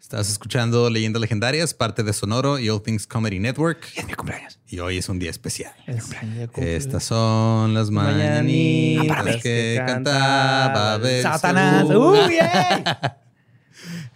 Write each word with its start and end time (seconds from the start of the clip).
Estás 0.00 0.30
escuchando 0.30 0.88
Leyendas 0.90 1.20
Legendarias, 1.20 1.74
parte 1.74 2.02
de 2.02 2.12
Sonoro 2.12 2.58
y 2.58 2.68
All 2.70 2.82
Things 2.82 3.06
Comedy 3.06 3.38
Network. 3.38 3.86
Y 3.94 4.00
es 4.00 4.06
mi 4.06 4.14
cumpleaños. 4.14 4.58
Y 4.66 4.78
hoy 4.80 4.96
es 4.98 5.08
un 5.08 5.18
día 5.18 5.30
especial. 5.30 5.72
El 5.86 6.00
cumpleaños. 6.00 6.50
Estas 6.56 7.04
son 7.04 7.74
las 7.74 7.90
mañanitas 7.90 9.06
Mañanitas 9.08 9.36
que 9.36 9.42
que 9.42 9.82
cantaba 9.86 10.98
cantaba 10.98 11.22
Satanás. 11.22 11.84
¡Uy, 11.90 12.34
ey! 12.40 12.84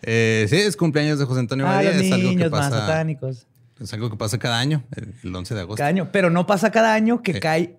Eh, 0.07 0.45
sí, 0.51 0.57
es 0.57 0.77
cumpleaños 0.77 1.19
de 1.19 1.25
José 1.25 1.41
Antonio 1.41 1.67
Ah, 1.67 1.77
Badía. 1.77 1.93
los 1.93 2.03
Es 2.03 2.13
algo 2.13 2.29
que 2.29 2.35
niños 2.37 2.51
más 2.51 2.69
pasa. 2.69 2.81
satánicos. 2.87 3.47
Es 3.81 3.93
algo 3.95 4.11
que 4.11 4.17
pasa 4.19 4.39
cada 4.39 4.59
año, 4.59 4.85
el, 4.95 5.15
el 5.23 5.35
11 5.35 5.55
de 5.55 5.61
agosto, 5.63 5.79
Cada 5.79 5.89
año. 5.89 6.11
Pero 6.13 6.29
no 6.29 6.47
pasa 6.47 6.71
cada 6.71 6.93
año 6.93 7.23
que 7.23 7.33
Sí. 7.33 7.41
cae 7.41 7.79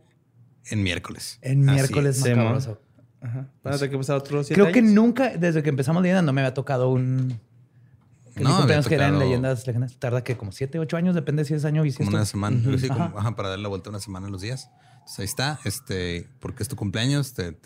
en 0.71 0.81
miércoles. 0.81 1.37
en 1.43 1.61
miércoles 1.63 2.17
es. 2.25 2.35
Macabroso. 2.35 2.81
Ajá. 3.21 3.47
Que 3.87 3.95
pasar 3.97 4.15
otros 4.15 4.47
siete 4.47 4.59
Creo 4.59 4.73
que 4.73 4.81
nunca, 4.81 5.37
desde 5.37 5.61
que 5.61 5.69
empezamos 5.69 6.01
leyenda, 6.01 6.23
no 6.23 6.33
me 6.33 6.41
había 6.41 6.55
tocado 6.55 6.89
un. 6.89 7.39
No, 8.35 8.65
que 8.67 8.95
eran 8.95 9.17
leyendas 9.19 9.65
legendarias. 9.65 9.97
Tarda 9.99 10.23
que 10.23 10.35
como 10.37 10.51
7, 10.51 10.77
8 10.79 10.97
años, 10.97 11.15
depende 11.15 11.45
si 11.45 11.53
es 11.53 11.63
año 11.65 11.75
Como 11.77 11.83
bisiesto. 11.83 12.15
una 12.15 12.25
semana, 12.25 12.57
Ujú. 12.57 12.77
sí, 12.77 12.87
como, 12.89 13.03
Ajá. 13.05 13.13
ajá, 13.19 13.35
para 13.35 13.49
darle 13.49 13.63
la 13.63 13.69
vuelta 13.69 13.89
una 13.89 13.99
semana 13.99 14.27
a 14.27 14.29
los 14.29 14.41
días. 14.41 14.69
Entonces 14.93 15.19
ahí 15.19 15.25
está, 15.25 15.59
este, 15.65 16.27
porque 16.39 16.63
es 16.63 16.69
tu 16.69 16.75
cumpleaños, 16.75 17.33
te- 17.33 17.57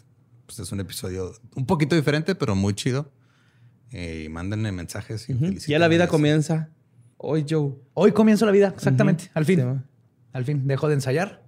pues 0.46 0.60
es 0.60 0.72
un 0.72 0.80
episodio 0.80 1.32
un 1.55 1.66
poquito 1.66 1.96
diferente, 1.96 2.36
pero 2.36 2.55
muy 2.55 2.74
chido. 2.74 3.12
Eh, 3.91 4.24
y 4.26 4.30
mándenle 4.30 4.72
mensajes 4.72 5.27
y 5.30 5.34
Ujú. 5.34 5.41
Ya 5.44 5.48
felicítenme. 5.50 5.80
la 5.80 5.88
vida 5.88 6.08
comienza. 6.08 6.70
Hoy, 7.18 7.46
Joe. 7.49 7.74
Hoy 7.96 8.12
comienzo 8.12 8.46
la 8.46 8.52
vida, 8.52 8.68
exactamente. 8.76 9.26
Ujú. 9.26 9.32
Al 9.36 9.46
fin. 9.46 9.60
Sí. 9.60 9.66
Al 10.34 10.46
fin. 10.46 10.68
Dejo 10.68 10.88
de 10.88 10.94
ensayar. 10.96 11.44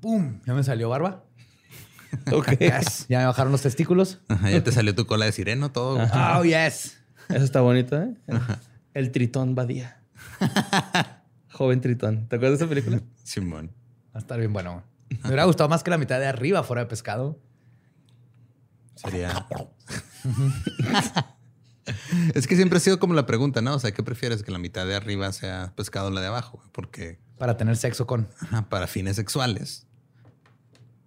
¡Pum! 0.00 0.40
Ya 0.46 0.54
me 0.54 0.62
salió 0.62 0.88
barba. 0.90 1.24
Ok. 2.32 2.48
Yes. 2.60 3.06
Ya 3.08 3.18
me 3.20 3.26
bajaron 3.26 3.50
los 3.52 3.62
testículos. 3.62 4.20
Ajá, 4.28 4.50
ya 4.50 4.62
te 4.62 4.70
salió 4.72 4.94
tu 4.94 5.06
cola 5.06 5.24
de 5.24 5.32
sireno, 5.32 5.72
todo. 5.72 5.98
Oh, 6.38 6.44
yes. 6.44 6.98
Eso 7.28 7.44
está 7.44 7.60
bonito, 7.60 8.00
¿eh? 8.00 8.14
El 8.92 9.10
Tritón 9.10 9.54
Badía. 9.54 10.00
Joven 11.52 11.80
Tritón. 11.80 12.28
¿Te 12.28 12.36
acuerdas 12.36 12.58
de 12.58 12.64
esa 12.64 12.68
película? 12.68 13.00
Simón. 13.22 13.70
Va 14.08 14.14
a 14.14 14.18
estar 14.18 14.38
bien 14.38 14.52
bueno. 14.52 14.82
Me 15.08 15.28
hubiera 15.28 15.44
gustado 15.44 15.68
más 15.68 15.82
que 15.82 15.90
la 15.90 15.98
mitad 15.98 16.18
de 16.18 16.26
arriba 16.26 16.62
fuera 16.62 16.82
de 16.82 16.88
pescado. 16.88 17.38
Sería. 18.96 19.46
es 22.34 22.46
que 22.46 22.56
siempre 22.56 22.78
ha 22.78 22.80
sido 22.80 22.98
como 22.98 23.14
la 23.14 23.26
pregunta, 23.26 23.60
¿no? 23.60 23.74
O 23.74 23.78
sea, 23.78 23.92
¿qué 23.92 24.02
prefieres? 24.02 24.42
Que 24.42 24.50
la 24.50 24.58
mitad 24.58 24.86
de 24.86 24.94
arriba 24.94 25.32
sea 25.32 25.72
pescado 25.76 26.08
o 26.08 26.10
la 26.10 26.20
de 26.20 26.28
abajo. 26.28 26.62
Porque 26.72 27.18
Para 27.38 27.56
tener 27.56 27.76
sexo 27.76 28.06
con. 28.06 28.28
ajá, 28.40 28.68
para 28.68 28.86
fines 28.86 29.16
sexuales, 29.16 29.86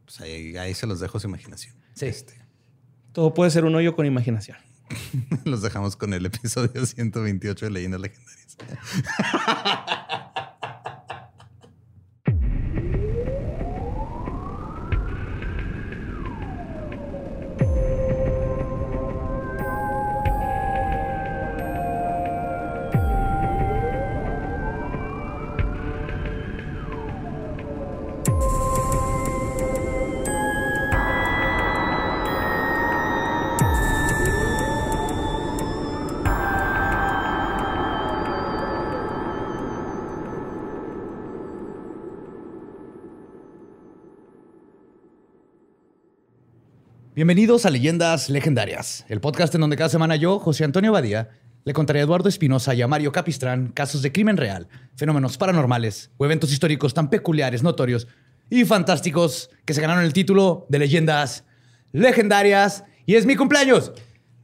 pues 0.05 0.21
ahí, 0.21 0.57
ahí 0.57 0.73
se 0.73 0.87
los 0.87 0.99
dejo 0.99 1.19
su 1.19 1.27
imaginación. 1.27 1.75
Sí. 1.93 2.05
Este, 2.05 2.33
Todo 3.11 3.33
puede 3.33 3.51
ser 3.51 3.65
un 3.65 3.75
hoyo 3.75 3.95
con 3.95 4.05
imaginación. 4.05 4.57
los 5.45 5.61
dejamos 5.61 5.95
con 5.95 6.13
el 6.13 6.25
episodio 6.25 6.85
128 6.85 7.65
de 7.65 7.71
Leyendas 7.71 8.01
Legendarias. 8.01 8.57
Bienvenidos 47.17 47.65
a 47.65 47.71
Leyendas 47.71 48.29
Legendarias, 48.29 49.03
el 49.09 49.21
podcast 49.21 49.55
en 49.55 49.61
donde 49.61 49.75
cada 49.75 49.89
semana 49.89 50.15
yo, 50.17 50.37
José 50.37 50.65
Antonio 50.65 50.91
Badía, 50.91 51.31
le 51.65 51.73
contaré 51.73 51.99
a 51.99 52.03
Eduardo 52.03 52.29
Espinosa 52.29 52.75
y 52.75 52.83
a 52.83 52.87
Mario 52.87 53.11
Capistrán 53.11 53.69
casos 53.69 54.03
de 54.03 54.11
crimen 54.11 54.37
real, 54.37 54.67
fenómenos 54.95 55.35
paranormales 55.35 56.11
o 56.17 56.25
eventos 56.25 56.53
históricos 56.53 56.93
tan 56.93 57.09
peculiares, 57.09 57.63
notorios 57.63 58.07
y 58.51 58.65
fantásticos 58.65 59.49
que 59.65 59.73
se 59.73 59.81
ganaron 59.81 60.03
el 60.03 60.13
título 60.13 60.67
de 60.69 60.77
Leyendas 60.77 61.43
Legendarias. 61.91 62.83
Y 63.07 63.15
es 63.15 63.25
mi 63.25 63.35
cumpleaños. 63.35 63.93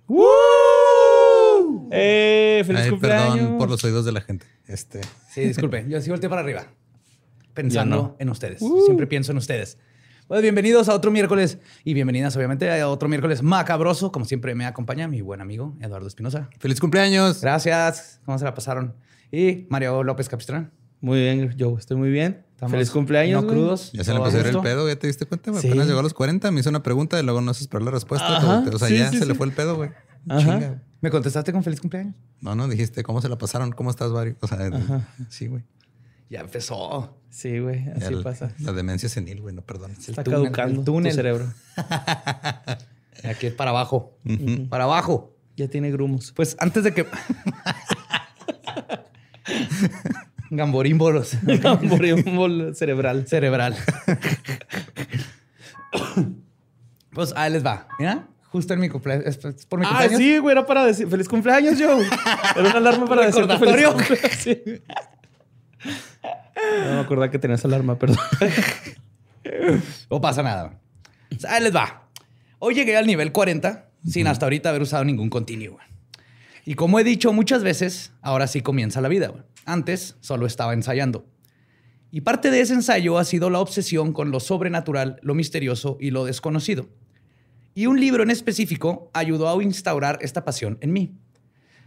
¡Woo! 0.07 1.89
¡Eh! 1.91 2.63
¡Feliz 2.65 2.81
Ay, 2.85 2.89
cumpleaños! 2.89 3.35
perdón 3.35 3.57
por 3.59 3.69
los 3.69 3.83
oídos 3.83 4.03
de 4.03 4.13
la 4.13 4.21
gente. 4.21 4.47
Este, 4.65 5.01
Sí, 5.29 5.41
disculpe, 5.41 5.85
yo 5.87 6.01
sí 6.01 6.09
volteé 6.09 6.27
para 6.27 6.41
arriba. 6.41 6.65
Pensando 7.53 7.95
no. 7.95 8.15
en 8.17 8.29
ustedes. 8.29 8.63
Siempre 8.87 9.05
pienso 9.05 9.31
en 9.31 9.37
ustedes. 9.37 9.77
Pues 10.33 10.41
bienvenidos 10.41 10.89
a 10.89 10.95
otro 10.95 11.11
miércoles 11.11 11.59
y 11.83 11.93
bienvenidas, 11.93 12.35
obviamente, 12.35 12.81
a 12.81 12.89
otro 12.89 13.07
miércoles 13.07 13.43
macabroso. 13.43 14.11
Como 14.11 14.25
siempre, 14.25 14.55
me 14.55 14.65
acompaña 14.65 15.07
mi 15.07 15.21
buen 15.21 15.41
amigo 15.41 15.77
Eduardo 15.79 16.07
Espinosa. 16.07 16.49
¡Feliz 16.57 16.79
cumpleaños! 16.79 17.39
Gracias. 17.41 18.19
¿Cómo 18.25 18.39
se 18.39 18.45
la 18.45 18.55
pasaron? 18.55 18.95
Y 19.31 19.67
Mario 19.69 20.01
López 20.01 20.29
Capistrán. 20.29 20.71
Muy 21.01 21.19
bien, 21.19 21.55
Joe. 21.59 21.75
Estoy 21.77 21.97
muy 21.97 22.09
bien. 22.09 22.47
Estamos 22.49 22.71
¡Feliz 22.71 22.89
cumpleaños, 22.89 23.43
No 23.43 23.47
güey. 23.47 23.59
crudos. 23.59 23.91
Ya 23.91 24.03
se 24.03 24.09
le 24.11 24.17
todo 24.17 24.25
empezó 24.25 24.43
a 24.43 24.49
ir 24.49 24.55
el 24.55 24.61
pedo, 24.63 24.87
¿ya 24.87 24.95
te 24.95 25.05
diste 25.05 25.27
cuenta? 25.27 25.51
güey? 25.51 25.61
Sí. 25.61 25.67
Apenas 25.67 25.85
llegó 25.85 25.99
a 25.99 26.01
los 26.01 26.15
40, 26.15 26.49
me 26.49 26.61
hizo 26.61 26.69
una 26.71 26.81
pregunta 26.81 27.19
y 27.19 27.23
luego 27.23 27.39
no 27.39 27.53
se 27.53 27.65
esperó 27.65 27.85
la 27.85 27.91
respuesta. 27.91 28.35
Ajá, 28.37 28.63
O 28.73 28.79
sea, 28.79 28.87
sí, 28.87 28.97
ya 28.97 29.11
sí, 29.11 29.19
se 29.19 29.27
le 29.27 29.35
fue 29.35 29.45
el 29.45 29.53
pedo, 29.53 29.75
güey. 29.75 29.91
Ajá. 30.29 30.39
Chinga. 30.39 30.81
¿Me 31.01 31.11
contestaste 31.11 31.53
con 31.53 31.63
feliz 31.63 31.79
cumpleaños? 31.79 32.15
No, 32.41 32.55
no, 32.55 32.67
dijiste 32.67 33.03
cómo 33.03 33.21
se 33.21 33.29
la 33.29 33.37
pasaron, 33.37 33.71
cómo 33.71 33.91
estás, 33.91 34.09
Mario. 34.09 34.35
O 34.41 34.47
sea, 34.47 34.57
sí, 35.29 35.45
güey. 35.45 35.63
Ya 36.29 36.39
empezó. 36.41 37.17
Sí, 37.29 37.59
güey. 37.59 37.87
Así 37.95 38.15
pasa. 38.23 38.51
La 38.59 38.71
demencia 38.73 39.09
senil, 39.09 39.41
güey, 39.41 39.53
no 39.55 39.61
perdón. 39.61 39.91
Está 39.91 40.23
túnel, 40.23 40.41
caducando 40.41 40.79
el 40.81 40.85
túnel. 40.85 41.11
tu 41.11 41.15
cerebro. 41.15 41.53
Aquí 43.23 43.47
es 43.47 43.53
para 43.53 43.69
abajo. 43.71 44.17
Para 44.69 44.83
abajo. 44.85 45.35
Ya 45.55 45.67
tiene 45.67 45.91
grumos. 45.91 46.31
Pues 46.35 46.55
antes 46.59 46.83
de 46.83 46.93
que... 46.93 47.05
Gamborímbolos. 50.49 51.37
Gamborímbol 51.43 52.75
cerebral. 52.75 53.27
cerebral. 53.27 53.75
pues 57.13 57.33
ahí 57.35 57.51
les 57.51 57.65
va. 57.65 57.87
Mira, 57.99 58.27
justo 58.51 58.73
en 58.73 58.79
mi 58.79 58.89
cumpleaños. 58.89 59.25
Es 59.25 59.43
es 59.45 59.65
por 59.65 59.79
mi 59.79 59.85
Ah, 59.85 59.89
cumpleaños. 59.89 60.17
sí, 60.19 60.37
güey. 60.39 60.51
Era 60.53 60.65
para 60.65 60.85
decir 60.85 61.07
feliz 61.07 61.27
cumpleaños, 61.27 61.75
Joe. 61.79 62.05
Era 62.55 62.61
una 62.69 62.77
alarma 62.77 63.05
para 63.07 63.25
decirte 63.25 63.57
feliz 63.57 63.87
cumpleaños. 63.87 64.31
Sí. 64.39 64.61
No 66.55 66.93
me 66.95 66.99
acordaba 66.99 67.31
que 67.31 67.39
tenías 67.39 67.63
alarma, 67.65 67.97
perdón. 67.97 68.17
No 70.09 70.21
pasa 70.21 70.41
nada. 70.41 70.79
Ahí 71.49 71.61
les 71.61 71.75
va. 71.75 72.07
Hoy 72.59 72.75
llegué 72.75 72.95
al 72.95 73.05
nivel 73.05 73.33
40 73.33 73.89
sin 74.07 74.27
hasta 74.27 74.45
ahorita 74.45 74.69
haber 74.69 74.81
usado 74.81 75.03
ningún 75.03 75.29
continuo. 75.29 75.79
Y 76.65 76.75
como 76.75 76.99
he 76.99 77.03
dicho 77.03 77.33
muchas 77.33 77.61
veces, 77.61 78.13
ahora 78.21 78.47
sí 78.47 78.61
comienza 78.61 79.01
la 79.01 79.09
vida. 79.09 79.33
Antes 79.65 80.15
solo 80.21 80.45
estaba 80.45 80.73
ensayando. 80.73 81.25
Y 82.09 82.21
parte 82.21 82.51
de 82.51 82.61
ese 82.61 82.73
ensayo 82.73 83.17
ha 83.17 83.25
sido 83.25 83.49
la 83.49 83.59
obsesión 83.59 84.13
con 84.13 84.31
lo 84.31 84.39
sobrenatural, 84.39 85.19
lo 85.23 85.35
misterioso 85.35 85.97
y 85.99 86.11
lo 86.11 86.25
desconocido. 86.25 86.87
Y 87.75 87.87
un 87.87 87.99
libro 87.99 88.23
en 88.23 88.29
específico 88.29 89.09
ayudó 89.13 89.49
a 89.49 89.61
instaurar 89.63 90.19
esta 90.21 90.45
pasión 90.45 90.77
en 90.81 90.93
mí. 90.93 91.17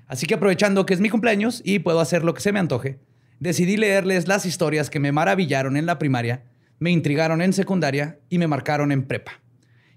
Así 0.08 0.26
que 0.26 0.34
aprovechando 0.34 0.84
que 0.84 0.94
es 0.94 1.00
mi 1.00 1.10
cumpleaños 1.10 1.62
y 1.64 1.78
puedo 1.78 2.00
hacer 2.00 2.24
lo 2.24 2.34
que 2.34 2.40
se 2.40 2.52
me 2.52 2.58
antoje, 2.58 2.98
decidí 3.40 3.76
leerles 3.76 4.28
las 4.28 4.46
historias 4.46 4.90
que 4.90 5.00
me 5.00 5.12
maravillaron 5.12 5.76
en 5.76 5.86
la 5.86 5.98
primaria, 5.98 6.44
me 6.78 6.90
intrigaron 6.90 7.42
en 7.42 7.52
secundaria 7.52 8.18
y 8.28 8.38
me 8.38 8.46
marcaron 8.46 8.92
en 8.92 9.04
prepa. 9.04 9.40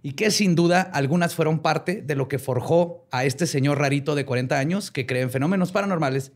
Y 0.02 0.14
que 0.14 0.32
sin 0.32 0.56
duda 0.56 0.82
algunas 0.82 1.36
fueron 1.36 1.60
parte 1.60 2.02
de 2.02 2.16
lo 2.16 2.28
que 2.28 2.40
forjó 2.40 3.06
a 3.12 3.26
este 3.26 3.48
señor 3.48 3.80
rarito 3.80 4.16
de 4.16 4.26
40 4.26 4.58
años 4.58 4.92
que 4.92 5.06
cree 5.06 5.22
en 5.22 5.30
fenómenos 5.30 5.72
paranormales, 5.72 6.32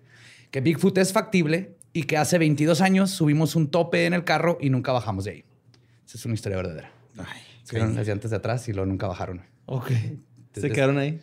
que 0.51 0.61
Bigfoot 0.61 0.97
es 0.97 1.13
factible 1.13 1.77
y 1.93 2.03
que 2.03 2.17
hace 2.17 2.37
22 2.37 2.81
años 2.81 3.11
subimos 3.11 3.55
un 3.55 3.69
tope 3.69 4.05
en 4.05 4.13
el 4.13 4.25
carro 4.25 4.57
y 4.59 4.69
nunca 4.69 4.91
bajamos 4.91 5.23
de 5.23 5.31
ahí. 5.31 5.45
Esa 6.05 6.17
es 6.17 6.25
una 6.25 6.33
historia 6.33 6.57
verdadera. 6.57 6.91
Ay, 7.17 7.41
Subieron 7.63 7.95
las 7.95 8.05
llantas 8.05 8.31
de 8.31 8.37
atrás 8.37 8.67
y 8.67 8.73
luego 8.73 8.85
nunca 8.85 9.07
bajaron. 9.07 9.41
Ok. 9.65 9.91
Se 10.53 10.69
quedaron 10.69 10.97
ahí. 10.97 11.21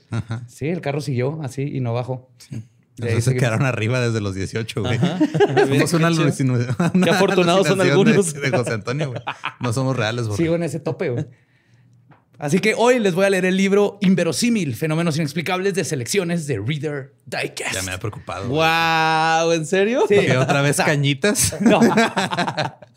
Sí, 0.49 0.69
el 0.69 0.81
carro 0.81 1.01
siguió 1.01 1.41
así 1.43 1.63
y 1.63 1.81
no 1.81 1.93
bajó. 1.93 2.31
De 2.51 2.63
ahí 3.07 3.13
Entonces 3.15 3.25
se 3.35 3.39
quedaron 3.39 3.63
arriba 3.65 4.01
desde 4.01 4.21
los 4.21 4.35
18, 4.35 4.81
güey. 4.83 4.97
Ajá. 4.97 5.19
Somos 5.19 5.93
una, 5.95 6.11
Qué 6.11 6.99
una 6.99 7.13
afortunados 7.13 7.67
son 7.67 7.81
alucinación 7.81 7.87
de- 7.87 7.91
algunos. 7.91 8.35
De, 8.35 8.51
José 8.51 8.73
Antonio, 8.73 9.09
güey. 9.11 9.23
No 9.61 9.73
somos 9.73 9.97
reales, 9.97 10.27
güey. 10.27 10.37
Sigo 10.37 10.55
en 10.55 10.63
ese 10.63 10.81
tope, 10.81 11.11
güey. 11.11 11.27
Así 12.39 12.59
que 12.61 12.73
hoy 12.75 12.99
les 13.01 13.15
voy 13.15 13.27
a 13.27 13.31
leer 13.31 13.45
el 13.45 13.57
libro 13.59 13.99
Inverosímil, 14.01 14.75
Fenómenos 14.75 15.17
Inexplicables 15.19 15.75
de 15.75 15.85
Selecciones 15.85 16.47
de 16.47 16.59
Reader 16.59 17.13
Digest. 17.27 17.75
Ya 17.75 17.83
me 17.83 17.93
ha 17.93 17.99
preocupado. 17.99 18.49
güey. 18.49 18.59
¡Wow! 18.61 19.53
¿En 19.53 19.67
serio? 19.67 20.05
Sí. 20.09 20.15
¿Que 20.15 20.39
otra 20.39 20.63
vez 20.63 20.77
cañitas? 20.85 21.57
No. 21.61 21.81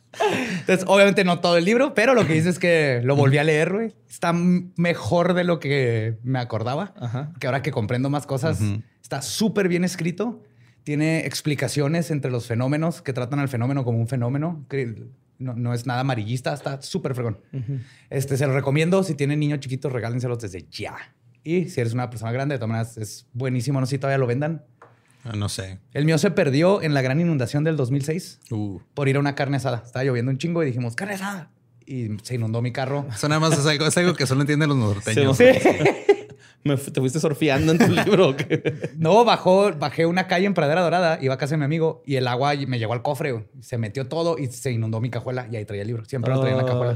Entonces, 0.59 0.85
obviamente 0.87 1.23
no 1.23 1.39
todo 1.39 1.57
el 1.57 1.65
libro, 1.65 1.93
pero 1.93 2.13
lo 2.13 2.25
que 2.27 2.33
dice 2.33 2.49
es 2.49 2.59
que 2.59 3.01
lo 3.03 3.15
volví 3.15 3.37
a 3.37 3.43
leer, 3.43 3.73
güey. 3.73 3.93
Está 4.09 4.33
mejor 4.33 5.33
de 5.33 5.43
lo 5.43 5.59
que 5.59 6.17
me 6.23 6.39
acordaba. 6.39 6.93
Que 7.39 7.47
ahora 7.47 7.61
que 7.61 7.71
comprendo 7.71 8.09
más 8.09 8.25
cosas, 8.25 8.59
está 9.01 9.21
súper 9.21 9.67
bien 9.67 9.83
escrito. 9.83 10.41
Tiene 10.83 11.25
explicaciones 11.25 12.11
entre 12.11 12.29
los 12.29 12.45
fenómenos 12.45 13.01
que 13.01 13.13
tratan 13.13 13.39
al 13.39 13.49
fenómeno 13.49 13.83
como 13.83 13.99
un 13.99 14.07
fenómeno. 14.07 14.65
Que 14.69 15.03
no, 15.39 15.73
es 15.73 15.85
nada 15.85 16.01
amarillista, 16.01 16.53
está 16.53 16.81
súper 16.81 17.15
fregón. 17.15 17.39
este, 18.09 18.37
se 18.37 18.47
lo 18.47 18.53
recomiendo. 18.53 19.03
Si 19.03 19.15
tienen 19.15 19.39
niños 19.39 19.59
chiquitos, 19.59 19.91
regálenselos 19.91 20.39
desde 20.39 20.65
ya. 20.69 20.95
Y 21.43 21.65
si 21.65 21.81
eres 21.81 21.93
una 21.93 22.09
persona 22.09 22.31
grande, 22.31 22.55
de 22.55 22.59
todas 22.59 22.69
maneras, 22.69 22.97
es 22.97 23.27
buenísimo. 23.33 23.79
No 23.79 23.85
sé 23.85 23.91
si 23.91 23.97
todavía 23.97 24.17
lo 24.17 24.27
vendan. 24.27 24.63
Ah, 25.23 25.35
no 25.35 25.49
sé. 25.49 25.79
El 25.93 26.05
mío 26.05 26.17
se 26.17 26.31
perdió 26.31 26.81
en 26.81 26.93
la 26.93 27.01
gran 27.01 27.19
inundación 27.19 27.63
del 27.63 27.77
2006 27.77 28.39
uh. 28.51 28.79
por 28.93 29.07
ir 29.07 29.17
a 29.17 29.19
una 29.19 29.35
carne 29.35 29.57
asada. 29.57 29.83
Estaba 29.85 30.03
lloviendo 30.03 30.31
un 30.31 30.37
chingo 30.37 30.63
y 30.63 30.65
dijimos, 30.65 30.95
carne 30.95 31.15
asada. 31.15 31.51
Y 31.85 32.17
se 32.23 32.35
inundó 32.35 32.61
mi 32.61 32.71
carro. 32.71 33.05
Eso 33.13 33.27
nada 33.29 33.39
más 33.39 33.57
es 33.57 33.65
algo, 33.65 33.85
es 33.85 33.97
algo 33.97 34.13
que 34.13 34.27
solo 34.27 34.41
entienden 34.41 34.69
los 34.69 34.77
norteños. 34.77 35.37
Sí. 35.37 35.45
¿Te 36.63 37.01
fuiste 37.01 37.19
surfeando 37.19 37.73
en 37.73 37.77
tu 37.77 37.87
libro? 38.05 38.35
no, 38.95 39.25
bajó, 39.25 39.73
bajé 39.73 40.05
una 40.05 40.27
calle 40.27 40.45
en 40.45 40.53
Pradera 40.53 40.81
Dorada, 40.81 41.19
iba 41.21 41.33
a 41.33 41.37
casa 41.37 41.55
de 41.55 41.57
mi 41.57 41.65
amigo 41.65 42.01
y 42.05 42.15
el 42.15 42.25
agua 42.25 42.53
me 42.67 42.79
llegó 42.79 42.93
al 42.93 43.01
cofre. 43.01 43.49
Se 43.59 43.77
metió 43.77 44.07
todo 44.07 44.37
y 44.37 44.47
se 44.47 44.71
inundó 44.71 45.01
mi 45.01 45.09
cajuela 45.09 45.47
y 45.51 45.57
ahí 45.57 45.65
traía 45.65 45.81
el 45.81 45.87
libro. 45.87 46.05
Siempre 46.05 46.33
lo 46.33 46.39
traía 46.39 46.57
en 46.57 46.65
la 46.65 46.71
cajuela. 46.71 46.95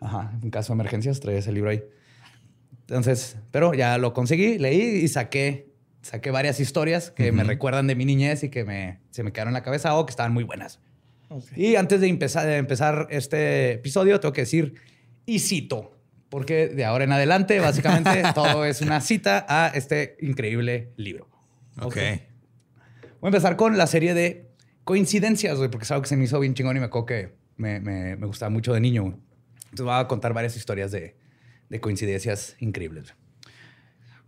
Oh, 0.00 0.04
Ajá. 0.04 0.32
En 0.42 0.50
caso 0.50 0.72
de 0.72 0.80
emergencias 0.80 1.20
traía 1.20 1.38
ese 1.38 1.52
libro 1.52 1.70
ahí. 1.70 1.82
Entonces, 2.88 3.36
pero 3.50 3.74
ya 3.74 3.98
lo 3.98 4.14
conseguí, 4.14 4.58
leí 4.58 4.80
y 4.80 5.08
saqué 5.08 5.67
saqué 6.02 6.30
varias 6.30 6.60
historias 6.60 7.10
que 7.10 7.32
me 7.32 7.44
recuerdan 7.44 7.86
de 7.86 7.94
mi 7.94 8.04
niñez 8.04 8.44
y 8.44 8.48
que 8.48 8.64
me, 8.64 9.00
se 9.10 9.22
me 9.22 9.32
quedaron 9.32 9.50
en 9.50 9.54
la 9.54 9.62
cabeza 9.62 9.94
o 9.96 10.06
que 10.06 10.10
estaban 10.10 10.32
muy 10.32 10.44
buenas. 10.44 10.80
Y 11.54 11.76
antes 11.76 12.00
de 12.00 12.08
empezar, 12.08 12.46
de 12.46 12.56
empezar 12.56 13.06
este 13.10 13.72
episodio, 13.72 14.18
tengo 14.18 14.32
que 14.32 14.42
decir, 14.42 14.74
y 15.26 15.40
cito, 15.40 15.92
porque 16.30 16.68
de 16.68 16.84
ahora 16.84 17.04
en 17.04 17.12
adelante, 17.12 17.60
básicamente, 17.60 18.22
todo 18.34 18.64
es 18.64 18.80
una 18.80 19.00
cita 19.00 19.44
a 19.48 19.68
este 19.68 20.16
increíble 20.20 20.92
libro. 20.96 21.28
Ok. 21.80 21.96
Voy 23.20 23.26
a 23.26 23.28
empezar 23.28 23.56
con 23.56 23.76
la 23.76 23.86
serie 23.86 24.14
de 24.14 24.50
coincidencias, 24.84 25.58
porque 25.58 25.84
es 25.84 25.90
algo 25.90 26.02
que 26.02 26.08
se 26.08 26.16
me 26.16 26.24
hizo 26.24 26.40
bien 26.40 26.54
chingón 26.54 26.76
y 26.76 26.80
me 26.80 26.86
acuerdo 26.86 27.06
que 27.06 27.34
me, 27.56 27.80
me, 27.80 28.16
me 28.16 28.26
gustaba 28.26 28.48
mucho 28.48 28.72
de 28.72 28.80
niño. 28.80 29.20
Entonces 29.64 29.84
voy 29.84 29.94
a 29.94 30.08
contar 30.08 30.32
varias 30.32 30.56
historias 30.56 30.90
de, 30.90 31.16
de 31.68 31.80
coincidencias 31.80 32.56
increíbles. 32.58 33.14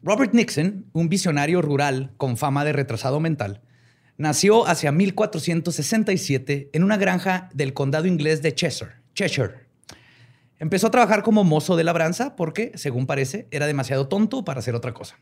Robert 0.02 0.32
Nixon, 0.32 0.86
un 0.94 1.10
visionario 1.10 1.60
rural 1.60 2.14
con 2.16 2.38
fama 2.38 2.64
de 2.64 2.72
retrasado 2.72 3.20
mental, 3.20 3.60
nació 4.16 4.66
hacia 4.66 4.92
1467 4.92 6.70
en 6.72 6.84
una 6.84 6.96
granja 6.96 7.50
del 7.52 7.74
condado 7.74 8.06
inglés 8.06 8.40
de 8.40 8.54
Cheshire. 8.54 8.92
Cheshire. 9.14 9.66
Empezó 10.58 10.86
a 10.86 10.90
trabajar 10.90 11.22
como 11.22 11.44
mozo 11.44 11.76
de 11.76 11.84
labranza 11.84 12.34
porque, 12.34 12.72
según 12.76 13.06
parece, 13.06 13.46
era 13.50 13.66
demasiado 13.66 14.08
tonto 14.08 14.42
para 14.42 14.60
hacer 14.60 14.74
otra 14.74 14.94
cosa. 14.94 15.18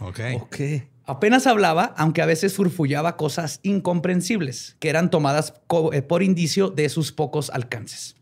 Ok. 0.00 0.58
Apenas 1.04 1.46
hablaba, 1.46 1.94
aunque 1.96 2.22
a 2.22 2.26
veces 2.26 2.54
furfullaba 2.54 3.16
cosas 3.16 3.60
incomprensibles 3.62 4.76
que 4.80 4.88
eran 4.88 5.10
tomadas 5.10 5.54
eh, 5.92 6.02
por 6.02 6.24
indicio 6.24 6.70
de 6.70 6.88
sus 6.88 7.12
pocos 7.12 7.50
alcances. 7.50 8.16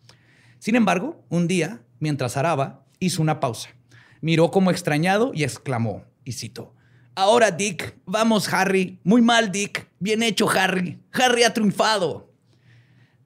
Sin 0.58 0.76
embargo, 0.76 1.24
un 1.30 1.48
día, 1.48 1.80
mientras 2.00 2.36
araba, 2.36 2.84
hizo 2.98 3.22
una 3.22 3.40
pausa 3.40 3.70
miró 4.24 4.50
como 4.50 4.70
extrañado 4.70 5.32
y 5.34 5.44
exclamó, 5.44 6.02
y 6.24 6.32
citó, 6.32 6.74
Ahora, 7.14 7.50
Dick, 7.50 7.98
vamos, 8.06 8.50
Harry. 8.52 8.98
Muy 9.04 9.20
mal, 9.20 9.52
Dick. 9.52 9.86
Bien 10.00 10.22
hecho, 10.22 10.48
Harry. 10.48 10.98
Harry 11.12 11.44
ha 11.44 11.52
triunfado. 11.52 12.32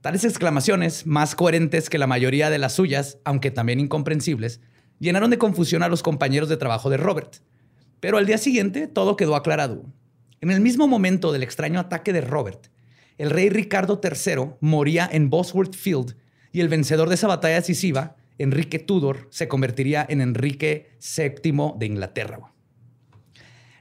Tales 0.00 0.24
exclamaciones, 0.24 1.06
más 1.06 1.36
coherentes 1.36 1.88
que 1.88 1.98
la 1.98 2.08
mayoría 2.08 2.50
de 2.50 2.58
las 2.58 2.72
suyas, 2.72 3.18
aunque 3.24 3.52
también 3.52 3.78
incomprensibles, 3.78 4.60
llenaron 4.98 5.30
de 5.30 5.38
confusión 5.38 5.84
a 5.84 5.88
los 5.88 6.02
compañeros 6.02 6.48
de 6.48 6.56
trabajo 6.56 6.90
de 6.90 6.96
Robert. 6.96 7.36
Pero 8.00 8.18
al 8.18 8.26
día 8.26 8.36
siguiente 8.36 8.88
todo 8.88 9.16
quedó 9.16 9.36
aclarado. 9.36 9.84
En 10.40 10.50
el 10.50 10.60
mismo 10.60 10.88
momento 10.88 11.30
del 11.30 11.44
extraño 11.44 11.78
ataque 11.78 12.12
de 12.12 12.22
Robert, 12.22 12.66
el 13.18 13.30
rey 13.30 13.50
Ricardo 13.50 14.00
III 14.02 14.56
moría 14.60 15.08
en 15.10 15.30
Bosworth 15.30 15.76
Field 15.76 16.16
y 16.50 16.60
el 16.60 16.68
vencedor 16.68 17.08
de 17.08 17.14
esa 17.14 17.28
batalla 17.28 17.54
decisiva 17.54 18.16
Enrique 18.38 18.78
Tudor 18.78 19.26
se 19.30 19.48
convertiría 19.48 20.06
en 20.08 20.20
Enrique 20.20 20.90
VII 21.00 21.74
de 21.76 21.86
Inglaterra. 21.86 22.52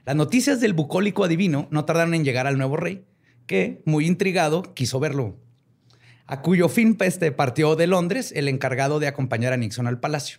Las 0.04 0.16
noticias 0.16 0.60
del 0.60 0.72
bucólico 0.72 1.24
adivino 1.24 1.68
no 1.70 1.84
tardaron 1.84 2.14
en 2.14 2.24
llegar 2.24 2.46
al 2.46 2.58
nuevo 2.58 2.76
rey, 2.76 3.04
que, 3.46 3.82
muy 3.84 4.06
intrigado, 4.06 4.62
quiso 4.74 5.00
verlo. 5.00 5.36
A 6.26 6.42
cuyo 6.42 6.68
fin 6.68 6.96
este, 7.00 7.32
partió 7.32 7.76
de 7.76 7.86
Londres 7.86 8.32
el 8.34 8.48
encargado 8.48 9.00
de 9.00 9.06
acompañar 9.06 9.52
a 9.52 9.56
Nixon 9.56 9.86
al 9.86 10.00
palacio. 10.00 10.38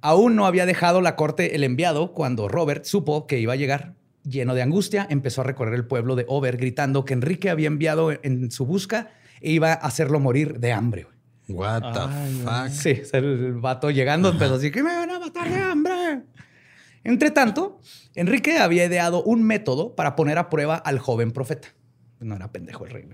Aún 0.00 0.36
no 0.36 0.46
había 0.46 0.66
dejado 0.66 1.00
la 1.00 1.16
corte 1.16 1.54
el 1.54 1.64
enviado 1.64 2.12
cuando 2.12 2.48
Robert 2.48 2.84
supo 2.84 3.26
que 3.26 3.38
iba 3.38 3.54
a 3.54 3.56
llegar. 3.56 3.94
Lleno 4.22 4.54
de 4.54 4.62
angustia, 4.62 5.06
empezó 5.10 5.40
a 5.40 5.44
recorrer 5.44 5.74
el 5.74 5.86
pueblo 5.86 6.14
de 6.14 6.24
Over 6.28 6.56
gritando 6.56 7.04
que 7.04 7.14
Enrique 7.14 7.50
había 7.50 7.68
enviado 7.68 8.12
en 8.12 8.50
su 8.50 8.66
busca 8.66 9.10
e 9.40 9.50
iba 9.52 9.72
a 9.72 9.76
hacerlo 9.76 10.20
morir 10.20 10.60
de 10.60 10.72
hambre. 10.72 11.06
What 11.48 11.92
the 11.94 12.44
fuck? 12.44 12.68
Sí, 12.68 13.02
el 13.12 13.54
vato 13.54 13.90
llegando 13.90 14.28
empezó 14.28 14.54
así 14.54 14.70
que 14.70 14.82
me 14.82 14.94
van 14.94 15.10
a 15.10 15.18
matar 15.18 15.48
de 15.48 15.56
hambre. 15.56 16.22
Entre 17.04 17.30
tanto, 17.30 17.80
Enrique 18.14 18.58
había 18.58 18.84
ideado 18.84 19.22
un 19.22 19.42
método 19.42 19.94
para 19.94 20.14
poner 20.14 20.36
a 20.38 20.50
prueba 20.50 20.76
al 20.76 20.98
joven 20.98 21.30
profeta. 21.30 21.68
No 22.20 22.36
era 22.36 22.52
pendejo 22.52 22.84
el 22.84 22.90
rey. 22.90 23.08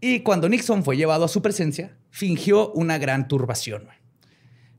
Y 0.00 0.20
cuando 0.20 0.48
Nixon 0.48 0.84
fue 0.84 0.96
llevado 0.96 1.24
a 1.24 1.28
su 1.28 1.40
presencia, 1.40 1.96
fingió 2.10 2.72
una 2.72 2.98
gran 2.98 3.28
turbación. 3.28 3.88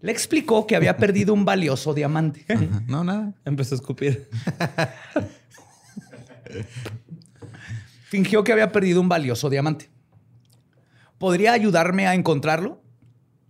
Le 0.02 0.12
explicó 0.12 0.68
que 0.68 0.76
había 0.76 0.98
perdido 0.98 1.34
un 1.34 1.46
valioso 1.46 1.94
diamante. 1.94 2.46
No, 2.88 3.06
nada. 3.06 3.34
Empezó 3.46 3.74
a 3.74 3.78
escupir. 3.78 4.30
fingió 8.10 8.44
que 8.44 8.52
había 8.52 8.72
perdido 8.72 9.00
un 9.00 9.08
valioso 9.08 9.50
diamante. 9.50 9.90
¿Podría 11.18 11.54
ayudarme 11.54 12.06
a 12.06 12.14
encontrarlo? 12.14 12.83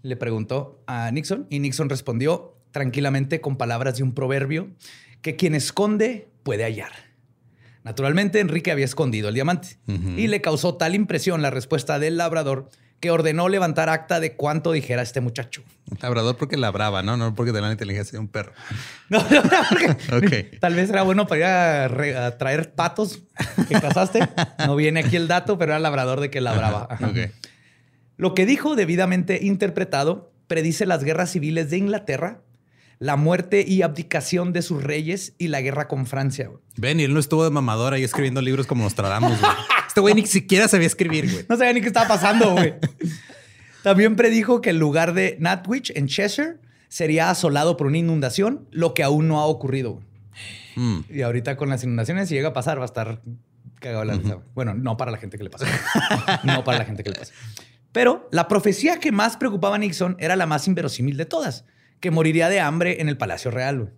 Le 0.03 0.15
preguntó 0.17 0.83
a 0.85 1.09
Nixon 1.09 1.47
y 1.49 1.59
Nixon 1.59 1.89
respondió 1.89 2.55
tranquilamente 2.71 3.41
con 3.41 3.57
palabras 3.57 3.97
de 3.97 4.03
un 4.03 4.13
proverbio 4.13 4.69
que 5.21 5.35
quien 5.35 5.55
esconde 5.55 6.27
puede 6.43 6.63
hallar. 6.63 6.91
Naturalmente, 7.83 8.39
Enrique 8.39 8.71
había 8.71 8.85
escondido 8.85 9.29
el 9.29 9.33
diamante 9.33 9.77
y 9.87 10.27
le 10.27 10.41
causó 10.41 10.75
tal 10.75 10.95
impresión 10.95 11.41
la 11.41 11.49
respuesta 11.49 11.99
del 11.99 12.17
labrador 12.17 12.69
que 13.01 13.11
ordenó 13.11 13.49
levantar 13.49 13.89
acta 13.89 14.21
de 14.21 14.37
cuánto 14.37 14.71
dijera 14.71 15.01
este 15.01 15.19
muchacho. 15.19 15.61
labrador 16.01 16.37
porque 16.37 16.55
labraba, 16.55 17.03
¿no? 17.03 17.17
No 17.17 17.35
porque 17.35 17.51
de 17.51 17.59
la 17.59 17.69
inteligencia 17.69 18.13
de 18.13 18.19
un 18.19 18.29
perro. 18.29 18.53
No, 19.09 19.19
no, 19.19 19.41
porque 20.09 20.43
tal 20.61 20.75
vez 20.75 20.89
era 20.89 21.03
bueno 21.03 21.27
para 21.27 21.87
ir 22.07 22.15
a, 22.15 22.37
traer 22.37 22.73
patos 22.73 23.21
que 23.67 23.79
casaste. 23.79 24.27
No 24.65 24.77
viene 24.77 25.01
aquí 25.01 25.17
el 25.17 25.27
dato, 25.27 25.57
pero 25.57 25.73
era 25.73 25.79
labrador 25.79 26.21
de 26.21 26.29
que 26.29 26.39
labraba. 26.39 26.87
Lo 28.23 28.33
que 28.33 28.45
dijo, 28.45 28.77
debidamente 28.77 29.39
interpretado, 29.43 30.31
predice 30.47 30.85
las 30.85 31.03
guerras 31.03 31.31
civiles 31.31 31.69
de 31.69 31.75
Inglaterra, 31.75 32.39
la 32.97 33.17
muerte 33.17 33.65
y 33.67 33.81
abdicación 33.81 34.53
de 34.53 34.61
sus 34.61 34.81
reyes 34.81 35.33
y 35.37 35.49
la 35.49 35.59
guerra 35.59 35.89
con 35.89 36.05
Francia. 36.05 36.49
Ven, 36.77 37.01
y 37.01 37.03
él 37.03 37.13
no 37.13 37.19
estuvo 37.19 37.43
de 37.43 37.49
mamador 37.49 37.93
ahí 37.93 38.01
escribiendo 38.01 38.41
libros 38.41 38.65
como 38.65 38.85
nos 38.85 38.95
tratamos. 38.95 39.37
este 39.89 39.99
güey 39.99 40.13
ni 40.13 40.25
siquiera 40.25 40.69
sabía 40.69 40.87
escribir, 40.87 41.29
güey. 41.29 41.45
No 41.49 41.57
sabía 41.57 41.73
ni 41.73 41.81
qué 41.81 41.87
estaba 41.87 42.07
pasando, 42.07 42.53
güey. 42.53 42.75
También 43.83 44.15
predijo 44.15 44.61
que 44.61 44.69
el 44.69 44.77
lugar 44.77 45.13
de 45.13 45.35
Natwich 45.41 45.91
en 45.93 46.07
Cheshire 46.07 46.59
sería 46.87 47.29
asolado 47.29 47.75
por 47.75 47.87
una 47.87 47.97
inundación, 47.97 48.69
lo 48.71 48.93
que 48.93 49.03
aún 49.03 49.27
no 49.27 49.41
ha 49.41 49.47
ocurrido. 49.47 49.99
Hmm. 50.77 51.01
Y 51.09 51.23
ahorita 51.23 51.57
con 51.57 51.67
las 51.67 51.83
inundaciones, 51.83 52.29
si 52.29 52.35
llega 52.35 52.47
a 52.47 52.53
pasar, 52.53 52.77
va 52.77 52.83
a 52.83 52.85
estar 52.85 53.21
cagado 53.81 54.05
la 54.05 54.17
Bueno, 54.55 54.73
no 54.75 54.95
para 54.95 55.11
la 55.11 55.17
gente 55.17 55.37
que 55.37 55.43
le 55.43 55.49
pasa. 55.49 55.65
no 56.45 56.63
para 56.63 56.77
la 56.77 56.85
gente 56.85 57.03
que 57.03 57.09
le 57.09 57.19
pasa. 57.19 57.33
Pero 57.93 58.27
la 58.31 58.49
profecía 58.49 58.99
que 58.99 59.13
más 59.13 59.37
preocupaba 59.37 59.75
a 59.75 59.79
Nixon 59.79 60.17
era 60.19 60.35
la 60.35 60.47
más 60.47 60.67
inverosímil 60.67 61.15
de 61.15 61.25
todas, 61.25 61.63
que 62.01 62.11
moriría 62.11 62.49
de 62.49 62.59
hambre 62.59 62.99
en 62.99 63.07
el 63.07 63.17
Palacio 63.17 63.49
Real. 63.49 63.93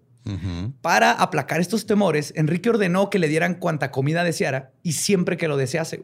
Para 0.82 1.12
aplacar 1.12 1.62
estos 1.62 1.86
temores, 1.86 2.34
Enrique 2.36 2.70
ordenó 2.70 3.12
que 3.12 3.20
le 3.20 3.28
dieran 3.28 3.56
cuanta 3.56 3.92
comida 3.92 4.24
deseara 4.24 4.72
y 4.82 4.94
siempre 4.94 5.38
que 5.38 5.48
lo 5.48 5.56
desease. 5.56 6.04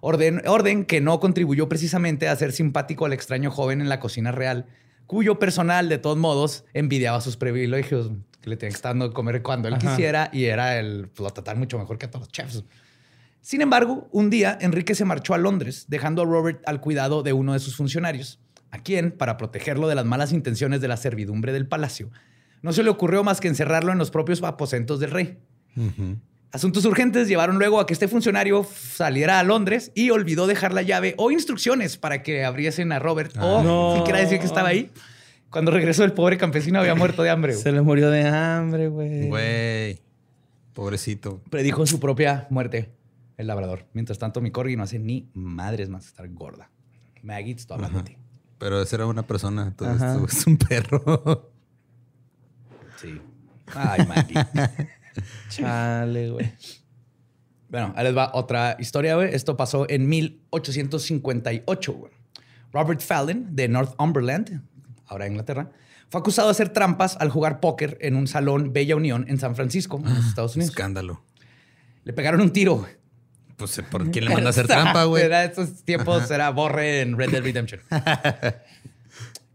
Orden, 0.00 0.42
orden 0.46 0.86
que 0.86 1.02
no 1.02 1.20
contribuyó 1.20 1.68
precisamente 1.68 2.26
a 2.26 2.32
hacer 2.32 2.52
simpático 2.52 3.04
al 3.04 3.12
extraño 3.12 3.50
joven 3.50 3.82
en 3.82 3.90
la 3.90 4.00
cocina 4.00 4.32
real, 4.32 4.66
cuyo 5.06 5.38
personal, 5.38 5.90
de 5.90 5.98
todos 5.98 6.16
modos, 6.16 6.64
envidiaba 6.72 7.20
sus 7.20 7.36
privilegios, 7.36 8.10
que 8.40 8.48
le 8.48 8.56
tenían 8.56 8.72
que 8.72 8.76
estar 8.76 8.92
dando 8.92 9.12
comer 9.12 9.42
cuando 9.42 9.68
él 9.68 9.76
quisiera 9.76 10.30
y 10.32 10.46
era 10.46 10.78
el, 10.78 11.10
lo 11.18 11.30
tratar 11.30 11.56
mucho 11.56 11.78
mejor 11.78 11.98
que 11.98 12.06
a 12.06 12.10
todos 12.10 12.22
los 12.22 12.32
chefs. 12.32 12.64
Sin 13.42 13.62
embargo, 13.62 14.08
un 14.12 14.28
día 14.28 14.58
Enrique 14.60 14.94
se 14.94 15.04
marchó 15.04 15.34
a 15.34 15.38
Londres, 15.38 15.86
dejando 15.88 16.22
a 16.22 16.24
Robert 16.26 16.62
al 16.66 16.80
cuidado 16.80 17.22
de 17.22 17.32
uno 17.32 17.54
de 17.54 17.58
sus 17.58 17.74
funcionarios, 17.76 18.38
a 18.70 18.78
quien, 18.78 19.12
para 19.12 19.36
protegerlo 19.36 19.88
de 19.88 19.94
las 19.94 20.04
malas 20.04 20.32
intenciones 20.32 20.80
de 20.80 20.88
la 20.88 20.96
servidumbre 20.96 21.52
del 21.52 21.66
palacio, 21.66 22.10
no 22.62 22.72
se 22.72 22.82
le 22.82 22.90
ocurrió 22.90 23.24
más 23.24 23.40
que 23.40 23.48
encerrarlo 23.48 23.92
en 23.92 23.98
los 23.98 24.10
propios 24.10 24.42
aposentos 24.42 25.00
del 25.00 25.10
rey. 25.10 25.38
Asuntos 26.52 26.84
urgentes 26.84 27.28
llevaron 27.28 27.58
luego 27.58 27.80
a 27.80 27.86
que 27.86 27.94
este 27.94 28.08
funcionario 28.08 28.66
saliera 28.74 29.38
a 29.38 29.42
Londres 29.42 29.92
y 29.94 30.10
olvidó 30.10 30.46
dejar 30.46 30.74
la 30.74 30.82
llave 30.82 31.14
o 31.16 31.30
instrucciones 31.30 31.96
para 31.96 32.22
que 32.22 32.44
abriesen 32.44 32.92
a 32.92 32.98
Robert 32.98 33.34
o 33.38 33.62
No. 33.62 33.96
siquiera 33.96 34.18
decir 34.18 34.38
que 34.40 34.46
estaba 34.46 34.68
ahí. 34.68 34.90
Cuando 35.48 35.70
regresó 35.70 36.04
el 36.04 36.12
pobre 36.12 36.36
campesino 36.36 36.78
había 36.78 36.94
muerto 36.94 37.22
de 37.22 37.30
hambre. 37.30 37.54
Se 37.54 37.72
le 37.72 37.80
murió 37.80 38.10
de 38.10 38.26
hambre, 38.26 38.88
güey. 38.88 39.28
Güey. 39.28 40.00
Pobrecito. 40.74 41.40
Predijo 41.50 41.86
su 41.86 41.98
propia 41.98 42.46
muerte 42.50 42.90
el 43.40 43.46
labrador. 43.46 43.86
Mientras 43.94 44.18
tanto, 44.18 44.40
mi 44.40 44.50
corgi 44.50 44.76
no 44.76 44.82
hace 44.82 44.98
ni 44.98 45.30
madres 45.34 45.88
más 45.88 46.06
estar 46.06 46.28
gorda. 46.28 46.70
Maggie, 47.22 47.54
te 47.54 47.60
estoy 47.62 47.74
hablando 47.76 47.98
de 47.98 48.04
ti. 48.04 48.16
Pero 48.58 48.82
ese 48.82 48.96
era 48.96 49.06
una 49.06 49.26
persona. 49.26 49.74
Todo 49.74 49.88
Ajá. 49.90 50.14
esto 50.14 50.26
es 50.26 50.46
un 50.46 50.56
perro. 50.58 51.50
Sí. 52.96 53.20
Ay, 53.74 54.06
Maggie. 54.06 54.34
Chale, 55.48 56.30
güey. 56.30 56.52
Bueno, 57.68 57.92
ahí 57.96 58.04
les 58.04 58.16
va 58.16 58.30
otra 58.34 58.76
historia, 58.78 59.14
güey. 59.16 59.34
Esto 59.34 59.56
pasó 59.56 59.88
en 59.88 60.08
1858, 60.08 61.92
güey. 61.92 62.12
Robert 62.72 63.00
Fallon, 63.00 63.54
de 63.56 63.68
Northumberland, 63.68 64.62
ahora 65.06 65.26
Inglaterra, 65.26 65.70
fue 66.08 66.20
acusado 66.20 66.48
de 66.48 66.52
hacer 66.52 66.68
trampas 66.70 67.16
al 67.20 67.30
jugar 67.30 67.60
póker 67.60 67.96
en 68.00 68.16
un 68.16 68.26
salón 68.26 68.72
Bella 68.72 68.96
Unión 68.96 69.24
en 69.28 69.38
San 69.38 69.54
Francisco, 69.56 69.98
en 70.04 70.14
los 70.14 70.26
Estados 70.26 70.56
Unidos. 70.56 70.70
Escándalo. 70.70 71.22
Le 72.04 72.12
pegaron 72.12 72.40
un 72.40 72.52
tiro. 72.52 72.76
güey. 72.76 72.99
Pues, 73.60 73.82
¿por 73.90 74.10
quién 74.10 74.24
le 74.24 74.30
manda 74.34 74.48
a 74.48 74.50
hacer 74.50 74.66
trampa, 74.66 75.04
güey? 75.04 75.22
Era 75.22 75.44
esos 75.44 75.84
tiempos, 75.84 76.30
era 76.30 76.50
borre 76.50 77.02
en 77.02 77.16
Red 77.16 77.30
Dead 77.30 77.42
Redemption. 77.42 77.80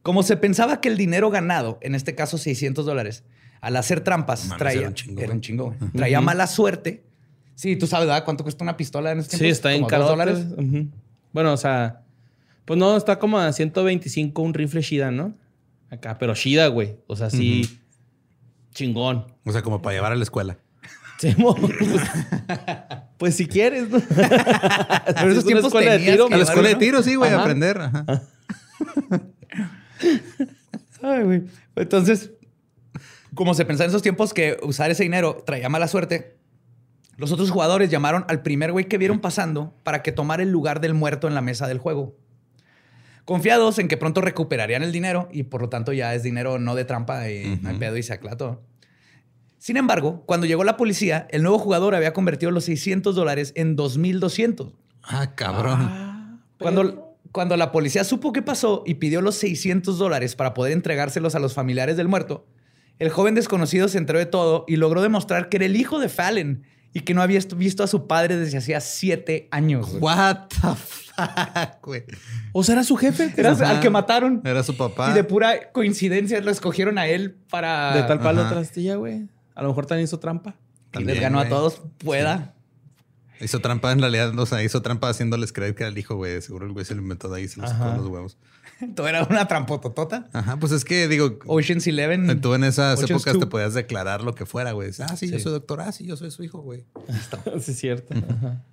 Como 0.03 0.21
se 0.21 0.37
pensaba 0.37 0.79
que 0.79 0.87
el 0.89 0.97
dinero 0.97 1.31
ganado, 1.31 1.79
en 1.81 1.95
este 1.95 2.13
caso 2.13 2.37
600 2.37 2.85
dólares, 2.85 3.23
al 3.59 3.75
hacer 3.75 4.01
trampas, 4.01 4.49
traía. 4.57 4.81
era 4.81 4.89
un 4.89 4.93
chingo, 4.93 5.21
era 5.21 5.33
un 5.33 5.41
chingo, 5.41 5.65
güey. 5.65 5.91
Traía 5.91 6.21
mala 6.21 6.45
suerte. 6.45 7.03
Sí, 7.55 7.75
tú 7.75 7.87
sabes, 7.87 8.07
¿verdad? 8.07 8.23
¿Cuánto 8.23 8.43
cuesta 8.43 8.63
una 8.63 8.77
pistola 8.77 9.11
en 9.11 9.19
este 9.19 9.37
Sí, 9.37 9.47
está 9.47 9.71
en 9.73 9.79
¿Como 9.79 9.87
caro. 9.87 10.03
dos 10.03 10.11
dólares? 10.11 10.45
Bueno, 11.33 11.53
o 11.53 11.57
sea, 11.57 12.03
pues 12.65 12.77
no, 12.77 12.95
está 12.95 13.17
como 13.17 13.39
a 13.39 13.51
125 13.51 14.41
un 14.41 14.53
rifle 14.53 14.81
Shida, 14.81 15.09
¿no? 15.09 15.33
Acá, 15.89 16.17
pero 16.19 16.35
Shida, 16.35 16.67
güey. 16.67 16.97
O 17.07 17.15
sea, 17.15 17.29
sí, 17.31 17.79
chingón. 18.73 19.25
O 19.45 19.51
sea, 19.51 19.63
como 19.63 19.81
para 19.81 19.95
llevar 19.95 20.11
a 20.11 20.15
la 20.15 20.23
escuela. 20.23 20.57
Pues, 23.17 23.33
pues 23.33 23.35
si 23.35 23.47
quieres, 23.47 23.89
¿no? 23.89 23.99
Pero 24.09 25.31
esos 25.31 25.45
tiempos 25.45 25.67
escuela 25.67 25.93
de 25.93 25.99
tiro, 25.99 26.27
que 26.27 26.33
A 26.33 26.37
la 26.37 26.43
escuela 26.43 26.69
de 26.69 26.75
tiro, 26.75 27.01
sí, 27.01 27.15
güey, 27.15 27.31
Ajá. 27.31 27.41
aprender. 27.41 27.79
Ajá. 27.79 28.05
Ay, 31.01 31.23
güey. 31.23 31.43
Entonces, 31.75 32.31
como 33.33 33.53
se 33.53 33.65
pensaba 33.65 33.85
en 33.85 33.89
esos 33.91 34.01
tiempos 34.01 34.33
que 34.33 34.57
usar 34.63 34.91
ese 34.91 35.03
dinero 35.03 35.43
traía 35.45 35.69
mala 35.69 35.87
suerte, 35.87 36.37
los 37.17 37.31
otros 37.31 37.51
jugadores 37.51 37.89
llamaron 37.89 38.25
al 38.27 38.41
primer 38.41 38.71
güey 38.71 38.85
que 38.85 38.97
vieron 38.97 39.19
pasando 39.19 39.73
para 39.83 40.03
que 40.03 40.11
tomara 40.11 40.43
el 40.43 40.51
lugar 40.51 40.81
del 40.81 40.93
muerto 40.93 41.27
en 41.27 41.35
la 41.35 41.41
mesa 41.41 41.67
del 41.67 41.77
juego. 41.77 42.17
Confiados 43.23 43.79
en 43.79 43.87
que 43.87 43.97
pronto 43.97 44.21
recuperarían 44.21 44.83
el 44.83 44.91
dinero 44.91 45.29
y 45.31 45.43
por 45.43 45.61
lo 45.61 45.69
tanto 45.69 45.93
ya 45.93 46.13
es 46.13 46.23
dinero 46.23 46.59
no 46.59 46.75
de 46.75 46.85
trampa 46.85 47.29
y 47.29 47.57
no 47.61 47.69
hay 47.69 47.77
pedo 47.77 47.97
y 47.97 48.03
se 48.03 48.13
aclara 48.13 48.37
todo. 48.37 48.61
Sin 49.65 49.77
embargo, 49.77 50.21
cuando 50.27 50.45
llegó 50.45 50.63
la 50.63 50.77
policía, 50.77 51.27
el 51.31 51.41
nuevo 51.41 51.57
jugador 51.57 51.95
había 51.95 52.13
convertido 52.13 52.51
los 52.51 52.65
600 52.65 53.15
dólares 53.15 53.51
en 53.55 53.75
2,200. 53.75 54.73
Ah, 55.01 55.33
cabrón. 55.33 56.39
Cuando, 56.59 57.17
cuando 57.31 57.57
la 57.57 57.71
policía 57.71 58.03
supo 58.03 58.31
qué 58.31 58.43
pasó 58.43 58.83
y 58.85 58.93
pidió 58.93 59.21
los 59.21 59.33
600 59.37 59.97
dólares 59.97 60.35
para 60.35 60.53
poder 60.53 60.71
entregárselos 60.71 61.33
a 61.33 61.39
los 61.39 61.55
familiares 61.55 61.97
del 61.97 62.07
muerto, 62.07 62.45
el 62.99 63.09
joven 63.09 63.33
desconocido 63.33 63.87
se 63.87 63.97
enteró 63.97 64.19
de 64.19 64.27
todo 64.27 64.65
y 64.67 64.75
logró 64.75 65.01
demostrar 65.01 65.49
que 65.49 65.57
era 65.57 65.65
el 65.65 65.77
hijo 65.77 65.97
de 65.97 66.09
Fallon 66.09 66.61
y 66.93 66.99
que 66.99 67.15
no 67.15 67.23
había 67.23 67.39
visto 67.57 67.83
a 67.83 67.87
su 67.87 68.05
padre 68.05 68.37
desde 68.37 68.59
hacía 68.59 68.79
siete 68.81 69.47
años. 69.49 69.89
güey. 69.89 69.99
What 69.99 70.41
the 70.49 70.75
fuck, 70.75 71.83
güey. 71.83 72.03
O 72.53 72.63
sea, 72.63 72.73
era 72.73 72.83
su 72.83 72.97
jefe. 72.97 73.33
Era 73.35 73.53
Ajá. 73.53 73.71
al 73.71 73.79
que 73.79 73.89
mataron. 73.89 74.43
Era 74.45 74.61
su 74.61 74.77
papá. 74.77 75.09
Y 75.09 75.13
de 75.15 75.23
pura 75.23 75.71
coincidencia 75.71 76.39
lo 76.41 76.51
escogieron 76.51 76.99
a 76.99 77.07
él 77.07 77.35
para... 77.49 77.95
De 77.95 78.03
tal 78.03 78.19
palo 78.19 78.41
Ajá. 78.41 78.49
otra 78.51 78.61
astilla, 78.61 78.97
güey. 78.97 79.27
A 79.55 79.63
lo 79.63 79.69
mejor 79.69 79.85
también 79.85 80.05
hizo 80.05 80.19
trampa. 80.19 80.51
Y 80.93 80.99
les 80.99 81.07
También, 81.07 81.21
ganó 81.21 81.39
a 81.39 81.49
todos. 81.49 81.81
Pueda. 81.97 82.53
Hizo 83.41 83.59
trampa 83.59 83.91
en 83.91 83.99
realidad, 83.99 84.37
o 84.37 84.45
sea, 84.45 84.63
hizo 84.63 84.81
trampa 84.81 85.09
haciéndoles 85.09 85.51
creer 85.51 85.75
que 85.75 85.83
era 85.83 85.89
el 85.89 85.97
hijo, 85.97 86.15
güey. 86.15 86.41
Seguro 86.41 86.65
el 86.65 86.71
güey 86.71 86.85
se 86.85 86.95
lo 86.95 87.01
inventó 87.01 87.27
de 87.29 87.37
ahí 87.37 87.43
y 87.43 87.47
se 87.47 87.59
lo 87.59 87.67
sacó 87.67 87.97
los 87.97 88.07
huevos. 88.07 88.37
Todo 88.95 89.07
era 89.07 89.23
una 89.23 89.47
trampototota. 89.47 90.29
Ajá, 90.31 90.57
pues 90.57 90.71
es 90.71 90.85
que 90.85 91.07
digo, 91.07 91.39
Ocean's 91.45 91.87
Eleven. 91.87 92.39
tú 92.41 92.53
en 92.53 92.63
esas 92.63 92.95
Ocean's 92.99 93.11
épocas 93.11 93.33
Two. 93.33 93.41
te 93.41 93.47
podías 93.47 93.73
declarar 93.73 94.21
lo 94.21 94.35
que 94.35 94.45
fuera, 94.45 94.71
güey. 94.71 94.91
Ah, 94.99 95.15
sí, 95.17 95.29
yo 95.29 95.39
soy 95.39 95.51
doctor. 95.51 95.81
Ah, 95.81 95.91
sí, 95.91 96.05
yo 96.05 96.15
soy 96.15 96.31
su 96.31 96.43
hijo, 96.43 96.61
güey. 96.61 96.85
sí, 97.59 97.71
es 97.71 97.77
cierto. 97.77 98.13
Ajá. 98.13 98.63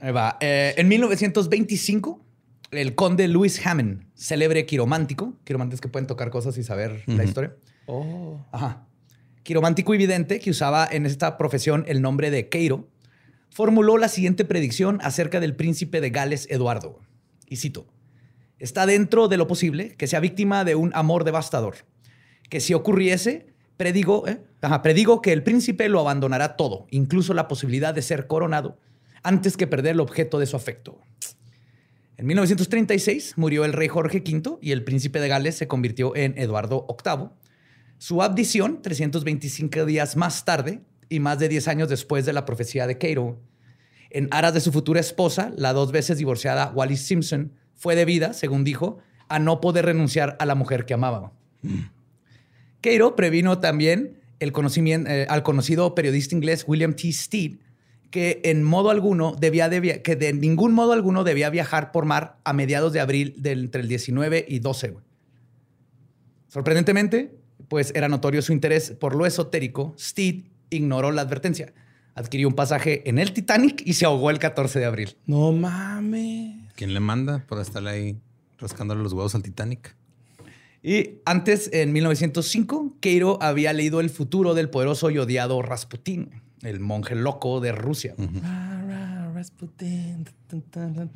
Ahí 0.00 0.12
va. 0.12 0.38
Eh, 0.40 0.74
en 0.78 0.88
1925, 0.88 2.24
el 2.70 2.94
conde 2.94 3.28
Louis 3.28 3.64
Hammond, 3.66 4.04
célebre 4.14 4.64
quiromántico, 4.66 5.34
quiromantes 5.44 5.80
que 5.80 5.88
pueden 5.88 6.06
tocar 6.06 6.30
cosas 6.30 6.56
y 6.58 6.62
saber 6.62 7.04
la 7.06 7.24
historia. 7.24 7.54
Oh. 7.86 8.40
Ajá. 8.50 8.86
Quiromántico 9.42 9.94
y 9.94 9.98
vidente 9.98 10.38
que 10.38 10.50
usaba 10.50 10.88
en 10.90 11.04
esta 11.04 11.36
profesión 11.36 11.84
el 11.88 12.00
nombre 12.00 12.30
de 12.30 12.48
Keiro, 12.48 12.88
formuló 13.50 13.98
la 13.98 14.08
siguiente 14.08 14.44
predicción 14.44 14.98
acerca 15.02 15.40
del 15.40 15.56
príncipe 15.56 16.00
de 16.00 16.10
Gales, 16.10 16.46
Eduardo. 16.50 17.00
Y 17.48 17.56
cito: 17.56 17.86
Está 18.58 18.86
dentro 18.86 19.28
de 19.28 19.36
lo 19.36 19.46
posible 19.46 19.96
que 19.96 20.06
sea 20.06 20.20
víctima 20.20 20.64
de 20.64 20.74
un 20.76 20.92
amor 20.94 21.24
devastador. 21.24 21.74
Que 22.48 22.60
si 22.60 22.72
ocurriese, 22.74 23.46
predigo, 23.76 24.28
¿eh? 24.28 24.40
Predigo 24.82 25.20
que 25.20 25.32
el 25.32 25.42
príncipe 25.42 25.88
lo 25.88 25.98
abandonará 25.98 26.56
todo, 26.56 26.86
incluso 26.90 27.34
la 27.34 27.48
posibilidad 27.48 27.92
de 27.92 28.02
ser 28.02 28.28
coronado, 28.28 28.78
antes 29.24 29.56
que 29.56 29.66
perder 29.66 29.92
el 29.92 30.00
objeto 30.00 30.38
de 30.38 30.46
su 30.46 30.54
afecto. 30.54 31.00
En 32.16 32.26
1936 32.26 33.34
murió 33.36 33.64
el 33.64 33.72
rey 33.72 33.88
Jorge 33.88 34.18
V 34.18 34.58
y 34.60 34.70
el 34.70 34.84
príncipe 34.84 35.18
de 35.18 35.26
Gales 35.26 35.56
se 35.56 35.66
convirtió 35.66 36.14
en 36.14 36.38
Eduardo 36.38 36.86
VIII. 36.88 37.30
Su 38.02 38.20
abdición, 38.20 38.82
325 38.82 39.86
días 39.86 40.16
más 40.16 40.44
tarde 40.44 40.80
y 41.08 41.20
más 41.20 41.38
de 41.38 41.48
10 41.48 41.68
años 41.68 41.88
después 41.88 42.26
de 42.26 42.32
la 42.32 42.44
profecía 42.44 42.88
de 42.88 42.98
Cairo, 42.98 43.38
en 44.10 44.26
aras 44.32 44.52
de 44.54 44.60
su 44.60 44.72
futura 44.72 44.98
esposa, 44.98 45.52
la 45.56 45.72
dos 45.72 45.92
veces 45.92 46.18
divorciada 46.18 46.72
Wallis 46.74 47.02
Simpson, 47.02 47.52
fue 47.76 47.94
debida, 47.94 48.32
según 48.32 48.64
dijo, 48.64 48.98
a 49.28 49.38
no 49.38 49.60
poder 49.60 49.84
renunciar 49.84 50.36
a 50.40 50.46
la 50.46 50.56
mujer 50.56 50.84
que 50.84 50.94
amaba. 50.94 51.32
Cairo 52.80 53.14
previno 53.14 53.60
también 53.60 54.18
el 54.40 54.52
eh, 54.52 55.26
al 55.28 55.44
conocido 55.44 55.94
periodista 55.94 56.34
inglés 56.34 56.64
William 56.66 56.96
T. 56.96 57.12
Stead 57.12 57.52
que 58.10 58.40
en 58.42 58.64
modo 58.64 58.90
alguno 58.90 59.36
debía 59.38 59.68
de 59.68 60.02
que 60.02 60.16
de 60.16 60.32
ningún 60.32 60.72
modo 60.72 60.92
alguno 60.92 61.22
debía 61.22 61.50
viajar 61.50 61.92
por 61.92 62.04
mar 62.04 62.40
a 62.42 62.52
mediados 62.52 62.92
de 62.92 62.98
abril 62.98 63.36
del, 63.36 63.66
entre 63.66 63.82
el 63.82 63.86
19 63.86 64.44
y 64.48 64.58
12. 64.58 64.88
güey. 64.88 65.04
Sorprendentemente, 66.48 67.41
pues 67.72 67.90
era 67.94 68.06
notorio 68.06 68.42
su 68.42 68.52
interés 68.52 68.90
por 68.90 69.16
lo 69.16 69.24
esotérico, 69.24 69.94
Steed 69.98 70.42
ignoró 70.68 71.10
la 71.10 71.22
advertencia. 71.22 71.72
Adquirió 72.14 72.46
un 72.46 72.54
pasaje 72.54 73.08
en 73.08 73.18
el 73.18 73.32
Titanic 73.32 73.82
y 73.86 73.94
se 73.94 74.04
ahogó 74.04 74.28
el 74.28 74.38
14 74.38 74.78
de 74.78 74.84
abril. 74.84 75.16
No 75.24 75.52
mames. 75.52 76.54
¿Quién 76.76 76.92
le 76.92 77.00
manda 77.00 77.46
por 77.48 77.58
estar 77.62 77.86
ahí 77.86 78.18
rascándole 78.58 79.02
los 79.02 79.14
huevos 79.14 79.34
al 79.34 79.42
Titanic? 79.42 79.96
Y 80.82 81.20
antes, 81.24 81.70
en 81.72 81.94
1905, 81.94 82.96
Keiro 83.00 83.38
había 83.40 83.72
leído 83.72 84.00
el 84.00 84.10
futuro 84.10 84.52
del 84.52 84.68
poderoso 84.68 85.08
y 85.08 85.16
odiado 85.16 85.62
Rasputín, 85.62 86.42
el 86.60 86.78
monje 86.78 87.14
loco 87.14 87.60
de 87.60 87.72
Rusia. 87.72 88.14
Ra, 88.18 89.32
Rasputin. 89.32 90.26
Tan, 90.70 91.10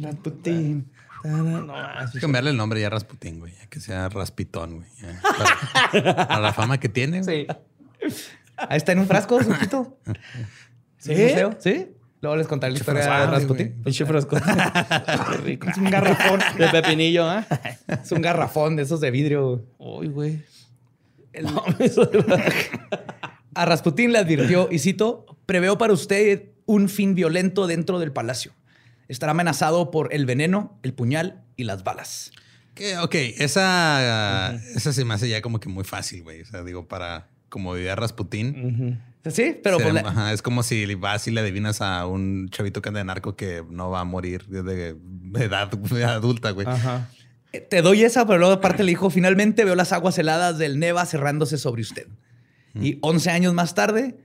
No, 1.27 1.75
Hay 1.77 2.07
que 2.13 2.21
cambiarle 2.21 2.51
el 2.51 2.57
nombre 2.57 2.81
ya 2.81 2.87
a 2.89 2.91
Rasputín, 2.91 3.39
güey. 3.41 3.53
Ya 3.55 3.67
que 3.67 3.81
sea 3.81 4.09
Raspitón, 4.09 4.77
güey. 4.77 4.89
para 5.93 6.41
la 6.41 6.53
fama 6.53 6.79
que 6.79 6.89
tiene. 6.89 7.23
Sí. 7.25 7.47
Ahí 8.57 8.77
está 8.77 8.93
en 8.93 9.01
un 9.01 9.07
frasco, 9.07 9.43
su 9.43 9.51
pito. 9.59 9.99
¿Sí? 10.99 11.15
Sí. 11.59 11.89
Luego 12.23 12.37
les 12.39 12.47
contaré 12.47 12.73
la 12.73 12.79
historia 12.79 13.03
de 13.03 13.07
frasco, 13.09 13.31
Rasputín. 13.33 13.83
Pinche 13.85 14.07
fresco. 14.07 14.37
Qué 15.31 15.37
rico. 15.45 15.69
Es 15.69 15.77
un 15.77 15.91
garrafón. 15.91 16.41
De 16.59 16.69
pepinillo, 16.69 17.29
¿ah? 17.29 17.47
Es 18.03 18.11
un 18.13 18.23
garrafón 18.23 18.75
de 18.77 18.83
esos 18.85 19.01
de 19.01 19.11
vidrio. 19.11 19.65
Uy, 19.79 20.09
güey. 20.09 20.43
El- 21.33 21.47
A 23.55 23.65
Rasputín 23.65 24.13
le 24.13 24.19
advirtió, 24.19 24.69
y 24.71 24.79
cito, 24.79 25.27
preveo 25.47 25.79
para 25.79 25.93
usted 25.93 26.51
un 26.67 26.89
fin 26.89 27.15
violento 27.15 27.67
dentro 27.67 27.99
del 27.99 28.13
palacio. 28.13 28.53
Estará 29.09 29.33
amenazado 29.33 29.91
por 29.91 30.13
el 30.13 30.27
veneno, 30.27 30.79
el 30.83 30.93
puñal 30.95 31.43
y 31.57 31.65
las 31.65 31.85
balas. 31.85 32.33
Que, 32.75 32.99
ok, 32.99 33.15
esa, 33.39 34.55
esa 34.55 34.93
se 34.93 35.05
me 35.05 35.15
hace 35.15 35.29
ya 35.29 35.41
como 35.43 35.61
que 35.61 35.69
muy 35.69 35.85
fácil, 35.85 36.23
güey. 36.23 36.43
O 36.43 36.47
sea, 36.47 36.63
digo, 36.63 36.87
para 36.89 37.29
como 37.49 37.73
vivía 37.73 37.95
Rasputín. 37.97 38.99
Ujú. 39.25 39.31
Sí, 39.31 39.59
pero 39.63 39.79
se- 39.79 39.83
pues, 39.85 39.95
la- 39.95 40.01
ajá, 40.09 40.33
es 40.33 40.43
como 40.43 40.63
si 40.63 40.95
vas 40.95 41.27
y 41.27 41.31
le 41.31 41.41
adivinas 41.41 41.81
a 41.81 42.07
un 42.07 42.49
chavito 42.51 42.83
que 42.83 42.89
anda 42.91 42.99
de 42.99 43.05
narco 43.05 43.35
que 43.35 43.65
no 43.71 43.91
va 43.91 44.01
a 44.01 44.05
morir 44.05 44.45
de, 44.47 44.63
de 44.63 45.45
edad 45.45 45.71
adulta, 46.09 46.51
güey. 46.51 46.67
Ajá. 46.67 47.09
eh, 47.53 47.61
te 47.61 47.81
doy 47.83 48.05
esa, 48.05 48.27
pero 48.27 48.39
luego 48.39 48.55
aparte 48.55 48.85
le 48.85 48.91
dijo, 48.91 49.09
finalmente 49.11 49.65
veo 49.65 49.75
las 49.75 49.93
aguas 49.93 50.19
heladas 50.19 50.59
del 50.59 50.79
Neva 50.79 51.07
cerrándose 51.07 51.59
sobre 51.59 51.83
usted. 51.83 52.07
Y 52.79 52.99
11 53.01 53.31
años 53.31 53.55
más 53.55 53.75
tarde, 53.75 54.19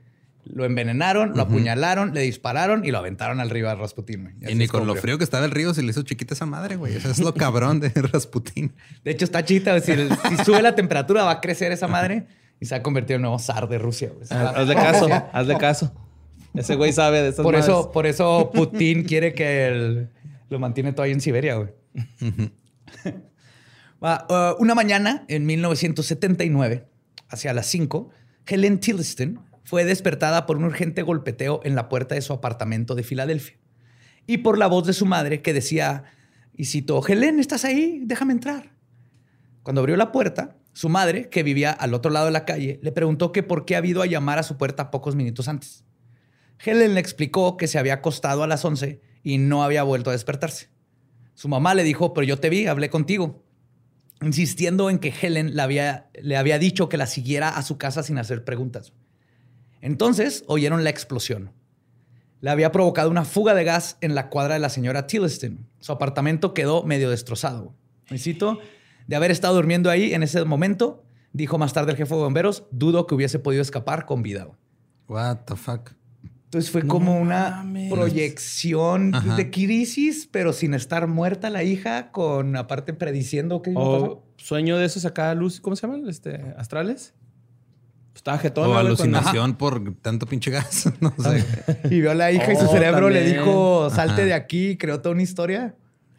Lo 0.46 0.66
envenenaron, 0.66 1.34
lo 1.36 1.44
apuñalaron, 1.44 2.14
le 2.14 2.22
dispararon 2.22 2.84
y 2.84 2.92
lo 2.92 2.98
aventaron 2.98 3.40
al 3.40 3.50
río 3.50 3.70
a 3.70 3.76
Rasputín. 3.76 4.24
güey. 4.24 4.34
Y 4.42 4.46
así 4.46 4.56
ni 4.56 4.68
con 4.68 4.88
lo 4.88 4.96
frío 4.96 5.18
que 5.18 5.24
estaba 5.24 5.46
el 5.46 5.52
río 5.52 5.74
se 5.74 5.84
le 5.84 5.92
hizo 5.92 6.02
chiquita 6.02 6.34
esa 6.34 6.46
madre, 6.48 6.76
güey. 6.78 6.96
Eso 6.96 7.10
es 7.12 7.20
lo 7.20 7.34
cabrón 7.34 7.80
de 7.80 7.90
Rasputín. 8.12 8.74
De 9.04 9.12
hecho, 9.12 9.26
está 9.26 9.46
chita. 9.46 9.80
Si, 9.80 9.94
si 9.94 10.44
sube 10.44 10.62
la 10.62 10.74
temperatura, 10.76 11.24
va 11.24 11.32
a 11.32 11.42
crecer 11.42 11.72
esa 11.72 11.88
madre 11.88 12.26
y 12.60 12.66
se 12.66 12.74
va 12.76 12.80
a 12.80 12.84
convertir 12.84 13.16
en 13.16 13.20
el 13.20 13.22
nuevo 13.24 13.40
zar 13.40 13.70
de 13.70 13.78
Rusia. 13.78 14.10
güey. 14.14 14.24
Haz- 14.30 14.56
Hazle 14.58 14.76
caso, 14.76 15.08
hazle 15.32 15.58
caso. 15.58 15.94
Ese 16.56 16.76
güey 16.76 16.92
sabe 16.92 17.22
de 17.22 17.30
estas 17.30 17.44
Por 17.44 17.54
madres. 17.54 17.70
eso, 17.70 17.92
por 17.92 18.06
eso 18.08 18.52
Putin 18.54 19.04
quiere 19.04 19.34
que 19.34 19.68
él 19.68 20.10
lo 20.50 20.60
mantiene 20.60 20.92
todavía 20.92 21.14
en 21.14 21.22
Siberia, 21.22 21.56
güey. 21.56 21.70
Uh, 24.02 24.56
una 24.60 24.74
mañana, 24.74 25.24
en 25.28 25.46
1979, 25.46 26.88
hacia 27.30 27.54
las 27.54 27.68
5, 27.68 28.10
Helen 28.48 28.80
Tilliston 28.80 29.40
fue 29.64 29.86
despertada 29.86 30.46
por 30.46 30.58
un 30.58 30.66
urgente 30.66 31.02
golpeteo 31.02 31.62
en 31.64 31.76
la 31.76 31.90
puerta 31.90 32.16
de 32.16 32.22
su 32.22 32.34
apartamento 32.34 32.96
de 32.96 33.04
Filadelfia 33.04 33.62
y 34.28 34.40
por 34.40 34.58
la 34.58 34.68
voz 34.68 34.86
de 34.86 34.94
su 34.94 35.06
madre 35.06 35.42
que 35.42 35.54
decía, 35.54 36.04
y 36.56 36.66
citó, 36.66 37.06
Helen, 37.06 37.40
¿estás 37.40 37.66
ahí? 37.66 38.02
Déjame 38.04 38.34
entrar. 38.34 38.72
Cuando 39.64 39.82
abrió 39.82 39.96
la 39.98 40.12
puerta, 40.12 40.58
su 40.74 40.90
madre, 40.90 41.30
que 41.30 41.44
vivía 41.44 41.72
al 41.72 41.94
otro 41.94 42.12
lado 42.12 42.28
de 42.28 42.32
la 42.32 42.46
calle, 42.46 42.80
le 42.82 42.92
preguntó 42.92 43.32
que 43.32 43.44
por 43.44 43.66
qué 43.66 43.76
había 43.76 43.92
ido 43.92 44.02
a 44.02 44.06
llamar 44.06 44.40
a 44.40 44.44
su 44.44 44.58
puerta 44.58 44.92
pocos 44.92 45.16
minutos 45.16 45.48
antes. 45.48 45.84
Helen 46.64 46.94
le 46.94 47.00
explicó 47.00 47.58
que 47.58 47.68
se 47.68 47.80
había 47.80 47.96
acostado 47.96 48.44
a 48.44 48.48
las 48.48 48.64
11 48.64 49.02
y 49.24 49.38
no 49.38 49.64
había 49.64 49.84
vuelto 49.84 50.10
a 50.10 50.14
despertarse. 50.14 50.70
Su 51.34 51.48
mamá 51.48 51.74
le 51.74 51.84
dijo, 51.84 52.14
pero 52.14 52.26
yo 52.26 52.40
te 52.40 52.50
vi, 52.50 52.68
hablé 52.68 52.90
contigo, 52.90 53.44
insistiendo 54.22 54.90
en 54.90 55.00
que 55.00 55.14
Helen 55.22 55.56
le 55.56 55.62
había, 55.62 56.10
le 56.22 56.38
había 56.38 56.60
dicho 56.60 56.88
que 56.88 56.98
la 56.98 57.08
siguiera 57.08 57.50
a 57.50 57.64
su 57.64 57.78
casa 57.78 58.04
sin 58.04 58.18
hacer 58.18 58.44
preguntas. 58.46 58.94
Entonces 59.82 60.44
oyeron 60.48 60.84
la 60.84 60.90
explosión. 60.90 61.52
Le 62.40 62.50
había 62.50 62.72
provocado 62.72 63.10
una 63.12 63.26
fuga 63.26 63.54
de 63.54 63.64
gas 63.64 63.98
en 64.02 64.16
la 64.16 64.30
cuadra 64.30 64.56
de 64.56 64.60
la 64.60 64.70
señora 64.70 65.06
Tilliston. 65.08 65.68
Su 65.80 65.92
apartamento 65.92 66.54
quedó 66.54 66.84
medio 66.84 67.10
destrozado. 67.10 67.76
Y 68.10 68.18
cito, 68.18 68.60
de 69.08 69.16
haber 69.16 69.32
estado 69.32 69.56
durmiendo 69.56 69.90
ahí 69.90 70.14
en 70.14 70.24
ese 70.24 70.44
momento, 70.46 71.04
dijo 71.34 71.58
más 71.58 71.74
tarde 71.74 71.92
el 71.92 71.98
jefe 71.98 72.16
de 72.16 72.22
bomberos, 72.22 72.64
dudo 72.72 73.06
que 73.08 73.16
hubiese 73.16 73.40
podido 73.40 73.62
escapar 73.62 74.06
con 74.06 74.24
vida. 74.24 74.48
What 75.08 75.40
the 75.46 75.56
fuck. 75.56 75.92
Entonces 76.46 76.70
fue 76.72 76.82
No 76.82 76.90
como 76.90 77.18
una 77.20 77.50
mames. 77.52 77.92
proyección 77.92 79.16
Ajá. 79.16 79.36
de 79.36 79.52
crisis, 79.52 80.28
pero 80.30 80.52
sin 80.52 80.74
estar 80.74 81.08
muerta 81.08 81.50
la 81.50 81.64
hija, 81.64 82.12
con 82.12 82.56
aparte 82.58 82.94
prediciendo 82.94 83.62
qué 83.62 83.72
iba 83.72 83.82
a 83.82 83.86
pasar. 83.86 84.10
O 84.10 84.24
sueño 84.38 84.78
de 84.78 84.86
esos 84.86 85.06
acá, 85.06 85.34
luz, 85.34 85.62
¿cómo 85.62 85.76
se 85.76 85.88
llaman? 85.88 86.10
Este, 86.10 86.54
astrales. 86.58 87.14
Estaba 88.16 88.38
jetona, 88.38 88.68
O 88.68 88.76
alucinación 88.78 89.56
por 89.56 89.94
tanto 90.02 90.26
pinche 90.26 90.52
gas. 90.52 90.90
No 91.02 91.14
sé. 91.18 91.44
Y 91.90 92.02
vio 92.02 92.12
a 92.12 92.16
la 92.16 92.32
hija 92.32 92.52
y 92.54 92.56
su 92.56 92.66
Oh, 92.66 92.72
cerebro 92.72 93.10
le 93.10 93.24
dijo, 93.24 93.90
salte 93.90 94.14
Ajá. 94.14 94.24
de 94.26 94.34
aquí, 94.34 94.78
creó 94.78 95.00
toda 95.02 95.14
una 95.14 95.24
historia. 95.24 95.76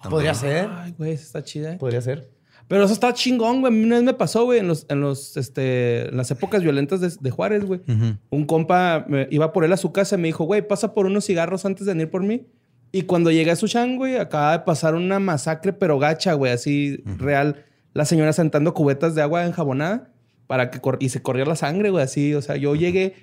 Podría 0.08 0.34
ser. 0.34 0.68
Ay, 0.72 0.94
güey, 0.98 1.12
está 1.12 1.44
chida. 1.44 1.74
eh. 1.74 1.76
Podría 1.78 2.00
ser. 2.00 2.30
Pero 2.66 2.84
eso 2.84 2.92
está 2.94 3.12
chingón, 3.12 3.60
güey. 3.60 3.72
A 3.72 3.76
mí 3.76 3.84
una 3.84 3.96
vez 3.96 4.04
me 4.04 4.14
pasó, 4.14 4.44
güey, 4.44 4.58
en 4.58 4.66
los, 4.66 4.86
en 4.88 5.00
los, 5.00 5.36
este, 5.36 6.08
en 6.08 6.16
las 6.16 6.30
épocas 6.30 6.62
violentas 6.62 7.00
de, 7.00 7.12
de 7.20 7.30
Juárez, 7.30 7.64
güey. 7.66 7.82
Un 8.30 8.46
compa 8.46 9.04
me- 9.08 9.28
iba 9.30 9.52
por 9.52 9.64
él 9.64 9.72
a 9.72 9.76
su 9.76 9.92
casa 9.92 10.16
y 10.16 10.18
me 10.18 10.28
dijo, 10.28 10.44
güey, 10.44 10.66
pasa 10.66 10.94
por 10.94 11.06
unos 11.06 11.26
cigarros 11.26 11.66
antes 11.66 11.86
de 11.86 11.92
venir 11.92 12.10
por 12.10 12.22
mí. 12.22 12.46
Y 12.90 13.02
cuando 13.02 13.30
llegué 13.30 13.50
a 13.50 13.56
Sushan, 13.56 13.96
güey, 13.96 14.16
acaba 14.16 14.52
de 14.52 14.58
pasar 14.60 14.94
una 14.94 15.18
masacre, 15.18 15.72
pero 15.72 15.98
gacha, 15.98 16.32
güey, 16.34 16.52
así 16.52 17.02
real. 17.18 17.64
La 17.94 18.06
señora 18.06 18.32
sentando 18.32 18.72
cubetas 18.74 19.14
de 19.14 19.20
agua 19.22 19.44
enjabonada 19.44 20.10
para 20.52 20.70
que 20.70 20.80
y 21.00 21.08
se 21.08 21.22
corría 21.22 21.46
la 21.46 21.56
sangre, 21.56 21.88
güey, 21.88 22.04
así. 22.04 22.34
O 22.34 22.42
sea, 22.42 22.56
yo 22.56 22.74
llegué 22.74 23.14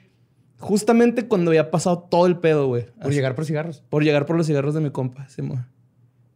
justamente 0.57 1.27
cuando 1.27 1.51
había 1.51 1.69
pasado 1.69 1.99
todo 2.09 2.25
el 2.25 2.39
pedo, 2.39 2.65
güey. 2.65 2.87
Por 2.87 3.05
Así, 3.05 3.13
llegar 3.13 3.35
por 3.35 3.45
cigarros. 3.45 3.83
por 3.87 4.03
llegar 4.03 4.25
por 4.25 4.35
los 4.35 4.47
cigarros 4.47 4.73
de 4.73 4.81
mi 4.81 4.89
compa. 4.89 5.29
Sí, 5.29 5.43
mo- 5.43 5.63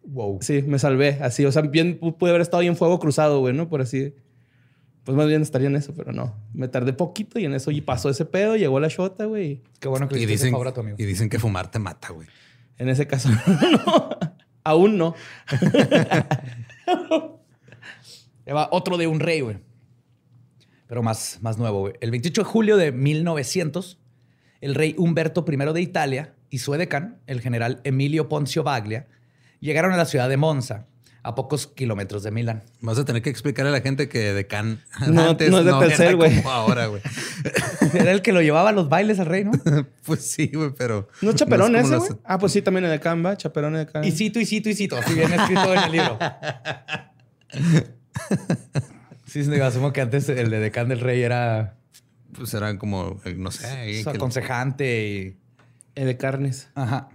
Wow. 0.05 0.37
Sí, 0.41 0.61
me 0.61 0.77
salvé. 0.77 1.17
Así, 1.21 1.45
o 1.45 1.51
sea, 1.51 1.63
bien 1.63 1.99
pu- 1.99 2.15
pude 2.15 2.29
haber 2.29 2.41
estado 2.41 2.61
ahí 2.61 2.67
en 2.67 2.75
fuego 2.75 2.99
cruzado, 2.99 3.39
güey, 3.39 3.55
¿no? 3.55 3.69
Por 3.69 3.81
así. 3.81 4.13
Pues 5.03 5.17
más 5.17 5.25
bien 5.27 5.41
estaría 5.41 5.67
en 5.67 5.75
eso, 5.75 5.93
pero 5.95 6.11
no. 6.13 6.35
Me 6.53 6.67
tardé 6.67 6.93
poquito 6.93 7.39
y 7.39 7.45
en 7.45 7.53
eso 7.55 7.71
y 7.71 7.81
pasó 7.81 8.09
ese 8.11 8.25
pedo, 8.25 8.55
llegó 8.55 8.79
la 8.79 8.87
shota, 8.89 9.25
güey. 9.25 9.45
y 9.51 9.61
Qué 9.79 9.87
bueno 9.87 10.07
que 10.07 10.15
le 10.15 10.21
Y 10.21 10.25
dicen, 10.27 10.51
favor 10.51 10.67
a 10.67 10.73
tu 10.73 10.81
amigo. 10.81 10.97
y 10.99 11.05
dicen 11.05 11.27
que 11.27 11.39
fumar 11.39 11.71
te 11.71 11.79
mata, 11.79 12.11
güey. 12.13 12.27
En 12.77 12.87
ese 12.89 13.07
caso, 13.07 13.29
no. 13.87 14.09
Aún 14.63 14.97
no. 14.99 15.15
Ahí 18.45 18.53
va 18.53 18.67
otro 18.71 18.97
de 18.97 19.07
un 19.07 19.19
rey, 19.19 19.41
güey. 19.41 19.57
Pero 20.93 21.01
más, 21.01 21.39
más 21.41 21.57
nuevo, 21.57 21.79
güey. 21.79 21.93
El 22.01 22.11
28 22.11 22.41
de 22.41 22.45
julio 22.45 22.77
de 22.77 22.91
1900, 22.91 23.97
el 24.61 24.75
rey 24.75 24.93
Humberto 24.95 25.43
I 25.51 25.73
de 25.73 25.81
Italia 25.81 26.35
y 26.51 26.59
su 26.59 26.75
edecán, 26.75 27.19
el 27.25 27.41
general 27.41 27.81
Emilio 27.83 28.29
Poncio 28.29 28.61
Baglia, 28.61 29.07
llegaron 29.59 29.91
a 29.93 29.97
la 29.97 30.05
ciudad 30.05 30.29
de 30.29 30.37
Monza, 30.37 30.85
a 31.23 31.33
pocos 31.33 31.65
kilómetros 31.65 32.21
de 32.21 32.29
Milán. 32.29 32.61
Vas 32.79 32.99
a 32.99 33.05
tener 33.05 33.23
que 33.23 33.31
explicarle 33.31 33.69
a 33.69 33.71
la 33.73 33.81
gente 33.81 34.07
que 34.07 34.33
Decan 34.33 34.83
No, 35.07 35.29
antes 35.29 35.49
no 35.49 35.57
es 35.61 35.65
de 35.65 35.71
era 35.71 35.79
Telcel, 35.79 36.15
güey. 36.15 36.35
como 36.35 36.51
ahora, 36.51 36.85
güey. 36.85 37.01
Era 37.95 38.11
el 38.11 38.21
que 38.21 38.31
lo 38.31 38.43
llevaba 38.43 38.69
a 38.69 38.73
los 38.73 38.87
bailes 38.87 39.19
al 39.19 39.25
rey, 39.25 39.45
¿no? 39.45 39.51
pues 40.05 40.29
sí, 40.29 40.51
güey, 40.53 40.75
pero... 40.77 41.07
¿No 41.23 41.31
es 41.31 41.37
chaperón 41.37 41.75
es 41.75 41.85
ese, 41.85 41.95
los- 41.95 42.07
güey? 42.07 42.19
Ah, 42.23 42.37
pues 42.37 42.51
sí, 42.51 42.61
también 42.61 42.85
en 42.85 42.91
el 42.91 42.99
Canva, 42.99 43.35
chaperón 43.35 43.73
en 43.73 43.79
el 43.81 43.87
Canva. 43.87 44.07
Y 44.07 44.11
cito, 44.11 44.39
y 44.39 44.45
cito, 44.45 44.69
y 44.69 44.75
cito. 44.75 44.95
Así 44.95 45.15
viene 45.15 45.37
escrito 45.37 45.73
en 45.73 45.79
el 45.85 45.91
libro. 45.91 46.19
Sí, 49.33 49.43
sí, 49.43 49.59
asumo 49.59 49.91
que 49.93 50.01
antes 50.01 50.29
el 50.29 50.51
de 50.51 50.59
decán 50.59 50.89
del 50.89 50.99
rey 50.99 51.23
era 51.23 51.75
Pues 52.37 52.53
eran 52.53 52.77
como, 52.77 53.19
eh, 53.25 53.33
no 53.35 53.49
sé... 53.49 54.03
su 54.03 54.11
que- 54.11 54.17
aconsejante 54.17 55.07
y... 55.07 55.37
El 55.95 56.05
de 56.05 56.17
carnes. 56.17 56.69
Ajá. 56.75 57.09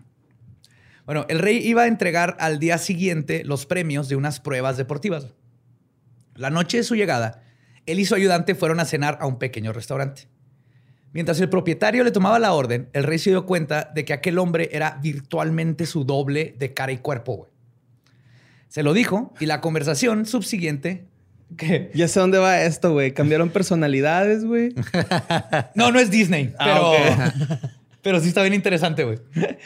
Bueno, 1.07 1.27
el 1.29 1.39
rey 1.39 1.59
iba 1.59 1.83
a 1.83 1.87
entregar 1.87 2.37
al 2.41 2.59
día 2.59 2.77
siguiente 2.79 3.45
los 3.45 3.67
premios 3.67 4.09
de 4.09 4.17
unas 4.17 4.41
pruebas 4.41 4.77
deportivas. 4.77 5.29
La 6.35 6.51
noche 6.51 6.79
de 6.79 6.83
su 6.83 6.97
llegada, 6.97 7.41
él 7.87 8.01
y 8.01 8.05
su 8.05 8.17
ayudante 8.17 8.57
fueron 8.57 8.81
a 8.81 8.85
cenar 8.85 9.19
a 9.21 9.27
un 9.27 9.39
pequeño 9.39 9.73
restaurante. 9.73 10.23
Mientras 11.13 11.39
el 11.41 11.49
propietario 11.49 12.03
le 12.03 12.11
tomaba 12.11 12.41
la 12.41 12.53
orden, 12.53 12.89
el 12.95 13.05
rey 13.05 13.21
se 13.21 13.31
dio 13.31 13.47
cuenta 13.47 13.93
de 13.95 14.05
que 14.05 14.13
aquel 14.13 14.39
hombre 14.39 14.71
era 14.73 14.99
virtualmente 15.01 15.87
su 15.87 16.03
doble 16.03 16.57
de 16.59 16.75
cara 16.75 16.91
y 16.91 16.99
cuerpo. 16.99 17.37
güey. 17.37 17.51
Se 18.67 18.83
lo 18.83 18.93
dijo 18.93 19.33
y 19.39 19.47
la 19.47 19.61
conversación 19.61 20.27
subsiguiente... 20.27 21.07
Que, 21.57 21.91
Ya 21.95 22.09
sé 22.09 22.21
dónde 22.21 22.39
va 22.39 22.63
esto, 22.63 22.93
güey. 22.93 23.13
Cambiaron 23.13 23.51
personalidades, 23.51 24.45
güey. 24.45 24.75
no, 25.75 25.91
no 25.91 25.99
es 25.99 26.11
Disney, 26.11 26.55
Ah, 26.59 26.93
pero, 27.35 27.61
pero 28.03 28.21
sí 28.21 28.29
está 28.29 28.43
bien 28.43 28.55
interesante, 28.55 29.05
güey. 29.05 29.19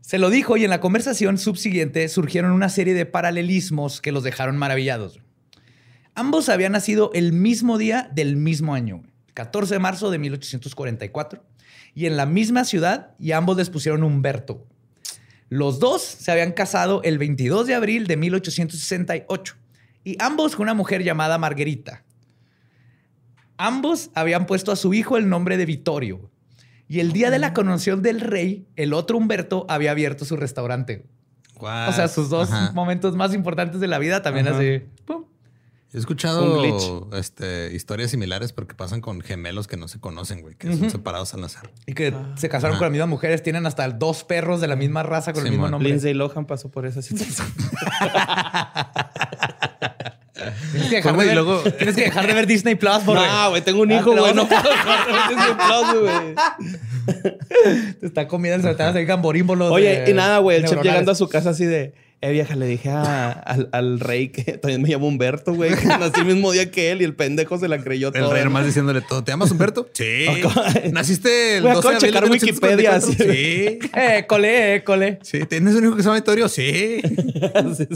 Se 0.00 0.18
lo 0.18 0.30
dijo 0.30 0.56
y 0.56 0.62
en 0.62 0.70
la 0.70 0.78
conversación 0.78 1.36
subsiguiente 1.36 2.08
surgieron 2.08 2.52
una 2.52 2.68
serie 2.68 2.94
de 2.94 3.06
paralelismos 3.06 4.00
que 4.00 4.12
los 4.12 4.22
dejaron 4.22 4.56
maravillados. 4.56 5.20
Ambos 6.14 6.48
habían 6.48 6.72
nacido 6.72 7.10
el 7.12 7.32
mismo 7.32 7.76
día 7.76 8.08
del 8.14 8.36
mismo 8.36 8.74
año, 8.74 8.98
güey, 8.98 9.10
14 9.34 9.74
de 9.74 9.78
marzo 9.80 10.10
de 10.12 10.18
1844, 10.18 11.44
y 11.94 12.06
en 12.06 12.16
la 12.16 12.24
misma 12.24 12.64
ciudad, 12.64 13.14
y 13.18 13.32
ambos 13.32 13.56
les 13.56 13.68
pusieron 13.68 14.04
Humberto. 14.04 14.64
Los 15.48 15.80
dos 15.80 16.02
se 16.02 16.30
habían 16.30 16.52
casado 16.52 17.02
el 17.02 17.18
22 17.18 17.66
de 17.66 17.74
abril 17.74 18.06
de 18.06 18.16
1868, 18.16 19.56
y 20.06 20.16
ambos 20.20 20.54
con 20.54 20.62
una 20.62 20.74
mujer 20.74 21.02
llamada 21.02 21.36
Margarita. 21.36 22.04
Ambos 23.58 24.10
habían 24.14 24.46
puesto 24.46 24.70
a 24.70 24.76
su 24.76 24.94
hijo 24.94 25.16
el 25.16 25.28
nombre 25.28 25.56
de 25.56 25.66
Vittorio. 25.66 26.30
Y 26.86 27.00
el 27.00 27.10
día 27.12 27.32
de 27.32 27.40
la 27.40 27.52
coronación 27.52 28.02
del 28.02 28.20
rey, 28.20 28.68
el 28.76 28.92
otro 28.92 29.18
Humberto 29.18 29.66
había 29.68 29.90
abierto 29.90 30.24
su 30.24 30.36
restaurante. 30.36 31.04
What? 31.58 31.88
O 31.88 31.92
sea, 31.92 32.06
sus 32.06 32.30
dos 32.30 32.52
Ajá. 32.52 32.70
momentos 32.72 33.16
más 33.16 33.34
importantes 33.34 33.80
de 33.80 33.88
la 33.88 33.98
vida 33.98 34.22
también 34.22 34.46
Ajá. 34.46 34.58
así. 34.58 34.82
pum. 35.06 35.24
He 35.92 35.98
escuchado 35.98 37.08
este, 37.16 37.74
historias 37.74 38.12
similares 38.12 38.52
porque 38.52 38.74
pasan 38.76 39.00
con 39.00 39.22
gemelos 39.22 39.66
que 39.66 39.76
no 39.76 39.88
se 39.88 39.98
conocen, 39.98 40.40
güey, 40.42 40.54
que 40.54 40.76
son 40.76 40.88
separados 40.90 41.34
al 41.34 41.42
azar. 41.42 41.72
Y 41.86 41.94
que 41.94 42.14
se 42.36 42.48
casaron 42.48 42.74
Ajá. 42.74 42.78
con 42.78 42.86
las 42.86 42.92
mismas 42.92 43.08
mujeres, 43.08 43.42
tienen 43.42 43.66
hasta 43.66 43.88
dos 43.88 44.22
perros 44.22 44.60
de 44.60 44.68
la 44.68 44.76
misma 44.76 45.02
raza 45.02 45.32
con 45.32 45.44
el 45.44 45.50
mismo 45.50 45.68
nombre. 45.68 45.88
Lindsay 45.88 46.14
Lohan 46.14 46.46
pasó 46.46 46.70
por 46.70 46.86
esa 46.86 47.02
situación. 47.02 47.48
Tienes 50.88 50.90
que, 50.90 50.96
dejar 50.96 51.16
de 51.18 51.24
ver, 51.26 51.34
luego- 51.34 51.62
tienes 51.72 51.94
que 51.96 52.02
dejar 52.02 52.26
de 52.26 52.34
ver 52.34 52.46
Disney 52.46 52.74
Plus, 52.74 52.98
por 53.04 53.16
No, 53.16 53.50
güey, 53.50 53.62
tengo 53.62 53.82
un 53.82 53.90
hijo, 53.92 54.12
Ah, 54.12 54.14
lo 54.16 54.22
güey. 54.22 54.34
No 54.34 54.48
puedo 54.48 54.62
dejar 54.70 55.06
de 55.06 55.12
ver 55.12 55.22
Disney 55.28 55.54
Plus, 55.54 56.00
güey. 56.00 57.92
Te 58.00 58.06
está 58.06 58.28
comiendo, 58.28 58.68
se 58.68 58.74
te 58.74 58.82
van 58.82 58.96
a 58.96 59.00
gamborímbolos. 59.00 59.70
Oye, 59.72 60.00
de- 60.02 60.10
y 60.10 60.14
nada, 60.14 60.38
güey. 60.38 60.58
El 60.58 60.64
chef 60.66 60.82
llegando 60.82 61.12
a 61.12 61.14
su 61.14 61.28
casa 61.28 61.50
así 61.50 61.64
de... 61.64 61.92
Eh, 62.22 62.32
vieja, 62.32 62.56
le 62.56 62.64
dije 62.66 62.88
a- 62.88 63.30
al, 63.30 63.68
al 63.72 64.00
rey 64.00 64.30
que 64.30 64.52
también 64.58 64.80
me 64.80 64.88
llamo 64.88 65.06
Humberto, 65.06 65.52
güey. 65.52 65.74
Que 65.74 65.84
nací 65.86 66.20
el 66.20 66.24
mismo 66.26 66.50
día 66.50 66.70
que 66.70 66.90
él 66.90 67.02
y 67.02 67.04
el 67.04 67.14
pendejo 67.14 67.58
se 67.58 67.68
la 67.68 67.76
creyó 67.78 68.08
El 68.08 68.14
todo. 68.22 68.32
rey 68.32 68.42
nomás 68.42 68.64
diciéndole 68.64 69.02
todo. 69.02 69.22
¿Te 69.22 69.32
llamas 69.32 69.50
Humberto? 69.50 69.90
Sí. 69.92 70.24
¿Naciste 70.92 71.58
el 71.58 71.62
Güey, 71.62 71.74
12 71.74 71.88
de 71.88 71.92
de 71.92 71.96
abril 71.96 72.00
de 72.00 72.06
checar 72.06 72.30
Wikipedia, 72.30 72.90
1844? 72.92 73.34
Sí. 73.34 73.78
Eh, 73.94 74.24
cole, 74.26 74.74
eh, 74.76 74.82
cole. 74.84 75.18
Sí. 75.22 75.40
¿Tienes 75.46 75.74
un 75.74 75.84
hijo 75.84 75.94
que 75.96 76.02
se 76.02 76.06
llama 76.06 76.16
Vittorio? 76.16 76.48
Sí. 76.48 77.02
así, 77.54 77.86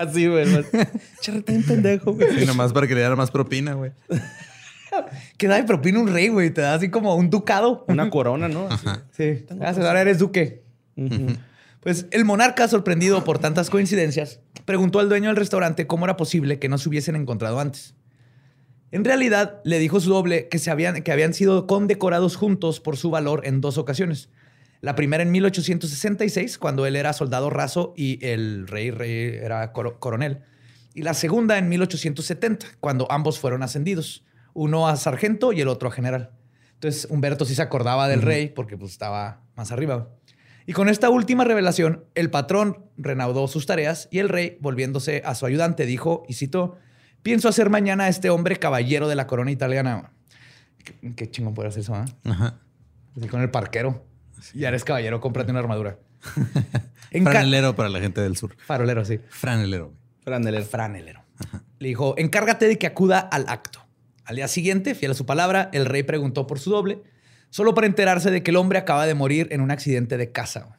así, 0.00 0.26
güey. 0.26 0.46
Charrete 1.20 1.56
un 1.56 1.62
pendejo, 1.62 2.12
güey. 2.12 2.42
Y 2.42 2.46
nomás 2.46 2.72
para 2.72 2.86
que 2.86 2.94
le 2.94 3.00
diera 3.00 3.16
más 3.16 3.30
propina, 3.30 3.74
güey. 3.74 3.92
¿Qué 5.36 5.46
da 5.46 5.56
de 5.56 5.64
propina 5.64 6.00
un 6.00 6.12
rey, 6.12 6.28
güey? 6.28 6.50
Te 6.50 6.60
da 6.62 6.74
así 6.74 6.90
como 6.90 7.14
un 7.14 7.30
ducado. 7.30 7.84
Una 7.88 8.10
corona, 8.10 8.48
¿no? 8.48 8.68
Así. 8.70 8.86
Sí. 9.12 9.46
Gracias, 9.48 9.86
ahora 9.86 10.00
eres 10.00 10.18
duque. 10.18 10.64
Pues 11.80 12.06
el 12.10 12.24
monarca, 12.24 12.68
sorprendido 12.68 13.24
por 13.24 13.38
tantas 13.38 13.70
coincidencias, 13.70 14.40
preguntó 14.64 14.98
al 14.98 15.08
dueño 15.08 15.28
del 15.28 15.36
restaurante 15.36 15.86
cómo 15.86 16.04
era 16.04 16.16
posible 16.16 16.58
que 16.58 16.68
no 16.68 16.76
se 16.76 16.88
hubiesen 16.88 17.16
encontrado 17.16 17.60
antes. 17.60 17.94
En 18.92 19.04
realidad, 19.04 19.60
le 19.64 19.78
dijo 19.78 20.00
su 20.00 20.10
doble 20.10 20.48
que, 20.48 20.58
se 20.58 20.70
habían, 20.70 21.02
que 21.02 21.12
habían 21.12 21.32
sido 21.32 21.66
condecorados 21.66 22.36
juntos 22.36 22.80
por 22.80 22.96
su 22.96 23.10
valor 23.10 23.42
en 23.44 23.60
dos 23.60 23.78
ocasiones. 23.78 24.28
La 24.80 24.94
primera 24.94 25.22
en 25.22 25.30
1866, 25.30 26.58
cuando 26.58 26.86
él 26.86 26.96
era 26.96 27.12
soldado 27.12 27.50
raso 27.50 27.92
y 27.96 28.24
el 28.26 28.66
rey, 28.66 28.90
rey 28.90 29.38
era 29.42 29.72
coro- 29.72 29.98
coronel. 30.00 30.40
Y 30.94 31.02
la 31.02 31.14
segunda 31.14 31.58
en 31.58 31.68
1870, 31.68 32.66
cuando 32.80 33.10
ambos 33.12 33.38
fueron 33.38 33.62
ascendidos. 33.62 34.24
Uno 34.54 34.88
a 34.88 34.96
sargento 34.96 35.52
y 35.52 35.60
el 35.60 35.68
otro 35.68 35.88
a 35.88 35.92
general. 35.92 36.30
Entonces 36.74 37.06
Humberto 37.10 37.44
sí 37.44 37.54
se 37.54 37.62
acordaba 37.62 38.08
del 38.08 38.22
rey 38.22 38.48
porque 38.48 38.76
pues, 38.78 38.92
estaba 38.92 39.42
más 39.54 39.70
arriba. 39.70 40.08
Y 40.66 40.72
con 40.72 40.88
esta 40.88 41.10
última 41.10 41.44
revelación, 41.44 42.04
el 42.14 42.30
patrón 42.30 42.86
reanudó 42.96 43.48
sus 43.48 43.66
tareas 43.66 44.08
y 44.10 44.18
el 44.18 44.28
rey, 44.28 44.56
volviéndose 44.60 45.22
a 45.24 45.34
su 45.34 45.44
ayudante, 45.46 45.84
dijo, 45.84 46.24
y 46.28 46.34
citó, 46.34 46.78
pienso 47.22 47.48
hacer 47.48 47.70
mañana 47.70 48.04
a 48.04 48.08
este 48.08 48.30
hombre 48.30 48.56
caballero 48.56 49.08
de 49.08 49.14
la 49.14 49.26
corona 49.26 49.50
italiana. 49.50 50.12
Qué, 50.84 51.14
qué 51.14 51.30
chingón 51.30 51.54
puede 51.54 51.68
hacer 51.68 51.82
eso. 51.82 51.94
Ajá. 52.24 52.60
Así 53.16 53.28
con 53.28 53.40
el 53.42 53.50
parquero. 53.50 54.06
Ya 54.54 54.68
eres 54.68 54.84
caballero, 54.84 55.20
cómprate 55.20 55.50
una 55.50 55.60
armadura. 55.60 55.98
En 57.12 57.24
Franelero 57.24 57.74
para 57.74 57.88
la 57.88 57.98
gente 57.98 58.20
del 58.20 58.36
sur. 58.36 58.54
Farolero, 58.64 59.04
sí. 59.04 59.18
Franelero. 59.30 59.86
güey. 59.86 59.98
Franelero. 60.22 60.64
Franelero. 60.64 61.24
Le 61.80 61.88
dijo, 61.88 62.14
encárgate 62.18 62.68
de 62.68 62.78
que 62.78 62.86
acuda 62.86 63.18
al 63.18 63.46
acto. 63.48 63.84
Al 64.24 64.36
día 64.36 64.46
siguiente, 64.46 64.94
fiel 64.94 65.10
a 65.10 65.14
su 65.14 65.26
palabra, 65.26 65.70
el 65.72 65.86
rey 65.86 66.04
preguntó 66.04 66.46
por 66.46 66.60
su 66.60 66.70
doble, 66.70 67.02
solo 67.48 67.74
para 67.74 67.88
enterarse 67.88 68.30
de 68.30 68.44
que 68.44 68.52
el 68.52 68.58
hombre 68.58 68.78
acaba 68.78 69.06
de 69.06 69.14
morir 69.14 69.48
en 69.50 69.60
un 69.60 69.72
accidente 69.72 70.16
de 70.18 70.30
casa. 70.30 70.78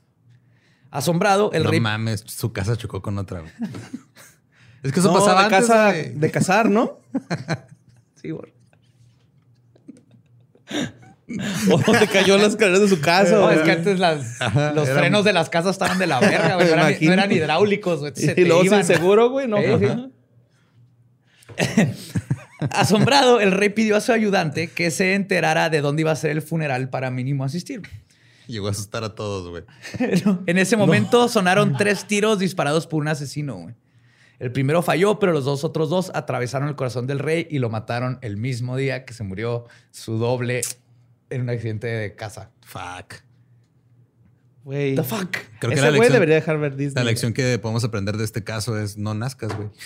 Asombrado, 0.89 1.51
el 1.51 1.63
no 1.63 1.71
rey... 1.71 1.81
mames, 1.81 2.23
su 2.25 2.53
casa 2.53 2.77
chocó 2.77 3.01
con 3.01 3.17
otra. 3.17 3.43
es 4.83 4.93
que 4.93 4.99
eso 5.01 5.09
No, 5.11 5.19
pasaba 5.19 5.39
de 5.41 5.45
antes, 5.55 5.67
casa, 5.67 5.91
de 5.91 6.31
cazar, 6.31 6.69
¿no? 6.69 6.99
Sí, 8.21 8.29
güey. 8.29 8.53
O 11.71 11.91
te 11.97 12.07
cayó 12.07 12.37
las 12.37 12.49
escaleras 12.49 12.81
de 12.81 12.87
su 12.87 12.99
casa. 13.01 13.35
No, 13.35 13.49
es 13.51 13.61
que 13.61 13.71
antes 13.71 13.99
las- 13.99 14.41
Ajá, 14.41 14.71
los 14.73 14.89
frenos 14.89 15.23
de 15.25 15.33
las 15.33 15.49
casas 15.49 15.71
estaban 15.75 15.97
de 15.99 16.07
la 16.07 16.19
verga, 16.19 16.55
güey. 16.55 16.67
No, 16.67 16.73
eran, 16.73 16.79
Imagínate. 16.89 17.05
no 17.05 17.13
eran 17.13 17.31
hidráulicos, 17.31 17.99
güey. 17.99 18.11
Se 18.15 18.33
Y 18.37 18.45
luego 18.45 18.63
sin 18.63 18.83
seguro, 18.83 19.29
güey, 19.29 19.47
no. 19.47 19.57
Sí. 19.57 19.85
Ajá. 19.85 20.07
Asombrado, 22.71 23.39
el 23.39 23.51
rey 23.51 23.69
pidió 23.69 23.95
a 23.95 24.01
su 24.01 24.11
ayudante 24.11 24.67
que 24.67 24.91
se 24.91 25.15
enterara 25.15 25.69
de 25.69 25.81
dónde 25.81 26.01
iba 26.01 26.11
a 26.11 26.15
ser 26.15 26.31
el 26.31 26.41
funeral 26.41 26.89
para 26.89 27.09
mínimo 27.09 27.43
asistir. 27.43 27.81
Llegó 28.47 28.67
a 28.67 28.71
asustar 28.71 29.03
a 29.03 29.15
todos, 29.15 29.49
güey. 29.49 29.63
en 30.45 30.57
ese 30.57 30.77
momento 30.77 31.27
sonaron 31.27 31.75
tres 31.77 32.05
tiros 32.05 32.37
disparados 32.37 32.85
por 32.85 33.01
un 33.01 33.07
asesino. 33.07 33.55
güey. 33.57 33.75
El 34.39 34.51
primero 34.51 34.81
falló, 34.81 35.19
pero 35.19 35.31
los 35.31 35.45
dos 35.45 35.63
otros 35.63 35.89
dos 35.89 36.11
atravesaron 36.13 36.67
el 36.67 36.75
corazón 36.75 37.07
del 37.07 37.19
rey 37.19 37.47
y 37.49 37.59
lo 37.59 37.69
mataron 37.69 38.17
el 38.21 38.37
mismo 38.37 38.75
día 38.75 39.05
que 39.05 39.13
se 39.13 39.23
murió 39.23 39.65
su 39.91 40.17
doble 40.17 40.61
en 41.31 41.41
un 41.41 41.49
accidente 41.49 41.87
de 41.87 42.15
casa. 42.15 42.51
Fuck. 42.61 43.15
Güey. 44.63 44.95
The 44.95 45.03
fuck. 45.03 45.31
Creo 45.59 45.69
que 45.71 45.73
Ese 45.73 45.81
güey 45.87 45.93
lección, 45.93 46.13
debería 46.13 46.35
dejar 46.35 46.59
ver 46.59 46.75
Disney. 46.75 47.03
la 47.03 47.09
lección 47.09 47.33
que 47.33 47.57
podemos 47.57 47.83
aprender 47.83 48.17
de 48.17 48.23
este 48.25 48.43
caso 48.43 48.77
es 48.79 48.97
no 48.97 49.13
nazcas, 49.13 49.55
güey. 49.55 49.69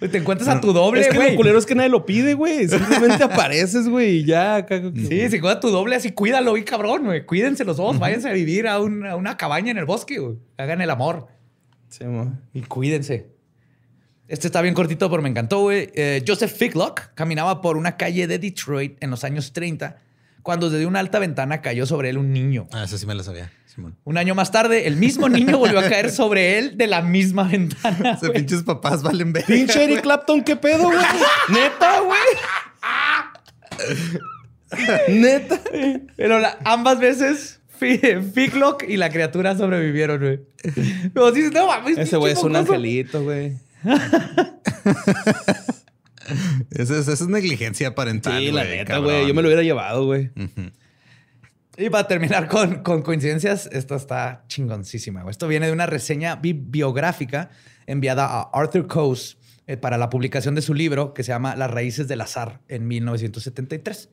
Güey, 0.00 0.10
Te 0.10 0.16
encuentras 0.16 0.48
a 0.48 0.62
tu 0.62 0.72
doble, 0.72 1.02
es 1.02 1.08
que 1.08 1.16
güey. 1.16 1.32
lo 1.32 1.36
culero 1.36 1.58
es 1.58 1.66
que 1.66 1.74
nadie 1.74 1.90
lo 1.90 2.06
pide, 2.06 2.32
güey. 2.32 2.66
Simplemente 2.66 3.22
apareces, 3.24 3.86
güey, 3.86 4.20
y 4.20 4.24
ya. 4.24 4.56
Acá, 4.56 4.80
Sí, 4.94 5.28
si 5.28 5.40
cuida 5.40 5.60
tu 5.60 5.68
doble 5.68 5.94
así, 5.94 6.10
cuídalo, 6.12 6.56
y 6.56 6.64
cabrón, 6.64 7.04
güey. 7.04 7.26
Cuídense 7.26 7.62
los 7.66 7.76
dos, 7.76 7.98
váyanse 7.98 8.30
a 8.30 8.32
vivir 8.32 8.66
a, 8.66 8.80
un- 8.80 9.04
a 9.04 9.14
una 9.14 9.36
cabaña 9.36 9.70
en 9.70 9.76
el 9.76 9.84
bosque, 9.84 10.18
güey. 10.20 10.38
Hagan 10.56 10.80
el 10.80 10.88
amor 10.88 11.28
Sí, 11.88 12.04
mo. 12.04 12.32
y 12.54 12.62
cuídense. 12.62 13.30
Este 14.32 14.46
está 14.48 14.62
bien 14.62 14.72
cortito, 14.72 15.10
pero 15.10 15.20
me 15.20 15.28
encantó, 15.28 15.60
güey. 15.60 15.90
Eh, 15.94 16.24
Joseph 16.26 16.50
Figlock 16.56 17.12
caminaba 17.14 17.60
por 17.60 17.76
una 17.76 17.98
calle 17.98 18.26
de 18.26 18.38
Detroit 18.38 18.96
en 19.02 19.10
los 19.10 19.24
años 19.24 19.52
30 19.52 19.98
cuando 20.42 20.70
desde 20.70 20.86
una 20.86 21.00
alta 21.00 21.18
ventana 21.18 21.60
cayó 21.60 21.84
sobre 21.84 22.08
él 22.08 22.16
un 22.16 22.32
niño. 22.32 22.66
Ah, 22.72 22.84
esa 22.84 22.96
sí 22.96 23.04
me 23.04 23.14
la 23.14 23.22
sabía, 23.24 23.52
Simón. 23.66 23.94
Un 24.04 24.16
año 24.16 24.34
más 24.34 24.50
tarde, 24.50 24.86
el 24.86 24.96
mismo 24.96 25.28
niño 25.28 25.58
volvió 25.58 25.78
a 25.80 25.82
caer 25.88 26.10
sobre 26.10 26.58
él 26.58 26.78
de 26.78 26.86
la 26.86 27.02
misma 27.02 27.44
ventana. 27.44 28.14
Esos 28.14 28.30
pinches 28.30 28.62
papás 28.62 29.02
valen 29.02 29.34
ver. 29.34 29.44
Pinche 29.44 29.84
Eric 29.84 30.00
Clapton, 30.00 30.42
¿qué 30.42 30.56
pedo, 30.56 30.84
güey? 30.84 30.98
Neta, 31.50 32.00
güey. 32.00 32.18
Neta. 35.08 35.60
Pero 36.16 36.38
la- 36.38 36.58
ambas 36.64 36.98
veces, 37.00 37.60
Fi- 37.78 38.00
Figlock 38.34 38.84
y 38.88 38.96
la 38.96 39.10
criatura 39.10 39.56
sobrevivieron, 39.58 40.18
güey. 40.20 40.40
Pero 41.12 41.30
dices, 41.32 41.52
no 41.52 41.66
mames, 41.66 41.98
Ese 41.98 42.16
güey 42.16 42.32
es 42.32 42.42
un 42.42 42.56
angelito, 42.56 43.22
güey. 43.22 43.52
Esa 46.70 46.98
es, 46.98 47.08
es 47.08 47.26
negligencia 47.28 47.94
parental. 47.94 48.38
Sí, 48.40 48.50
la 48.52 48.64
neta, 48.64 48.98
güey. 48.98 49.26
Yo 49.26 49.34
me 49.34 49.42
lo 49.42 49.48
hubiera 49.48 49.62
llevado, 49.62 50.06
güey. 50.06 50.30
Y 51.76 51.90
para 51.90 52.06
terminar 52.06 52.48
con, 52.48 52.82
con 52.82 53.02
coincidencias, 53.02 53.68
esta 53.72 53.96
está 53.96 54.44
chingoncísima. 54.46 55.24
Esto 55.30 55.48
viene 55.48 55.66
de 55.66 55.72
una 55.72 55.86
reseña 55.86 56.36
bi- 56.36 56.52
biográfica 56.52 57.50
enviada 57.86 58.26
a 58.26 58.50
Arthur 58.52 58.86
Coase 58.86 59.36
eh, 59.66 59.76
para 59.76 59.96
la 59.98 60.10
publicación 60.10 60.54
de 60.54 60.62
su 60.62 60.74
libro 60.74 61.14
que 61.14 61.22
se 61.24 61.28
llama 61.32 61.56
Las 61.56 61.70
raíces 61.70 62.08
del 62.08 62.20
azar 62.20 62.60
en 62.68 62.86
1973. 62.88 64.10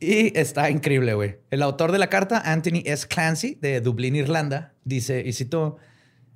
Y 0.00 0.36
está 0.36 0.68
increíble, 0.70 1.14
güey. 1.14 1.36
El 1.50 1.62
autor 1.62 1.92
de 1.92 1.98
la 1.98 2.08
carta, 2.08 2.42
Anthony 2.44 2.82
S. 2.86 3.06
Clancy, 3.06 3.56
de 3.60 3.80
Dublín, 3.80 4.16
Irlanda, 4.16 4.74
dice, 4.84 5.22
y 5.24 5.32
cito, 5.32 5.76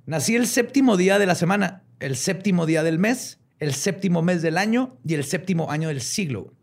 nací 0.05 0.35
el 0.35 0.47
séptimo 0.47 0.95
día 0.95 1.19
de 1.19 1.25
la 1.25 1.35
semana, 1.35 1.83
el 1.99 2.15
séptimo 2.15 2.65
día 2.65 2.83
del 2.83 2.99
mes, 2.99 3.39
el 3.59 3.73
séptimo 3.73 4.21
mes 4.21 4.41
del 4.41 4.57
año 4.57 4.97
y 5.05 5.13
el 5.15 5.23
séptimo 5.23 5.71
año 5.71 5.87
del 5.89 6.01
siglo. 6.01 6.53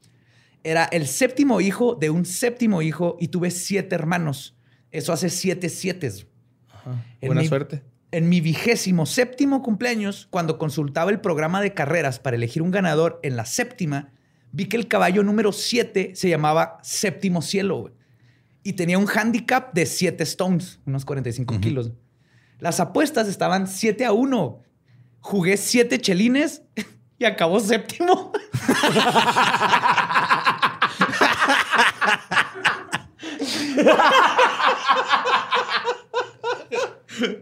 Era 0.63 0.85
el 0.85 1.07
séptimo 1.07 1.61
hijo 1.61 1.95
de 1.95 2.11
un 2.11 2.25
séptimo 2.25 2.83
hijo 2.83 3.17
y 3.21 3.29
tuve 3.29 3.51
siete 3.51 3.95
hermanos. 3.95 4.57
Eso 4.91 5.13
hace 5.13 5.29
siete 5.29 5.69
siete. 5.69 6.11
En 7.21 7.29
Buena 7.29 7.43
mi- 7.43 7.49
suerte. 7.49 7.83
En 8.13 8.29
mi 8.29 8.41
vigésimo 8.41 9.07
séptimo 9.07 9.61
cumpleaños, 9.61 10.29
cuando 10.31 10.57
consultaba 10.57 11.11
el 11.11 11.21
programa 11.21 11.61
de 11.61 11.75
carreras 11.75 12.21
para 12.21 12.37
elegir 12.37 12.63
un 12.63 12.71
ganador 12.71 13.19
en 13.25 13.35
la 13.37 13.45
séptima, 13.45 14.13
vi 14.53 14.67
que 14.67 14.77
el 14.77 14.87
caballo 14.87 15.25
número 15.25 15.51
7 15.51 16.13
se 16.15 16.29
llamaba 16.29 16.79
Séptimo 16.85 17.43
Cielo 17.43 17.91
y 18.63 18.75
tenía 18.75 18.99
un 18.99 19.09
handicap 19.13 19.75
de 19.75 19.85
7 19.85 20.23
stones, 20.23 20.79
unos 20.87 21.05
45 21.05 21.59
kilos. 21.61 21.91
Las 22.61 22.79
apuestas 22.79 23.27
estaban 23.27 23.67
7 23.67 24.05
a 24.05 24.13
1. 24.13 24.63
Jugué 25.25 25.57
7 25.57 25.99
chelines 26.03 26.61
y 27.19 27.25
acabó 27.25 27.59
séptimo. 27.59 28.31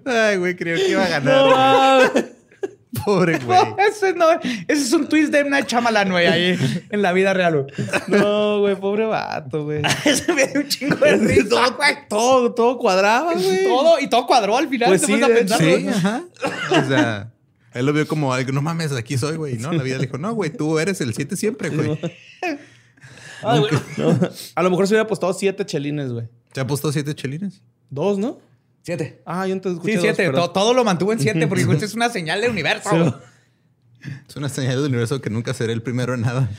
Ay, 0.05 0.37
güey, 0.37 0.55
creo 0.55 0.77
que 0.77 0.91
iba 0.91 1.05
a 1.05 1.09
ganar. 1.09 2.13
Pobre 3.05 3.39
güey. 3.39 3.59
ese, 3.89 4.13
no, 4.15 4.31
ese 4.31 4.65
es 4.69 4.93
un 4.93 5.09
twist 5.09 5.33
de 5.33 5.43
una 5.43 5.67
chamalán, 5.67 6.11
güey, 6.11 6.29
ahí 6.29 6.87
en 6.89 7.03
la 7.03 7.13
vida 7.13 7.35
real. 7.35 7.63
güey. 7.65 7.67
No, 8.07 8.61
güey, 8.61 8.77
pobre 8.77 9.07
vato, 9.07 9.65
güey. 9.65 9.83
Ese 10.05 10.33
me 10.33 10.47
dio 10.47 10.61
un 10.61 10.69
chingo 10.69 10.95
de 10.97 11.17
risa, 11.17 11.71
güey. 11.71 11.97
Todo, 12.09 12.55
todo 12.55 12.79
cuadraba, 12.79 13.33
güey. 13.33 13.65
Todo, 13.65 13.99
y 13.99 14.09
todo 14.09 14.25
cuadró 14.27 14.57
al 14.57 14.69
final. 14.69 14.89
Pues 14.89 15.01
te 15.01 15.07
sí, 15.09 15.13
pones 15.15 15.29
a 15.29 15.35
pensar, 15.35 15.59
Sí, 15.59 15.89
ajá. 15.89 16.23
O 16.71 16.89
sea, 16.89 17.32
él 17.75 17.87
lo 17.87 17.93
vio 17.93 18.07
como 18.07 18.33
algo, 18.33 18.53
no 18.53 18.63
mames, 18.63 18.93
aquí 18.93 19.17
soy, 19.19 19.37
güey. 19.37 19.57
No, 19.59 19.73
la 19.73 19.83
vida 19.83 19.97
le 19.99 20.07
dijo, 20.07 20.19
no, 20.19 20.33
güey, 20.35 20.51
tú 20.51 20.79
eres 20.79 21.01
el 21.01 21.15
7 21.15 21.37
siempre, 21.37 21.71
güey. 21.71 21.99
Ay, 23.43 23.61
güey. 23.61 23.73
No. 23.97 24.19
A 24.55 24.63
lo 24.63 24.71
mejor 24.71 24.87
se 24.87 24.95
hubiera 24.95 25.05
apostado 25.05 25.33
siete 25.33 25.67
chelines, 25.67 26.13
güey. 26.13 26.29
¿Te 26.53 26.61
ha 26.61 26.67
puesto 26.67 26.93
siete 26.93 27.15
chelines? 27.15 27.61
Dos, 27.91 28.19
¿no? 28.19 28.39
Siete. 28.83 29.21
Ah, 29.25 29.47
yo 29.47 29.53
entonces 29.53 29.79
escuché 29.79 29.95
Sí, 29.97 30.15
siete. 30.15 30.31
todo 30.33 30.75
lo 30.75 30.85
mantuvo 30.85 31.13
en 31.13 31.21
siete 31.21 31.47
porque 31.47 31.63
es 31.63 31.95
una 31.95 32.09
señal 32.09 32.41
del 32.41 32.51
universo. 32.51 32.91
Sí. 32.91 34.11
Es 34.29 34.37
una 34.37 34.49
señal 34.49 34.77
del 34.77 34.87
universo 34.87 35.21
que 35.21 35.31
nunca 35.31 35.55
seré 35.55 35.73
el 35.73 35.83
primero 35.83 36.15
en 36.15 36.23
nada. 36.23 36.51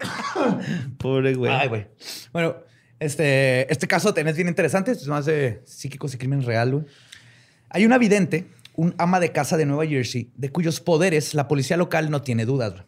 Pobre 0.98 1.34
güey. 1.34 1.52
Ay, 1.52 1.68
güey. 1.68 1.86
Bueno, 2.32 2.56
este, 3.00 3.70
este 3.72 3.88
caso 3.88 4.14
tenés 4.14 4.36
bien 4.36 4.48
interesante. 4.48 4.92
Es 4.92 5.06
más 5.08 5.26
de 5.26 5.62
psíquicos 5.66 6.14
y 6.14 6.18
crimen 6.18 6.42
real, 6.42 6.72
güey. 6.72 6.84
Hay 7.70 7.84
una 7.84 7.98
vidente, 7.98 8.46
un 8.78 8.94
ama 8.96 9.18
de 9.18 9.32
casa 9.32 9.56
de 9.56 9.66
Nueva 9.66 9.88
Jersey, 9.88 10.30
de 10.36 10.52
cuyos 10.52 10.78
poderes 10.78 11.34
la 11.34 11.48
policía 11.48 11.76
local 11.76 12.12
no 12.12 12.22
tiene 12.22 12.46
dudas. 12.46 12.84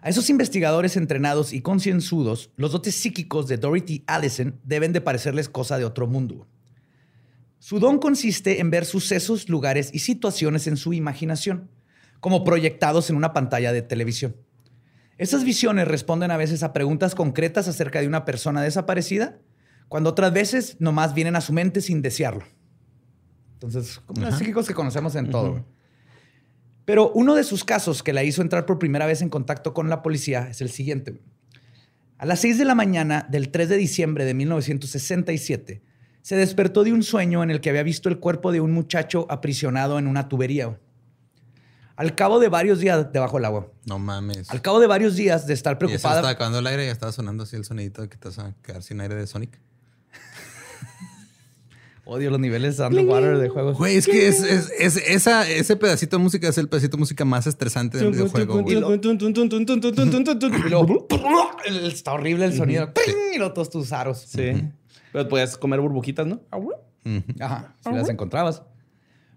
A 0.00 0.08
esos 0.08 0.30
investigadores 0.30 0.96
entrenados 0.96 1.52
y 1.52 1.60
concienzudos, 1.60 2.52
los 2.54 2.70
dotes 2.70 2.94
psíquicos 2.94 3.48
de 3.48 3.56
Dorothy 3.56 4.04
Allison 4.06 4.60
deben 4.62 4.92
de 4.92 5.00
parecerles 5.00 5.48
cosa 5.48 5.76
de 5.76 5.84
otro 5.84 6.06
mundo. 6.06 6.46
Su 7.58 7.80
don 7.80 7.98
consiste 7.98 8.60
en 8.60 8.70
ver 8.70 8.84
sucesos, 8.84 9.48
lugares 9.48 9.90
y 9.92 9.98
situaciones 9.98 10.68
en 10.68 10.76
su 10.76 10.92
imaginación, 10.92 11.68
como 12.20 12.44
proyectados 12.44 13.10
en 13.10 13.16
una 13.16 13.32
pantalla 13.32 13.72
de 13.72 13.82
televisión. 13.82 14.36
Esas 15.18 15.42
visiones 15.42 15.88
responden 15.88 16.30
a 16.30 16.36
veces 16.36 16.62
a 16.62 16.72
preguntas 16.72 17.16
concretas 17.16 17.66
acerca 17.66 18.00
de 18.00 18.06
una 18.06 18.24
persona 18.24 18.62
desaparecida, 18.62 19.40
cuando 19.88 20.10
otras 20.10 20.32
veces 20.32 20.76
nomás 20.78 21.12
vienen 21.12 21.34
a 21.34 21.40
su 21.40 21.52
mente 21.52 21.80
sin 21.80 22.02
desearlo. 22.02 22.44
Entonces, 23.54 24.00
como 24.06 24.22
los 24.22 24.36
psíquicos 24.36 24.66
que 24.66 24.74
conocemos 24.74 25.14
en 25.14 25.30
todo. 25.30 25.64
Pero 26.84 27.10
uno 27.12 27.34
de 27.34 27.44
sus 27.44 27.64
casos 27.64 28.02
que 28.02 28.12
la 28.12 28.22
hizo 28.24 28.42
entrar 28.42 28.66
por 28.66 28.78
primera 28.78 29.06
vez 29.06 29.22
en 29.22 29.30
contacto 29.30 29.72
con 29.72 29.88
la 29.88 30.02
policía 30.02 30.48
es 30.50 30.60
el 30.60 30.68
siguiente. 30.68 31.20
A 32.18 32.26
las 32.26 32.40
6 32.40 32.58
de 32.58 32.64
la 32.64 32.74
mañana 32.74 33.26
del 33.30 33.50
3 33.50 33.68
de 33.70 33.76
diciembre 33.76 34.24
de 34.24 34.34
1967, 34.34 35.82
se 36.22 36.36
despertó 36.36 36.84
de 36.84 36.92
un 36.92 37.02
sueño 37.02 37.42
en 37.42 37.50
el 37.50 37.60
que 37.60 37.70
había 37.70 37.82
visto 37.82 38.08
el 38.08 38.18
cuerpo 38.18 38.52
de 38.52 38.60
un 38.60 38.72
muchacho 38.72 39.26
aprisionado 39.30 39.98
en 39.98 40.06
una 40.06 40.28
tubería. 40.28 40.78
Al 41.96 42.14
cabo 42.14 42.40
de 42.40 42.48
varios 42.48 42.80
días 42.80 43.12
debajo 43.12 43.36
del 43.36 43.44
agua. 43.44 43.70
No 43.86 43.98
mames. 43.98 44.50
Al 44.50 44.60
cabo 44.62 44.80
de 44.80 44.86
varios 44.86 45.16
días 45.16 45.46
de 45.46 45.54
estar 45.54 45.74
Y 45.74 45.76
preocupada. 45.76 46.16
estaba 46.16 46.30
acabando 46.30 46.58
el 46.58 46.66
aire 46.66 46.84
y 46.84 46.86
ya 46.86 46.92
estaba 46.92 47.12
sonando 47.12 47.44
así 47.44 47.56
el 47.56 47.64
sonidito 47.64 48.02
de 48.02 48.08
que 48.08 48.16
te 48.16 48.28
vas 48.28 48.38
a 48.38 48.54
quedar 48.62 48.82
sin 48.82 49.00
aire 49.00 49.14
de 49.14 49.26
Sonic. 49.26 49.60
Odio 52.06 52.30
los 52.30 52.38
niveles 52.38 52.76
de 52.76 52.86
underwater 52.86 53.38
de 53.38 53.48
juegos. 53.48 53.78
Güey, 53.78 53.96
es 53.96 54.06
que 54.06 54.28
es, 54.28 54.42
es- 54.42 54.70
es- 54.78 54.96
esa, 55.08 55.48
ese 55.48 55.74
pedacito 55.76 56.18
de 56.18 56.22
música 56.22 56.48
es 56.48 56.58
el 56.58 56.68
pedacito 56.68 56.96
de 56.96 57.00
música 57.00 57.24
más 57.24 57.46
estresante 57.46 57.96
del 57.98 58.08
videojuego, 58.12 58.54
está 61.86 62.12
horrible 62.12 62.44
el 62.44 62.54
sonido. 62.54 62.92
Y 63.34 63.38
luego 63.38 63.54
todos 63.54 63.70
tus 63.70 63.92
aros. 63.92 64.18
Sí. 64.28 64.52
Pero 65.12 65.28
puedes 65.28 65.56
comer 65.56 65.80
burbujitas, 65.80 66.26
¿no? 66.26 66.40
Ajá, 67.40 67.74
si 67.82 67.90
las 67.92 68.08
encontrabas. 68.08 68.62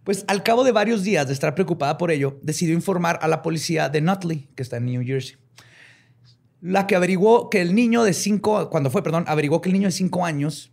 Pues 0.03 0.23
al 0.27 0.41
cabo 0.43 0.63
de 0.63 0.71
varios 0.71 1.03
días 1.03 1.27
de 1.27 1.33
estar 1.33 1.53
preocupada 1.53 1.97
por 1.97 2.11
ello, 2.11 2.39
decidió 2.41 2.73
informar 2.73 3.19
a 3.21 3.27
la 3.27 3.41
policía 3.41 3.89
de 3.89 4.01
Nutley, 4.01 4.47
que 4.55 4.63
está 4.63 4.77
en 4.77 4.85
New 4.85 5.03
Jersey. 5.05 5.35
La 6.61 6.87
que 6.87 6.95
averiguó 6.95 7.49
que 7.49 7.61
el 7.61 7.75
niño 7.75 8.03
de 8.03 8.13
cinco, 8.13 8.69
cuando 8.69 8.89
fue, 8.89 9.03
perdón, 9.03 9.25
averiguó 9.27 9.61
que 9.61 9.69
el 9.69 9.73
niño 9.73 9.87
de 9.89 9.91
cinco 9.91 10.25
años, 10.25 10.71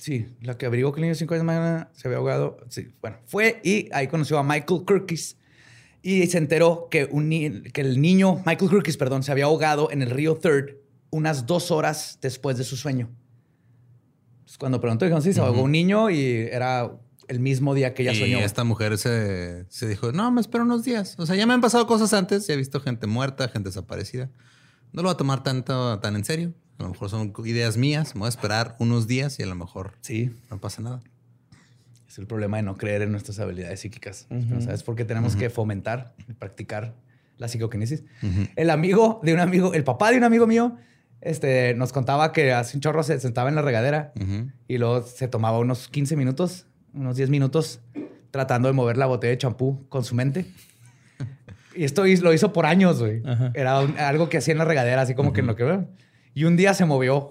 sí, 0.00 0.26
la 0.40 0.56
que 0.58 0.66
averiguó 0.66 0.92
que 0.92 0.98
el 0.98 1.02
niño 1.02 1.12
de 1.12 1.18
cinco 1.18 1.34
años 1.34 1.44
mañana 1.44 1.90
se 1.94 2.08
había 2.08 2.18
ahogado, 2.18 2.56
sí, 2.68 2.88
bueno, 3.00 3.18
fue 3.26 3.60
y 3.62 3.88
ahí 3.92 4.08
conoció 4.08 4.38
a 4.38 4.42
Michael 4.42 4.84
Kirkis 4.86 5.36
y 6.02 6.26
se 6.26 6.38
enteró 6.38 6.88
que, 6.90 7.04
un 7.10 7.28
ni- 7.28 7.60
que 7.62 7.82
el 7.82 8.00
niño, 8.00 8.42
Michael 8.46 8.70
Kirkis, 8.70 8.96
perdón, 8.96 9.22
se 9.22 9.30
había 9.32 9.44
ahogado 9.44 9.90
en 9.92 10.02
el 10.02 10.10
río 10.10 10.34
Third 10.36 10.76
unas 11.10 11.44
dos 11.46 11.70
horas 11.70 12.18
después 12.22 12.56
de 12.56 12.64
su 12.64 12.76
sueño. 12.76 13.10
Pues 14.44 14.58
cuando 14.58 14.80
preguntó, 14.80 15.04
dijeron, 15.04 15.22
sí, 15.22 15.32
se 15.32 15.40
ahogó 15.40 15.62
un 15.62 15.72
niño 15.72 16.10
y 16.10 16.20
era 16.50 16.90
el 17.28 17.38
mismo 17.40 17.74
día 17.74 17.94
que 17.94 18.02
ella 18.02 18.12
Y 18.12 18.18
soñó. 18.20 18.38
esta 18.38 18.64
mujer 18.64 18.96
se, 18.98 19.64
se 19.68 19.88
dijo, 19.88 20.10
no, 20.12 20.30
me 20.32 20.40
espero 20.40 20.64
unos 20.64 20.82
días. 20.84 21.14
O 21.18 21.26
sea, 21.26 21.36
ya 21.36 21.46
me 21.46 21.54
han 21.54 21.60
pasado 21.60 21.86
cosas 21.86 22.12
antes, 22.12 22.46
ya 22.46 22.54
he 22.54 22.56
visto 22.56 22.80
gente 22.80 23.06
muerta, 23.06 23.48
gente 23.48 23.68
desaparecida. 23.68 24.30
No 24.92 25.02
lo 25.02 25.08
voy 25.08 25.14
a 25.14 25.16
tomar 25.16 25.42
tanto, 25.44 25.98
tan 26.00 26.16
en 26.16 26.24
serio. 26.24 26.52
A 26.80 26.84
lo 26.84 26.88
mejor 26.90 27.10
son 27.10 27.32
ideas 27.44 27.76
mías. 27.76 28.14
Me 28.14 28.20
voy 28.20 28.26
a 28.26 28.30
esperar 28.30 28.74
unos 28.78 29.06
días 29.06 29.38
y 29.38 29.42
a 29.42 29.46
lo 29.46 29.54
mejor 29.54 29.92
Sí, 30.00 30.30
no 30.50 30.58
pasa 30.58 30.82
nada. 30.82 31.00
es 32.08 32.18
el 32.18 32.26
problema 32.26 32.56
de 32.56 32.62
no 32.64 32.76
creer 32.76 33.02
en 33.02 33.12
nuestras 33.12 33.38
habilidades 33.38 33.80
psíquicas. 33.80 34.26
¿No 34.30 34.60
¿Sabes 34.60 34.82
por 34.82 34.96
qué 34.96 35.04
tenemos 35.04 35.36
que 35.36 35.50
fomentar 35.50 36.14
y 36.28 36.32
practicar 36.32 36.94
la 37.38 37.48
psicoquinesis? 37.48 38.02
El 38.56 38.70
amigo 38.70 39.20
de 39.22 39.34
un 39.34 39.40
amigo, 39.40 39.74
el 39.74 39.84
papá 39.84 40.10
de 40.10 40.16
un 40.18 40.24
amigo 40.24 40.46
mío, 40.46 40.76
este, 41.20 41.74
nos 41.74 41.92
contaba 41.92 42.32
que 42.32 42.52
hace 42.52 42.76
un 42.76 42.80
chorro 42.80 43.02
se 43.02 43.20
sentaba 43.20 43.48
en 43.50 43.54
la 43.54 43.62
regadera 43.62 44.12
y 44.66 44.78
luego 44.78 45.02
se 45.02 45.28
tomaba 45.28 45.58
unos 45.58 45.86
15 45.88 46.16
minutos, 46.16 46.66
unos 46.94 47.16
10 47.16 47.28
minutos, 47.30 47.80
tratando 48.30 48.68
de 48.68 48.72
mover 48.74 48.96
la 48.96 49.04
botella 49.06 49.32
de 49.32 49.38
champú 49.38 49.84
con 49.90 50.02
su 50.04 50.14
mente. 50.14 50.46
Y 51.76 51.84
esto 51.84 52.04
lo 52.04 52.32
hizo 52.32 52.52
por 52.52 52.66
años, 52.66 52.98
güey. 52.98 53.22
Era 53.54 53.78
un- 53.80 53.96
algo 53.98 54.28
que 54.28 54.38
hacía 54.38 54.50
en 54.52 54.58
la 54.58 54.64
regadera, 54.64 55.02
así 55.02 55.14
como 55.14 55.32
que 55.32 55.40
en 55.40 55.46
lo 55.46 55.54
que 55.54 55.62
veo. 55.62 55.86
Y 56.34 56.44
un 56.44 56.56
día 56.56 56.74
se 56.74 56.84
movió 56.84 57.30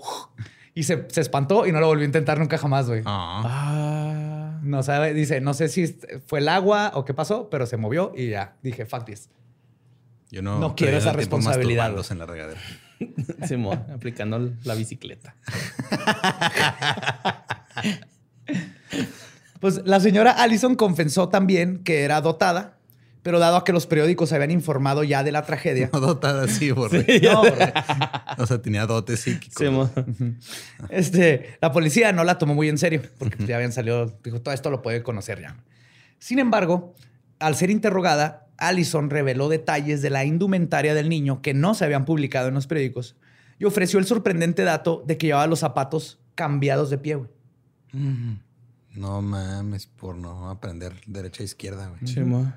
y 0.74 0.84
se, 0.84 1.08
se 1.10 1.22
espantó 1.22 1.66
y 1.66 1.72
no 1.72 1.80
lo 1.80 1.88
volvió 1.88 2.04
a 2.04 2.08
intentar 2.08 2.40
nunca 2.40 2.58
jamás, 2.58 2.88
güey. 2.88 3.02
Ah. 3.06 3.42
Ah. 3.46 4.60
No 4.62 4.84
sabe, 4.84 5.14
dice, 5.14 5.42
no 5.42 5.54
sé 5.54 5.70
si 5.70 5.88
fue 6.28 6.40
el 6.40 6.50
agua 6.50 6.92
o 6.94 7.06
qué 7.06 7.14
pasó, 7.14 7.50
pero 7.50 7.66
se 7.66 7.78
movió 7.78 8.12
y 8.16 8.30
ya 8.30 8.56
dije, 8.62 8.86
fuck 8.86 9.06
this. 9.06 9.30
Yo 10.32 10.42
no, 10.42 10.60
No 10.60 10.76
quiero 10.76 10.98
esa 10.98 11.14
responsabilidad. 11.14 11.94
en 12.12 12.20
la 12.20 12.26
regadera. 12.26 12.60
Simón, 13.48 13.86
aplicando 13.94 14.52
la 14.64 14.76
bicicleta. 14.76 15.36
Pues 19.60 19.82
la 19.86 20.00
señora 20.00 20.32
Allison 20.32 20.76
confesó 20.76 21.28
también 21.28 21.84
que 21.84 22.04
era 22.04 22.22
dotada, 22.22 22.79
pero 23.22 23.40
dado 23.40 23.58
a 23.58 23.64
que 23.64 23.74
los 23.74 23.86
periódicos 23.86 24.32
habían 24.32 24.52
informado 24.52 25.04
ya 25.04 25.24
de 25.24 25.32
la 25.32 25.44
tragedia. 25.46 25.90
No 25.94 26.00
dotada 26.00 26.44
así, 26.44 26.74
por 26.74 26.92
No, 26.94 27.42
bro. 27.42 27.56
O 28.38 28.46
sea, 28.46 28.62
tenía 28.62 28.86
dotes 28.86 29.22
psíquicos. 29.22 29.58
Simón. 29.58 29.92
Este, 30.90 31.58
la 31.62 31.72
policía 31.72 32.12
no 32.14 32.24
la 32.24 32.38
tomó 32.38 32.56
muy 32.56 32.70
en 32.70 32.78
serio 32.78 33.02
porque 33.18 33.46
ya 33.46 33.56
habían 33.56 33.72
salido, 33.72 34.18
dijo, 34.24 34.42
todo 34.42 34.54
esto 34.54 34.70
lo 34.70 34.82
puede 34.82 35.04
conocer 35.04 35.42
ya. 35.42 35.56
Sin 36.20 36.40
embargo, 36.40 36.96
al 37.40 37.56
ser 37.56 37.70
interrogada, 37.70 38.48
Allison 38.58 39.10
reveló 39.10 39.50
detalles 39.50 40.02
de 40.02 40.10
la 40.10 40.26
indumentaria 40.26 40.94
del 40.94 41.10
niño 41.10 41.42
que 41.42 41.54
no 41.54 41.74
se 41.74 41.86
habían 41.86 42.06
publicado 42.06 42.50
en 42.50 42.54
los 42.54 42.68
periódicos 42.68 43.16
y 43.58 43.66
ofreció 43.66 44.00
el 44.00 44.06
sorprendente 44.06 44.64
dato 44.64 45.04
de 45.06 45.18
que 45.18 45.28
llevaba 45.28 45.48
los 45.48 45.60
zapatos 45.60 46.20
cambiados 46.36 46.90
de 46.90 46.98
pie. 46.98 47.16
güey. 47.16 47.30
No 48.96 49.22
mames, 49.22 49.88
por 49.88 50.16
no 50.16 50.50
aprender 50.50 50.94
derecha 51.06 51.44
e 51.44 51.46
izquierda, 51.46 51.88
güey. 51.88 52.08
Simón. 52.12 52.56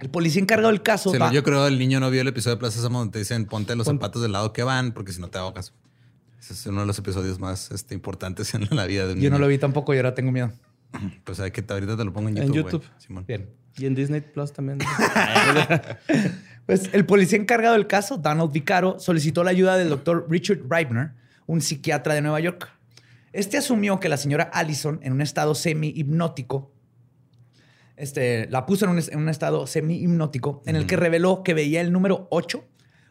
El 0.00 0.10
policía 0.10 0.40
encargado 0.42 0.68
del 0.70 0.82
caso... 0.82 1.10
Se 1.10 1.18
va- 1.18 1.28
lo- 1.28 1.32
yo 1.34 1.42
creo 1.42 1.66
el 1.66 1.78
niño 1.78 1.98
no 2.00 2.10
vio 2.10 2.20
el 2.22 2.28
episodio 2.28 2.56
de 2.56 2.60
Plaza 2.60 2.76
Sésamo 2.76 2.98
donde 3.00 3.12
te 3.12 3.18
dicen 3.18 3.46
ponte 3.46 3.74
los 3.76 3.86
zapatos 3.86 4.22
del 4.22 4.32
lado 4.32 4.52
que 4.52 4.62
van 4.62 4.92
porque 4.92 5.12
si 5.12 5.20
no 5.20 5.28
te 5.28 5.38
ahogas. 5.38 5.72
Ese 6.40 6.52
es 6.52 6.66
uno 6.66 6.80
de 6.82 6.86
los 6.86 6.98
episodios 6.98 7.38
más 7.40 7.70
este, 7.72 7.94
importantes 7.94 8.54
en 8.54 8.68
la 8.70 8.86
vida 8.86 9.06
de 9.06 9.14
un 9.14 9.20
Yo 9.20 9.30
no 9.30 9.38
lo 9.38 9.48
vi 9.48 9.58
tampoco 9.58 9.92
y 9.94 9.96
ahora 9.96 10.14
tengo 10.14 10.30
miedo. 10.32 10.52
Pues 11.24 11.40
hay 11.40 11.50
que 11.50 11.64
ahorita 11.68 11.96
te 11.96 12.04
lo 12.04 12.12
pongo 12.12 12.28
en 12.28 12.38
En 12.38 12.44
YouTube. 12.52 12.70
YouTube. 12.72 12.86
güey. 12.88 13.00
Simón. 13.00 13.24
Bien. 13.26 13.50
Y 13.76 13.86
en 13.86 13.94
Disney 13.94 14.20
Plus 14.20 14.52
también. 14.52 14.78
Pues 16.66 16.90
el 16.92 17.06
policía 17.06 17.38
encargado 17.38 17.74
del 17.74 17.86
caso, 17.86 18.18
Donald 18.18 18.52
Vicaro, 18.52 18.98
solicitó 19.00 19.42
la 19.42 19.50
ayuda 19.52 19.78
del 19.78 19.88
doctor 19.88 20.26
Richard 20.28 20.60
Reibner, 20.68 21.12
un 21.46 21.62
psiquiatra 21.62 22.12
de 22.12 22.20
Nueva 22.20 22.40
York. 22.40 22.68
Este 23.32 23.56
asumió 23.56 23.98
que 24.00 24.10
la 24.10 24.18
señora 24.18 24.50
Allison, 24.52 25.00
en 25.02 25.14
un 25.14 25.22
estado 25.22 25.54
semi-hipnótico, 25.54 26.70
este, 27.98 28.48
la 28.48 28.64
puso 28.64 28.84
en 28.84 28.92
un, 28.92 28.98
en 28.98 29.18
un 29.18 29.28
estado 29.28 29.66
semi-hipnótico 29.66 30.62
en 30.66 30.76
el 30.76 30.86
que 30.86 30.96
reveló 30.96 31.42
que 31.42 31.54
veía 31.54 31.80
el 31.80 31.92
número 31.92 32.28
8, 32.30 32.64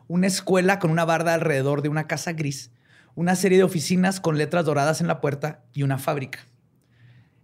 una 0.08 0.28
escuela 0.28 0.80
con 0.80 0.92
una 0.92 1.06
barda 1.06 1.34
alrededor 1.34 1.82
de 1.82 1.90
una 1.90 2.08
casa 2.08 2.34
gris, 2.34 2.72
una 3.14 3.36
serie 3.36 3.58
de 3.58 3.64
oficinas 3.64 4.20
con 4.20 4.38
letras 4.38 4.66
doradas 4.66 5.02
en 5.02 5.08
la 5.08 5.22
puerta 5.22 5.64
y 5.74 5.84
una 5.84 5.98
fábrica. 5.98 6.40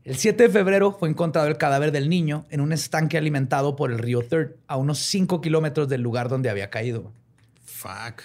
El 0.03 0.15
7 0.15 0.43
de 0.43 0.49
febrero 0.49 0.91
fue 0.91 1.09
encontrado 1.09 1.47
el 1.47 1.57
cadáver 1.57 1.91
del 1.91 2.09
niño 2.09 2.45
en 2.49 2.61
un 2.61 2.73
estanque 2.73 3.17
alimentado 3.17 3.75
por 3.75 3.91
el 3.91 3.99
río 3.99 4.21
Third, 4.21 4.55
a 4.67 4.77
unos 4.77 4.99
5 4.99 5.39
kilómetros 5.39 5.87
del 5.87 6.01
lugar 6.01 6.29
donde 6.29 6.49
había 6.49 6.69
caído. 6.69 7.13
Fuck. 7.63 8.21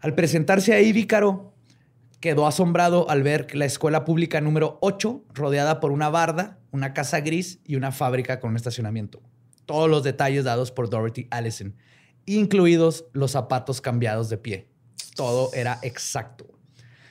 Al 0.00 0.14
presentarse 0.14 0.72
ahí, 0.74 0.92
Vícaro 0.92 1.52
quedó 2.20 2.46
asombrado 2.46 3.08
al 3.10 3.22
ver 3.22 3.54
la 3.54 3.64
escuela 3.64 4.04
pública 4.04 4.40
número 4.40 4.78
8, 4.80 5.24
rodeada 5.34 5.80
por 5.80 5.92
una 5.92 6.08
barda, 6.08 6.58
una 6.70 6.92
casa 6.92 7.20
gris 7.20 7.60
y 7.64 7.76
una 7.76 7.92
fábrica 7.92 8.40
con 8.40 8.50
un 8.50 8.56
estacionamiento. 8.56 9.22
Todos 9.66 9.88
los 9.88 10.02
detalles 10.02 10.44
dados 10.44 10.72
por 10.72 10.90
Dorothy 10.90 11.28
Allison, 11.30 11.76
incluidos 12.26 13.04
los 13.12 13.32
zapatos 13.32 13.80
cambiados 13.80 14.28
de 14.28 14.38
pie. 14.38 14.68
Todo 15.14 15.52
era 15.54 15.78
exacto. 15.82 16.46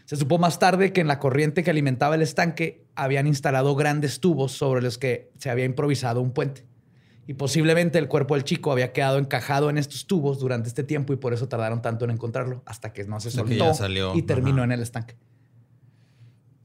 Se 0.06 0.16
supo 0.16 0.38
más 0.38 0.60
tarde 0.60 0.94
que 0.94 1.02
en 1.02 1.08
la 1.08 1.20
corriente 1.20 1.64
que 1.64 1.70
alimentaba 1.70 2.16
el 2.16 2.22
estanque 2.22 2.86
habían 2.96 3.28
instalado 3.28 3.76
grandes 3.76 4.20
tubos 4.20 4.54
sobre 4.54 4.82
los 4.82 4.98
que 4.98 5.32
se 5.38 5.50
había 5.50 5.66
improvisado 5.66 6.22
un 6.22 6.32
puente. 6.32 6.67
Y 7.28 7.34
posiblemente 7.34 8.00
el 8.00 8.08
cuerpo 8.08 8.36
del 8.36 8.46
chico 8.46 8.72
había 8.72 8.94
quedado 8.94 9.18
encajado 9.18 9.70
en 9.70 9.78
estos 9.78 10.08
tubos 10.08 10.40
durante 10.40 10.70
este 10.70 10.84
tiempo 10.84 11.12
y 11.12 11.18
por 11.18 11.34
eso 11.34 11.50
tardaron 11.50 11.82
tanto 11.82 12.06
en 12.06 12.12
encontrarlo 12.12 12.64
hasta 12.66 12.94
que 12.94 13.04
no 13.04 13.20
se 13.20 13.32
soltó 13.32 13.74
salió. 13.74 14.16
y 14.16 14.22
terminó 14.22 14.58
Ajá. 14.58 14.64
en 14.66 14.72
el 14.72 14.82
estanque. 14.82 15.16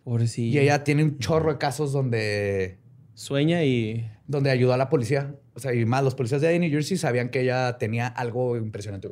Pobrecillo. 0.04 0.60
Y 0.60 0.62
ella 0.62 0.84
tiene 0.84 1.02
un 1.02 1.18
chorro 1.18 1.52
de 1.52 1.58
casos 1.58 1.92
donde, 1.92 2.78
Sueña 3.14 3.64
y... 3.64 4.08
donde 4.28 4.50
ayudó 4.50 4.72
a 4.72 4.76
la 4.76 4.88
policía. 4.88 5.34
O 5.54 5.58
sea, 5.58 5.74
y 5.74 5.84
más, 5.84 6.04
los 6.04 6.14
policías 6.14 6.40
de 6.40 6.56
New 6.58 6.70
Jersey 6.70 6.96
sabían 6.96 7.28
que 7.28 7.40
ella 7.40 7.76
tenía 7.78 8.06
algo 8.06 8.56
impresionante. 8.56 9.10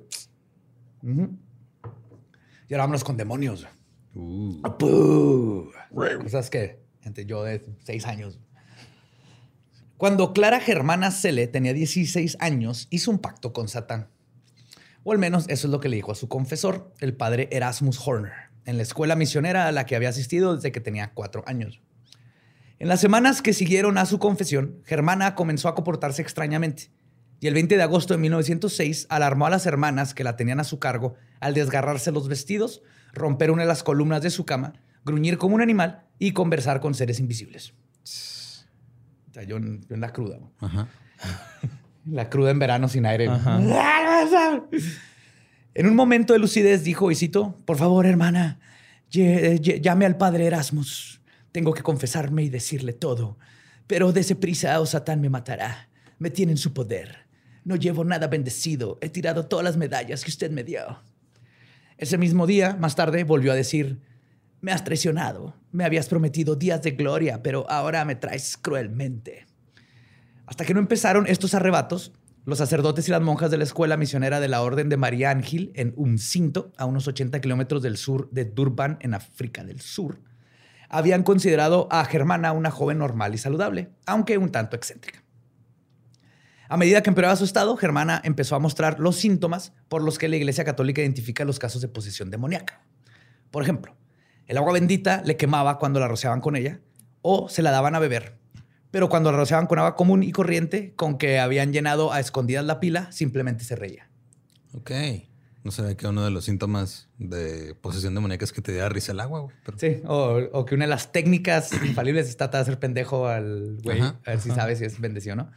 Y 1.02 2.74
ahora 2.74 2.84
vámonos 2.84 3.02
con 3.02 3.16
demonios. 3.16 3.66
Uh. 4.14 4.60
Cosas 6.22 6.48
que, 6.48 6.80
gente, 7.00 7.26
yo 7.26 7.42
de 7.42 7.64
seis 7.80 8.06
años. 8.06 8.38
Cuando 10.00 10.32
Clara 10.32 10.60
Germana 10.60 11.10
Cele 11.10 11.46
tenía 11.46 11.74
16 11.74 12.38
años, 12.40 12.86
hizo 12.88 13.10
un 13.10 13.18
pacto 13.18 13.52
con 13.52 13.68
Satán. 13.68 14.08
O 15.04 15.12
al 15.12 15.18
menos 15.18 15.44
eso 15.48 15.66
es 15.66 15.70
lo 15.70 15.78
que 15.78 15.90
le 15.90 15.96
dijo 15.96 16.10
a 16.10 16.14
su 16.14 16.26
confesor, 16.26 16.90
el 17.00 17.12
padre 17.12 17.50
Erasmus 17.52 18.00
Horner, 18.02 18.32
en 18.64 18.78
la 18.78 18.82
escuela 18.82 19.14
misionera 19.14 19.66
a 19.66 19.72
la 19.72 19.84
que 19.84 19.96
había 19.96 20.08
asistido 20.08 20.56
desde 20.56 20.72
que 20.72 20.80
tenía 20.80 21.12
cuatro 21.12 21.44
años. 21.46 21.82
En 22.78 22.88
las 22.88 22.98
semanas 22.98 23.42
que 23.42 23.52
siguieron 23.52 23.98
a 23.98 24.06
su 24.06 24.18
confesión, 24.18 24.80
Germana 24.86 25.34
comenzó 25.34 25.68
a 25.68 25.74
comportarse 25.74 26.22
extrañamente. 26.22 26.90
y 27.38 27.48
el 27.48 27.52
20 27.52 27.76
de 27.76 27.82
agosto 27.82 28.14
de 28.14 28.20
1906 28.20 29.06
alarmó 29.10 29.48
a 29.48 29.50
las 29.50 29.66
hermanas 29.66 30.14
que 30.14 30.24
la 30.24 30.34
tenían 30.34 30.60
a 30.60 30.64
su 30.64 30.78
cargo 30.78 31.16
al 31.40 31.52
desgarrarse 31.52 32.10
los 32.10 32.26
vestidos, 32.26 32.80
romper 33.12 33.50
una 33.50 33.64
de 33.64 33.68
las 33.68 33.82
columnas 33.82 34.22
de 34.22 34.30
su 34.30 34.46
cama, 34.46 34.72
gruñir 35.04 35.36
como 35.36 35.56
un 35.56 35.60
animal 35.60 36.06
y 36.18 36.32
conversar 36.32 36.80
con 36.80 36.94
seres 36.94 37.20
invisibles. 37.20 37.74
O 39.30 39.32
sea, 39.32 39.44
yo, 39.44 39.56
en, 39.56 39.86
la 39.88 40.12
cruda. 40.12 40.38
Ajá. 40.58 40.88
La 42.06 42.30
cruda 42.30 42.50
en 42.50 42.58
verano 42.58 42.88
sin 42.88 43.06
aire. 43.06 43.28
En 45.72 45.86
un 45.86 45.94
momento 45.94 46.32
de 46.32 46.40
lucidez 46.40 46.82
dijo, 46.82 47.12
y 47.12 47.14
cito, 47.14 47.56
por 47.64 47.76
favor, 47.76 48.04
hermana, 48.04 48.58
llame 49.08 50.04
al 50.04 50.16
padre 50.16 50.46
Erasmus. 50.46 51.20
Tengo 51.52 51.72
que 51.72 51.82
confesarme 51.82 52.42
y 52.42 52.48
decirle 52.48 52.92
todo. 52.92 53.38
Pero 53.86 54.12
dése 54.12 54.34
prisa 54.34 54.80
o 54.80 54.86
Satán 54.86 55.20
me 55.20 55.30
matará. 55.30 55.88
Me 56.18 56.30
tiene 56.30 56.52
en 56.52 56.58
su 56.58 56.72
poder. 56.72 57.26
No 57.64 57.76
llevo 57.76 58.04
nada 58.04 58.26
bendecido. 58.26 58.98
He 59.00 59.10
tirado 59.10 59.46
todas 59.46 59.64
las 59.64 59.76
medallas 59.76 60.24
que 60.24 60.30
usted 60.30 60.50
me 60.50 60.64
dio. 60.64 61.00
Ese 61.96 62.18
mismo 62.18 62.48
día, 62.48 62.76
más 62.80 62.96
tarde, 62.96 63.22
volvió 63.22 63.52
a 63.52 63.54
decir, 63.56 64.00
me 64.60 64.72
has 64.72 64.84
traicionado. 64.84 65.54
Me 65.72 65.84
habías 65.84 66.08
prometido 66.08 66.56
días 66.56 66.82
de 66.82 66.92
gloria, 66.92 67.42
pero 67.42 67.68
ahora 67.70 68.04
me 68.04 68.16
traes 68.16 68.56
cruelmente. 68.56 69.46
Hasta 70.46 70.64
que 70.64 70.74
no 70.74 70.80
empezaron 70.80 71.26
estos 71.26 71.54
arrebatos, 71.54 72.12
los 72.44 72.58
sacerdotes 72.58 73.06
y 73.08 73.10
las 73.10 73.22
monjas 73.22 73.50
de 73.50 73.58
la 73.58 73.64
escuela 73.64 73.96
misionera 73.96 74.40
de 74.40 74.48
la 74.48 74.62
Orden 74.62 74.88
de 74.88 74.96
María 74.96 75.30
Ángel 75.30 75.72
en 75.74 75.92
Umcinto, 75.96 76.72
a 76.76 76.86
unos 76.86 77.06
80 77.06 77.40
kilómetros 77.40 77.82
del 77.82 77.96
sur 77.96 78.28
de 78.30 78.44
Durban, 78.44 78.98
en 79.00 79.14
África 79.14 79.64
del 79.64 79.80
Sur, 79.80 80.20
habían 80.88 81.22
considerado 81.22 81.86
a 81.90 82.04
Germana 82.04 82.52
una 82.52 82.70
joven 82.70 82.98
normal 82.98 83.34
y 83.34 83.38
saludable, 83.38 83.90
aunque 84.06 84.38
un 84.38 84.50
tanto 84.50 84.76
excéntrica. 84.76 85.22
A 86.68 86.76
medida 86.76 87.02
que 87.02 87.10
empeoraba 87.10 87.36
su 87.36 87.44
estado, 87.44 87.76
Germana 87.76 88.20
empezó 88.24 88.56
a 88.56 88.60
mostrar 88.60 88.98
los 89.00 89.16
síntomas 89.16 89.72
por 89.88 90.02
los 90.02 90.18
que 90.18 90.28
la 90.28 90.36
Iglesia 90.36 90.64
Católica 90.64 91.00
identifica 91.00 91.44
los 91.44 91.58
casos 91.58 91.82
de 91.82 91.88
posesión 91.88 92.30
demoníaca. 92.30 92.84
Por 93.50 93.62
ejemplo, 93.62 93.96
el 94.46 94.56
agua 94.56 94.72
bendita 94.72 95.22
le 95.24 95.36
quemaba 95.36 95.78
cuando 95.78 96.00
la 96.00 96.08
rociaban 96.08 96.40
con 96.40 96.56
ella 96.56 96.80
o 97.22 97.48
se 97.48 97.62
la 97.62 97.70
daban 97.70 97.94
a 97.94 97.98
beber 97.98 98.40
pero 98.90 99.08
cuando 99.08 99.30
la 99.30 99.38
rociaban 99.38 99.66
con 99.66 99.78
agua 99.78 99.94
común 99.94 100.22
y 100.22 100.32
corriente, 100.32 100.94
con 100.96 101.18
que 101.18 101.38
habían 101.38 101.72
llenado 101.72 102.12
a 102.12 102.20
escondidas 102.20 102.64
la 102.64 102.80
pila, 102.80 103.10
simplemente 103.12 103.64
se 103.64 103.76
reía. 103.76 104.08
Ok. 104.74 104.90
No 105.62 105.70
sabía 105.70 105.94
que 105.94 106.06
uno 106.06 106.24
de 106.24 106.30
los 106.30 106.46
síntomas 106.46 107.08
de 107.18 107.74
posesión 107.74 108.14
demoníaca 108.14 108.44
es 108.44 108.52
que 108.52 108.62
te 108.62 108.72
diera 108.72 108.88
risa 108.88 109.12
el 109.12 109.20
agua, 109.20 109.40
güey. 109.40 109.54
Sí, 109.76 110.00
o, 110.06 110.64
que 110.64 110.74
una 110.74 110.86
de 110.86 110.90
las 110.90 111.12
técnicas 111.12 111.70
infalibles 111.84 112.28
es 112.28 112.36
tratar 112.36 112.60
de 112.60 112.62
hacer 112.62 112.78
pendejo 112.78 113.28
al 113.28 113.78
güey, 113.82 114.00
a 114.00 114.18
ver 114.24 114.40
si 114.40 114.50
sabe 114.50 114.74
si 114.74 114.84
es 114.84 114.98
bendición 115.00 115.40
o 115.40 115.44
no. 115.44 115.50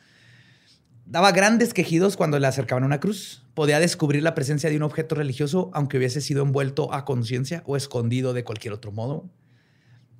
Daba 1.14 1.32
grandes 1.32 1.76
quejidos 1.76 2.18
cuando 2.18 2.40
le 2.40 2.48
acercaban 2.48 2.84
una 2.84 3.00
cruz. 3.00 3.46
Podía 3.54 3.80
descubrir 3.80 4.24
la 4.24 4.34
presencia 4.34 4.72
de 4.72 4.78
un 4.78 4.82
objeto 4.82 5.14
religioso, 5.14 5.70
aunque 5.72 6.00
hubiese 6.00 6.22
sido 6.22 6.42
envuelto 6.42 6.92
a 6.92 7.06
conciencia 7.06 7.62
o 7.68 7.78
escondido 7.78 8.34
de 8.34 8.44
cualquier 8.44 8.74
otro 8.74 8.92
modo. 8.92 9.30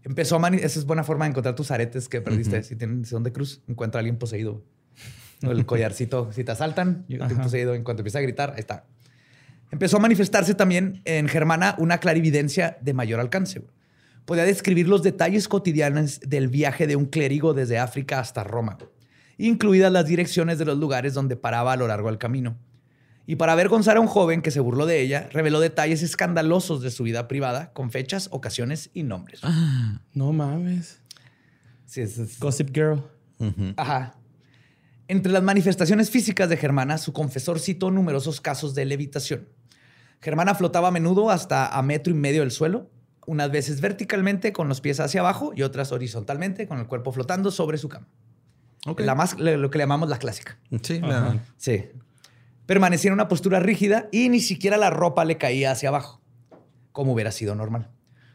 Empezó 0.04 0.38
a 0.38 0.50
Esa 0.50 0.78
es 0.80 0.86
buena 0.86 1.04
forma 1.04 1.26
de 1.26 1.32
encontrar 1.32 1.56
tus 1.56 1.72
aretes 1.72 2.08
que 2.08 2.22
perdiste. 2.22 2.62
Si 2.62 2.76
tienen 2.76 3.06
son 3.06 3.24
de 3.24 3.32
cruz, 3.32 3.64
encuentra 3.68 3.98
a 3.98 4.02
alguien 4.02 4.20
poseído. 4.20 4.62
el 5.42 5.66
collarcito, 5.66 6.32
si 6.32 6.44
te 6.44 6.52
asaltan, 6.52 7.06
yo 7.08 7.18
poseído. 7.42 7.74
En 7.74 7.84
cuanto 7.84 8.02
empieza 8.02 8.20
a 8.20 8.22
gritar, 8.22 8.52
ahí 8.52 8.60
está. 8.60 8.86
Empezó 9.72 9.98
a 9.98 10.00
manifestarse 10.00 10.54
también 10.54 11.02
en 11.06 11.28
Germana 11.28 11.74
una 11.80 11.98
clarividencia 11.98 12.78
de 12.82 12.94
mayor 12.94 13.20
alcance. 13.20 13.64
Podía 14.26 14.44
describir 14.44 14.88
los 14.88 15.02
detalles 15.02 15.48
cotidianos 15.48 16.20
del 16.20 16.50
viaje 16.50 16.86
de 16.86 16.96
un 16.96 17.08
clérigo 17.08 17.56
desde 17.56 17.80
África 17.80 18.20
hasta 18.20 18.44
Roma, 18.44 18.78
incluidas 19.38 19.92
las 19.92 20.06
direcciones 20.06 20.58
de 20.58 20.66
los 20.66 20.78
lugares 20.78 21.14
donde 21.14 21.36
paraba 21.36 21.74
a 21.74 21.78
lo 21.78 21.88
largo 21.88 22.10
del 22.10 22.18
camino. 22.18 22.58
Y 23.26 23.38
para 23.38 23.54
avergonzar 23.54 23.98
a 23.98 24.02
un 24.02 24.08
joven 24.08 24.42
que 24.42 24.52
se 24.52 24.60
burló 24.60 24.86
de 24.86 25.00
ella, 25.00 25.30
reveló 25.32 25.60
detalles 25.60 26.04
escandalosos 26.04 26.82
de 26.82 26.92
su 26.92 27.04
vida 27.04 27.28
privada 27.28 27.72
con 27.72 27.90
fechas, 27.90 28.28
ocasiones 28.32 28.90
y 28.94 29.04
nombres. 29.04 29.40
Ah, 29.44 30.02
no 30.14 30.34
mames. 30.34 31.00
Sí, 31.86 32.02
es, 32.02 32.40
Gossip 32.40 32.74
Girl. 32.74 33.02
Ajá. 33.78 34.16
Entre 35.08 35.32
las 35.32 35.44
manifestaciones 35.44 36.10
físicas 36.10 36.50
de 36.50 36.58
Germana, 36.58 36.98
su 36.98 37.14
confesor 37.14 37.60
citó 37.60 37.92
numerosos 37.92 38.42
casos 38.42 38.74
de 38.74 38.86
levitación. 38.86 39.48
Germana 40.22 40.56
flotaba 40.56 40.88
a 40.90 40.92
menudo 40.92 41.30
hasta 41.30 41.68
a 41.68 41.82
metro 41.82 42.12
y 42.12 42.16
medio 42.16 42.42
del 42.42 42.52
suelo, 42.52 42.90
unas 43.26 43.52
veces 43.52 43.82
verticalmente 43.82 44.54
con 44.54 44.70
los 44.70 44.82
pies 44.82 45.00
hacia 45.00 45.22
abajo 45.22 45.54
y 45.56 45.62
otras 45.62 45.92
horizontalmente 45.92 46.68
con 46.68 46.80
el 46.80 46.88
cuerpo 46.88 47.12
flotando 47.12 47.52
sobre 47.52 47.78
su 47.78 47.90
cama. 47.90 48.08
La 48.98 49.16
más, 49.16 49.40
lo 49.40 49.70
que 49.70 49.78
le 49.78 49.84
llamamos 49.84 50.10
la 50.10 50.18
clásica. 50.18 50.58
Sí, 50.82 51.02
sí. 51.58 51.86
Permanecía 52.66 53.10
en 53.10 53.14
una 53.14 53.28
postura 53.28 53.60
rígida 53.60 54.08
y 54.12 54.30
ni 54.30 54.40
siquiera 54.40 54.78
la 54.78 54.90
ropa 54.90 55.26
le 55.26 55.38
caía 55.38 55.72
hacia 55.72 55.90
abajo, 55.90 56.22
como 56.92 57.14
hubiera 57.14 57.32
sido 57.32 57.56
normal. 57.56 57.92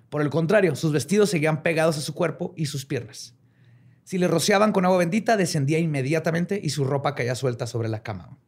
Por 0.09 0.23
el 0.23 0.31
contrario, 0.31 0.75
sus 0.75 0.93
vestidos 0.93 1.31
seguían 1.31 1.63
pegados 1.63 1.99
a 1.99 2.01
su 2.01 2.15
cuerpo 2.15 2.55
y 2.57 2.67
sus 2.67 2.87
piernas. 2.87 3.35
Si 4.05 4.17
le 4.17 4.27
rociaban 4.27 4.73
con 4.73 4.87
agua 4.87 4.99
bendita, 4.99 5.37
descendía 5.37 5.79
inmediatamente 5.79 6.59
y 6.63 6.71
su 6.71 6.85
ropa 6.85 7.15
caía 7.15 7.35
suelta 7.35 7.67
sobre 7.67 7.89
la 7.89 8.03
cama. 8.03 8.39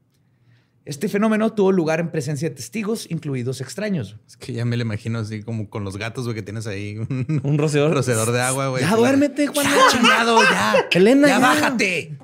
Este 0.90 1.08
fenómeno 1.08 1.52
tuvo 1.52 1.70
lugar 1.70 2.00
en 2.00 2.10
presencia 2.10 2.48
de 2.48 2.56
testigos, 2.56 3.08
incluidos 3.12 3.60
extraños. 3.60 4.16
Es 4.26 4.36
que 4.36 4.52
ya 4.52 4.64
me 4.64 4.76
lo 4.76 4.82
imagino 4.82 5.20
así 5.20 5.40
como 5.44 5.70
con 5.70 5.84
los 5.84 5.96
gatos, 5.96 6.24
güey, 6.24 6.34
que 6.34 6.42
tienes 6.42 6.66
ahí 6.66 6.96
un, 6.98 7.58
rociador. 7.58 7.94
rociador 7.94 8.32
de 8.32 8.40
agua, 8.40 8.70
güey. 8.70 8.82
Ya 8.82 8.96
duérmete, 8.96 9.46
Juan. 9.46 9.68
chingado, 9.92 10.42
ya. 10.42 10.88
Elena, 10.90 11.28
ya 11.28 11.38
bájate. 11.38 12.18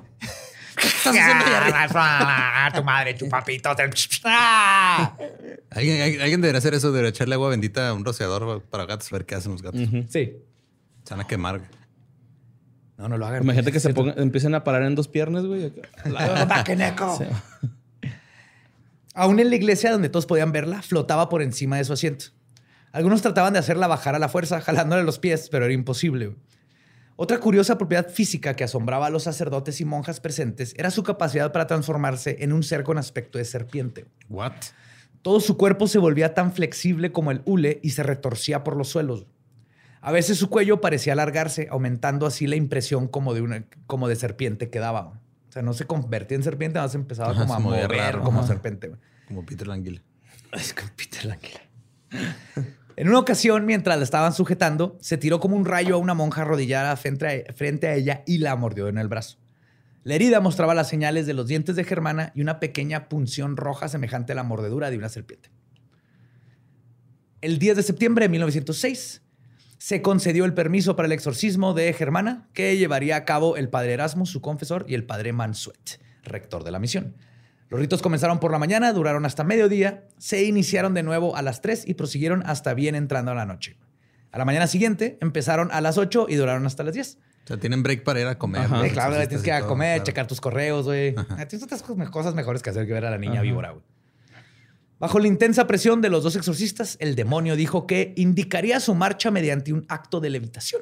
tu 2.75 2.83
madre, 2.83 3.13
tu 3.13 3.29
papito. 3.29 3.69
¿Alguien, 5.69 6.21
alguien 6.21 6.41
debería 6.41 6.57
hacer 6.57 6.73
eso, 6.73 6.91
debería 6.91 7.11
echarle 7.11 7.35
agua 7.35 7.47
bendita 7.47 7.87
a 7.87 7.93
un 7.93 8.03
rociador 8.03 8.63
para 8.63 8.85
gatos, 8.85 9.13
a 9.13 9.15
ver 9.15 9.25
qué 9.25 9.35
hacen 9.35 9.53
los 9.53 9.61
gatos. 9.61 9.79
Sí. 10.09 10.33
Se 11.05 11.13
van 11.13 11.21
a 11.21 11.25
quemar. 11.25 11.61
No, 12.97 13.07
no 13.07 13.17
lo 13.17 13.27
hagan. 13.27 13.43
Imagínate 13.43 13.71
que 13.71 13.79
se 13.79 13.93
empiecen 14.17 14.55
a 14.55 14.65
parar 14.65 14.83
en 14.83 14.93
dos 14.95 15.07
piernas, 15.07 15.45
güey. 15.45 15.71
Aún 19.19 19.39
en 19.39 19.49
la 19.49 19.55
iglesia 19.55 19.91
donde 19.91 20.09
todos 20.09 20.27
podían 20.27 20.51
verla, 20.51 20.83
flotaba 20.83 21.27
por 21.27 21.41
encima 21.41 21.77
de 21.77 21.83
su 21.83 21.91
asiento. 21.91 22.25
Algunos 22.91 23.23
trataban 23.23 23.51
de 23.51 23.57
hacerla 23.57 23.87
bajar 23.87 24.13
a 24.13 24.19
la 24.19 24.29
fuerza, 24.29 24.61
jalándole 24.61 25.01
los 25.01 25.17
pies, 25.17 25.49
pero 25.49 25.65
era 25.65 25.73
imposible. 25.73 26.35
Otra 27.15 27.39
curiosa 27.39 27.79
propiedad 27.79 28.07
física 28.07 28.55
que 28.55 28.63
asombraba 28.63 29.07
a 29.07 29.09
los 29.09 29.23
sacerdotes 29.23 29.81
y 29.81 29.85
monjas 29.85 30.19
presentes 30.19 30.75
era 30.77 30.91
su 30.91 31.01
capacidad 31.01 31.51
para 31.51 31.65
transformarse 31.65 32.37
en 32.41 32.53
un 32.53 32.61
ser 32.61 32.83
con 32.83 32.99
aspecto 32.99 33.39
de 33.39 33.45
serpiente. 33.45 34.05
What? 34.29 34.53
Todo 35.23 35.39
su 35.39 35.57
cuerpo 35.57 35.87
se 35.87 35.97
volvía 35.97 36.35
tan 36.35 36.53
flexible 36.53 37.11
como 37.11 37.31
el 37.31 37.41
hule 37.45 37.79
y 37.81 37.89
se 37.89 38.03
retorcía 38.03 38.63
por 38.63 38.77
los 38.77 38.89
suelos. 38.89 39.25
A 39.99 40.11
veces 40.11 40.37
su 40.37 40.51
cuello 40.51 40.79
parecía 40.79 41.13
alargarse, 41.13 41.69
aumentando 41.71 42.27
así 42.27 42.45
la 42.45 42.55
impresión 42.55 43.07
como 43.07 43.33
de 43.33 43.41
una 43.41 43.65
como 43.87 44.07
de 44.07 44.15
serpiente 44.15 44.69
que 44.69 44.77
daba. 44.77 45.19
O 45.49 45.51
sea, 45.51 45.61
no 45.61 45.73
se 45.73 45.85
convertía 45.85 46.35
en 46.35 46.43
serpiente, 46.43 46.79
más 46.79 46.95
empezaba 46.95 47.33
como 47.33 47.53
a 47.53 47.59
mover 47.59 48.19
como 48.19 48.45
serpiente. 48.45 48.91
Como 49.27 49.45
Peter 49.45 49.67
Languila. 49.67 50.01
Es 50.53 50.73
como 50.73 50.89
Peter 50.95 51.25
Languila. 51.25 51.61
En 52.97 53.09
una 53.09 53.19
ocasión, 53.19 53.65
mientras 53.67 53.95
la 53.97 54.03
estaban 54.03 54.33
sujetando, 54.33 54.97
se 55.01 55.17
tiró 55.17 55.39
como 55.39 55.55
un 55.55 55.65
rayo 55.65 55.95
a 55.95 55.97
una 55.99 56.15
monja 56.15 56.41
arrodillada 56.41 56.95
frente 56.95 57.87
a, 57.87 57.93
ella 57.93 58.23
y 58.25 58.39
la 58.39 58.55
mordió 58.55 58.87
en 58.87 58.97
el 58.97 59.07
brazo. 59.07 59.37
La 60.03 60.15
herida 60.15 60.39
mostraba 60.39 60.73
las 60.73 60.89
señales 60.89 61.27
de 61.27 61.35
los 61.35 61.47
dientes 61.47 61.75
de 61.75 61.83
Germana 61.83 62.31
y 62.33 62.41
una 62.41 62.59
pequeña 62.59 63.07
punción 63.07 63.55
roja 63.55 63.87
semejante 63.87 64.31
a 64.31 64.35
la 64.35 64.43
mordedura 64.43 64.89
de 64.89 64.97
una 64.97 65.09
serpiente. 65.09 65.51
El 67.41 67.59
10 67.59 67.77
de 67.77 67.83
septiembre 67.83 68.25
de 68.25 68.29
1906 68.29 69.21
se 69.77 70.01
concedió 70.01 70.45
el 70.45 70.53
permiso 70.53 70.95
para 70.95 71.05
el 71.05 71.11
exorcismo 71.11 71.73
de 71.73 71.91
Germana, 71.93 72.47
que 72.53 72.77
llevaría 72.77 73.15
a 73.15 73.25
cabo 73.25 73.57
el 73.57 73.69
padre 73.69 73.93
Erasmo, 73.93 74.25
su 74.25 74.41
confesor, 74.41 74.85
y 74.87 74.95
el 74.95 75.03
padre 75.03 75.33
Mansuet, 75.33 75.99
rector 76.23 76.63
de 76.63 76.71
la 76.71 76.79
misión. 76.79 77.15
Los 77.69 77.79
ritos 77.79 78.01
comenzaron 78.01 78.39
por 78.39 78.51
la 78.51 78.59
mañana, 78.59 78.93
duraron 78.93 79.25
hasta 79.25 79.43
mediodía, 79.43 80.05
se 80.17 80.43
iniciaron 80.45 80.93
de 80.93 81.03
nuevo 81.03 81.35
a 81.35 81.41
las 81.41 81.61
3 81.61 81.83
y 81.87 81.95
prosiguieron 81.95 82.43
hasta 82.45 82.73
bien 82.73 82.95
entrando 82.95 83.31
a 83.31 83.35
la 83.35 83.45
noche. 83.45 83.77
A 84.31 84.37
la 84.37 84.45
mañana 84.45 84.67
siguiente 84.67 85.17
empezaron 85.21 85.69
a 85.71 85.81
las 85.81 85.97
8 85.97 86.27
y 86.29 86.35
duraron 86.35 86.65
hasta 86.65 86.83
las 86.83 86.93
10. 86.93 87.17
O 87.43 87.47
sea, 87.47 87.57
tienen 87.57 87.83
break 87.83 88.03
para 88.03 88.21
ir 88.21 88.27
a 88.27 88.37
comer. 88.37 88.67
claro, 88.93 89.15
tienes 89.27 89.41
que 89.41 89.49
ir 89.49 89.55
a 89.55 89.61
comer, 89.61 90.03
checar 90.03 90.27
tus 90.27 90.41
correos, 90.41 90.85
güey. 90.85 91.15
Ah, 91.17 91.45
tienes 91.45 91.63
otras 91.63 91.81
cosas 91.81 92.35
mejores 92.35 92.61
que 92.61 92.69
hacer 92.69 92.87
que 92.87 92.93
ver 92.93 93.05
a 93.05 93.11
la 93.11 93.17
niña 93.17 93.41
víbora, 93.41 93.71
güey. 93.71 93.83
Bajo 94.99 95.19
la 95.19 95.27
intensa 95.27 95.67
presión 95.67 96.01
de 96.01 96.09
los 96.09 96.23
dos 96.23 96.35
exorcistas, 96.35 96.97
el 96.99 97.15
demonio 97.15 97.55
dijo 97.55 97.85
que 97.85 98.13
indicaría 98.15 98.79
su 98.79 98.95
marcha 98.95 99.29
mediante 99.29 99.71
un 99.71 99.85
acto 99.89 100.19
de 100.19 100.31
levitación. 100.31 100.81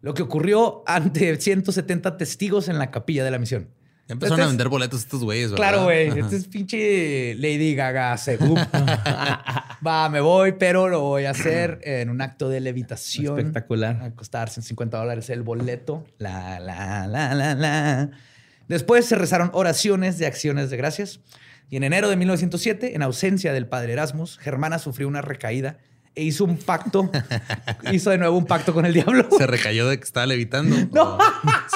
Lo 0.00 0.14
que 0.14 0.22
ocurrió 0.22 0.82
ante 0.86 1.38
170 1.38 2.16
testigos 2.16 2.68
en 2.68 2.78
la 2.78 2.90
capilla 2.90 3.24
de 3.24 3.30
la 3.30 3.38
misión. 3.38 3.68
Ya 4.08 4.12
empezaron 4.12 4.40
a 4.40 4.46
vender 4.46 4.68
boletos 4.68 5.00
estos 5.00 5.24
güeyes, 5.24 5.50
¿verdad? 5.50 5.68
Claro, 5.68 5.84
güey. 5.84 6.16
Este 6.16 6.36
es 6.36 6.46
pinche 6.46 7.34
Lady 7.34 7.74
Gaga 7.74 8.16
según. 8.16 8.56
Va, 9.86 10.08
me 10.08 10.20
voy, 10.20 10.52
pero 10.52 10.88
lo 10.88 11.00
voy 11.00 11.24
a 11.24 11.30
hacer 11.30 11.80
en 11.82 12.08
un 12.10 12.20
acto 12.20 12.48
de 12.48 12.60
levitación. 12.60 13.38
Espectacular. 13.38 14.00
A 14.00 14.12
costar 14.12 14.48
150 14.48 14.96
dólares 14.96 15.28
el 15.28 15.42
boleto. 15.42 16.04
La, 16.18 16.60
la, 16.60 17.08
la, 17.08 17.34
la, 17.34 17.54
la. 17.56 18.10
Después 18.68 19.06
se 19.06 19.16
rezaron 19.16 19.50
oraciones 19.52 20.18
de 20.18 20.26
acciones 20.26 20.70
de 20.70 20.76
gracias. 20.76 21.18
Y 21.68 21.76
en 21.76 21.84
enero 21.84 22.08
de 22.08 22.16
1907, 22.16 22.94
en 22.94 23.02
ausencia 23.02 23.52
del 23.52 23.66
padre 23.66 23.92
Erasmus, 23.94 24.38
Germana 24.38 24.78
sufrió 24.78 25.08
una 25.08 25.20
recaída 25.20 25.78
e 26.14 26.22
hizo 26.22 26.44
un 26.44 26.56
pacto. 26.56 27.10
hizo 27.92 28.10
de 28.10 28.18
nuevo 28.18 28.36
un 28.36 28.46
pacto 28.46 28.72
con 28.72 28.86
el 28.86 28.94
diablo. 28.94 29.28
Se 29.36 29.46
recayó 29.46 29.88
de 29.88 29.98
que 29.98 30.04
estaba 30.04 30.26
levitando. 30.26 30.76
No. 30.92 31.18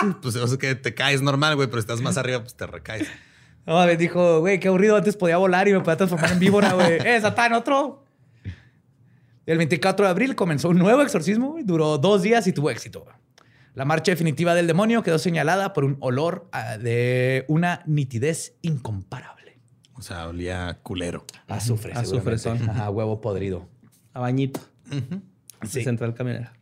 Sí, 0.00 0.06
pues 0.22 0.36
o 0.36 0.46
sea, 0.46 0.58
que 0.58 0.74
te 0.74 0.94
caes 0.94 1.22
normal, 1.22 1.56
güey, 1.56 1.68
pero 1.68 1.80
estás 1.80 2.00
más 2.00 2.16
arriba, 2.16 2.40
pues 2.40 2.54
te 2.54 2.66
recaes. 2.66 3.08
No, 3.66 3.84
me 3.84 3.96
dijo, 3.96 4.40
güey, 4.40 4.58
qué 4.58 4.68
aburrido. 4.68 4.96
Antes 4.96 5.16
podía 5.16 5.36
volar 5.36 5.68
y 5.68 5.72
me 5.72 5.80
podía 5.80 5.96
transformar 5.96 6.32
en 6.32 6.38
víbora, 6.38 6.72
güey. 6.72 6.98
¡Eh, 7.04 7.20
Satán, 7.20 7.52
otro! 7.52 8.04
El 9.46 9.58
24 9.58 10.06
de 10.06 10.10
abril 10.10 10.34
comenzó 10.36 10.68
un 10.70 10.78
nuevo 10.78 11.02
exorcismo. 11.02 11.56
Duró 11.64 11.98
dos 11.98 12.22
días 12.22 12.46
y 12.46 12.52
tuvo 12.52 12.70
éxito. 12.70 13.06
La 13.74 13.84
marcha 13.84 14.12
definitiva 14.12 14.54
del 14.54 14.66
demonio 14.66 15.02
quedó 15.02 15.18
señalada 15.18 15.72
por 15.72 15.84
un 15.84 15.96
olor 16.00 16.48
de 16.80 17.44
una 17.48 17.82
nitidez 17.86 18.54
incomparable. 18.62 19.39
O 20.00 20.02
sea, 20.02 20.28
olía 20.28 20.78
culero. 20.82 21.24
Azufre. 21.46 21.92
Azufre 21.92 22.38
son. 22.38 22.68
Ajá, 22.68 22.88
huevo 22.90 23.20
podrido. 23.20 23.68
A 24.14 24.20
bañito. 24.20 24.60
Sí. 25.68 25.84
Central 25.84 26.14
camionera. 26.14 26.54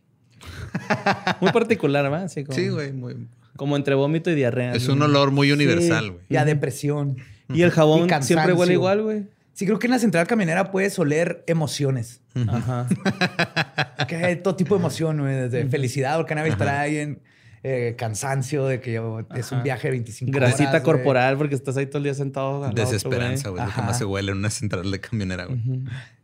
muy 1.41 1.51
particular, 1.51 2.03
¿verdad? 2.03 2.23
Así 2.25 2.43
como, 2.43 2.57
Sí, 2.57 2.67
güey. 2.69 2.91
muy- 2.91 3.27
Como 3.55 3.75
entre 3.77 3.95
vómito 3.95 4.29
y 4.29 4.35
diarrea. 4.35 4.73
Es 4.73 4.87
un 4.89 5.01
olor 5.01 5.31
muy 5.31 5.51
universal, 5.51 6.11
güey. 6.11 6.23
Y 6.29 6.35
a 6.35 6.43
depresión. 6.45 7.17
Y 7.51 7.61
el 7.63 7.71
jabón 7.71 8.07
Y 8.09 8.23
siempre 8.23 8.53
huele 8.53 8.73
igual, 8.73 9.01
güey. 9.03 9.23
Sí, 9.53 9.65
creo 9.65 9.79
que 9.79 9.87
en 9.87 9.91
la 9.91 9.99
central 9.99 10.27
camionera 10.27 10.71
puedes 10.71 10.97
oler 10.99 11.43
emociones. 11.47 12.21
Ajá. 12.47 12.87
Que 14.07 14.15
hay 14.17 14.35
todo 14.37 14.55
tipo 14.55 14.75
de 14.75 14.79
emoción, 14.79 15.19
güey, 15.19 15.33
desde 15.35 15.65
felicidad, 15.67 16.17
porque 16.17 16.33
nadie 16.35 16.49
estará 16.51 16.81
ahí 16.81 16.97
en 16.97 17.19
eh, 17.63 17.95
cansancio 17.97 18.65
de 18.65 18.79
que 18.79 18.93
yo- 18.93 19.25
es 19.35 19.51
un 19.51 19.63
viaje 19.63 19.87
de 19.87 19.91
25 19.91 20.31
Grasita 20.31 20.69
horas, 20.69 20.83
güey. 20.83 20.95
corporal 20.95 21.37
porque 21.37 21.55
estás 21.55 21.75
ahí 21.77 21.85
todo 21.87 21.97
el 21.97 22.03
día 22.05 22.13
sentado. 22.13 22.63
al 22.63 22.73
Desesperanza, 22.73 23.49
güey. 23.49 23.65
Lo 23.65 23.71
que 23.73 23.81
más 23.81 23.97
se 23.97 24.05
huele 24.05 24.31
en 24.31 24.37
una 24.37 24.49
central 24.49 24.89
de 24.89 24.99
camionera, 24.99 25.45
güey. 25.45 25.59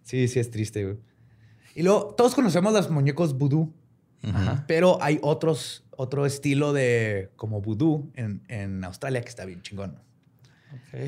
Sí, 0.04 0.28
sí, 0.28 0.40
es 0.40 0.50
triste, 0.52 0.84
güey. 0.84 0.98
Y 1.76 1.84
luego, 1.84 2.14
todos 2.16 2.36
conocemos 2.36 2.72
los 2.74 2.90
muñecos 2.90 3.38
vudú, 3.38 3.74
pero 4.66 4.98
hay 5.04 5.20
otros, 5.22 5.84
otro 5.92 6.26
estilo 6.26 6.72
de 6.74 7.32
como 7.36 7.62
vudú 7.62 8.12
en, 8.16 8.42
en 8.48 8.84
Australia 8.84 9.22
que 9.22 9.30
está 9.30 9.46
bien 9.46 9.62
chingón. 9.62 10.00
Ok. 10.74 11.00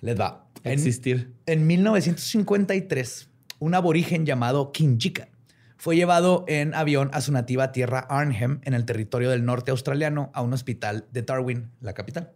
Les 0.00 0.18
va. 0.18 0.46
En, 0.64 0.72
Existir. 0.72 1.32
en 1.46 1.66
1953, 1.66 3.28
un 3.60 3.74
aborigen 3.74 4.26
llamado 4.26 4.72
Kinjika 4.72 5.28
fue 5.76 5.96
llevado 5.96 6.44
en 6.48 6.74
avión 6.74 7.10
a 7.12 7.20
su 7.20 7.32
nativa 7.32 7.72
tierra 7.72 8.00
Arnhem, 8.08 8.60
en 8.64 8.74
el 8.74 8.84
territorio 8.84 9.30
del 9.30 9.44
norte 9.44 9.70
australiano, 9.70 10.30
a 10.34 10.42
un 10.42 10.52
hospital 10.52 11.06
de 11.12 11.22
Darwin, 11.22 11.70
la 11.80 11.92
capital. 11.92 12.32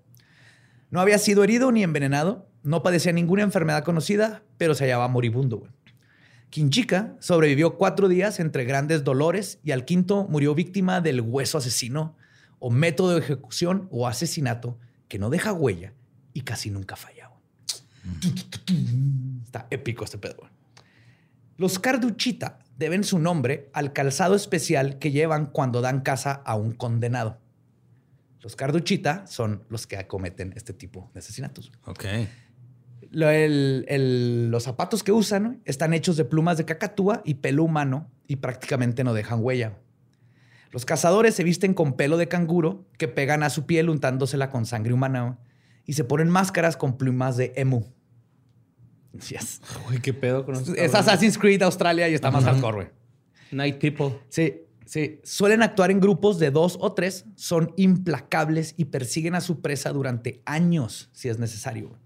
No 0.91 1.01
había 1.01 1.19
sido 1.19 1.45
herido 1.45 1.73
ni 1.73 1.83
envenenado, 1.83 2.49
no 2.63 2.83
padecía 2.83 3.13
ninguna 3.13 3.43
enfermedad 3.43 3.85
conocida, 3.85 4.43
pero 4.59 4.75
se 4.75 4.85
hallaba 4.85 5.09
moribundo. 5.09 5.67
Kinjika 6.51 7.15
sobrevivió 7.21 7.79
cuatro 7.79 8.09
días 8.09 8.41
entre 8.41 8.65
grandes 8.65 9.05
dolores 9.05 9.61
y 9.63 9.71
al 9.71 9.85
quinto 9.85 10.27
murió 10.29 10.55
víctima 10.55 11.01
del 11.01 11.21
hueso 11.21 11.59
asesino 11.59 12.17
o 12.59 12.71
método 12.71 13.15
de 13.15 13.21
ejecución 13.21 13.89
o 13.91 14.09
asesinato 14.09 14.79
que 15.09 15.19
no 15.19 15.31
deja 15.31 15.53
huella 15.53 15.95
y 16.35 16.43
casi 16.43 16.71
nunca 16.71 16.97
falla. 16.97 17.29
güey. 17.29 18.35
Está 19.45 19.67
épico 19.71 20.05
este 20.05 20.19
pedo. 20.19 20.43
Los 21.57 21.79
Carduchita 21.79 22.59
deben 22.81 23.05
su 23.05 23.19
nombre 23.19 23.69
al 23.75 23.93
calzado 23.93 24.35
especial 24.35 24.99
que 24.99 25.11
llevan 25.11 25.45
cuando 25.45 25.83
dan 25.83 26.01
caza 26.01 26.33
a 26.33 26.57
un 26.57 26.73
condenado. 26.73 27.39
Los 28.41 28.57
Carduchita 28.57 29.27
son 29.27 29.65
los 29.69 29.87
que 29.87 29.99
acometen 29.99 30.55
este 30.57 30.73
tipo 30.73 31.11
de 31.13 31.19
asesinatos. 31.21 31.71
Ok. 31.85 32.05
Lo- 33.11 33.29
el- 33.29 33.85
el- 33.87 34.51
los 34.51 34.63
zapatos 34.63 35.03
que 35.03 35.13
usan 35.13 35.61
están 35.67 35.93
hechos 35.93 36.17
de 36.17 36.25
plumas 36.25 36.57
de 36.57 36.65
cacatúa 36.65 37.21
y 37.23 37.35
pelo 37.35 37.65
humano 37.65 38.11
y 38.27 38.37
prácticamente 38.37 39.05
no 39.05 39.13
dejan 39.13 39.41
huella. 39.45 39.77
Los 40.73 40.87
cazadores 40.87 41.35
se 41.35 41.45
visten 41.45 41.75
con 41.75 41.93
pelo 41.99 42.17
de 42.17 42.29
canguro 42.29 42.87
que 42.97 43.09
pegan 43.09 43.43
a 43.43 43.51
su 43.51 43.67
piel 43.67 43.91
untándosela 43.91 44.49
con 44.49 44.65
sangre 44.65 44.95
humana 44.95 45.39
y 45.85 45.93
se 45.93 46.05
ponen 46.05 46.31
máscaras 46.31 46.79
con 46.79 46.97
plumas 46.97 47.37
de 47.37 47.53
emu. 47.57 47.83
Yes. 49.29 49.61
Uy, 49.89 50.01
qué 50.01 50.13
pedo 50.13 50.45
con 50.45 50.55
esos 50.55 50.69
Es. 50.77 50.95
Assassin's 50.95 51.37
Creed 51.37 51.63
Australia 51.63 52.09
y 52.09 52.15
está 52.15 52.31
más 52.31 52.45
hardcore, 52.45 52.77
güey. 52.77 52.89
Night 53.51 53.79
People. 53.79 54.21
Sí, 54.29 54.63
sí. 54.87 55.21
Suelen 55.25 55.63
actuar 55.63 55.91
en 55.91 56.01
grupos 56.01 56.39
de 56.39 56.51
dos 56.51 56.79
o 56.81 56.93
tres, 56.93 57.25
son 57.35 57.73
implacables 57.77 58.75
y 58.77 58.87
persiguen 58.87 59.35
a 59.35 59.41
su 59.41 59.61
presa 59.61 59.93
durante 59.93 60.43
años 60.45 61.11
si 61.13 61.29
es 61.29 61.39
necesario. 61.39 61.99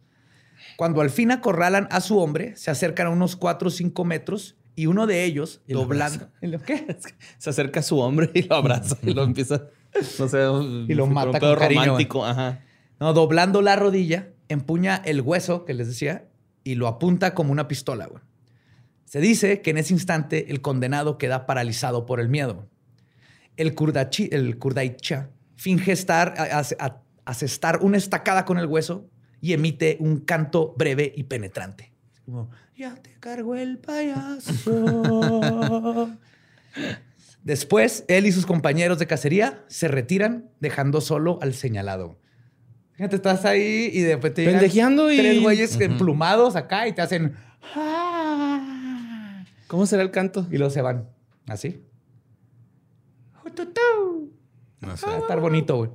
Cuando 0.77 1.03
al 1.03 1.11
fin 1.11 1.31
acorralan 1.31 1.89
a 1.91 2.01
su 2.01 2.19
hombre, 2.19 2.57
se 2.57 2.71
acercan 2.71 3.09
a 3.09 3.11
unos 3.11 3.37
cuatro 3.37 3.69
o 3.69 3.71
cinco 3.71 4.05
metros 4.05 4.57
y 4.77 4.87
uno 4.87 5.07
de 5.07 5.25
ellos, 5.25 5.61
Y 5.67 5.75
doblando. 5.75 6.31
¿Y 6.41 6.49
lo 6.49 6.61
qué? 6.61 6.97
Se 7.39 7.51
acerca 7.51 7.81
a 7.81 7.83
su 7.83 8.01
hombre 8.01 8.31
y 8.35 8.43
lo 8.43 8.57
abraza 8.57 8.97
y 9.03 9.13
lo 9.15 9.23
empieza. 9.25 9.69
No 10.19 10.29
sé. 10.29 10.39
Y 10.89 10.95
lo 10.95 11.07
mata 11.07 11.31
un 11.31 11.39
con 11.39 11.57
cariño, 11.57 11.85
romántico. 11.85 12.25
Ajá. 12.27 12.61
No, 12.99 13.13
doblando 13.13 13.63
la 13.63 13.77
rodilla, 13.77 14.31
empuña 14.49 14.97
el 15.05 15.21
hueso 15.21 15.65
que 15.65 15.75
les 15.75 15.87
decía 15.87 16.27
y 16.65 16.75
lo 16.75 16.89
apunta 16.89 17.35
como 17.35 17.53
una 17.53 17.69
pistola. 17.69 18.07
güey. 18.07 18.23
Se 19.05 19.21
dice 19.21 19.61
que 19.63 19.71
en 19.71 19.79
ese 19.79 19.93
instante 19.93 20.51
el 20.51 20.61
condenado 20.61 21.19
queda 21.19 21.47
paralizado 21.47 22.07
por 22.07 22.19
el 22.19 22.29
miedo. 22.29 22.69
El, 23.57 23.75
kurdachi, 23.75 24.29
el 24.33 24.59
kurdaicha 24.59 25.31
finge 25.55 25.93
estar, 25.93 26.35
asestar 27.25 27.79
una 27.83 27.97
estacada 27.97 28.45
con 28.45 28.59
el 28.59 28.67
hueso 28.67 29.09
y 29.41 29.53
emite 29.53 29.99
un 30.01 30.19
canto 30.21 30.75
breve 30.77 31.13
y 31.15 31.25
penetrante. 31.25 31.93
Ya 32.77 32.95
te 32.97 33.13
cargo 33.21 33.55
el 33.55 33.79
payaso. 33.79 34.51
Después, 37.45 38.05
él 38.09 38.27
y 38.27 38.33
sus 38.33 38.47
compañeros 38.47 38.99
de 38.99 39.07
cacería 39.07 39.63
se 39.69 39.87
retiran, 39.87 40.51
dejando 40.61 41.03
solo 41.03 41.39
al 41.43 41.53
señalado. 41.55 42.19
Fíjate, 42.97 43.17
estás 43.17 43.45
ahí 43.45 43.91
y 43.93 44.01
después 44.03 44.33
te 44.35 44.43
llegan 44.43 44.61
Pendejeando 44.61 45.11
y- 45.13 45.17
tres 45.19 45.43
güeyes 45.43 45.81
emplumados 45.81 46.55
acá 46.57 46.87
y 46.89 46.93
te 46.93 47.03
hacen... 47.03 47.35
"Ah", 47.75 49.45
¿Cómo 49.67 49.87
será 49.87 50.03
el 50.03 50.11
canto? 50.13 50.47
Y 50.51 50.59
luego 50.59 50.71
se 50.71 50.81
van. 50.83 51.09
Así. 51.49 51.83
No 54.81 54.97
sé. 54.97 55.07
Va 55.07 55.17
a 55.17 55.19
estar 55.19 55.41
bonito, 55.41 55.77
güey. 55.77 55.91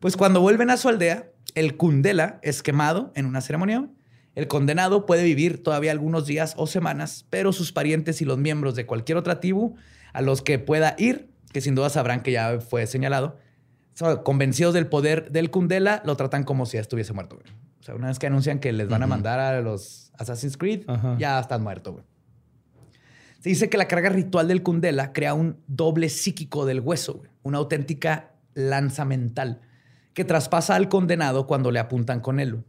Pues 0.00 0.16
cuando 0.16 0.40
vuelven 0.40 0.70
a 0.70 0.76
su 0.76 0.88
aldea, 0.88 1.28
el 1.54 1.76
Kundela 1.76 2.38
es 2.42 2.62
quemado 2.62 3.12
en 3.14 3.26
una 3.26 3.40
ceremonia. 3.40 3.88
El 4.34 4.48
condenado 4.48 5.06
puede 5.06 5.22
vivir 5.24 5.62
todavía 5.62 5.92
algunos 5.92 6.26
días 6.26 6.54
o 6.56 6.66
semanas, 6.66 7.26
pero 7.30 7.52
sus 7.52 7.72
parientes 7.72 8.20
y 8.20 8.24
los 8.24 8.38
miembros 8.38 8.74
de 8.74 8.86
cualquier 8.86 9.18
otra 9.18 9.40
tribu 9.40 9.76
a 10.12 10.22
los 10.22 10.42
que 10.42 10.58
pueda 10.58 10.94
ir, 10.98 11.28
que 11.52 11.60
sin 11.60 11.74
duda 11.74 11.90
sabrán 11.90 12.22
que 12.22 12.32
ya 12.32 12.60
fue 12.60 12.86
señalado, 12.86 13.36
convencidos 14.22 14.74
del 14.74 14.86
poder 14.86 15.30
del 15.30 15.50
Kundela, 15.50 16.02
lo 16.04 16.16
tratan 16.16 16.44
como 16.44 16.66
si 16.66 16.76
ya 16.76 16.80
estuviese 16.80 17.12
muerto. 17.12 17.36
güey. 17.36 17.46
O 17.80 17.82
sea, 17.82 17.94
una 17.94 18.08
vez 18.08 18.18
que 18.18 18.26
anuncian 18.26 18.58
que 18.60 18.72
les 18.72 18.88
van 18.88 19.02
a 19.02 19.06
mandar 19.06 19.38
a 19.40 19.60
los 19.60 20.10
Assassin's 20.18 20.56
Creed, 20.56 20.84
Ajá. 20.86 21.16
ya 21.18 21.38
están 21.38 21.62
muertos. 21.62 21.92
güey. 21.94 22.04
Se 23.40 23.50
dice 23.50 23.68
que 23.68 23.76
la 23.76 23.86
carga 23.88 24.08
ritual 24.08 24.48
del 24.48 24.62
Kundela 24.62 25.12
crea 25.12 25.34
un 25.34 25.58
doble 25.66 26.08
psíquico 26.08 26.64
del 26.64 26.80
hueso, 26.80 27.14
güey, 27.18 27.30
una 27.42 27.58
auténtica 27.58 28.30
lanza 28.54 29.04
mental 29.04 29.60
que 30.14 30.24
traspasa 30.24 30.76
al 30.76 30.88
condenado 30.88 31.46
cuando 31.46 31.70
le 31.70 31.78
apuntan 31.78 32.20
con 32.20 32.40
él. 32.40 32.64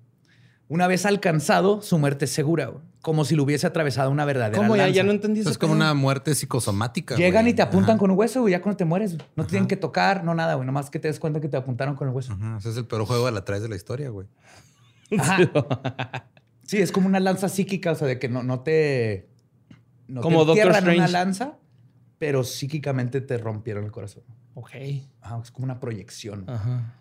Una 0.67 0.87
vez 0.87 1.05
alcanzado, 1.05 1.81
su 1.81 1.99
muerte 1.99 2.25
es 2.25 2.31
segura, 2.31 2.67
güey, 2.67 2.83
como 3.01 3.23
si 3.23 3.35
lo 3.35 3.43
hubiese 3.43 3.67
atravesado 3.67 4.09
una 4.09 4.25
verdadera 4.25 4.57
¿Cómo? 4.57 4.75
Ya, 4.75 4.83
lanza. 4.83 4.95
ya 4.95 5.03
no 5.03 5.11
entendí 5.11 5.41
eso. 5.41 5.49
Es 5.51 5.59
como 5.59 5.73
una 5.73 5.93
muerte 5.93 6.33
psicosomática. 6.33 7.15
Llegan 7.15 7.43
güey. 7.43 7.53
y 7.53 7.55
te 7.55 7.61
apuntan 7.61 7.91
Ajá. 7.91 7.99
con 7.99 8.11
un 8.11 8.17
hueso, 8.17 8.41
güey, 8.41 8.53
ya 8.53 8.61
cuando 8.61 8.77
te 8.77 8.85
mueres. 8.85 9.15
güey. 9.15 9.27
No 9.35 9.43
te 9.43 9.51
tienen 9.51 9.67
que 9.67 9.77
tocar, 9.77 10.23
no 10.23 10.33
nada, 10.33 10.55
güey. 10.55 10.65
Nomás 10.65 10.89
que 10.89 10.97
te 10.99 11.07
des 11.07 11.19
cuenta 11.19 11.39
que 11.39 11.49
te 11.49 11.57
apuntaron 11.57 11.95
con 11.95 12.07
el 12.07 12.15
hueso. 12.15 12.33
Ajá, 12.33 12.57
ese 12.57 12.71
es 12.71 12.77
el 12.77 12.85
peor 12.85 13.05
juego 13.05 13.27
a 13.27 13.31
la 13.31 13.45
traes 13.45 13.61
de 13.61 13.69
la 13.69 13.75
historia, 13.75 14.09
güey. 14.09 14.27
Ajá. 15.17 15.37
Sí, 16.65 16.77
es 16.77 16.91
como 16.91 17.07
una 17.07 17.19
lanza 17.19 17.47
psíquica, 17.47 17.91
o 17.91 17.95
sea, 17.95 18.07
de 18.07 18.17
que 18.17 18.27
no, 18.27 18.41
no 18.41 18.61
te. 18.61 19.29
No 20.07 20.21
Como 20.21 20.39
te 20.41 20.63
Doctor 20.63 20.83
una 20.95 21.07
lanza, 21.07 21.57
pero 22.17 22.43
psíquicamente 22.43 23.21
te 23.21 23.37
rompieron 23.37 23.85
el 23.85 23.91
corazón. 23.91 24.23
Ok. 24.55 24.71
Ajá, 25.21 25.39
es 25.43 25.51
como 25.51 25.65
una 25.65 25.79
proyección. 25.79 26.49
Ajá. 26.49 26.95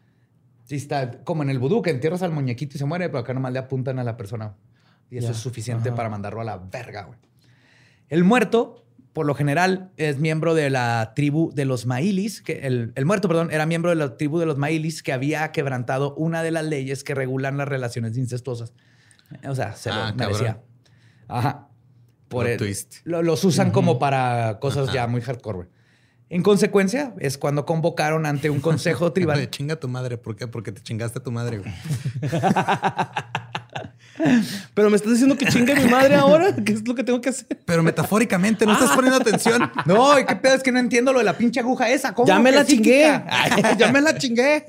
Sí, 0.65 0.77
está 0.77 1.23
como 1.25 1.43
en 1.43 1.51
el 1.51 1.59
vudú, 1.59 1.83
que 1.83 1.91
entierras 1.91 2.23
al 2.23 2.33
muñequito 2.33 2.77
y 2.77 2.79
se 2.79 2.85
muere, 2.85 3.09
pero 3.09 3.19
acá 3.21 3.35
nomás 3.35 3.53
le 3.53 3.59
apuntan 3.59 3.99
a 3.99 4.05
la 4.05 4.17
persona. 4.17 4.55
Y 5.11 5.19
eso 5.19 5.31
es 5.31 5.37
suficiente 5.37 5.91
Ajá. 5.91 5.97
para 5.97 6.09
mandarlo 6.09 6.41
a 6.41 6.45
la 6.45 6.57
verga, 6.57 7.03
güey. 7.05 7.19
El 8.09 8.25
muerto, 8.25 8.85
por 9.13 9.27
lo 9.27 9.35
general, 9.35 9.91
es 9.97 10.19
miembro 10.19 10.55
de 10.55 10.71
la 10.71 11.13
tribu 11.15 11.53
de 11.55 11.65
los 11.67 11.85
Mailis, 11.87 12.41
que 12.43 12.67
el, 12.67 12.93
el 12.95 13.05
muerto, 13.05 13.29
perdón, 13.29 13.51
era 13.53 13.67
miembro 13.67 13.91
de 13.91 13.97
la 13.97 14.17
tribu 14.17 14.39
de 14.39 14.47
los 14.47 14.57
Mailis 14.57 15.03
que 15.03 15.13
había 15.13 15.53
quebrantado 15.53 16.15
una 16.17 16.43
de 16.43 16.51
las 16.51 16.65
leyes 16.65 17.05
que 17.05 17.15
regulan 17.15 17.59
las 17.59 17.69
relaciones 17.69 18.17
incestuosas. 18.17 18.73
O 19.47 19.55
sea, 19.55 19.75
se 19.75 19.91
Ah, 19.91 20.11
lo 20.11 20.17
merecía. 20.17 20.47
cabrón. 20.47 20.63
Ajá. 21.29 21.69
Por 22.29 22.47
el- 22.49 22.59
twist. 22.59 22.97
lo- 23.05 23.23
los 23.23 23.45
usan 23.45 23.71
como 23.71 23.99
para 23.99 24.59
cosas 24.61 24.93
ya 24.93 25.07
muy 25.07 25.21
hardcore, 25.21 25.57
güey. 25.57 25.69
En 26.35 26.43
consecuencia, 26.43 27.15
es 27.21 27.39
cuando 27.39 27.65
convocaron 27.65 28.27
ante 28.27 28.51
un 28.51 28.59
consejo 28.61 29.13
tribal. 29.15 29.49
Chinga 29.51 29.77
tu 29.77 29.87
madre. 29.87 30.19
¿Por 30.19 30.35
qué? 30.35 30.49
Porque 30.49 30.73
te 30.73 30.83
chingaste 30.83 31.21
a 31.21 31.23
tu 31.23 31.31
madre. 31.31 31.59
güey. 31.59 31.73
Pero 34.75 34.91
me 34.91 34.97
estás 34.97 35.13
diciendo 35.13 35.37
que 35.37 35.47
chingue 35.47 35.77
mi 35.77 35.89
madre 35.89 36.17
ahora. 36.17 36.55
¿Qué 36.57 36.73
es 36.73 36.87
lo 36.87 36.95
que 36.97 37.05
tengo 37.05 37.21
que 37.21 37.29
hacer? 37.29 37.47
Pero 37.65 37.85
metafóricamente, 37.85 38.67
no 38.67 38.73
estás 38.73 38.91
poniendo 38.91 39.17
atención. 39.21 39.71
No, 39.87 40.19
¿y 40.19 40.25
qué 40.25 40.35
pedo? 40.35 40.55
Es 40.55 40.63
que 40.65 40.73
no 40.73 40.81
entiendo 40.81 41.13
lo 41.13 41.19
de 41.21 41.25
la 41.25 41.37
pinche 41.39 41.61
aguja 41.61 41.89
esa. 41.91 42.13
¿Cómo 42.15 42.27
Ya 42.27 42.41
me 42.41 42.51
que 42.51 42.57
la 42.57 42.65
chingué. 42.65 43.23
ya 43.79 43.93
me 43.93 44.01
la 44.01 44.19
chingué. 44.19 44.65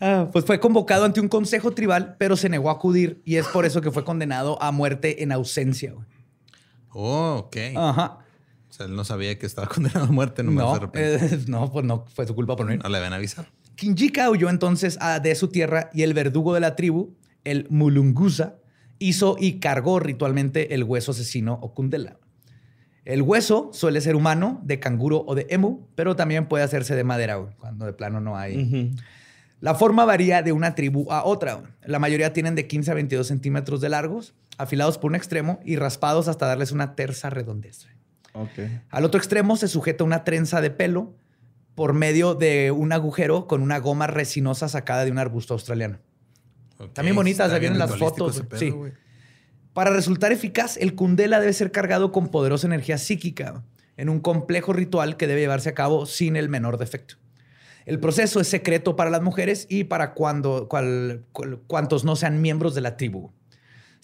Ah, 0.00 0.26
pues 0.32 0.44
fue 0.44 0.58
convocado 0.58 1.04
ante 1.04 1.20
un 1.20 1.28
consejo 1.28 1.70
tribal, 1.72 2.16
pero 2.18 2.36
se 2.36 2.48
negó 2.48 2.68
a 2.70 2.72
acudir 2.72 3.22
y 3.24 3.36
es 3.36 3.46
por 3.46 3.64
eso 3.64 3.80
que 3.80 3.90
fue 3.92 4.04
condenado 4.04 4.60
a 4.60 4.72
muerte 4.72 5.22
en 5.22 5.30
ausencia. 5.30 5.92
güey. 5.92 6.06
Oh, 6.90 7.44
ok. 7.46 7.56
Ajá. 7.76 8.18
Sea, 8.76 8.86
él 8.86 8.94
no 8.96 9.04
sabía 9.04 9.38
que 9.38 9.46
estaba 9.46 9.66
condenado 9.74 10.04
a 10.06 10.10
muerte 10.10 10.42
nomás 10.42 10.66
de 10.66 10.72
No, 10.72 10.78
repente. 10.80 11.34
eh, 11.34 11.38
no, 11.48 11.70
pues 11.72 11.84
no 11.84 12.04
fue 12.14 12.26
su 12.26 12.34
culpa 12.34 12.56
por 12.56 12.66
no 12.66 12.72
ir. 12.74 12.82
No 12.82 12.88
le 12.88 12.98
habían 12.98 13.12
avisado. 13.14 13.48
Kinjika 13.76 14.30
huyó 14.30 14.48
entonces 14.50 14.98
a- 15.00 15.20
de 15.20 15.34
su 15.34 15.48
tierra 15.48 15.90
y 15.92 16.02
el 16.02 16.12
verdugo 16.14 16.52
de 16.54 16.60
la 16.60 16.76
tribu, 16.76 17.14
el 17.44 17.66
Mulungusa, 17.70 18.56
hizo 18.98 19.36
y 19.38 19.60
cargó 19.60 20.00
ritualmente 20.00 20.74
el 20.74 20.82
hueso 20.84 21.12
asesino 21.12 21.58
o 21.62 21.72
Kundela. 21.74 22.18
El 23.04 23.22
hueso 23.22 23.70
suele 23.72 24.00
ser 24.00 24.16
humano, 24.16 24.60
de 24.64 24.80
canguro 24.80 25.22
o 25.26 25.34
de 25.34 25.46
emu, 25.50 25.86
pero 25.94 26.16
también 26.16 26.46
puede 26.48 26.64
hacerse 26.64 26.96
de 26.96 27.04
madera, 27.04 27.38
cuando 27.58 27.86
de 27.86 27.92
plano 27.92 28.20
no 28.20 28.36
hay. 28.36 28.92
La 29.60 29.74
forma 29.74 30.04
varía 30.04 30.42
de 30.42 30.52
una 30.52 30.74
tribu 30.74 31.10
a 31.12 31.24
otra. 31.24 31.62
La 31.84 31.98
mayoría 31.98 32.32
tienen 32.32 32.54
de 32.56 32.66
15 32.66 32.90
a 32.90 32.94
22 32.94 33.26
centímetros 33.26 33.80
de 33.80 33.88
largos, 33.90 34.34
afilados 34.58 34.98
por 34.98 35.10
un 35.10 35.14
extremo 35.14 35.60
y 35.64 35.76
raspados 35.76 36.26
hasta 36.28 36.46
darles 36.46 36.72
una 36.72 36.94
tersa 36.96 37.30
redondez. 37.30 37.86
Al 38.90 39.04
otro 39.04 39.18
extremo 39.18 39.56
se 39.56 39.68
sujeta 39.68 40.04
una 40.04 40.24
trenza 40.24 40.60
de 40.60 40.70
pelo 40.70 41.14
por 41.74 41.92
medio 41.92 42.34
de 42.34 42.70
un 42.70 42.92
agujero 42.92 43.46
con 43.46 43.62
una 43.62 43.78
goma 43.78 44.06
resinosa 44.06 44.68
sacada 44.68 45.04
de 45.04 45.10
un 45.10 45.18
arbusto 45.18 45.54
australiano. 45.54 45.98
También 46.92 47.14
bonitas, 47.16 47.48
se 47.50 47.58
vienen 47.60 47.78
las 47.78 47.90
fotos, 48.10 48.36
sí. 48.58 48.70
Para 49.72 49.90
resultar 49.90 50.32
eficaz, 50.32 50.76
el 50.78 50.94
kundela 50.94 51.38
debe 51.40 51.52
ser 51.52 51.70
cargado 51.72 52.12
con 52.12 52.28
poderosa 52.28 52.66
energía 52.66 52.96
psíquica 52.98 53.62
en 53.98 54.08
un 54.08 54.20
complejo 54.20 54.72
ritual 54.72 55.16
que 55.16 55.26
debe 55.26 55.40
llevarse 55.40 55.68
a 55.70 55.74
cabo 55.74 56.06
sin 56.06 56.36
el 56.36 56.48
menor 56.48 56.78
defecto. 56.78 57.16
El 57.84 58.00
proceso 58.00 58.40
es 58.40 58.48
secreto 58.48 58.96
para 58.96 59.10
las 59.10 59.22
mujeres 59.22 59.66
y 59.70 59.84
para 59.84 60.12
cuando, 60.14 60.66
cual- 60.68 61.24
cual- 61.32 61.60
cuantos 61.66 62.04
no 62.04 62.16
sean 62.16 62.40
miembros 62.42 62.74
de 62.74 62.80
la 62.80 62.96
tribu. 62.96 63.30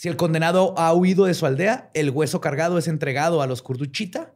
Si 0.03 0.09
el 0.09 0.17
condenado 0.17 0.77
ha 0.79 0.93
huido 0.95 1.27
de 1.27 1.35
su 1.35 1.47
aldea, 1.47 1.89
el 1.95 2.11
hueso 2.11 2.41
cargado 2.41 2.77
es 2.77 2.89
entregado 2.89 3.41
a 3.41 3.47
los 3.47 3.63
kurduchita 3.63 4.33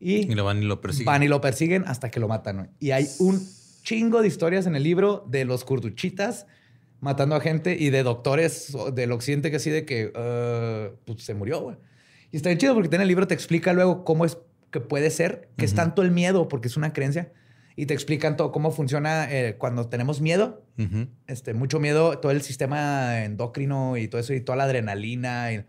y, 0.00 0.32
Y 0.32 0.34
lo 0.34 0.42
van 0.42 0.62
y 0.62 0.64
lo 0.64 0.80
persiguen. 0.80 1.04
van 1.04 1.22
y 1.22 1.28
lo 1.28 1.42
persiguen 1.42 1.84
hasta 1.86 2.10
que 2.10 2.18
lo 2.18 2.28
matan. 2.28 2.56
güey. 2.56 2.68
Y 2.80 2.92
hay 2.92 3.06
un 3.18 3.46
chingo 3.82 4.22
de 4.22 4.28
historias 4.28 4.64
en 4.64 4.74
el 4.74 4.82
libro 4.82 5.26
de 5.28 5.44
los 5.44 5.64
kurduchitas 5.64 6.46
matando 7.00 7.36
a 7.36 7.42
gente 7.42 7.76
y 7.78 7.90
de 7.90 8.02
doctores 8.04 8.74
del 8.94 9.12
occidente 9.12 9.50
que 9.50 9.56
así 9.56 9.68
de 9.68 9.84
que 9.84 10.12
eh, 10.14 10.94
pues, 11.04 11.22
se 11.22 11.34
murió. 11.34 11.60
güey. 11.60 11.76
Y 12.30 12.36
está 12.36 12.48
bien 12.48 12.58
chido 12.58 12.72
porque 12.72 12.96
en 12.96 13.02
el 13.02 13.08
libro 13.08 13.26
te 13.26 13.34
explica 13.34 13.74
luego 13.74 14.06
cómo 14.06 14.24
es 14.24 14.38
que 14.70 14.80
puede 14.80 15.10
ser, 15.10 15.50
que 15.58 15.66
es 15.66 15.74
tanto 15.74 16.00
el 16.00 16.10
miedo, 16.10 16.48
porque 16.48 16.68
es 16.68 16.78
una 16.78 16.94
creencia, 16.94 17.34
y 17.76 17.86
te 17.86 17.94
explican 17.94 18.36
todo 18.36 18.52
cómo 18.52 18.70
funciona 18.70 19.30
eh, 19.32 19.56
cuando 19.58 19.88
tenemos 19.88 20.20
miedo, 20.20 20.62
Ujú. 20.78 21.08
este, 21.26 21.54
mucho 21.54 21.80
miedo, 21.80 22.18
todo 22.18 22.32
el 22.32 22.42
sistema 22.42 23.24
endocrino 23.24 23.96
y 23.96 24.08
todo 24.08 24.20
eso, 24.20 24.34
y 24.34 24.40
toda 24.40 24.56
la 24.56 24.64
adrenalina, 24.64 25.52
y 25.52 25.64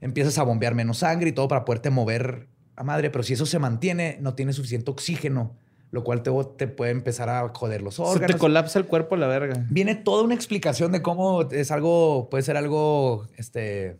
empiezas 0.00 0.38
a 0.38 0.42
bombear 0.44 0.74
menos 0.74 0.98
sangre 0.98 1.28
y 1.30 1.32
todo 1.32 1.48
para 1.48 1.64
poderte 1.64 1.90
mover 1.90 2.48
a 2.76 2.84
madre, 2.84 3.10
pero 3.10 3.22
si 3.22 3.34
eso 3.34 3.44
se 3.46 3.58
mantiene, 3.58 4.16
no 4.20 4.34
tiene 4.34 4.52
suficiente 4.54 4.90
oxígeno, 4.90 5.56
lo 5.90 6.04
cual 6.04 6.22
te, 6.22 6.30
te 6.56 6.68
puede 6.68 6.90
empezar 6.90 7.28
a 7.28 7.46
joder 7.50 7.82
los 7.82 7.96
Se 7.96 8.02
órganos. 8.02 8.36
te 8.36 8.38
colapsa 8.38 8.78
el 8.78 8.86
cuerpo 8.86 9.14
a 9.14 9.18
la 9.18 9.26
verga. 9.26 9.66
Viene 9.68 9.94
toda 9.94 10.24
una 10.24 10.34
explicación 10.34 10.90
de 10.90 11.02
cómo 11.02 11.42
es 11.50 11.70
algo, 11.70 12.28
puede 12.30 12.42
ser 12.42 12.56
algo 12.56 13.26
este, 13.36 13.98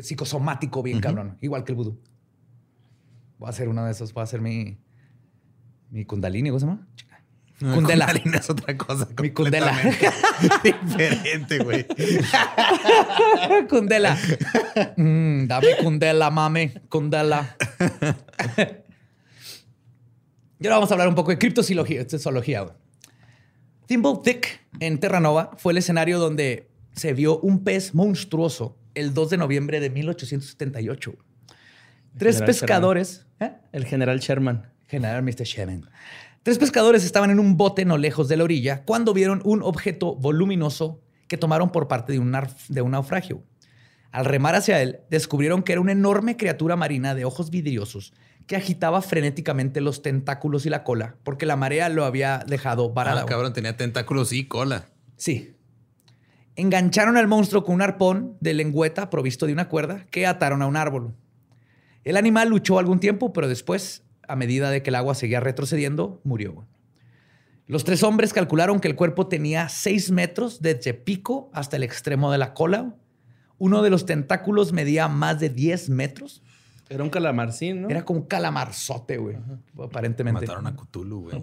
psicosomático 0.00 0.82
bien 0.82 1.00
cabrón, 1.00 1.36
igual 1.42 1.64
que 1.64 1.72
el 1.72 1.76
vudú. 1.76 1.98
Voy 3.38 3.46
a 3.48 3.50
hacer 3.50 3.68
uno 3.68 3.84
de 3.84 3.92
esos, 3.92 4.12
voy 4.14 4.22
a 4.22 4.24
hacer 4.24 4.40
mi, 4.40 4.78
mi 5.90 6.04
kundalini, 6.04 6.50
¿cómo 6.50 6.60
se 6.60 6.66
llama? 6.66 6.86
No, 7.60 7.74
Kundela. 7.74 8.06
Kundalini 8.06 8.36
es 8.38 8.48
otra 8.48 8.76
cosa. 8.76 9.06
Mi 9.20 9.30
Kundela. 9.30 9.76
Diferente, 10.64 11.58
güey. 11.58 11.86
Kundela. 13.68 14.16
Mm, 14.96 15.46
dame 15.46 15.76
Kundela, 15.82 16.30
mame. 16.30 16.72
Kundela. 16.88 17.56
y 20.58 20.66
ahora 20.66 20.76
vamos 20.76 20.90
a 20.90 20.94
hablar 20.94 21.08
un 21.08 21.14
poco 21.14 21.32
de 21.32 21.38
criptozoología. 21.38 22.06
zoología, 22.18 22.62
güey. 22.62 22.74
Thimble 23.86 24.20
Thick 24.24 24.66
en 24.78 24.98
Terranova 24.98 25.50
fue 25.58 25.72
el 25.72 25.78
escenario 25.78 26.18
donde 26.18 26.70
se 26.92 27.12
vio 27.12 27.40
un 27.40 27.62
pez 27.62 27.94
monstruoso 27.94 28.78
el 28.94 29.12
2 29.12 29.30
de 29.30 29.36
noviembre 29.36 29.80
de 29.80 29.90
1878. 29.90 31.14
Tres 32.16 32.36
General 32.36 32.46
pescadores. 32.46 33.26
¿eh? 33.38 33.52
El 33.72 33.84
general 33.84 34.18
Sherman. 34.20 34.72
General 34.90 35.22
Mr. 35.22 35.44
Shemin. 35.44 35.86
Tres 36.42 36.58
pescadores 36.58 37.04
estaban 37.04 37.30
en 37.30 37.38
un 37.38 37.56
bote 37.56 37.84
no 37.84 37.96
lejos 37.96 38.28
de 38.28 38.36
la 38.36 38.44
orilla 38.44 38.82
cuando 38.84 39.14
vieron 39.14 39.40
un 39.44 39.62
objeto 39.62 40.16
voluminoso 40.16 41.00
que 41.28 41.36
tomaron 41.36 41.70
por 41.70 41.86
parte 41.86 42.12
de 42.12 42.18
un, 42.18 42.36
de 42.68 42.82
un 42.82 42.90
naufragio. 42.90 43.42
Al 44.10 44.24
remar 44.24 44.56
hacia 44.56 44.82
él, 44.82 45.00
descubrieron 45.08 45.62
que 45.62 45.72
era 45.72 45.80
una 45.80 45.92
enorme 45.92 46.36
criatura 46.36 46.74
marina 46.74 47.14
de 47.14 47.24
ojos 47.24 47.50
vidriosos 47.50 48.12
que 48.48 48.56
agitaba 48.56 49.00
frenéticamente 49.00 49.80
los 49.80 50.02
tentáculos 50.02 50.66
y 50.66 50.70
la 50.70 50.82
cola 50.82 51.14
porque 51.22 51.46
la 51.46 51.54
marea 51.54 51.88
lo 51.88 52.04
había 52.04 52.42
dejado 52.46 52.92
varada. 52.92 53.22
Ah, 53.22 53.26
cabrón, 53.26 53.52
tenía 53.52 53.76
tentáculos 53.76 54.32
y 54.32 54.48
cola. 54.48 54.88
Sí. 55.16 55.54
Engancharon 56.56 57.16
al 57.16 57.28
monstruo 57.28 57.62
con 57.62 57.76
un 57.76 57.82
arpón 57.82 58.36
de 58.40 58.54
lengüeta 58.54 59.08
provisto 59.08 59.46
de 59.46 59.52
una 59.52 59.68
cuerda 59.68 60.06
que 60.10 60.26
ataron 60.26 60.62
a 60.62 60.66
un 60.66 60.76
árbol. 60.76 61.14
El 62.02 62.16
animal 62.16 62.48
luchó 62.48 62.78
algún 62.78 62.98
tiempo, 62.98 63.32
pero 63.32 63.46
después, 63.46 64.02
a 64.30 64.36
medida 64.36 64.70
de 64.70 64.82
que 64.82 64.90
el 64.90 64.94
agua 64.94 65.16
seguía 65.16 65.40
retrocediendo, 65.40 66.20
murió. 66.22 66.66
Los 67.66 67.84
tres 67.84 68.02
hombres 68.04 68.32
calcularon 68.32 68.78
que 68.78 68.86
el 68.86 68.94
cuerpo 68.94 69.26
tenía 69.26 69.68
6 69.68 70.12
metros 70.12 70.62
desde 70.62 70.94
pico 70.94 71.50
hasta 71.52 71.76
el 71.76 71.82
extremo 71.82 72.30
de 72.30 72.38
la 72.38 72.54
cola. 72.54 72.94
Uno 73.58 73.82
de 73.82 73.90
los 73.90 74.06
tentáculos 74.06 74.72
medía 74.72 75.08
más 75.08 75.40
de 75.40 75.50
10 75.50 75.90
metros. 75.90 76.42
Era 76.88 77.02
un 77.02 77.10
calamarcín, 77.10 77.82
¿no? 77.82 77.88
Era 77.88 78.04
como 78.04 78.20
un 78.20 78.26
calamarzote, 78.26 79.18
güey. 79.18 79.36
Aparentemente. 79.82 80.46
Mataron 80.46 80.66
a 80.66 80.76
Cthulhu, 80.76 81.22
güey. 81.22 81.42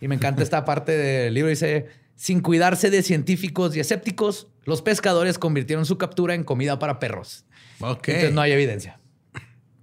Y 0.00 0.08
me 0.08 0.16
encanta 0.16 0.42
esta 0.42 0.64
parte 0.64 0.92
del 0.92 1.34
libro. 1.34 1.48
Dice, 1.48 1.86
sin 2.16 2.40
cuidarse 2.40 2.90
de 2.90 3.02
científicos 3.02 3.74
y 3.76 3.80
escépticos, 3.80 4.48
los 4.64 4.82
pescadores 4.82 5.38
convirtieron 5.38 5.86
su 5.86 5.96
captura 5.96 6.34
en 6.34 6.42
comida 6.42 6.78
para 6.80 6.98
perros. 6.98 7.46
Ok. 7.80 8.08
Entonces 8.08 8.32
no 8.32 8.40
hay 8.40 8.52
evidencia. 8.52 9.00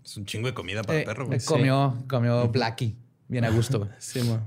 Es 0.09 0.17
un 0.17 0.25
chingo 0.25 0.47
de 0.47 0.55
comida 0.55 0.81
para 0.81 0.99
Eh, 1.01 1.05
perro, 1.05 1.27
güey. 1.27 1.37
eh, 1.37 1.41
comió, 1.45 2.03
comió 2.09 2.47
Blackie. 2.49 2.95
Bien 3.27 3.45
a 3.45 3.49
gusto. 3.51 3.77
güey. 3.77 3.91
Sí, 3.99 4.23
mo. 4.23 4.41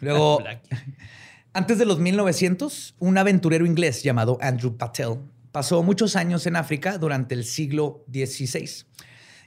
Luego, 0.00 0.42
antes 1.54 1.78
de 1.78 1.86
los 1.86 1.98
1900, 1.98 2.94
un 2.98 3.16
aventurero 3.16 3.64
inglés 3.64 4.02
llamado 4.02 4.36
Andrew 4.42 4.76
Patel 4.76 5.16
pasó 5.50 5.82
muchos 5.82 6.14
años 6.14 6.46
en 6.46 6.56
África 6.56 6.98
durante 6.98 7.34
el 7.34 7.44
siglo 7.44 8.04
XVI. 8.12 8.84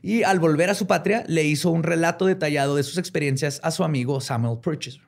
Y 0.02 0.24
al 0.24 0.40
volver 0.40 0.72
a 0.72 0.74
su 0.74 0.88
patria, 0.88 1.24
le 1.28 1.44
hizo 1.44 1.70
un 1.70 1.84
relato 1.84 2.26
detallado 2.26 2.76
de 2.76 2.82
sus 2.82 2.98
experiencias 2.98 3.60
a 3.64 3.70
su 3.70 3.84
amigo 3.84 4.20
Samuel 4.22 4.58
Purchase. 4.60 5.00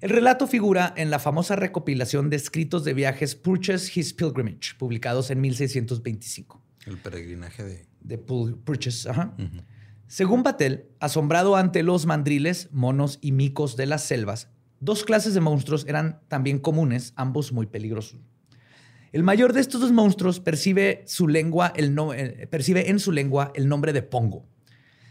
El 0.00 0.10
relato 0.10 0.46
figura 0.46 0.94
en 0.96 1.10
la 1.10 1.18
famosa 1.18 1.56
recopilación 1.56 2.30
de 2.30 2.36
escritos 2.36 2.84
de 2.84 2.94
viajes 2.94 3.34
Purchase 3.34 3.90
His 3.98 4.12
Pilgrimage, 4.12 4.76
publicados 4.78 5.30
en 5.32 5.40
1625 5.40 6.62
El 6.86 6.98
peregrinaje 6.98 7.64
de. 7.64 7.86
De 8.04 8.24
Pul- 8.24 8.56
Purchase. 8.62 9.08
ajá. 9.10 9.34
Según 10.06 10.42
Patel, 10.44 10.86
asombrado 11.00 11.56
ante 11.56 11.82
los 11.82 12.06
mandriles, 12.06 12.68
monos 12.70 13.18
y 13.20 13.32
micos 13.32 13.76
de 13.76 13.86
las 13.86 14.04
selvas, 14.04 14.48
dos 14.78 15.02
clases 15.04 15.34
de 15.34 15.40
monstruos 15.40 15.86
eran 15.88 16.20
también 16.28 16.58
comunes, 16.58 17.12
ambos 17.16 17.52
muy 17.52 17.66
peligrosos. 17.66 18.20
El 19.12 19.22
mayor 19.22 19.52
de 19.52 19.60
estos 19.60 19.80
dos 19.80 19.92
monstruos 19.92 20.40
percibe, 20.40 21.02
su 21.06 21.26
lengua, 21.28 21.72
el 21.76 21.94
no- 21.94 22.12
eh, 22.14 22.46
percibe 22.50 22.90
en 22.90 22.98
su 22.98 23.10
lengua 23.12 23.50
el 23.54 23.68
nombre 23.68 23.92
de 23.92 24.02
Pongo. 24.02 24.44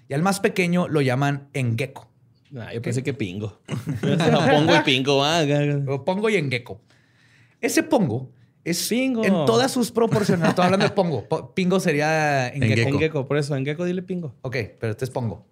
Y 0.08 0.14
al 0.14 0.22
más 0.22 0.40
pequeño 0.40 0.88
lo 0.88 1.02
llaman 1.02 1.48
Engeko. 1.54 2.10
Ah, 2.56 2.72
yo 2.74 2.82
pensé 2.82 3.02
que 3.02 3.14
pingo. 3.14 3.62
Pongo 4.02 4.76
y 4.76 4.80
pingo. 4.86 5.24
Ah, 5.24 5.44
Pongo 6.06 6.30
y 6.30 6.36
Engeko. 6.36 6.82
Ese 7.62 7.82
Pongo 7.82 8.30
es 8.64 8.88
Pingo. 8.88 9.24
en 9.24 9.34
todas 9.46 9.72
sus 9.72 9.92
proporciones. 9.92 10.50
Estoy 10.50 10.66
hablando 10.66 10.86
de 10.88 10.92
Pongo. 10.94 11.28
Po- 11.28 11.54
Pingo 11.54 11.80
sería 11.80 12.48
Engeko. 12.50 12.66
Engeko. 12.74 12.90
En 12.90 13.00
gecko, 13.00 13.26
por 13.28 13.38
eso, 13.38 13.56
en 13.56 13.66
gecko 13.66 13.86
dile 13.86 14.02
pingo. 14.02 14.36
Ok, 14.42 14.56
pero 14.80 14.92
este 14.92 15.06
es 15.06 15.12
Pongo. 15.12 15.46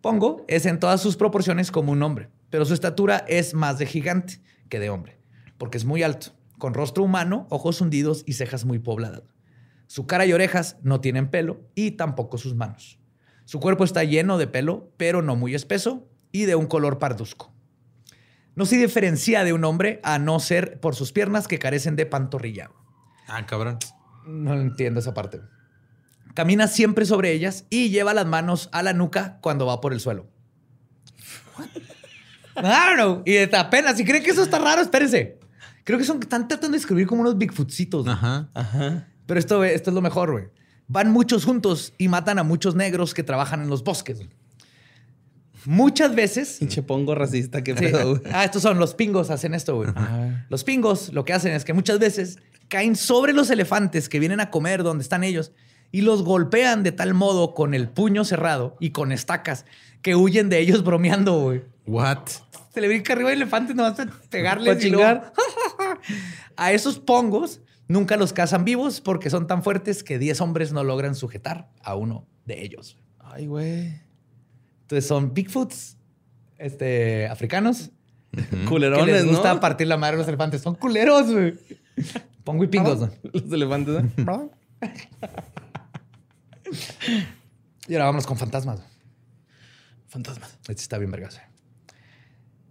Pongo 0.00 0.44
es 0.48 0.66
en 0.66 0.80
todas 0.80 1.00
sus 1.00 1.16
proporciones 1.16 1.70
como 1.70 1.92
un 1.92 2.02
hombre, 2.02 2.28
pero 2.50 2.64
su 2.64 2.74
estatura 2.74 3.24
es 3.28 3.54
más 3.54 3.78
de 3.78 3.86
gigante 3.86 4.40
que 4.68 4.80
de 4.80 4.90
hombre, 4.90 5.18
porque 5.58 5.78
es 5.78 5.84
muy 5.84 6.02
alto, 6.02 6.32
con 6.58 6.74
rostro 6.74 7.04
humano, 7.04 7.46
ojos 7.50 7.80
hundidos 7.80 8.24
y 8.26 8.32
cejas 8.32 8.64
muy 8.64 8.78
pobladas. 8.80 9.22
Su 9.86 10.06
cara 10.06 10.26
y 10.26 10.32
orejas 10.32 10.76
no 10.82 11.00
tienen 11.00 11.28
pelo 11.28 11.60
y 11.74 11.92
tampoco 11.92 12.38
sus 12.38 12.54
manos. 12.54 12.98
Su 13.44 13.60
cuerpo 13.60 13.84
está 13.84 14.02
lleno 14.04 14.38
de 14.38 14.46
pelo, 14.46 14.90
pero 14.96 15.22
no 15.22 15.36
muy 15.36 15.54
espeso, 15.54 16.08
y 16.32 16.46
de 16.46 16.54
un 16.56 16.66
color 16.66 16.98
parduzco. 16.98 17.51
No 18.54 18.66
se 18.66 18.76
diferencia 18.76 19.44
de 19.44 19.52
un 19.52 19.64
hombre 19.64 20.00
a 20.02 20.18
no 20.18 20.38
ser 20.40 20.78
por 20.80 20.94
sus 20.94 21.12
piernas 21.12 21.48
que 21.48 21.58
carecen 21.58 21.96
de 21.96 22.06
pantorrilla. 22.06 22.70
Ah, 23.26 23.46
cabrón. 23.46 23.78
No 24.26 24.54
entiendo 24.54 25.00
esa 25.00 25.14
parte. 25.14 25.40
Camina 26.34 26.68
siempre 26.68 27.04
sobre 27.04 27.32
ellas 27.32 27.66
y 27.70 27.90
lleva 27.90 28.14
las 28.14 28.26
manos 28.26 28.68
a 28.72 28.82
la 28.82 28.92
nuca 28.92 29.38
cuando 29.40 29.66
va 29.66 29.80
por 29.80 29.92
el 29.92 30.00
suelo. 30.00 30.28
Claro, 32.54 33.22
y 33.24 33.38
apenas, 33.38 33.96
si 33.96 34.04
creen 34.04 34.22
que 34.22 34.30
eso 34.30 34.42
está 34.42 34.58
raro, 34.58 34.82
espérense. 34.82 35.38
Creo 35.84 35.98
que 35.98 36.04
son, 36.04 36.20
están 36.20 36.48
tratando 36.48 36.72
de 36.72 36.78
escribir 36.78 37.06
como 37.06 37.22
unos 37.22 37.38
Bigfootsitos. 37.38 38.04
güey. 38.04 38.14
Ajá. 38.14 38.50
Ajá. 38.54 39.08
Pero 39.26 39.40
esto, 39.40 39.64
esto 39.64 39.90
es 39.90 39.94
lo 39.94 40.02
mejor, 40.02 40.32
güey. 40.32 40.48
Van 40.88 41.10
muchos 41.10 41.44
juntos 41.44 41.94
y 41.96 42.08
matan 42.08 42.38
a 42.38 42.42
muchos 42.42 42.74
negros 42.74 43.14
que 43.14 43.22
trabajan 43.22 43.62
en 43.62 43.68
los 43.68 43.82
bosques. 43.82 44.20
Muchas 45.64 46.14
veces. 46.14 46.56
Pinche 46.58 46.82
pongo 46.82 47.14
racista, 47.14 47.62
qué 47.62 47.72
Sí. 47.76 47.84
pedo, 47.84 48.16
güey. 48.16 48.32
Ah, 48.32 48.44
estos 48.44 48.62
son 48.62 48.78
los 48.78 48.94
pingos, 48.94 49.30
hacen 49.30 49.54
esto, 49.54 49.76
güey. 49.76 49.90
Ajá. 49.94 50.46
Los 50.48 50.64
pingos 50.64 51.12
lo 51.12 51.24
que 51.24 51.32
hacen 51.32 51.52
es 51.52 51.64
que 51.64 51.72
muchas 51.72 51.98
veces 51.98 52.38
caen 52.68 52.96
sobre 52.96 53.32
los 53.32 53.50
elefantes 53.50 54.08
que 54.08 54.18
vienen 54.18 54.40
a 54.40 54.50
comer 54.50 54.82
donde 54.82 55.02
están 55.02 55.24
ellos 55.24 55.52
y 55.90 56.00
los 56.00 56.22
golpean 56.24 56.82
de 56.82 56.92
tal 56.92 57.12
modo 57.14 57.54
con 57.54 57.74
el 57.74 57.88
puño 57.88 58.24
cerrado 58.24 58.76
y 58.80 58.90
con 58.90 59.12
estacas 59.12 59.66
que 60.00 60.16
huyen 60.16 60.48
de 60.48 60.58
ellos 60.58 60.82
bromeando, 60.82 61.38
güey. 61.40 61.62
What? 61.86 62.26
Se 62.72 62.80
le 62.80 62.88
brinca 62.88 63.12
arriba 63.12 63.30
el 63.30 63.36
elefante, 63.42 63.74
no 63.74 63.82
vas 63.82 64.00
a 64.00 64.06
pegarle. 64.30 64.78
Chingar. 64.78 65.32
a 66.56 66.72
esos 66.72 66.98
pongos 66.98 67.60
nunca 67.88 68.16
los 68.16 68.32
cazan 68.32 68.64
vivos 68.64 69.00
porque 69.00 69.28
son 69.28 69.46
tan 69.46 69.62
fuertes 69.62 70.02
que 70.02 70.18
10 70.18 70.40
hombres 70.40 70.72
no 70.72 70.82
logran 70.82 71.14
sujetar 71.14 71.68
a 71.82 71.94
uno 71.94 72.26
de 72.46 72.62
ellos. 72.62 72.96
Ay, 73.20 73.46
güey. 73.46 74.00
Entonces 74.92 75.08
son 75.08 75.32
Bigfoots 75.32 75.96
este, 76.58 77.26
africanos 77.26 77.88
que 78.30 78.64
Culerones, 78.66 79.06
les 79.06 79.24
gusta 79.26 79.54
¿no? 79.54 79.60
partir 79.60 79.86
la 79.86 79.96
madre 79.96 80.16
a 80.16 80.18
los 80.18 80.28
elefantes. 80.28 80.60
Son 80.60 80.74
culeros, 80.74 81.32
güey. 81.32 81.54
Pongo 82.44 82.62
y 82.64 82.66
pingos. 82.66 83.00
¿no? 83.00 83.10
Los 83.32 83.50
elefantes, 83.50 84.04
¿no? 84.18 84.50
Y 87.88 87.94
ahora 87.94 88.04
vámonos 88.04 88.26
con 88.26 88.36
fantasmas. 88.36 88.80
Fantasmas. 90.08 90.58
Este 90.68 90.82
está 90.82 90.98
bien 90.98 91.10
vergas. 91.10 91.36
eh. 91.36 91.40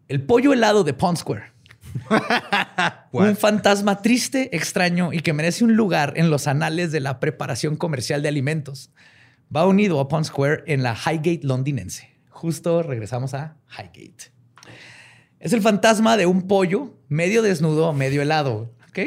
El 0.07 0.24
pollo 0.24 0.53
helado 0.53 0.84
de 0.84 0.93
Pond 0.93 1.17
Square. 1.17 1.53
un 3.11 3.36
fantasma 3.36 4.03
triste, 4.03 4.55
extraño 4.55 5.11
y 5.11 5.22
que 5.22 5.34
merece 5.34 5.63
un 5.63 5.76
lugar 5.76 6.13
en 6.17 6.30
los 6.30 6.45
anales 6.45 6.91
de 6.91 6.99
la 6.99 7.19
preparación 7.19 7.78
comercial 7.78 8.22
de 8.22 8.28
alimentos. 8.28 8.91
Va 9.53 9.65
unido 9.65 9.99
a 9.99 10.07
Pond 10.07 10.26
Square 10.26 10.65
en 10.67 10.84
la 10.84 10.95
Highgate 10.95 11.41
londinense. 11.41 12.11
Justo 12.41 12.81
regresamos 12.81 13.35
a 13.35 13.55
Highgate. 13.69 14.31
Es 15.39 15.53
el 15.53 15.61
fantasma 15.61 16.17
de 16.17 16.25
un 16.25 16.47
pollo 16.47 16.97
medio 17.07 17.43
desnudo, 17.43 17.93
medio 17.93 18.23
helado. 18.23 18.73
¿Ok? 18.89 18.99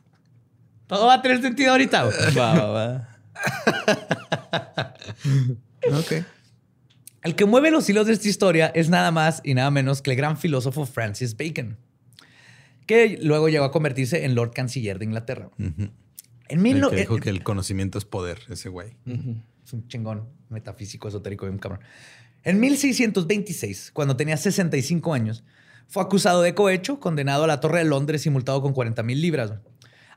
Todo 0.86 1.06
va 1.06 1.14
a 1.14 1.20
tener 1.22 1.42
sentido 1.42 1.72
ahorita. 1.72 2.04
Va, 2.04 2.54
va, 2.54 2.66
va. 2.70 3.08
Ok. 5.92 6.24
El 7.22 7.34
que 7.34 7.44
mueve 7.44 7.70
los 7.70 7.86
hilos 7.90 8.06
de 8.06 8.14
esta 8.14 8.28
historia 8.28 8.68
es 8.68 8.88
nada 8.88 9.10
más 9.10 9.42
y 9.44 9.52
nada 9.52 9.70
menos 9.70 10.00
que 10.00 10.10
el 10.12 10.16
gran 10.16 10.38
filósofo 10.38 10.86
Francis 10.86 11.36
Bacon, 11.36 11.76
que 12.86 13.18
luego 13.20 13.50
llegó 13.50 13.64
a 13.64 13.70
convertirse 13.72 14.24
en 14.24 14.34
Lord 14.34 14.52
Canciller 14.54 14.98
de 14.98 15.04
Inglaterra. 15.04 15.50
En 15.58 15.92
El 16.48 16.58
mil 16.60 16.80
no- 16.80 16.88
que 16.88 16.96
dijo 16.96 17.18
que 17.18 17.28
el 17.28 17.42
conocimiento 17.42 17.98
es 17.98 18.06
poder, 18.06 18.38
ese 18.48 18.70
güey. 18.70 18.96
Es 19.64 19.72
un 19.74 19.86
chingón 19.88 20.28
metafísico, 20.48 21.08
esotérico, 21.08 21.44
bien 21.46 21.58
cabrón. 21.58 21.80
En 22.44 22.60
1626, 22.60 23.90
cuando 23.94 24.16
tenía 24.18 24.36
65 24.36 25.14
años, 25.14 25.44
fue 25.88 26.02
acusado 26.02 26.42
de 26.42 26.54
cohecho, 26.54 27.00
condenado 27.00 27.44
a 27.44 27.46
la 27.46 27.60
Torre 27.60 27.78
de 27.78 27.86
Londres 27.86 28.26
y 28.26 28.30
multado 28.30 28.60
con 28.60 28.74
40 28.74 29.02
mil 29.02 29.22
libras. 29.22 29.54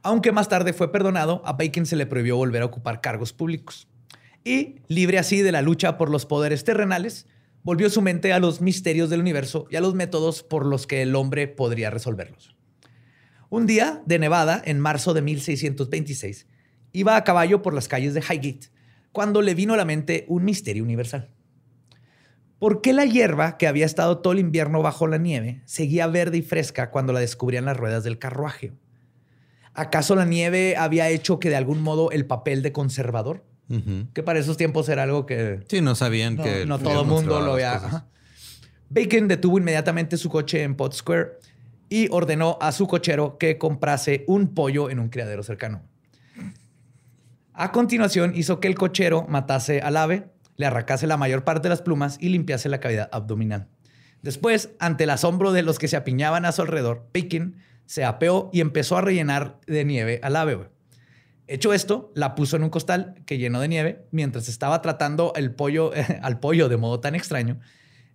Aunque 0.04 0.34
más 0.34 0.50
tarde 0.50 0.74
fue 0.74 0.92
perdonado, 0.92 1.42
a 1.46 1.54
Bacon 1.54 1.86
se 1.86 1.96
le 1.96 2.06
prohibió 2.06 2.36
volver 2.36 2.64
a 2.64 2.66
ocupar 2.66 3.00
cargos 3.00 3.32
públicos. 3.32 3.88
Y, 4.44 4.76
libre 4.90 5.20
así 5.20 5.42
de 5.42 5.54
la 5.54 5.62
lucha 5.62 5.98
por 5.98 6.10
los 6.10 6.26
poderes 6.26 6.66
terrenales, 6.66 7.28
volvió 7.64 7.90
su 7.90 8.02
mente 8.02 8.34
a 8.34 8.40
los 8.40 8.60
misterios 8.60 9.10
del 9.10 9.22
universo 9.22 9.66
y 9.70 9.78
a 9.78 9.82
los 9.82 9.96
métodos 9.96 10.44
por 10.44 10.66
los 10.66 10.86
que 10.86 11.04
el 11.04 11.16
hombre 11.16 11.48
podría 11.48 11.92
resolverlos. 11.92 12.58
Un 13.50 13.68
día 13.68 14.02
de 14.06 14.20
Nevada, 14.20 14.62
en 14.66 14.82
marzo 14.82 15.14
de 15.14 15.22
1626, 15.22 16.46
iba 16.92 17.16
a 17.16 17.24
caballo 17.24 17.62
por 17.62 17.74
las 17.74 17.88
calles 17.88 18.14
de 18.14 18.20
Highgate 18.20 18.68
cuando 19.14 19.42
le 19.42 19.56
vino 19.56 19.74
a 19.74 19.78
la 19.78 19.86
mente 19.86 20.26
un 20.28 20.44
misterio 20.44 20.84
universal. 20.84 21.30
¿Por 22.60 22.82
qué 22.82 22.94
la 22.94 23.06
hierba 23.06 23.58
que 23.58 23.68
había 23.68 23.86
estado 23.86 24.20
todo 24.20 24.34
el 24.34 24.40
invierno 24.40 24.82
bajo 24.82 25.06
la 25.08 25.18
nieve 25.18 25.62
seguía 25.66 26.08
verde 26.08 26.38
y 26.38 26.42
fresca 26.42 26.90
cuando 26.90 27.14
la 27.14 27.20
descubrían 27.20 27.66
las 27.66 27.78
ruedas 27.78 28.04
del 28.04 28.18
carruaje? 28.18 28.74
¿Acaso 29.74 30.16
la 30.16 30.26
nieve 30.26 30.76
había 30.76 31.08
hecho 31.10 31.40
que 31.40 31.50
de 31.50 31.56
algún 31.56 31.82
modo 31.84 32.10
el 32.12 32.26
papel 32.26 32.64
de 32.64 32.72
conservador, 32.72 33.44
que 34.14 34.24
para 34.24 34.40
esos 34.40 34.58
tiempos 34.58 34.90
era 34.90 35.04
algo 35.04 35.26
que 35.26 35.60
Sí, 35.68 35.82
no 35.82 35.94
sabían 35.94 36.36
no, 36.38 36.44
que. 36.44 36.66
no 36.66 36.80
todo 36.80 37.02
el 37.02 37.08
mundo 37.08 37.42
lo 37.42 37.54
había. 37.54 38.06
Bacon 38.90 39.28
detuvo 39.28 39.58
inmediatamente 39.60 40.18
su 40.18 40.30
coche 40.30 40.64
en 40.64 40.76
Pot 40.76 40.94
Square 40.94 41.34
y 41.90 42.08
ordenó 42.10 42.58
a 42.62 42.72
su 42.72 42.88
cochero 42.88 43.38
que 43.38 43.58
comprase 43.58 44.24
un 44.28 44.54
pollo 44.54 44.90
en 44.90 45.00
un 45.00 45.10
criadero 45.10 45.44
cercano. 45.44 45.82
A 47.54 47.72
continuación, 47.72 48.34
hizo 48.36 48.60
que 48.60 48.68
el 48.68 48.76
cochero 48.76 49.26
matase 49.28 49.82
al 49.82 49.98
ave, 49.98 50.30
le 50.58 50.66
arrancase 50.66 51.08
la 51.08 51.18
mayor 51.18 51.44
parte 51.44 51.64
de 51.64 51.70
las 51.70 51.82
plumas 51.82 52.18
y 52.20 52.30
limpiase 52.30 52.68
la 52.68 52.80
cavidad 52.80 53.10
abdominal. 53.12 53.70
Después, 54.22 54.72
ante 54.80 55.06
el 55.06 55.12
asombro 55.12 55.54
de 55.54 55.62
los 55.62 55.80
que 55.80 55.88
se 55.88 55.96
apiñaban 55.96 56.46
a 56.46 56.52
su 56.52 56.64
alrededor, 56.64 57.10
Bacon 57.14 57.56
se 57.86 58.04
apeó 58.04 58.50
y 58.52 58.62
empezó 58.62 58.98
a 58.98 59.02
rellenar 59.02 59.60
de 59.68 59.86
nieve 59.86 60.20
al 60.24 60.36
ave. 60.36 60.70
Hecho 61.48 61.74
esto, 61.74 62.12
la 62.14 62.36
puso 62.36 62.58
en 62.58 62.64
un 62.64 62.70
costal 62.70 63.16
que 63.26 63.38
llenó 63.38 63.62
de 63.62 63.70
nieve. 63.70 64.06
Mientras 64.12 64.50
estaba 64.50 64.82
tratando 64.82 65.32
el 65.36 65.54
pollo, 65.54 65.92
al 66.22 66.40
pollo 66.40 66.68
de 66.68 66.78
modo 66.78 67.00
tan 67.00 67.16
extraño, 67.16 67.60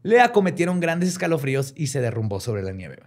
le 0.03 0.21
acometieron 0.21 0.81
grandes 0.81 1.09
escalofríos 1.09 1.73
y 1.77 1.87
se 1.87 2.01
derrumbó 2.01 2.41
sobre 2.41 2.63
la 2.63 2.73
nieve. 2.73 2.99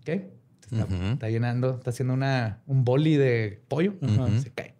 ¿Ok? 0.00 0.08
Está, 0.08 0.86
está 1.12 1.28
llenando, 1.28 1.76
está 1.76 1.90
haciendo 1.90 2.14
una, 2.14 2.62
un 2.66 2.84
boli 2.84 3.16
de 3.16 3.62
pollo. 3.68 3.94
Ujú. 4.00 4.40
Se 4.40 4.50
cae. 4.50 4.74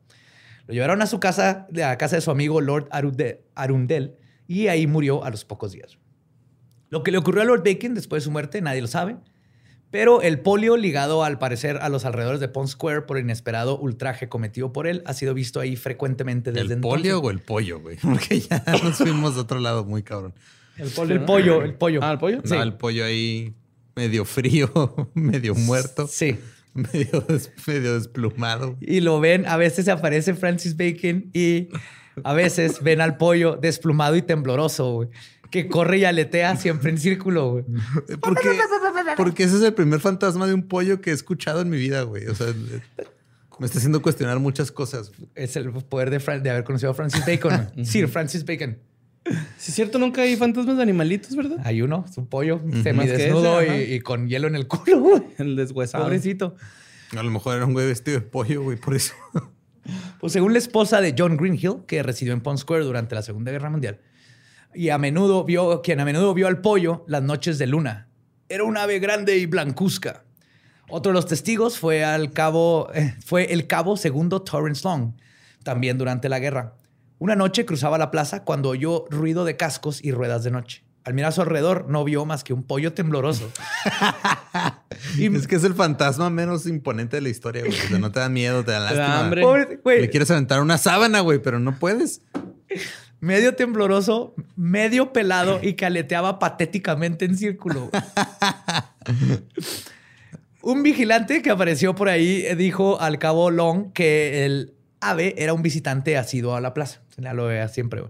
Lo 0.67 0.75
llevaron 0.75 1.03
a 1.03 1.07
su 1.07 1.21
casa, 1.21 1.67
de 1.71 1.83
la 1.83 1.99
casa 1.99 2.17
de 2.17 2.23
su 2.23 2.31
amigo 2.31 2.61
Lord 2.61 2.89
Arunde- 2.91 3.41
Arundel, 3.55 4.15
y 4.47 4.69
ahí 4.69 4.87
murió 4.87 5.25
a 5.25 5.31
los 5.31 5.45
pocos 5.45 5.73
días. 5.73 5.99
Lo 6.91 7.03
que 7.03 7.11
le 7.11 7.19
ocurrió 7.19 7.43
a 7.43 7.45
Lord 7.45 7.63
Bacon 7.65 7.95
después 7.95 8.23
de 8.23 8.25
su 8.27 8.31
muerte, 8.31 8.61
nadie 8.61 8.81
lo 8.83 8.87
sabe. 8.87 9.17
Pero 9.91 10.23
el 10.23 10.41
polio 10.41 10.77
ligado 10.79 11.23
al 11.23 11.39
parecer 11.39 11.77
a 11.83 11.89
los 11.91 12.05
alrededores 12.07 12.41
de 12.41 12.49
Pond 12.49 12.69
Square 12.69 13.03
por 13.03 13.19
el 13.19 13.25
inesperado 13.25 13.79
ultraje 13.79 14.29
cometido 14.29 14.73
por 14.73 14.87
él 14.87 15.03
ha 15.05 15.13
sido 15.13 15.35
visto 15.35 15.61
ahí 15.61 15.77
frecuentemente 15.77 16.51
desde 16.51 16.67
¿El 16.67 16.73
entonces. 16.73 16.99
polio 17.03 17.19
o 17.21 17.31
el 17.31 17.41
pollo, 17.41 17.81
güey? 17.81 17.97
Porque 18.03 18.41
ya 18.41 18.65
nos 18.83 18.97
fuimos 18.97 19.35
de 19.35 19.41
otro 19.43 19.61
lado 19.61 19.85
muy 19.85 20.03
cabrón. 20.03 20.33
El 20.79 20.89
pollo. 20.89 21.13
El 21.15 21.21
¿no? 21.21 21.27
pollo, 21.27 21.63
el 21.63 21.75
pollo. 21.75 22.01
Ah, 22.03 22.13
el 22.13 22.19
pollo. 22.19 22.41
Sí. 22.45 22.55
No, 22.55 22.63
el 22.63 22.73
pollo 22.75 23.05
ahí 23.05 23.55
medio 23.95 24.25
frío, 24.25 24.71
medio 25.15 25.55
muerto, 25.55 26.07
Sí. 26.07 26.39
medio, 26.93 27.21
des- 27.29 27.51
medio 27.67 27.95
desplumado. 27.95 28.77
Y 28.81 29.01
lo 29.01 29.21
ven, 29.21 29.47
a 29.47 29.57
veces 29.57 29.89
aparece 29.89 30.35
Francis 30.35 30.77
Bacon 30.77 31.31
y 31.33 31.69
a 32.25 32.33
veces 32.35 32.83
ven 32.83 33.01
al 33.01 33.17
pollo 33.17 33.57
desplumado 33.57 34.17
y 34.17 34.23
tembloroso, 34.23 34.93
güey, 34.93 35.09
que 35.51 35.69
corre 35.69 35.99
y 35.99 36.05
aletea 36.05 36.57
siempre 36.57 36.91
en 36.91 36.99
círculo, 36.99 37.51
güey. 37.53 37.65
Porque, 38.21 38.49
porque 39.17 39.45
ese 39.45 39.57
es 39.57 39.63
el 39.63 39.75
primer 39.75 40.01
fantasma 40.01 40.47
de 40.47 40.55
un 40.55 40.63
pollo 40.67 41.01
que 41.01 41.11
he 41.11 41.13
escuchado 41.13 41.61
en 41.61 41.69
mi 41.71 41.77
vida, 41.77 42.03
güey. 42.03 42.27
O 42.27 42.35
sea, 42.35 42.47
me 43.59 43.67
está 43.67 43.79
haciendo 43.79 44.01
cuestionar 44.03 44.39
muchas 44.41 44.73
cosas. 44.73 45.13
Es 45.35 45.57
el 45.57 45.71
poder 45.73 46.11
de, 46.11 46.21
Fran- 46.21 46.43
de 46.43 46.51
haber 46.51 46.65
conocido 46.65 46.91
a 46.91 46.95
Francis 46.95 47.25
Bacon. 47.27 47.71
Sir 47.85 48.09
Francis 48.09 48.45
Bacon. 48.45 48.79
Sí, 49.25 49.71
es 49.71 49.75
cierto, 49.75 49.99
nunca 49.99 50.23
hay 50.23 50.37
fantasmas 50.37 50.77
de 50.77 50.83
animalitos, 50.83 51.37
¿verdad? 51.37 51.59
Hay 51.65 51.83
uno, 51.83 52.05
es 52.09 52.19
un 52.19 52.27
pollo 52.27 52.59
Más 52.59 52.77
que 52.77 52.83
semidesnudo 52.83 53.61
ese, 53.61 53.91
y, 53.91 53.95
y 53.95 54.01
con 54.01 54.29
hielo 54.29 54.49
en 54.49 54.57
el 54.57 54.67
culo, 54.67 55.01
güey. 55.01 55.23
El 55.39 55.55
deshuesado. 55.55 56.05
Pobrecito. 56.05 56.57
A 57.17 57.23
lo 57.23 57.31
mejor 57.31 57.57
era 57.57 57.67
un 57.67 57.73
güey 57.73 57.87
vestido 57.87 58.19
de 58.19 58.27
pollo, 58.27 58.63
güey, 58.63 58.77
por 58.77 58.95
eso. 58.95 59.15
Pues 60.21 60.33
según 60.33 60.53
la 60.53 60.61
esposa 60.61 61.01
de 61.01 61.13
John 61.19 61.37
Greenhill, 61.37 61.85
que 61.89 62.05
residió 62.05 62.33
en 62.33 62.41
Pond 62.41 62.57
Square 62.57 62.85
durante 62.85 63.17
la 63.17 63.23
Segunda 63.23 63.51
Guerra 63.51 63.69
Mundial, 63.69 64.01
y 64.75 64.91
a 64.91 64.99
menudo 64.99 65.43
vio, 65.45 65.83
quien 65.83 65.99
a 65.99 66.05
menudo 66.05 66.33
vio 66.35 66.47
al 66.47 66.61
pollo 66.61 67.05
las 67.09 67.23
noches 67.23 67.59
de 67.59 67.67
luna. 67.67 68.09
Era 68.49 68.63
un 68.63 68.77
ave 68.77 69.01
grande 69.01 69.37
y 69.39 69.47
blancuzca. 69.47 70.25
Otro 70.89 71.11
de 71.11 71.15
los 71.15 71.27
testigos 71.27 71.79
fue, 71.79 72.05
al 72.05 72.33
cabo, 72.33 72.91
eh, 72.95 73.17
fue 73.25 73.53
el 73.53 73.67
cabo 73.67 73.97
segundo 73.97 74.43
Torrance 74.43 74.83
Long, 74.85 75.15
también 75.65 75.99
durante 75.99 76.29
la 76.29 76.39
guerra. 76.39 76.77
Una 77.23 77.37
noche 77.37 77.65
cruzaba 77.65 77.99
la 77.99 78.11
plaza 78.11 78.43
cuando 78.43 78.71
oyó 78.71 79.05
ruido 79.09 79.45
de 79.45 79.57
cascos 79.57 80.03
y 80.05 80.11
ruedas 80.11 80.43
de 80.43 80.51
noche. 80.51 80.83
Al 81.05 81.15
mirar 81.15 81.29
a 81.29 81.33
su 81.33 81.41
alrededor, 81.41 81.87
no 81.89 82.03
vio 82.03 82.25
más 82.25 82.43
que 82.43 82.53
un 82.53 82.65
pollo 82.65 82.95
tembloroso. 82.95 83.49
y 85.17 85.33
Es 85.33 85.47
que 85.47 85.55
es 85.55 85.63
el 85.63 85.75
fantasma 85.75 86.31
menos 86.31 86.67
imponente 86.67 87.19
de 87.19 87.21
la 87.21 87.29
historia, 87.29 87.63
güey. 87.65 87.79
O 87.79 87.89
sea, 87.89 87.99
no 88.01 88.11
te 88.11 88.19
da 88.19 88.29
miedo, 88.29 88.65
te 88.65 88.73
da 88.73 88.81
lástima. 88.81 89.21
hambre. 89.21 89.43
Pobre- 89.43 89.79
güey, 89.85 90.01
Le 90.01 90.11
quieres 90.11 90.33
aventar 90.33 90.61
una 90.61 90.79
sábana, 90.79 91.21
güey, 91.21 91.39
pero 91.39 91.61
no 91.61 91.79
puedes. 91.79 92.23
medio 93.21 93.55
tembloroso, 93.55 94.35
medio 94.57 95.13
pelado 95.13 95.61
y 95.63 95.75
que 95.75 95.87
aleteaba 95.87 96.41
patéticamente 96.41 97.25
en 97.25 97.39
círculo. 97.39 97.89
un 100.63 100.83
vigilante 100.83 101.41
que 101.41 101.51
apareció 101.51 101.95
por 101.95 102.09
ahí 102.09 102.43
eh, 102.47 102.57
dijo 102.57 103.01
al 103.01 103.21
cabo 103.21 103.53
Long 103.53 103.93
que 103.93 104.45
el 104.45 104.75
ave 105.01 105.37
era 105.39 105.53
un 105.53 105.63
visitante 105.63 106.19
asiduo 106.19 106.57
a 106.57 106.61
la 106.61 106.75
plaza. 106.75 107.02
Ya 107.17 107.35
lo 107.35 107.47
vea 107.47 107.69
siempre. 107.69 108.03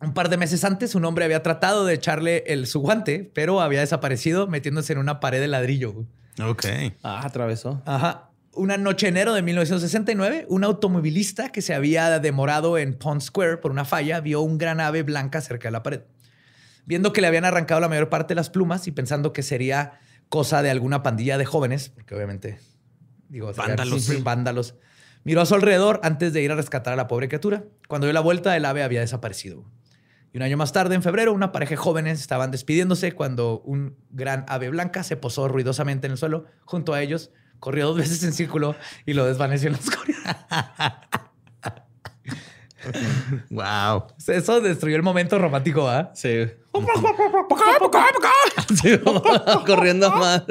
Un 0.00 0.12
par 0.12 0.28
de 0.28 0.36
meses 0.36 0.64
antes, 0.64 0.94
un 0.94 1.04
hombre 1.04 1.24
había 1.24 1.42
tratado 1.42 1.84
de 1.86 1.94
echarle 1.94 2.44
el, 2.46 2.66
su 2.66 2.80
guante, 2.80 3.30
pero 3.34 3.60
había 3.60 3.80
desaparecido 3.80 4.46
metiéndose 4.46 4.92
en 4.92 4.98
una 4.98 5.20
pared 5.20 5.40
de 5.40 5.48
ladrillo. 5.48 6.04
Ok. 6.42 6.66
Ah, 7.02 7.22
atravesó. 7.24 7.82
Ajá. 7.86 8.30
Una 8.52 8.76
noche 8.76 9.08
enero 9.08 9.34
de 9.34 9.42
1969, 9.42 10.46
un 10.48 10.62
automovilista 10.62 11.50
que 11.50 11.62
se 11.62 11.74
había 11.74 12.20
demorado 12.20 12.78
en 12.78 12.94
Pond 12.94 13.20
Square 13.20 13.56
por 13.56 13.70
una 13.70 13.84
falla 13.84 14.20
vio 14.20 14.42
un 14.42 14.58
gran 14.58 14.80
ave 14.80 15.02
blanca 15.02 15.40
cerca 15.40 15.68
de 15.68 15.72
la 15.72 15.82
pared. 15.82 16.02
Viendo 16.86 17.12
que 17.12 17.20
le 17.20 17.26
habían 17.26 17.44
arrancado 17.44 17.80
la 17.80 17.88
mayor 17.88 18.10
parte 18.10 18.34
de 18.34 18.36
las 18.36 18.50
plumas 18.50 18.86
y 18.86 18.92
pensando 18.92 19.32
que 19.32 19.42
sería 19.42 19.98
cosa 20.28 20.62
de 20.62 20.70
alguna 20.70 21.02
pandilla 21.02 21.38
de 21.38 21.46
jóvenes, 21.46 21.88
porque 21.88 22.14
obviamente, 22.14 22.58
digo, 23.28 23.52
vándalos. 23.54 24.22
vándalos, 24.22 24.74
miró 25.24 25.40
a 25.40 25.46
su 25.46 25.54
alrededor 25.54 26.00
antes 26.02 26.32
de 26.32 26.42
ir 26.42 26.52
a 26.52 26.56
rescatar 26.56 26.92
a 26.92 26.96
la 26.96 27.08
pobre 27.08 27.28
criatura. 27.28 27.64
Cuando 27.88 28.06
dio 28.06 28.12
la 28.12 28.20
vuelta, 28.20 28.56
el 28.56 28.64
ave 28.64 28.82
había 28.82 29.00
desaparecido. 29.00 29.64
Y 30.32 30.38
un 30.38 30.42
año 30.42 30.56
más 30.56 30.72
tarde, 30.72 30.94
en 30.94 31.02
febrero, 31.02 31.32
una 31.32 31.52
pareja 31.52 31.70
de 31.70 31.76
jóvenes 31.76 32.20
estaban 32.20 32.50
despidiéndose 32.50 33.12
cuando 33.12 33.60
un 33.60 33.96
gran 34.10 34.44
ave 34.48 34.68
blanca 34.68 35.02
se 35.02 35.16
posó 35.16 35.48
ruidosamente 35.48 36.06
en 36.06 36.12
el 36.12 36.18
suelo 36.18 36.46
junto 36.64 36.92
a 36.92 37.02
ellos 37.02 37.30
corrió 37.64 37.86
dos 37.86 37.96
veces 37.96 38.22
en 38.22 38.34
círculo 38.34 38.76
y 39.06 39.14
lo 39.14 39.24
desvaneció 39.24 39.68
en 39.68 39.72
la 39.72 39.78
escoria. 39.80 40.16
wow. 43.50 44.06
Eso 44.26 44.60
destruyó 44.60 44.96
el 44.96 45.02
momento 45.02 45.38
romántico, 45.38 45.88
¿ah? 45.88 46.10
Sí. 46.14 46.44
sí 48.82 48.98
corriendo 49.66 50.10
más. 50.10 50.42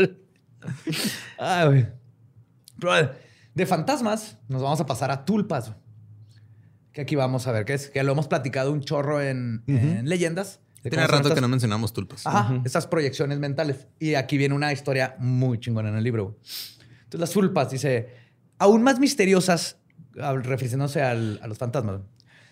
Ay, 1.37 1.67
güey. 1.67 1.87
De 3.55 3.65
fantasmas 3.65 4.37
nos 4.47 4.61
vamos 4.61 4.79
a 4.79 4.85
pasar 4.85 5.11
a 5.11 5.25
tulpas. 5.25 5.73
Que 6.91 7.01
aquí 7.01 7.15
vamos 7.15 7.47
a 7.47 7.51
ver 7.51 7.65
qué 7.65 7.73
es. 7.73 7.89
Que 7.89 8.03
lo 8.03 8.11
hemos 8.11 8.27
platicado 8.27 8.71
un 8.71 8.81
chorro 8.81 9.21
en, 9.21 9.63
en 9.67 10.07
leyendas. 10.07 10.59
Tiene 10.81 11.07
rato 11.07 11.33
que 11.33 11.41
no 11.41 11.47
mencionamos 11.47 11.93
tulpas. 11.93 12.27
Ajá, 12.27 12.61
estas 12.65 12.87
proyecciones 12.87 13.39
mentales. 13.39 13.87
Y 13.99 14.15
aquí 14.15 14.37
viene 14.37 14.53
una 14.53 14.71
historia 14.73 15.15
muy 15.17 15.59
chingona 15.59 15.89
en 15.89 15.95
el 15.95 16.03
libro. 16.03 16.37
Entonces, 17.03 17.19
las 17.19 17.31
tulpas, 17.31 17.71
dice, 17.71 18.09
aún 18.59 18.83
más 18.83 18.99
misteriosas, 18.99 19.77
refiriéndose 20.13 21.01
a 21.01 21.15
los 21.15 21.57
fantasmas, 21.57 22.01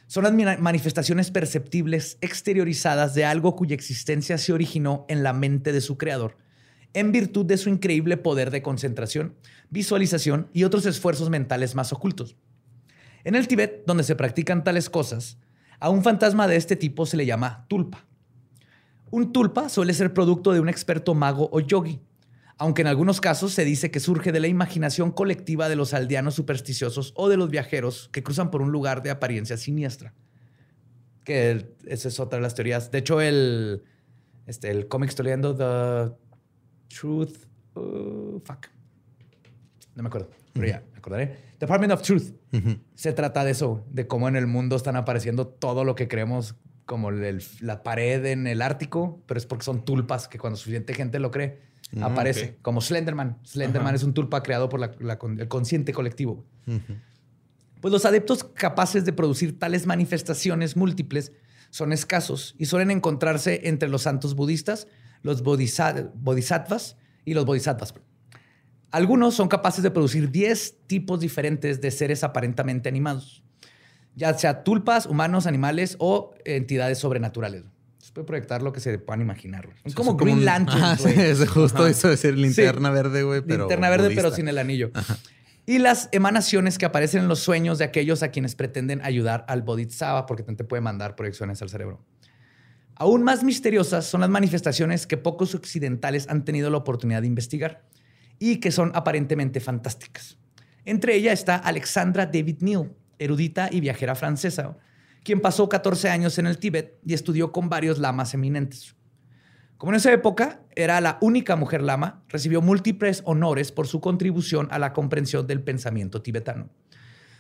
son 0.07 0.23
las 0.23 0.59
manifestaciones 0.59 1.31
perceptibles 1.31 2.17
exteriorizadas 2.19 3.13
de 3.13 3.25
algo 3.25 3.55
cuya 3.55 3.75
existencia 3.75 4.37
se 4.37 4.51
originó 4.51 5.05
en 5.07 5.23
la 5.23 5.33
mente 5.33 5.71
de 5.71 5.79
su 5.79 5.97
creador, 5.97 6.37
en 6.93 7.11
virtud 7.11 7.45
de 7.45 7.57
su 7.57 7.69
increíble 7.69 8.17
poder 8.17 8.51
de 8.51 8.61
concentración, 8.61 9.35
visualización 9.69 10.49
y 10.53 10.63
otros 10.63 10.85
esfuerzos 10.85 11.29
mentales 11.29 11.75
más 11.75 11.93
ocultos. 11.93 12.35
En 13.23 13.35
el 13.35 13.47
Tíbet, 13.47 13.83
donde 13.85 14.03
se 14.03 14.15
practican 14.15 14.63
tales 14.63 14.89
cosas, 14.89 15.37
a 15.79 15.89
un 15.89 16.03
fantasma 16.03 16.47
de 16.47 16.57
este 16.57 16.75
tipo 16.75 17.05
se 17.05 17.17
le 17.17 17.25
llama 17.25 17.65
tulpa. 17.67 18.05
Un 19.09 19.33
tulpa 19.33 19.69
suele 19.69 19.93
ser 19.93 20.13
producto 20.13 20.53
de 20.53 20.59
un 20.59 20.69
experto 20.69 21.13
mago 21.13 21.49
o 21.51 21.59
yogi, 21.59 22.01
aunque 22.57 22.81
en 22.81 22.87
algunos 22.87 23.21
casos 23.21 23.53
se 23.53 23.65
dice 23.65 23.91
que 23.91 23.99
surge 23.99 24.31
de 24.31 24.39
la 24.39 24.47
imaginación 24.47 25.11
colectiva 25.11 25.69
de 25.69 25.75
los 25.75 25.93
aldeanos 25.93 26.35
supersticiosos 26.35 27.13
o 27.15 27.27
de 27.29 27.37
los 27.37 27.49
viajeros 27.49 28.09
que 28.11 28.23
cruzan 28.23 28.51
por 28.51 28.61
un 28.61 28.71
lugar 28.71 29.01
de 29.01 29.09
apariencia 29.09 29.57
siniestra. 29.57 30.13
Que 31.23 31.73
esa 31.85 32.07
es 32.07 32.19
otra 32.19 32.37
de 32.37 32.43
las 32.43 32.55
teorías. 32.55 32.91
De 32.91 32.99
hecho, 32.99 33.21
el, 33.21 33.83
este, 34.45 34.69
el 34.69 34.87
cómic 34.87 35.09
estoy 35.09 35.25
leyendo, 35.25 35.55
The 35.55 36.15
Truth. 36.99 37.45
Uh, 37.75 38.39
fuck. 38.43 38.67
No 39.95 40.03
me 40.03 40.07
acuerdo, 40.07 40.29
pero 40.53 40.67
ya, 40.67 40.83
me 40.91 40.97
acordaré. 40.97 41.37
Department 41.59 41.93
of 41.93 42.01
Truth. 42.01 42.33
Se 42.95 43.13
trata 43.13 43.43
de 43.43 43.51
eso, 43.51 43.85
de 43.89 44.07
cómo 44.07 44.27
en 44.27 44.35
el 44.35 44.47
mundo 44.47 44.75
están 44.75 44.95
apareciendo 44.95 45.47
todo 45.47 45.83
lo 45.83 45.95
que 45.95 46.07
creemos 46.07 46.55
como 46.85 47.11
la 47.11 47.83
pared 47.83 48.25
en 48.25 48.47
el 48.47 48.61
Ártico, 48.61 49.21
pero 49.25 49.37
es 49.37 49.45
porque 49.45 49.63
son 49.63 49.85
tulpas 49.85 50.27
que 50.27 50.37
cuando 50.37 50.57
suficiente 50.57 50.93
gente 50.93 51.19
lo 51.19 51.31
cree, 51.31 51.71
Mm, 51.91 52.03
aparece 52.03 52.57
como 52.61 52.81
Slenderman. 52.81 53.37
Slenderman 53.43 53.95
es 53.95 54.03
un 54.03 54.13
tulpa 54.13 54.43
creado 54.43 54.69
por 54.69 54.81
el 54.81 55.47
consciente 55.47 55.93
colectivo. 55.93 56.45
Pues 57.81 57.91
los 57.91 58.05
adeptos 58.05 58.43
capaces 58.43 59.05
de 59.05 59.13
producir 59.13 59.59
tales 59.59 59.87
manifestaciones 59.87 60.77
múltiples 60.77 61.33
son 61.69 61.93
escasos 61.93 62.55
y 62.57 62.65
suelen 62.65 62.91
encontrarse 62.91 63.61
entre 63.67 63.89
los 63.89 64.03
santos 64.03 64.35
budistas, 64.35 64.87
los 65.21 65.43
bodhisattvas 65.43 66.97
y 67.25 67.33
los 67.33 67.45
bodhisattvas. 67.45 67.93
Algunos 68.91 69.35
son 69.35 69.47
capaces 69.47 69.83
de 69.83 69.91
producir 69.91 70.31
10 70.31 70.79
tipos 70.87 71.19
diferentes 71.19 71.79
de 71.79 71.91
seres 71.91 72.23
aparentemente 72.23 72.89
animados, 72.89 73.43
ya 74.15 74.37
sea 74.37 74.63
tulpas, 74.63 75.05
humanos, 75.05 75.47
animales 75.47 75.95
o 75.99 76.33
entidades 76.43 76.99
sobrenaturales 76.99 77.63
puede 78.11 78.25
proyectar 78.25 78.61
lo 78.61 78.73
que 78.73 78.79
se 78.79 78.97
puedan 78.99 79.21
imaginar. 79.21 79.69
Es 79.83 79.95
como, 79.95 80.15
Green 80.15 80.45
Lantern. 80.45 80.83
es 81.17 81.49
justo 81.49 81.87
eso 81.87 82.09
de 82.09 82.17
ser 82.17 82.37
linterna 82.37 82.89
verde, 82.89 83.23
güey. 83.23 83.41
Linterna 83.45 83.89
verde, 83.89 84.11
pero 84.15 84.31
sin 84.31 84.47
el 84.47 84.57
anillo. 84.57 84.91
Y 85.65 85.79
las 85.79 86.09
emanaciones 86.11 86.77
que 86.77 86.85
aparecen 86.85 87.21
en 87.21 87.27
los 87.27 87.39
sueños 87.39 87.77
de 87.77 87.85
aquellos 87.85 88.23
a 88.23 88.29
quienes 88.29 88.55
pretenden 88.55 89.01
ayudar 89.03 89.45
al 89.47 89.61
Bodhisattva, 89.61 90.25
porque 90.25 90.43
te 90.43 90.63
puede 90.63 90.81
mandar 90.81 91.15
proyecciones 91.15 91.61
al 91.61 91.69
cerebro. 91.69 92.03
Aún 93.01 93.23
más 93.23 93.43
misteriosas 93.43 94.05
son 94.05 94.21
las 94.21 94.29
manifestaciones 94.29 95.07
que 95.07 95.17
pocos 95.17 95.55
occidentales 95.55 96.29
han 96.29 96.45
tenido 96.45 96.69
la 96.69 96.77
oportunidad 96.77 97.21
de 97.21 97.27
investigar 97.27 97.83
y 98.37 98.57
que 98.57 98.69
son 98.69 98.91
aparentemente 98.93 99.59
fantásticas. 99.59 100.37
Entre 100.85 101.15
ellas 101.15 101.39
está 101.39 101.55
Alexandra 101.55 102.27
David 102.27 102.57
Neal, 102.59 102.93
erudita 103.17 103.69
y 103.71 103.79
viajera 103.79 104.13
francesa, 104.13 104.77
quien 105.23 105.41
pasó 105.41 105.67
14 105.67 106.09
años 106.09 106.37
en 106.37 106.45
el 106.45 106.59
Tíbet 106.59 106.99
y 107.03 107.15
estudió 107.15 107.51
con 107.51 107.69
varios 107.69 107.97
lamas 107.97 108.35
eminentes. 108.35 108.95
Como 109.77 109.93
en 109.93 109.95
esa 109.95 110.13
época 110.13 110.61
era 110.75 111.01
la 111.01 111.17
única 111.21 111.55
mujer 111.55 111.81
lama, 111.81 112.23
recibió 112.29 112.61
múltiples 112.61 113.23
honores 113.25 113.71
por 113.71 113.87
su 113.87 113.99
contribución 113.99 114.67
a 114.69 114.77
la 114.77 114.93
comprensión 114.93 115.47
del 115.47 115.63
pensamiento 115.63 116.21
tibetano. 116.21 116.69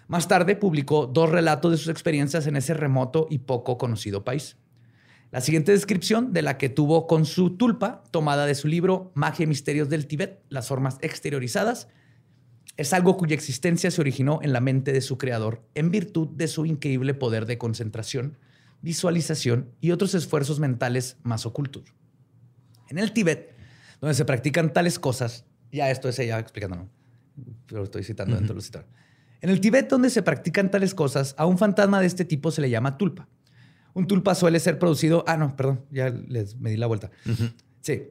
Más 0.07 0.27
tarde 0.27 0.55
publicó 0.55 1.05
dos 1.05 1.29
relatos 1.29 1.69
de 1.69 1.77
sus 1.77 1.89
experiencias 1.89 2.47
en 2.47 2.55
ese 2.55 2.73
remoto 2.73 3.27
y 3.29 3.37
poco 3.37 3.77
conocido 3.77 4.23
país. 4.23 4.57
La 5.31 5.39
siguiente 5.39 5.71
descripción 5.71 6.33
de 6.33 6.41
la 6.41 6.57
que 6.57 6.67
tuvo 6.67 7.07
con 7.07 7.25
su 7.25 7.55
tulpa, 7.55 8.03
tomada 8.11 8.45
de 8.45 8.53
su 8.53 8.67
libro 8.67 9.13
Magia 9.15 9.45
y 9.45 9.47
Misterios 9.47 9.87
del 9.87 10.05
Tíbet, 10.05 10.43
las 10.49 10.67
formas 10.67 10.97
exteriorizadas, 11.01 11.87
es 12.75 12.91
algo 12.91 13.15
cuya 13.15 13.33
existencia 13.33 13.91
se 13.91 14.01
originó 14.01 14.39
en 14.41 14.51
la 14.51 14.59
mente 14.59 14.91
de 14.91 14.99
su 14.99 15.17
creador 15.17 15.63
en 15.73 15.89
virtud 15.89 16.27
de 16.35 16.49
su 16.49 16.65
increíble 16.65 17.13
poder 17.13 17.45
de 17.45 17.57
concentración, 17.57 18.37
visualización 18.81 19.71
y 19.79 19.91
otros 19.91 20.15
esfuerzos 20.15 20.59
mentales 20.59 21.15
más 21.23 21.45
ocultos. 21.45 21.93
En 22.89 22.97
el 22.97 23.13
Tíbet, 23.13 23.55
donde 24.01 24.15
se 24.15 24.25
practican 24.25 24.73
tales 24.73 24.99
cosas, 24.99 25.45
ya 25.71 25.89
esto 25.91 26.09
es 26.09 26.19
ella 26.19 26.39
explicándolo, 26.39 26.89
pero 27.67 27.83
estoy 27.83 28.03
citando 28.03 28.35
dentro 28.35 28.53
de 28.53 28.55
lo 28.55 28.61
citado. 28.61 28.85
En 29.39 29.49
el 29.49 29.61
Tíbet, 29.61 29.89
donde 29.89 30.09
se 30.09 30.23
practican 30.23 30.69
tales 30.69 30.93
cosas, 30.93 31.35
a 31.37 31.45
un 31.45 31.57
fantasma 31.57 32.01
de 32.01 32.07
este 32.07 32.25
tipo 32.25 32.51
se 32.51 32.59
le 32.59 32.69
llama 32.69 32.97
tulpa. 32.97 33.29
Un 33.93 34.07
tulpa 34.07 34.35
suele 34.35 34.59
ser 34.59 34.79
producido. 34.79 35.23
Ah, 35.27 35.37
no, 35.37 35.55
perdón, 35.55 35.85
ya 35.91 36.09
les 36.09 36.57
me 36.57 36.69
di 36.69 36.77
la 36.77 36.87
vuelta. 36.87 37.11
Sí. 37.81 38.03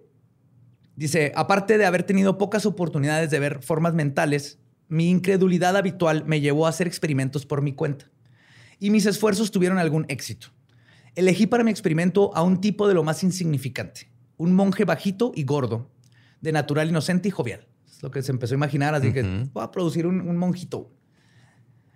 Dice, 0.96 1.32
aparte 1.34 1.78
de 1.78 1.86
haber 1.86 2.02
tenido 2.02 2.36
pocas 2.36 2.66
oportunidades 2.66 3.30
de 3.30 3.38
ver 3.38 3.62
formas 3.62 3.94
mentales, 3.94 4.58
mi 4.88 5.08
incredulidad 5.08 5.76
habitual 5.76 6.24
me 6.26 6.40
llevó 6.40 6.66
a 6.66 6.70
hacer 6.70 6.86
experimentos 6.86 7.46
por 7.46 7.62
mi 7.62 7.72
cuenta. 7.72 8.10
Y 8.78 8.90
mis 8.90 9.06
esfuerzos 9.06 9.50
tuvieron 9.50 9.78
algún 9.78 10.04
éxito. 10.08 10.48
Elegí 11.14 11.46
para 11.46 11.64
mi 11.64 11.70
experimento 11.70 12.34
a 12.36 12.42
un 12.42 12.60
tipo 12.60 12.86
de 12.86 12.94
lo 12.94 13.02
más 13.02 13.22
insignificante, 13.22 14.10
un 14.36 14.52
monje 14.54 14.84
bajito 14.84 15.32
y 15.34 15.44
gordo, 15.44 15.90
de 16.40 16.52
natural 16.52 16.88
inocente 16.88 17.28
y 17.28 17.30
jovial. 17.30 17.66
Es 17.88 18.02
lo 18.02 18.10
que 18.10 18.22
se 18.22 18.32
empezó 18.32 18.54
a 18.54 18.56
imaginar, 18.56 18.94
así 18.94 19.12
que 19.12 19.22
voy 19.22 19.64
a 19.64 19.70
producir 19.70 20.06
un, 20.06 20.20
un 20.20 20.36
monjito. 20.36 20.90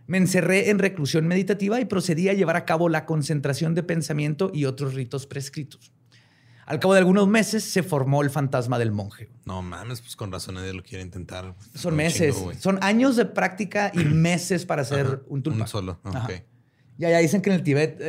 Me 0.07 0.19
encerré 0.19 0.71
en 0.71 0.79
reclusión 0.79 1.27
meditativa 1.27 1.81
y 1.81 1.87
procedí 1.87 2.29
a 2.29 2.35
llevar 2.35 2.57
a 2.57 2.65
cabo 2.65 2.89
la 2.89 3.07
concentración 3.07 3.75
de 3.75 3.83
pensamiento 3.83 4.51
y 4.53 4.67
otros 4.67 4.95
ritos 4.95 5.27
prescritos. 5.27 5.93
Al 6.67 6.81
cabo 6.81 6.95
de 6.95 7.01
algunos 7.01 7.29
meses 7.29 7.63
se 7.65 7.83
formó 7.83 8.23
el 8.23 8.31
fantasma 8.31 8.79
del 8.79 8.91
monje. 8.91 9.31
No 9.45 9.61
mames, 9.61 10.01
pues 10.01 10.17
con 10.17 10.33
razón 10.33 10.55
nadie 10.55 10.73
lo 10.73 10.83
quiere 10.83 11.05
intentar. 11.05 11.55
Son 11.75 11.95
meses. 11.95 12.37
son 12.59 12.79
años 12.83 13.17
de 13.17 13.27
práctica 13.27 13.93
y 13.95 13.99
meses 14.05 14.65
para 14.65 14.83
hacer 14.83 15.23
un 15.29 15.43
tulpa. 15.43 15.63
Un 15.63 15.69
solo. 15.69 16.01
Okay. 16.03 16.45
Ya, 16.97 17.11
ya 17.11 17.19
dicen 17.19 17.43
que 17.43 17.51
en 17.51 17.57
el 17.57 17.63
Tíbet 17.63 18.01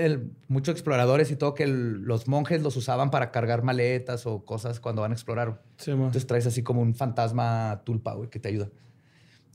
muchos 0.48 0.74
exploradores 0.74 1.32
y 1.32 1.36
todo 1.36 1.54
que 1.54 1.66
los 1.68 2.28
monjes 2.28 2.62
los 2.62 2.78
usaban 2.78 3.10
para 3.10 3.32
cargar 3.32 3.64
maletas 3.64 4.26
o 4.26 4.46
cosas 4.46 4.80
cuando 4.80 5.02
van 5.02 5.12
a 5.12 5.16
explorar. 5.16 5.62
Entonces 5.86 6.28
traes 6.28 6.46
así 6.46 6.62
como 6.64 6.82
un 6.82 6.93
fantasma 6.96 7.82
tulpa, 7.84 8.14
güey, 8.14 8.30
que 8.30 8.39
te 8.39 8.50
ayuda. 8.50 8.70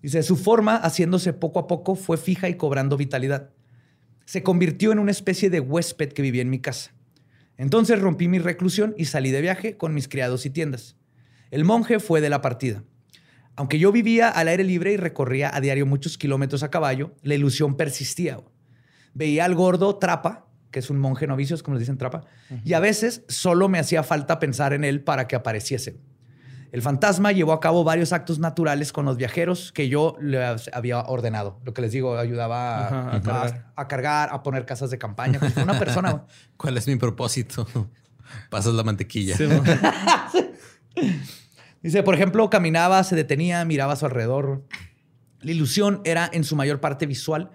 Dice, 0.02 0.22
su 0.22 0.36
forma, 0.36 0.76
haciéndose 0.76 1.32
poco 1.32 1.58
a 1.58 1.66
poco, 1.66 1.94
fue 1.94 2.16
fija 2.16 2.48
y 2.48 2.54
cobrando 2.54 2.96
vitalidad. 2.96 3.50
se 4.24 4.44
convirtió 4.44 4.92
en 4.92 5.00
una 5.00 5.10
especie 5.10 5.50
de 5.50 5.58
huésped 5.58 6.12
que 6.12 6.22
vivía 6.22 6.42
en 6.42 6.50
mi 6.50 6.60
casa. 6.60 6.92
Entonces 7.56 8.00
rompí 8.00 8.28
mi 8.28 8.38
reclusión 8.38 8.94
y 8.96 9.06
salí 9.06 9.32
de 9.32 9.40
viaje 9.40 9.76
con 9.76 9.92
mis 9.92 10.06
criados 10.06 10.46
y 10.46 10.50
tiendas. 10.50 10.96
El 11.50 11.64
monje 11.64 11.98
fue 11.98 12.20
de 12.20 12.30
la 12.30 12.40
partida. 12.40 12.84
Aunque 13.56 13.78
yo 13.78 13.92
vivía 13.92 14.28
al 14.28 14.48
aire 14.48 14.64
libre 14.64 14.92
y 14.92 14.96
recorría 14.96 15.54
a 15.54 15.60
diario 15.60 15.84
muchos 15.84 16.16
kilómetros 16.16 16.62
a 16.62 16.70
caballo, 16.70 17.14
la 17.22 17.34
ilusión 17.34 17.76
persistía. 17.76 18.40
Veía 19.12 19.44
al 19.44 19.54
gordo 19.54 19.96
Trapa, 19.96 20.46
que 20.70 20.78
es 20.78 20.88
un 20.88 20.98
monje 20.98 21.26
novicio, 21.26 21.60
como 21.62 21.74
les 21.74 21.80
dicen 21.80 21.98
Trapa, 21.98 22.24
y 22.64 22.72
a 22.72 22.80
veces 22.80 23.24
solo 23.28 23.68
me 23.68 23.78
hacía 23.78 24.02
falta 24.02 24.38
pensar 24.38 24.72
en 24.72 24.84
él 24.84 25.02
para 25.02 25.26
que 25.26 25.36
apareciese. 25.36 25.98
El 26.72 26.82
fantasma 26.82 27.32
llevó 27.32 27.52
a 27.52 27.60
cabo 27.60 27.82
varios 27.82 28.12
actos 28.12 28.38
naturales 28.38 28.92
con 28.92 29.04
los 29.04 29.16
viajeros 29.16 29.72
que 29.72 29.88
yo 29.88 30.16
le 30.20 30.40
había 30.72 31.00
ordenado. 31.00 31.60
Lo 31.64 31.74
que 31.74 31.82
les 31.82 31.90
digo, 31.90 32.16
ayudaba 32.16 33.16
a, 33.16 33.20
cargar. 33.88 34.28
a, 34.30 34.42
poner 34.42 34.66
casas 34.66 34.90
de 34.90 34.98
campaña. 34.98 35.40
Pues 35.40 35.56
una 35.56 35.78
persona. 35.78 36.26
¿Cuál 36.56 36.76
es 36.76 36.86
mi 36.86 36.94
propósito? 36.96 37.66
Pasas 38.50 38.74
la 38.74 38.84
mantequilla. 38.84 39.36
Dice, 41.82 42.02
por 42.02 42.14
ejemplo, 42.14 42.48
caminaba, 42.50 43.02
se 43.02 43.16
detenía, 43.16 43.64
miraba 43.64 43.94
a 43.94 43.96
su 43.96 44.06
alrededor. 44.06 44.64
La 45.40 45.50
ilusión 45.50 46.02
era 46.04 46.30
en 46.32 46.44
su 46.44 46.54
mayor 46.54 46.80
parte 46.80 47.06
visual, 47.06 47.50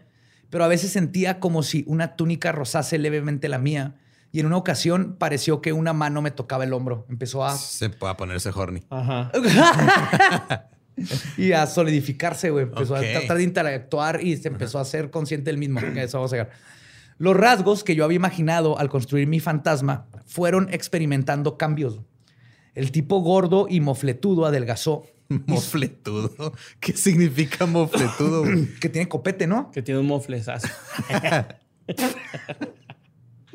pero 0.50 0.66
a 0.66 0.68
veces 0.68 0.92
sentía 0.92 1.40
como 1.40 1.64
si 1.64 1.86
una 1.88 2.16
túnica 2.16 2.52
rozase 2.52 2.98
levemente 2.98 3.48
la 3.48 3.60
mía 3.60 3.96
y 4.36 4.42
en 4.42 4.48
una 4.48 4.58
ocasión 4.58 5.16
pareció 5.18 5.62
que 5.62 5.72
una 5.72 5.94
mano 5.94 6.22
me 6.22 6.30
tocaba 6.30 6.66
el 6.66 6.74
hombro. 6.74 7.06
Empezó 7.10 7.46
a... 7.46 7.56
Se 7.56 7.90
puede 7.90 8.16
ponerse 8.16 8.50
horny. 8.54 8.82
Ajá. 8.90 9.32
y 11.38 11.54
a 11.54 11.66
solidificarse, 11.66 12.50
güey. 12.50 12.66
Empezó 12.66 12.98
a 12.98 13.00
tratar 13.00 13.38
de 13.38 13.44
interactuar 13.44 14.22
y 14.22 14.36
se 14.36 14.50
empezó 14.50 14.78
a 14.78 14.84
ser 14.84 15.10
consciente 15.10 15.52
del 15.52 15.58
mismo. 15.58 15.80
Eso 15.80 16.18
vamos 16.18 16.34
a 16.34 16.36
llegar. 16.36 16.52
Los 17.18 17.34
rasgos 17.38 17.86
que 17.86 17.96
yo 17.96 18.04
había 18.04 18.18
imaginado 18.18 18.78
al 18.78 18.90
construir 18.90 19.26
mi 19.26 19.40
fantasma 19.40 20.08
fueron 20.26 20.68
experimentando 20.70 21.58
cambios. 21.58 22.02
El 22.74 22.92
tipo 22.92 23.22
gordo 23.22 23.68
y 23.70 23.80
mofletudo 23.80 24.46
adelgazó. 24.46 25.06
¿Mofletudo? 25.30 26.52
¿Qué 26.82 26.92
significa 26.92 27.66
mofletudo? 27.66 28.44
que 28.82 28.90
tiene 28.90 29.08
copete, 29.08 29.48
¿no? 29.48 29.72
Que 29.72 29.82
tiene 29.82 30.02
un 30.02 30.08
moflesazo. 30.08 30.68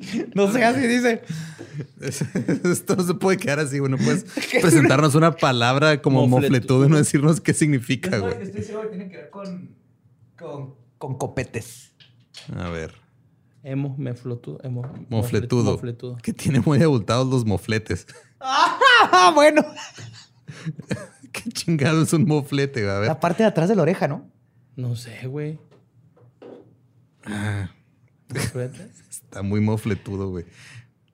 No 0.34 0.50
sé, 0.52 0.64
así 0.64 0.86
dice. 0.86 1.22
Esto 2.00 2.96
no 2.96 3.02
se 3.02 3.14
puede 3.14 3.38
quedar 3.38 3.60
así, 3.60 3.78
güey. 3.78 3.90
No 3.90 3.98
puedes 3.98 4.24
presentarnos 4.60 5.14
una 5.14 5.36
palabra 5.36 6.00
como 6.02 6.26
mofletudo 6.26 6.86
y 6.86 6.88
no 6.88 6.96
decirnos 6.96 7.40
qué 7.40 7.54
significa, 7.54 8.18
güey. 8.18 8.42
Estoy 8.42 8.62
seguro 8.62 8.90
que 8.90 8.96
tiene 8.96 9.10
que 9.10 9.16
ver 9.16 9.30
con, 9.30 9.76
con, 10.98 11.18
copetes. 11.18 11.92
A 12.56 12.68
ver. 12.70 12.94
Emo, 13.62 13.94
meflotudo, 13.98 14.58
emo, 14.62 14.90
mofletudo. 15.10 15.72
mofletudo. 15.72 16.16
Que 16.22 16.32
tiene 16.32 16.60
muy 16.60 16.82
abultados 16.82 17.26
los 17.26 17.44
mofletes. 17.44 18.06
¡Ah, 18.40 19.32
bueno! 19.34 19.62
qué 21.32 21.50
chingado 21.50 22.02
es 22.02 22.12
un 22.14 22.24
moflete, 22.24 22.82
güey. 22.82 22.94
A 22.94 22.98
ver. 23.00 23.08
La 23.08 23.20
parte 23.20 23.42
de 23.42 23.48
atrás 23.48 23.68
de 23.68 23.76
la 23.76 23.82
oreja, 23.82 24.08
¿no? 24.08 24.26
No 24.76 24.96
sé, 24.96 25.26
güey. 25.26 25.58
Ah. 27.24 27.70
Está 29.30 29.44
muy 29.44 29.60
mofletudo, 29.60 30.28
güey. 30.28 30.44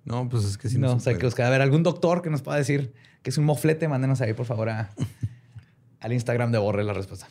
No, 0.06 0.26
pues 0.26 0.44
es 0.44 0.56
que 0.56 0.70
si 0.70 0.78
no. 0.78 0.86
No, 0.86 0.94
o 0.94 1.00
sea, 1.00 1.18
que 1.18 1.42
a 1.42 1.50
ver, 1.50 1.60
algún 1.60 1.82
doctor 1.82 2.22
que 2.22 2.30
nos 2.30 2.40
pueda 2.40 2.56
decir 2.56 2.94
que 3.22 3.28
es 3.28 3.36
un 3.36 3.44
moflete, 3.44 3.88
mándenos 3.88 4.22
ahí, 4.22 4.32
por 4.32 4.46
favor, 4.46 4.70
al 6.00 6.12
Instagram 6.14 6.50
de 6.50 6.56
Borre 6.56 6.82
la 6.82 6.94
respuesta. 6.94 7.28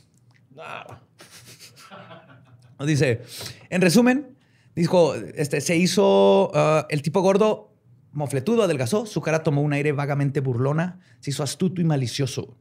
Nos 2.77 2.87
dice, 2.87 3.23
en 3.71 3.81
resumen, 3.81 4.37
dijo, 4.75 5.15
este, 5.15 5.59
se 5.59 5.75
hizo 5.75 6.51
uh, 6.53 6.85
el 6.89 7.01
tipo 7.01 7.21
gordo, 7.21 7.73
mofletudo, 8.11 8.61
adelgazó, 8.61 9.07
su 9.07 9.21
cara 9.21 9.41
tomó 9.41 9.63
un 9.63 9.73
aire 9.73 9.91
vagamente 9.91 10.39
burlona, 10.39 10.99
se 11.19 11.31
hizo 11.31 11.41
astuto 11.41 11.81
y 11.81 11.83
malicioso, 11.83 12.55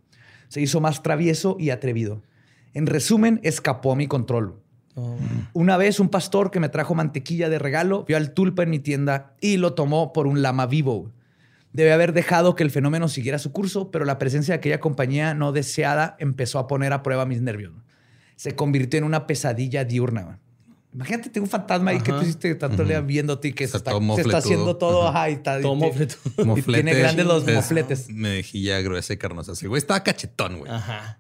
se 0.49 0.63
hizo 0.63 0.81
más 0.81 1.03
travieso 1.03 1.59
y 1.61 1.69
atrevido. 1.69 2.23
En 2.73 2.87
resumen, 2.87 3.39
escapó 3.43 3.93
a 3.93 3.97
mi 3.97 4.07
control. 4.07 4.64
Oh. 4.95 5.17
Una 5.53 5.77
vez 5.77 5.99
un 6.01 6.09
pastor 6.09 6.51
que 6.51 6.61
me 6.61 6.69
trajo 6.69 6.95
mantequilla 6.95 7.49
de 7.49 7.59
regalo 7.59 8.05
vio 8.05 8.17
al 8.17 8.33
tulpa 8.33 8.63
en 8.63 8.71
mi 8.71 8.79
tienda 8.79 9.35
y 9.41 9.57
lo 9.57 9.75
tomó 9.75 10.13
por 10.13 10.27
un 10.27 10.43
lama 10.43 10.67
vivo. 10.67 11.11
Debe 11.73 11.93
haber 11.93 12.13
dejado 12.13 12.55
que 12.55 12.63
el 12.63 12.71
fenómeno 12.71 13.09
siguiera 13.09 13.41
su 13.41 13.51
curso, 13.51 13.91
pero 13.91 14.05
la 14.05 14.19
presencia 14.19 14.53
de 14.53 14.59
aquella 14.59 14.79
compañía 14.79 15.35
no 15.35 15.51
deseada 15.51 16.17
empezó 16.21 16.61
a 16.61 16.69
poner 16.69 16.93
a 16.93 17.03
prueba 17.03 17.27
mis 17.27 17.43
nervios. 17.43 17.73
Se 18.37 18.55
convirtió 18.55 18.99
en 18.99 19.05
una 19.05 19.27
pesadilla 19.27 19.85
diurna. 19.85 20.39
Imagínate, 20.95 21.29
tengo 21.29 21.47
un 21.47 21.51
fantasma 21.51 21.91
ahí 21.91 22.01
que 22.01 22.13
tú 22.13 22.23
hiciste 22.23 22.55
tanto 22.55 22.85
uh 22.85 23.03
viéndote 23.03 23.49
y 23.49 23.53
que 23.53 23.67
se 23.67 23.77
está, 23.77 23.91
haciendo 24.37 24.77
todo. 24.77 25.09
Ajá, 25.09 25.29
y 25.29 25.33
está, 25.33 25.61
todo 25.61 25.77
y, 26.57 26.63
tiene 26.63 26.95
grandes 26.95 27.27
los 27.27 27.45
mofletes. 27.45 28.09
Mejilla 28.09 28.81
gruesa 28.81 29.13
y 29.13 29.17
carnosa. 29.17 29.53
El 29.61 29.69
güey 29.69 29.79
estaba 29.79 30.05
cachetón, 30.05 30.61
güey. 30.61 30.71
Ajá. 30.71 31.19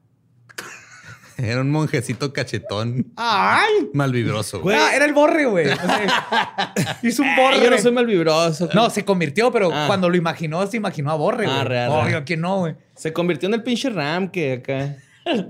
Era 1.39 1.61
un 1.61 1.71
monjecito 1.71 2.33
cachetón. 2.33 3.13
¡Ay! 3.17 3.89
Malvibroso. 3.93 4.61
Güey. 4.61 4.77
Ah, 4.77 4.95
era 4.95 5.05
el 5.05 5.13
borre, 5.13 5.47
güey. 5.47 5.67
hizo 7.03 7.23
un 7.23 7.37
borre. 7.37 7.63
yo 7.63 7.71
no 7.71 7.79
soy 7.79 7.93
malvibroso. 7.93 8.69
No, 8.73 8.89
se 8.91 9.05
convirtió, 9.05 9.51
pero 9.51 9.71
ah. 9.73 9.85
cuando 9.87 10.09
lo 10.09 10.17
imaginó, 10.17 10.65
se 10.67 10.77
imaginó 10.77 11.11
a 11.11 11.17
borre, 11.17 11.47
ah, 11.47 11.55
güey. 11.55 11.65
real. 11.69 11.91
Obvio 11.91 12.25
que 12.25 12.37
no, 12.37 12.61
güey. 12.61 12.77
Se 12.95 13.13
convirtió 13.13 13.49
en 13.49 13.55
el 13.55 13.63
pinche 13.63 13.91
Ram 13.91 14.29
que 14.29 14.53
acá. 14.55 14.97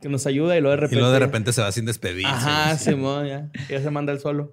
que 0.00 0.08
nos 0.08 0.26
ayuda 0.26 0.56
y 0.56 0.60
luego 0.60 0.72
de 0.72 0.80
repente. 0.80 0.96
Y 0.96 0.98
luego 0.98 1.12
de 1.12 1.18
repente 1.20 1.52
se 1.52 1.62
va 1.62 1.70
sin 1.70 1.84
despedir. 1.84 2.26
Ajá, 2.26 2.76
Simón, 2.76 3.26
ya. 3.26 3.48
Ya 3.68 3.80
se 3.80 3.90
manda 3.90 4.12
el 4.12 4.18
solo. 4.18 4.52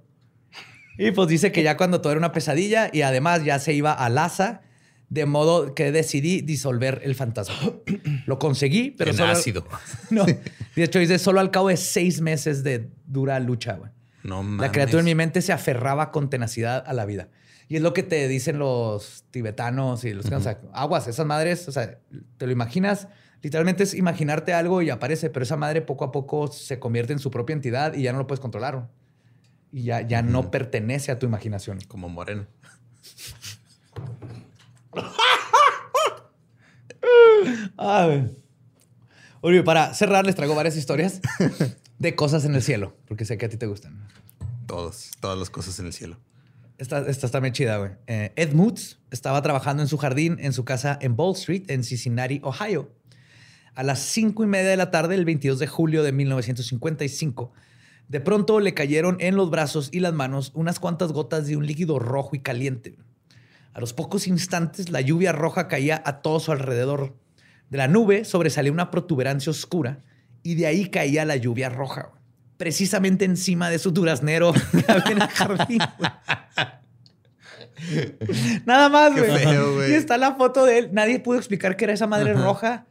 Y 0.97 1.11
pues 1.11 1.27
dice 1.27 1.51
que 1.51 1.63
ya 1.63 1.75
cuando 1.75 2.01
todo 2.01 2.13
era 2.13 2.19
una 2.19 2.31
pesadilla 2.31 2.89
y 2.93 3.01
además 3.01 3.43
ya 3.43 3.59
se 3.59 3.73
iba 3.73 3.91
a 3.91 4.09
Laza 4.09 4.61
de 5.09 5.25
modo 5.25 5.75
que 5.75 5.91
decidí 5.91 6.41
disolver 6.41 7.01
el 7.03 7.15
fantasma. 7.15 7.55
Lo 8.25 8.39
conseguí, 8.39 8.91
pero 8.91 9.11
en 9.11 9.17
solo... 9.17 9.31
ácido. 9.31 9.67
No. 10.09 10.25
De 10.25 10.83
hecho, 10.83 10.99
dice, 10.99 11.19
solo 11.19 11.39
al 11.39 11.51
cabo 11.51 11.69
de 11.69 11.77
seis 11.77 12.21
meses 12.21 12.63
de 12.63 12.89
dura 13.05 13.39
lucha, 13.39 13.73
güey. 13.73 13.91
No 14.23 14.43
mames. 14.43 14.61
La 14.61 14.71
criatura 14.71 14.99
en 14.99 15.05
mi 15.05 15.15
mente 15.15 15.41
se 15.41 15.53
aferraba 15.53 16.11
con 16.11 16.29
tenacidad 16.29 16.83
a 16.85 16.93
la 16.93 17.05
vida. 17.05 17.29
Y 17.67 17.77
es 17.77 17.81
lo 17.81 17.93
que 17.93 18.03
te 18.03 18.27
dicen 18.27 18.59
los 18.59 19.23
tibetanos 19.31 20.03
y 20.03 20.13
los... 20.13 20.25
aguas, 20.73 21.07
esas 21.07 21.25
madres, 21.25 21.67
o 21.67 21.71
sea, 21.71 21.99
te 22.37 22.45
lo 22.45 22.51
imaginas... 22.51 23.07
Literalmente 23.41 23.83
es 23.83 23.93
imaginarte 23.93 24.53
algo 24.53 24.81
y 24.81 24.89
aparece, 24.89 25.29
pero 25.29 25.43
esa 25.43 25.55
madre 25.55 25.81
poco 25.81 26.03
a 26.03 26.11
poco 26.11 26.47
se 26.47 26.79
convierte 26.79 27.13
en 27.13 27.19
su 27.19 27.29
propia 27.29 27.53
entidad 27.53 27.93
y 27.93 28.01
ya 28.01 28.11
no 28.11 28.17
lo 28.17 28.25
puedes 28.25 28.39
controlar. 28.39 28.89
Y 29.71 29.83
ya, 29.83 30.01
ya 30.01 30.23
no 30.23 30.49
pertenece 30.49 31.11
a 31.11 31.19
tu 31.19 31.27
imaginación. 31.27 31.77
Como 31.87 32.09
Moreno. 32.09 32.47
Oye, 39.41 39.63
para 39.63 39.93
cerrar, 39.93 40.25
les 40.25 40.35
traigo 40.35 40.55
varias 40.55 40.75
historias 40.75 41.21
de 41.99 42.15
cosas 42.15 42.45
en 42.45 42.55
el 42.55 42.63
cielo, 42.63 42.95
porque 43.07 43.25
sé 43.25 43.37
que 43.37 43.45
a 43.45 43.49
ti 43.49 43.57
te 43.57 43.67
gustan. 43.67 44.07
Todos, 44.65 45.11
todas 45.19 45.37
las 45.37 45.49
cosas 45.49 45.77
en 45.79 45.87
el 45.87 45.93
cielo. 45.93 46.17
Esta, 46.77 47.07
esta 47.07 47.25
está 47.25 47.39
muy 47.39 47.51
chida, 47.51 47.77
güey. 47.77 47.91
Eh, 48.07 48.33
Ed 48.35 48.53
Moods 48.53 48.99
estaba 49.11 49.41
trabajando 49.41 49.83
en 49.83 49.87
su 49.87 49.97
jardín 49.97 50.37
en 50.41 50.51
su 50.51 50.65
casa 50.65 50.97
en 51.01 51.15
Ball 51.15 51.35
Street, 51.35 51.69
en 51.69 51.83
Cincinnati, 51.83 52.41
Ohio. 52.43 52.91
A 53.75 53.83
las 53.83 53.99
cinco 53.99 54.43
y 54.43 54.47
media 54.47 54.69
de 54.69 54.77
la 54.77 54.91
tarde, 54.91 55.15
el 55.15 55.25
22 55.25 55.59
de 55.59 55.67
julio 55.67 56.03
de 56.03 56.11
1955, 56.11 57.51
de 58.07 58.19
pronto 58.19 58.59
le 58.59 58.73
cayeron 58.73 59.17
en 59.19 59.35
los 59.35 59.49
brazos 59.49 59.89
y 59.91 59.99
las 59.99 60.13
manos 60.13 60.51
unas 60.53 60.79
cuantas 60.79 61.11
gotas 61.11 61.47
de 61.47 61.57
un 61.57 61.65
líquido 61.65 61.99
rojo 61.99 62.35
y 62.35 62.39
caliente. 62.39 62.97
A 63.75 63.81
los 63.81 63.91
pocos 63.91 64.25
instantes, 64.27 64.89
la 64.89 65.01
lluvia 65.01 65.33
roja 65.33 65.67
caía 65.67 66.01
a 66.05 66.21
todo 66.21 66.39
su 66.39 66.53
alrededor. 66.53 67.13
De 67.69 67.77
la 67.77 67.89
nube 67.89 68.23
sobresalía 68.23 68.71
una 68.71 68.89
protuberancia 68.89 69.49
oscura 69.49 69.99
y 70.43 70.55
de 70.55 70.65
ahí 70.65 70.89
caía 70.89 71.25
la 71.25 71.35
lluvia 71.35 71.67
roja, 71.67 72.11
precisamente 72.55 73.25
encima 73.25 73.69
de 73.69 73.77
su 73.77 73.91
duraznero 73.91 74.53
en 75.11 75.21
el 75.21 75.27
jardín. 75.27 75.81
Nada 78.65 78.87
más, 78.87 79.11
güey. 79.13 79.91
Y 79.91 79.93
está 79.95 80.17
la 80.17 80.35
foto 80.35 80.63
de 80.63 80.77
él. 80.77 80.89
Nadie 80.93 81.19
pudo 81.19 81.37
explicar 81.37 81.75
qué 81.75 81.83
era 81.83 81.93
esa 81.95 82.07
madre 82.07 82.33
roja. 82.33 82.85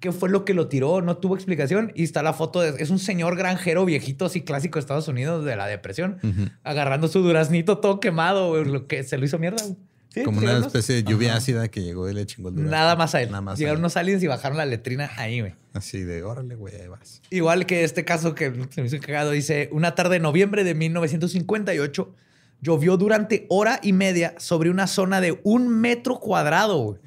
¿Qué 0.00 0.12
fue 0.12 0.28
lo 0.28 0.44
que 0.44 0.52
lo 0.52 0.68
tiró? 0.68 1.00
No 1.00 1.16
tuvo 1.16 1.34
explicación. 1.34 1.92
Y 1.94 2.04
está 2.04 2.22
la 2.22 2.34
foto 2.34 2.60
de... 2.60 2.82
Es 2.82 2.90
un 2.90 2.98
señor 2.98 3.36
granjero 3.36 3.86
viejito 3.86 4.26
así 4.26 4.42
clásico 4.42 4.78
de 4.78 4.80
Estados 4.80 5.08
Unidos 5.08 5.46
de 5.46 5.56
la 5.56 5.66
depresión. 5.66 6.18
Agarrando 6.62 7.08
su 7.08 7.22
duraznito 7.22 7.78
todo 7.78 8.00
quemado. 8.00 8.62
Lo 8.62 8.86
que 8.86 9.02
se 9.02 9.16
lo 9.16 9.24
hizo 9.24 9.38
mierda, 9.38 9.62
güey. 10.14 10.24
Como 10.24 10.38
una 10.38 10.58
especie 10.58 10.94
de 10.96 11.02
lluvia 11.04 11.36
ácida 11.36 11.68
que 11.68 11.82
llegó 11.82 12.08
y 12.08 12.14
le 12.14 12.26
chingó 12.26 12.48
el 12.48 12.56
durazno. 12.56 12.76
Nada 12.76 12.96
más 12.96 13.14
a 13.14 13.22
él. 13.22 13.30
Nada 13.30 13.40
más 13.42 13.58
Llegaron 13.58 13.80
unos 13.80 13.96
aliens 13.96 14.22
y 14.22 14.26
bajaron 14.26 14.56
la 14.58 14.66
letrina 14.66 15.10
ahí, 15.16 15.40
güey. 15.40 15.54
Así 15.72 16.02
de, 16.02 16.22
órale, 16.22 16.54
güey, 16.56 16.74
ahí 16.74 16.88
vas. 16.88 17.22
Igual 17.30 17.66
que 17.66 17.84
este 17.84 18.04
caso 18.04 18.34
que 18.34 18.52
se 18.70 18.80
me 18.80 18.88
hizo 18.88 18.98
cagado, 19.00 19.30
dice, 19.30 19.68
una 19.72 19.94
tarde 19.94 20.14
de 20.14 20.20
noviembre 20.20 20.64
de 20.64 20.74
1958, 20.74 22.14
llovió 22.62 22.98
durante 22.98 23.46
hora 23.48 23.80
y 23.82 23.94
media 23.94 24.34
sobre 24.38 24.68
una 24.68 24.86
zona 24.86 25.22
de 25.22 25.40
un 25.44 25.68
metro 25.68 26.18
cuadrado 26.20 26.78
güey, 26.82 27.00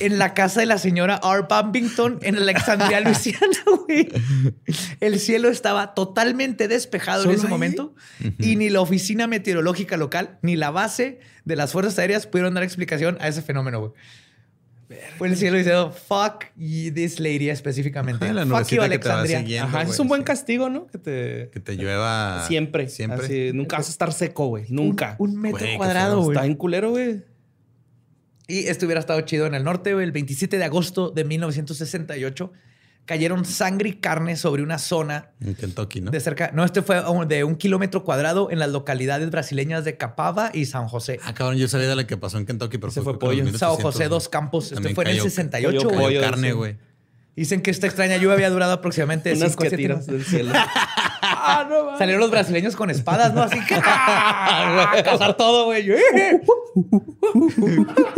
en 0.00 0.18
la 0.18 0.32
casa 0.32 0.60
de 0.60 0.66
la 0.66 0.78
señora 0.78 1.20
R. 1.22 1.44
Bumpington 1.48 2.20
en 2.22 2.36
Alexandria, 2.36 3.00
Luisiana. 3.04 3.48
güey. 3.86 4.08
El 5.00 5.18
cielo 5.20 5.50
estaba 5.50 5.92
totalmente 5.92 6.68
despejado 6.68 7.18
en 7.24 7.24
¿Solo 7.24 7.36
ese 7.36 7.46
ahí? 7.46 7.50
momento 7.50 7.94
y 8.38 8.56
ni 8.56 8.70
la 8.70 8.80
oficina 8.80 9.26
meteorológica 9.26 9.98
local 9.98 10.38
ni 10.40 10.56
la 10.56 10.70
base 10.70 11.20
de 11.44 11.56
las 11.56 11.72
fuerzas 11.72 11.98
aéreas 11.98 12.26
pudieron 12.26 12.54
dar 12.54 12.62
explicación 12.62 13.16
a 13.20 13.28
ese 13.28 13.42
fenómeno. 13.42 13.80
güey. 13.80 13.92
Fue 15.18 15.28
el 15.28 15.36
cielo 15.36 15.56
diciendo 15.56 15.90
fuck 15.92 16.44
y 16.58 16.90
this 16.90 17.18
lady 17.18 17.48
específicamente. 17.48 18.26
Ah, 18.28 18.32
la 18.34 18.46
fuck 18.46 18.68
you, 18.68 18.82
Alexandria. 18.82 19.38
siguiendo, 19.40 19.68
Ajá, 19.68 19.82
es 19.82 19.98
un 19.98 20.08
buen 20.08 20.20
sí. 20.20 20.24
castigo, 20.26 20.68
¿no? 20.68 20.86
Que 20.86 20.98
te... 20.98 21.50
Que 21.52 21.60
te 21.60 21.74
llueva. 21.76 22.44
Siempre. 22.46 22.88
Siempre. 22.88 23.24
Así, 23.24 23.50
nunca 23.54 23.78
vas 23.78 23.88
a 23.88 23.90
estar 23.90 24.12
seco, 24.12 24.48
güey. 24.48 24.66
Nunca. 24.68 25.16
Un, 25.18 25.30
un 25.30 25.40
metro 25.40 25.60
Güey, 25.60 25.76
cuadrado, 25.78 26.20
güey. 26.22 26.36
Está 26.36 26.46
en 26.46 26.54
culero, 26.54 26.90
güey. 26.90 27.22
Y 28.46 28.66
esto 28.66 28.84
hubiera 28.84 29.00
estado 29.00 29.20
chido 29.22 29.46
en 29.46 29.54
el 29.54 29.64
norte, 29.64 29.94
güey. 29.94 30.04
El 30.04 30.12
27 30.12 30.58
de 30.58 30.64
agosto 30.64 31.10
de 31.10 31.24
1968 31.24 32.52
cayeron 33.06 33.44
sangre 33.44 33.90
y 33.90 33.92
carne 33.94 34.36
sobre 34.36 34.62
una 34.62 34.78
zona 34.78 35.30
En 35.40 35.54
Kentucky, 35.54 36.00
¿no? 36.00 36.10
de 36.10 36.20
cerca. 36.20 36.50
No, 36.54 36.64
este 36.64 36.80
fue 36.82 37.02
de 37.26 37.44
un 37.44 37.56
kilómetro 37.56 38.02
cuadrado 38.04 38.50
en 38.50 38.58
las 38.58 38.70
localidades 38.70 39.30
brasileñas 39.30 39.84
de 39.84 39.96
Capava 39.96 40.50
y 40.54 40.64
San 40.66 40.88
José. 40.88 41.20
Ah, 41.24 41.34
cabrón, 41.34 41.56
yo 41.58 41.68
sabía 41.68 41.88
de 41.88 41.96
la 41.96 42.06
que 42.06 42.16
pasó 42.16 42.38
en 42.38 42.46
Kentucky, 42.46 42.78
pero 42.78 42.90
Ese 42.90 43.02
fue 43.02 43.18
creo 43.18 43.30
que 43.30 43.36
en 43.36 43.44
pollo. 43.44 43.44
1800, 43.52 43.82
José, 43.82 44.08
dos 44.08 44.28
campos. 44.28 44.72
Este 44.72 44.94
fue 44.94 45.04
en 45.04 45.10
el 45.10 45.16
cayó- 45.18 45.24
68. 45.24 45.76
cayó 45.76 45.80
güey. 45.88 45.94
Cayó 45.96 46.06
pollo, 46.06 46.20
carne, 46.20 46.48
sí. 46.48 46.54
güey. 46.54 46.76
Dicen 47.36 47.62
que 47.62 47.70
esta 47.72 47.86
extraña 47.88 48.16
lluvia 48.16 48.34
había 48.34 48.48
durado 48.50 48.72
aproximadamente 48.72 49.32
Unas 49.32 49.50
5 49.50 49.62
a 49.62 49.64
que 49.64 49.68
7 49.70 49.76
tiras 49.82 50.06
minutos. 50.06 50.14
del 50.14 50.24
cielo. 50.24 50.52
ah, 51.22 51.66
no. 51.68 51.98
Salieron 51.98 52.20
los 52.20 52.30
brasileños 52.30 52.76
con 52.76 52.90
espadas, 52.90 53.34
¿no? 53.34 53.42
Así 53.42 53.58
que 53.66 53.74
a 53.84 55.02
cazar 55.04 55.36
todo, 55.36 55.64
güey. 55.64 55.84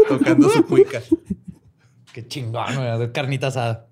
Tocando 0.09 0.49
su 0.51 0.64
cuica. 0.66 1.01
Qué 2.12 2.26
chingón, 2.28 2.76
güey, 2.76 3.12
carnita 3.12 3.49
asada. 3.49 3.87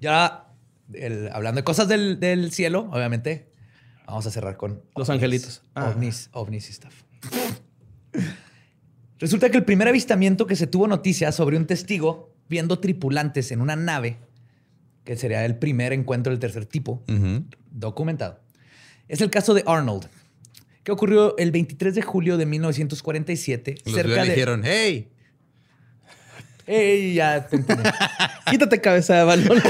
Ya, 0.00 0.48
el- 0.92 1.28
hablando 1.32 1.60
de 1.60 1.64
cosas 1.64 1.88
del, 1.88 2.20
del 2.20 2.52
cielo, 2.52 2.88
obviamente, 2.92 3.48
vamos 4.06 4.26
a 4.26 4.30
cerrar 4.30 4.56
con 4.56 4.82
Los 4.96 5.08
ovnis. 5.08 5.22
angelitos. 5.22 5.62
Ah. 5.74 5.90
Ovnis, 5.90 6.28
ovnis 6.32 6.70
y 6.70 6.72
stuff. 6.72 7.02
Resulta 9.18 9.50
que 9.50 9.56
el 9.56 9.64
primer 9.64 9.88
avistamiento 9.88 10.46
que 10.46 10.56
se 10.56 10.66
tuvo 10.66 10.86
noticia 10.88 11.32
sobre 11.32 11.56
un 11.56 11.66
testigo 11.66 12.34
viendo 12.48 12.78
tripulantes 12.78 13.50
en 13.50 13.60
una 13.60 13.74
nave, 13.74 14.18
que 15.04 15.16
sería 15.16 15.44
el 15.44 15.56
primer 15.56 15.92
encuentro 15.92 16.30
del 16.32 16.38
tercer 16.38 16.66
tipo, 16.66 17.02
documentado, 17.70 18.40
es 19.08 19.20
el 19.20 19.30
caso 19.30 19.54
de 19.54 19.64
Arnold, 19.66 20.06
que 20.82 20.92
ocurrió 20.92 21.36
el 21.38 21.50
23 21.50 21.94
de 21.94 22.02
julio 22.02 22.36
de 22.36 22.46
1947, 22.46 23.76
Los 23.84 23.94
cerca 23.94 24.22
de... 24.22 24.28
dijeron, 24.28 24.62
hey, 24.64 25.08
¡Ey! 26.66 27.14
Ya 27.14 27.46
te. 27.46 27.64
Quítate 28.50 28.80
cabeza 28.80 29.14
de 29.14 29.24
balón. 29.24 29.60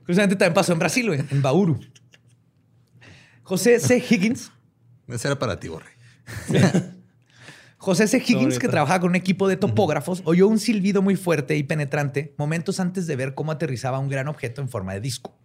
Curiosamente 0.00 0.36
también 0.36 0.54
pasó 0.54 0.72
en 0.72 0.78
Brasil, 0.78 1.06
güey, 1.06 1.20
en 1.30 1.42
Bauru. 1.42 1.78
José 3.42 3.78
C. 3.78 4.02
Higgins. 4.08 4.50
ese 5.08 5.28
era 5.28 5.38
para 5.38 5.60
ti, 5.60 5.68
Borre. 5.68 5.90
José 7.76 8.06
C. 8.06 8.18
Higgins, 8.18 8.58
que 8.58 8.68
trabajaba 8.68 9.00
con 9.00 9.10
un 9.10 9.16
equipo 9.16 9.48
de 9.48 9.56
topógrafos, 9.56 10.22
oyó 10.24 10.48
un 10.48 10.58
silbido 10.58 11.02
muy 11.02 11.16
fuerte 11.16 11.56
y 11.56 11.64
penetrante 11.64 12.34
momentos 12.38 12.80
antes 12.80 13.06
de 13.06 13.16
ver 13.16 13.34
cómo 13.34 13.52
aterrizaba 13.52 13.98
un 13.98 14.08
gran 14.08 14.28
objeto 14.28 14.62
en 14.62 14.68
forma 14.68 14.94
de 14.94 15.00
disco. 15.00 15.36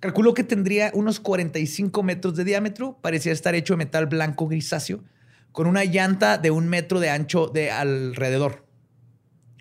Calculó 0.00 0.34
que 0.34 0.44
tendría 0.44 0.90
unos 0.94 1.20
45 1.20 2.02
metros 2.02 2.34
de 2.34 2.44
diámetro, 2.44 2.98
parecía 3.00 3.32
estar 3.32 3.54
hecho 3.54 3.74
de 3.74 3.78
metal 3.78 4.06
blanco 4.06 4.48
grisáceo, 4.48 5.04
con 5.52 5.66
una 5.66 5.84
llanta 5.84 6.38
de 6.38 6.50
un 6.50 6.68
metro 6.68 7.00
de 7.00 7.10
ancho 7.10 7.46
de 7.48 7.70
alrededor. 7.70 8.66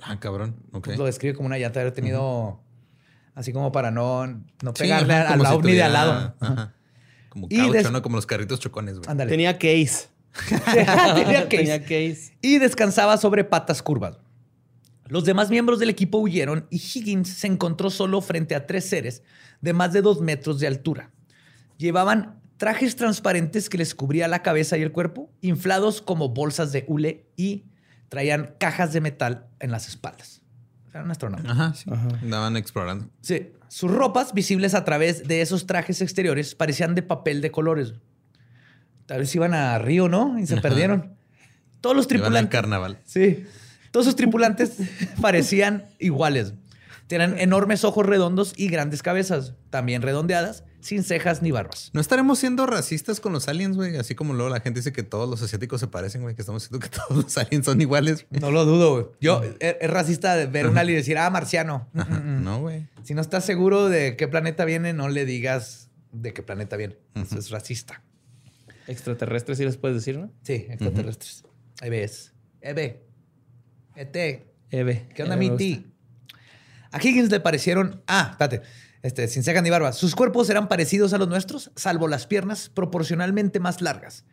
Ah, 0.04 0.20
cabrón. 0.20 0.56
Ok. 0.72 0.88
Lo 0.98 1.06
describe 1.06 1.36
como 1.36 1.48
una 1.48 1.58
llanta 1.58 1.80
de 1.80 1.82
haber 1.82 1.94
tenido, 1.94 2.62
así 3.36 3.52
como 3.54 3.72
para 3.72 3.92
no, 3.92 4.26
no 4.28 4.44
Sí, 4.76 4.84
pegarle 4.84 5.14
ajá, 5.14 5.34
al 5.34 5.42
si 5.42 5.54
ovni 5.54 5.74
de 5.74 5.84
al 5.84 5.94
lado. 5.94 6.36
ajá. 6.40 6.74
Como 7.30 7.48
Y 7.50 7.58
caucho, 7.58 7.92
¿no? 7.92 8.02
Como 8.02 8.16
los 8.16 8.26
carritos 8.26 8.60
chocones, 8.60 8.98
güey. 8.98 9.10
Ándale. 9.10 9.30
Tenía 9.30 9.54
case. 9.58 10.08
Tenía 10.50 11.44
case. 11.44 11.48
Tenía 11.50 11.82
case. 11.82 12.38
y 12.42 12.58
descansaba 12.60 13.18
sobre 13.18 13.44
patas 13.44 13.82
curvas. 13.84 14.18
Los 15.08 15.26
demás 15.26 15.50
miembros 15.50 15.80
del 15.80 15.90
equipo 15.90 16.20
huyeron 16.20 16.68
y 16.70 16.78
Higgins 16.78 17.30
se 17.30 17.48
encontró 17.48 17.90
solo 17.90 18.22
frente 18.22 18.56
a 18.56 18.68
tres 18.68 18.86
seres 18.88 19.24
de 19.60 19.74
más 19.74 19.92
de 19.92 20.02
dos 20.02 20.22
metros 20.22 20.60
de 20.60 20.68
altura. 20.68 21.12
Llevaban 21.78 22.40
trajes 22.58 22.96
transparentes 22.96 23.70
que 23.70 23.78
les 23.78 23.96
cubría 23.96 24.28
la 24.28 24.44
cabeza 24.44 24.78
y 24.78 24.82
el 24.82 24.92
cuerpo, 24.92 25.32
inflados 25.42 26.02
como 26.02 26.30
bolsas 26.30 26.72
de 26.72 26.84
hule 26.88 27.26
y 27.36 27.66
traían 28.10 28.56
cajas 28.60 28.92
de 28.94 29.02
metal 29.02 29.48
en 29.60 29.72
las 29.72 29.88
espaldas. 29.88 30.42
Eran 30.92 31.12
astronautas. 31.12 31.52
Ajá, 31.52 31.74
sí. 31.74 31.90
Ajá. 31.92 32.08
Andaban 32.22 32.58
explorando. 32.58 33.10
Sí. 33.22 33.52
Sus 33.68 33.92
ropas, 33.92 34.34
visibles 34.34 34.74
a 34.74 34.84
través 34.84 35.28
de 35.28 35.42
esos 35.42 35.68
trajes 35.68 36.02
exteriores, 36.02 36.56
parecían 36.56 36.96
de 36.96 37.04
papel 37.04 37.42
de 37.42 37.52
colores. 37.52 37.94
Tal 39.06 39.20
vez 39.20 39.34
iban 39.36 39.54
a 39.54 39.78
Río, 39.80 40.10
¿no? 40.10 40.40
Y 40.40 40.48
se 40.48 40.54
Ajá. 40.54 40.62
perdieron. 40.64 41.16
Todos 41.82 41.96
los 41.96 42.06
Iban 42.06 42.16
al 42.18 42.22
tripulantes. 42.24 42.52
carnaval. 42.52 42.98
Sí. 43.06 43.46
Todos 43.92 44.06
sus 44.08 44.16
tripulantes 44.16 44.78
parecían 45.22 45.86
iguales. 46.00 46.54
Tenían 47.08 47.40
enormes 47.40 47.84
ojos 47.84 48.06
redondos 48.06 48.54
y 48.58 48.68
grandes 48.68 49.02
cabezas, 49.02 49.54
también 49.70 50.02
redondeadas, 50.02 50.64
sin 50.82 51.04
cejas 51.04 51.42
ni 51.42 51.52
barbas. 51.52 51.90
No 51.94 52.02
estaremos 52.02 52.40
siendo 52.40 52.66
racistas 52.66 53.20
con 53.20 53.34
los 53.34 53.48
aliens, 53.48 53.76
güey. 53.76 53.98
Así 53.98 54.16
como 54.16 54.34
luego 54.34 54.50
la 54.50 54.60
gente 54.62 54.80
dice 54.80 54.94
que 54.94 55.04
todos 55.04 55.30
los 55.30 55.42
asiáticos 55.42 55.80
se 55.80 55.88
parecen, 55.88 56.22
güey. 56.22 56.36
Que 56.36 56.42
estamos 56.42 56.64
diciendo 56.64 56.80
que 56.88 56.90
todos 57.08 57.24
los 57.24 57.38
aliens 57.38 57.66
son 57.66 57.82
iguales. 57.82 58.26
No 58.30 58.52
lo 58.52 58.66
dudo, 58.66 58.94
güey. 58.94 59.06
Yo, 59.22 59.42
es, 59.60 59.76
es 59.80 59.90
racista 59.90 60.36
de 60.36 60.46
ver 60.46 60.68
un 60.68 60.78
alien 60.78 60.96
y 60.96 60.98
decir, 61.00 61.18
ah, 61.18 61.30
marciano. 61.30 61.88
Mm, 61.94 62.00
Ajá. 62.00 62.20
mm, 62.20 62.38
mm. 62.40 62.44
No, 62.44 62.62
güey. 62.62 62.88
Si 63.04 63.14
no 63.14 63.22
estás 63.22 63.46
seguro 63.46 63.90
de 63.90 64.16
qué 64.16 64.28
planeta 64.28 64.66
viene, 64.66 64.94
no 64.94 65.10
le 65.10 65.26
digas 65.26 65.90
de 66.12 66.34
qué 66.34 66.44
planeta 66.44 66.76
viene. 66.78 66.98
Eso 67.16 67.38
es 67.38 67.50
racista. 67.50 68.02
Extraterrestres, 68.88 69.58
sí 69.58 69.66
les 69.66 69.78
puedes 69.78 69.98
decir, 69.98 70.18
¿no? 70.18 70.32
Sí, 70.42 70.66
extraterrestres. 70.70 71.44
Ves. 71.82 72.34
Eve. 72.62 73.04
Ete. 73.96 74.54
Eve. 74.72 75.08
¿Qué 75.14 75.24
onda, 75.24 75.36
mi. 75.36 75.50
A 76.92 76.98
Higgins 76.98 77.30
le 77.30 77.40
parecieron. 77.40 78.02
Ah, 78.08 78.30
espérate. 78.32 78.64
Este, 79.02 79.28
sin 79.28 79.44
cejas 79.44 79.64
ni 79.64 79.70
barba. 79.70 79.94
Sus 79.94 80.16
cuerpos 80.16 80.50
eran 80.50 80.68
parecidos 80.68 81.14
a 81.14 81.18
los 81.18 81.30
nuestros, 81.30 81.72
salvo 81.76 82.08
las 82.08 82.28
piernas 82.28 82.70
proporcionalmente 82.70 83.60
más 83.60 83.82
largas. 83.82 84.26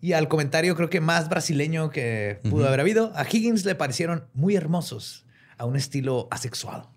Y 0.00 0.12
al 0.12 0.28
comentario, 0.28 0.76
creo 0.76 0.90
que 0.90 1.00
más 1.00 1.28
brasileño 1.28 1.90
que 1.90 2.40
pudo 2.48 2.66
haber 2.68 2.80
habido, 2.80 3.12
a 3.16 3.24
Higgins 3.24 3.64
le 3.64 3.74
parecieron 3.74 4.26
muy 4.32 4.54
hermosos, 4.56 5.24
a 5.56 5.64
un 5.64 5.76
estilo 5.76 6.28
asexuado. 6.30 6.90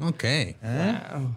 Ok. 0.00 0.24
¿Eh? 0.24 0.54
Wow. 1.14 1.36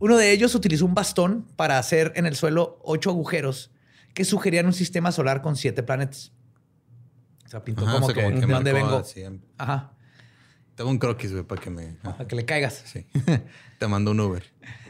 Uno 0.00 0.16
de 0.16 0.32
ellos 0.32 0.54
utilizó 0.54 0.86
un 0.86 0.94
bastón 0.94 1.46
para 1.56 1.78
hacer 1.78 2.12
en 2.16 2.26
el 2.26 2.34
suelo 2.34 2.78
ocho 2.82 3.10
agujeros 3.10 3.70
que 4.14 4.24
sugerían 4.24 4.66
un 4.66 4.72
sistema 4.72 5.12
solar 5.12 5.42
con 5.42 5.56
siete 5.56 5.82
planetas. 5.82 6.32
O 7.44 7.48
sea, 7.48 7.64
pintó 7.64 7.84
Ajá, 7.84 7.94
como 7.94 8.06
o 8.06 8.08
sea, 8.08 8.14
que, 8.14 8.22
como 8.22 8.40
que 8.40 8.46
de 8.46 8.52
dónde 8.52 8.72
vengo. 8.72 9.02
Ajá. 9.58 9.92
Te 10.80 10.82
hago 10.84 10.92
un 10.92 10.98
croquis, 10.98 11.30
güey, 11.30 11.44
para 11.44 11.60
que 11.60 11.68
me... 11.68 11.88
Para 12.02 12.26
que 12.26 12.34
le 12.34 12.46
caigas. 12.46 12.82
Sí. 12.86 13.04
Te 13.78 13.86
mando 13.86 14.12
un 14.12 14.20
Uber. 14.20 14.42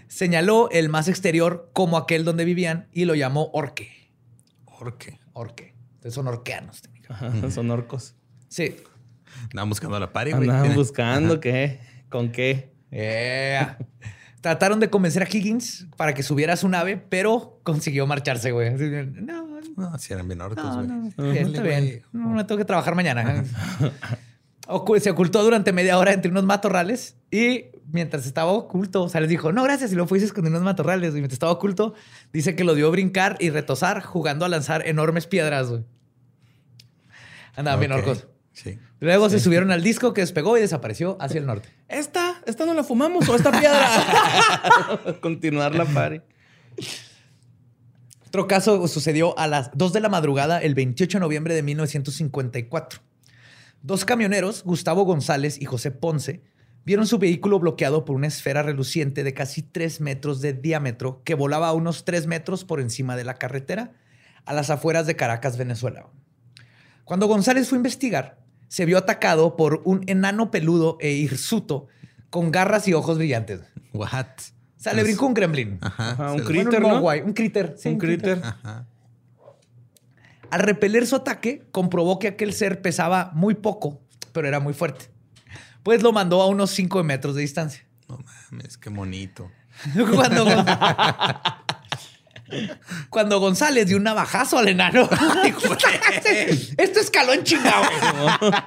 Señaló 0.06 0.70
el 0.70 0.88
más 0.88 1.08
exterior 1.08 1.68
como 1.72 1.96
aquel 1.96 2.24
donde 2.24 2.44
vivían 2.44 2.86
y 2.92 3.06
lo 3.06 3.16
llamó 3.16 3.50
Orque. 3.54 3.90
¿Por 4.66 4.98
qué? 4.98 5.18
Orque. 5.32 5.74
Entonces 5.94 6.14
son 6.14 6.28
orqueanos. 6.28 6.82
técnicamente. 6.82 7.38
Ajá, 7.38 7.50
son 7.50 7.72
orcos. 7.72 8.14
Sí. 8.46 8.76
Andaban 9.50 9.68
buscando 9.68 9.96
a 9.96 9.98
la 9.98 10.12
pari, 10.12 10.30
güey. 10.30 10.48
Andaban 10.48 10.74
buscando 10.76 11.40
qué. 11.40 11.80
¿Con 12.08 12.30
qué? 12.30 12.72
Yeah. 12.92 13.76
Trataron 14.42 14.78
de 14.78 14.90
convencer 14.90 15.24
a 15.24 15.26
Higgins 15.28 15.88
para 15.96 16.14
que 16.14 16.22
subiera 16.22 16.52
a 16.52 16.56
su 16.56 16.68
nave, 16.68 16.98
pero 16.98 17.58
consiguió 17.64 18.06
marcharse, 18.06 18.52
güey. 18.52 18.70
No, 18.76 19.60
No, 19.76 19.98
si 19.98 20.12
eran 20.12 20.28
bien 20.28 20.40
orcos, 20.40 20.64
no, 20.64 20.74
güey. 20.76 20.86
no, 20.86 21.08
está 21.08 21.22
Ajá. 21.24 21.32
bien, 21.32 21.46
está 21.48 21.62
bien. 21.64 22.02
No, 22.12 22.28
no 22.32 22.46
tengo 22.46 22.60
que 22.60 22.64
trabajar 22.64 22.94
mañana. 22.94 23.42
Se 25.00 25.10
ocultó 25.10 25.42
durante 25.42 25.72
media 25.72 25.98
hora 25.98 26.12
entre 26.12 26.30
unos 26.30 26.44
matorrales 26.44 27.16
y 27.30 27.66
mientras 27.92 28.26
estaba 28.26 28.52
oculto, 28.52 29.02
o 29.02 29.08
sea, 29.08 29.20
les 29.20 29.30
dijo, 29.30 29.52
no, 29.52 29.64
gracias, 29.64 29.92
y 29.92 29.94
lo 29.94 30.06
fuiste 30.06 30.30
con 30.32 30.46
unos 30.46 30.62
matorrales. 30.62 31.10
Y 31.10 31.14
mientras 31.14 31.34
estaba 31.34 31.52
oculto, 31.52 31.94
dice 32.32 32.54
que 32.54 32.64
lo 32.64 32.74
dio 32.74 32.90
brincar 32.90 33.36
y 33.40 33.50
retosar 33.50 34.02
jugando 34.02 34.44
a 34.44 34.48
lanzar 34.48 34.86
enormes 34.86 35.26
piedras, 35.26 35.70
güey. 35.70 35.84
Andaban 37.56 37.80
bien 37.80 37.92
orcos. 37.92 38.26
Sí. 38.52 38.78
Luego 39.00 39.30
se 39.30 39.40
subieron 39.40 39.70
al 39.70 39.82
disco 39.82 40.12
que 40.12 40.20
despegó 40.20 40.56
y 40.56 40.60
desapareció 40.60 41.16
hacia 41.20 41.40
el 41.40 41.46
norte. 41.46 41.68
¿Esta? 41.88 42.40
¿Esta 42.46 42.66
no 42.66 42.74
la 42.74 42.84
fumamos 42.84 43.28
o 43.28 43.34
esta 43.34 43.50
piedra? 43.50 43.88
Continuar 45.20 45.74
la 45.74 45.84
pari. 45.86 46.20
Otro 48.26 48.46
caso 48.46 48.86
sucedió 48.86 49.36
a 49.38 49.46
las 49.46 49.70
2 49.74 49.92
de 49.92 50.00
la 50.00 50.08
madrugada 50.08 50.60
el 50.60 50.74
28 50.74 51.18
de 51.18 51.20
noviembre 51.20 51.54
de 51.54 51.62
1954. 51.62 53.00
Dos 53.82 54.04
camioneros, 54.04 54.62
Gustavo 54.64 55.04
González 55.04 55.60
y 55.60 55.64
José 55.64 55.90
Ponce, 55.90 56.42
vieron 56.84 57.06
su 57.06 57.18
vehículo 57.18 57.58
bloqueado 57.58 58.04
por 58.04 58.16
una 58.16 58.26
esfera 58.26 58.62
reluciente 58.62 59.24
de 59.24 59.34
casi 59.34 59.62
3 59.62 60.00
metros 60.00 60.40
de 60.40 60.52
diámetro 60.52 61.22
que 61.24 61.34
volaba 61.34 61.68
a 61.68 61.72
unos 61.72 62.04
3 62.04 62.26
metros 62.26 62.64
por 62.64 62.80
encima 62.80 63.16
de 63.16 63.24
la 63.24 63.34
carretera 63.34 63.92
a 64.44 64.52
las 64.52 64.70
afueras 64.70 65.06
de 65.06 65.16
Caracas, 65.16 65.56
Venezuela. 65.56 66.06
Cuando 67.04 67.26
González 67.26 67.68
fue 67.68 67.76
a 67.76 67.80
investigar, 67.80 68.38
se 68.68 68.84
vio 68.84 68.98
atacado 68.98 69.56
por 69.56 69.82
un 69.84 70.02
enano 70.06 70.50
peludo 70.50 70.96
e 71.00 71.10
hirsuto 71.12 71.88
con 72.30 72.50
garras 72.50 72.86
y 72.86 72.94
ojos 72.94 73.18
brillantes. 73.18 73.60
What? 73.92 74.26
O 74.78 74.82
sea, 74.82 74.94
le 74.94 75.02
brincó 75.02 75.26
un 75.26 75.34
gremlin. 75.34 75.78
Ajá. 75.80 76.12
Ajá, 76.12 76.32
un 76.32 76.38
critter, 76.40 76.80
Bueno, 76.80 77.00
¿no? 77.00 77.26
un 77.26 77.32
critter. 77.34 77.74
sí, 77.76 77.88
Un 77.90 77.98
critter. 77.98 78.40
Ajá. 78.42 78.86
Al 80.50 80.60
repeler 80.60 81.06
su 81.06 81.16
ataque, 81.16 81.62
comprobó 81.72 82.18
que 82.18 82.28
aquel 82.28 82.52
ser 82.52 82.82
pesaba 82.82 83.30
muy 83.34 83.54
poco, 83.54 84.00
pero 84.32 84.48
era 84.48 84.60
muy 84.60 84.74
fuerte. 84.74 85.06
Pues 85.82 86.02
lo 86.02 86.12
mandó 86.12 86.42
a 86.42 86.46
unos 86.46 86.70
5 86.70 87.02
metros 87.04 87.34
de 87.34 87.42
distancia. 87.42 87.84
No 88.08 88.18
mames, 88.50 88.76
qué 88.76 88.90
bonito. 88.90 89.50
Cuando, 90.14 90.44
Gon- 90.44 90.66
Cuando 93.08 93.38
González 93.40 93.86
dio 93.86 93.96
un 93.96 94.02
navajazo 94.02 94.58
al 94.58 94.68
enano. 94.68 95.08
dijo, 95.44 95.60
Esto 96.76 97.00
escaló 97.00 97.32
en 97.32 97.44
chingado. 97.44 97.84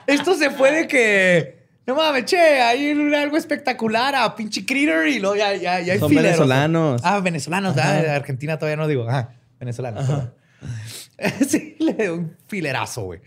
Esto 0.08 0.36
se 0.36 0.50
fue 0.52 0.72
de 0.72 0.88
que. 0.88 1.64
No 1.86 1.96
mames, 1.96 2.24
che, 2.26 2.38
hay 2.40 2.92
algo 3.14 3.36
espectacular 3.36 4.16
a 4.16 4.34
pinche 4.38 4.66
critter 4.66 5.06
y 5.10 5.20
luego 5.20 5.36
ya, 5.36 5.54
ya, 5.56 5.82
ya 5.82 5.94
hay 5.94 6.00
Son 6.00 6.08
fileros. 6.08 6.32
venezolanos. 6.32 7.02
Ah, 7.04 7.20
venezolanos, 7.20 7.76
ah, 7.78 7.92
de 8.02 8.10
Argentina 8.10 8.58
todavía 8.58 8.78
no 8.78 8.88
digo. 8.88 9.06
Ah, 9.10 9.32
venezolanos. 9.60 10.06
sí, 11.48 11.76
le 11.80 11.94
dio 11.94 12.16
un 12.16 12.38
filerazo, 12.48 13.04
güey. 13.04 13.20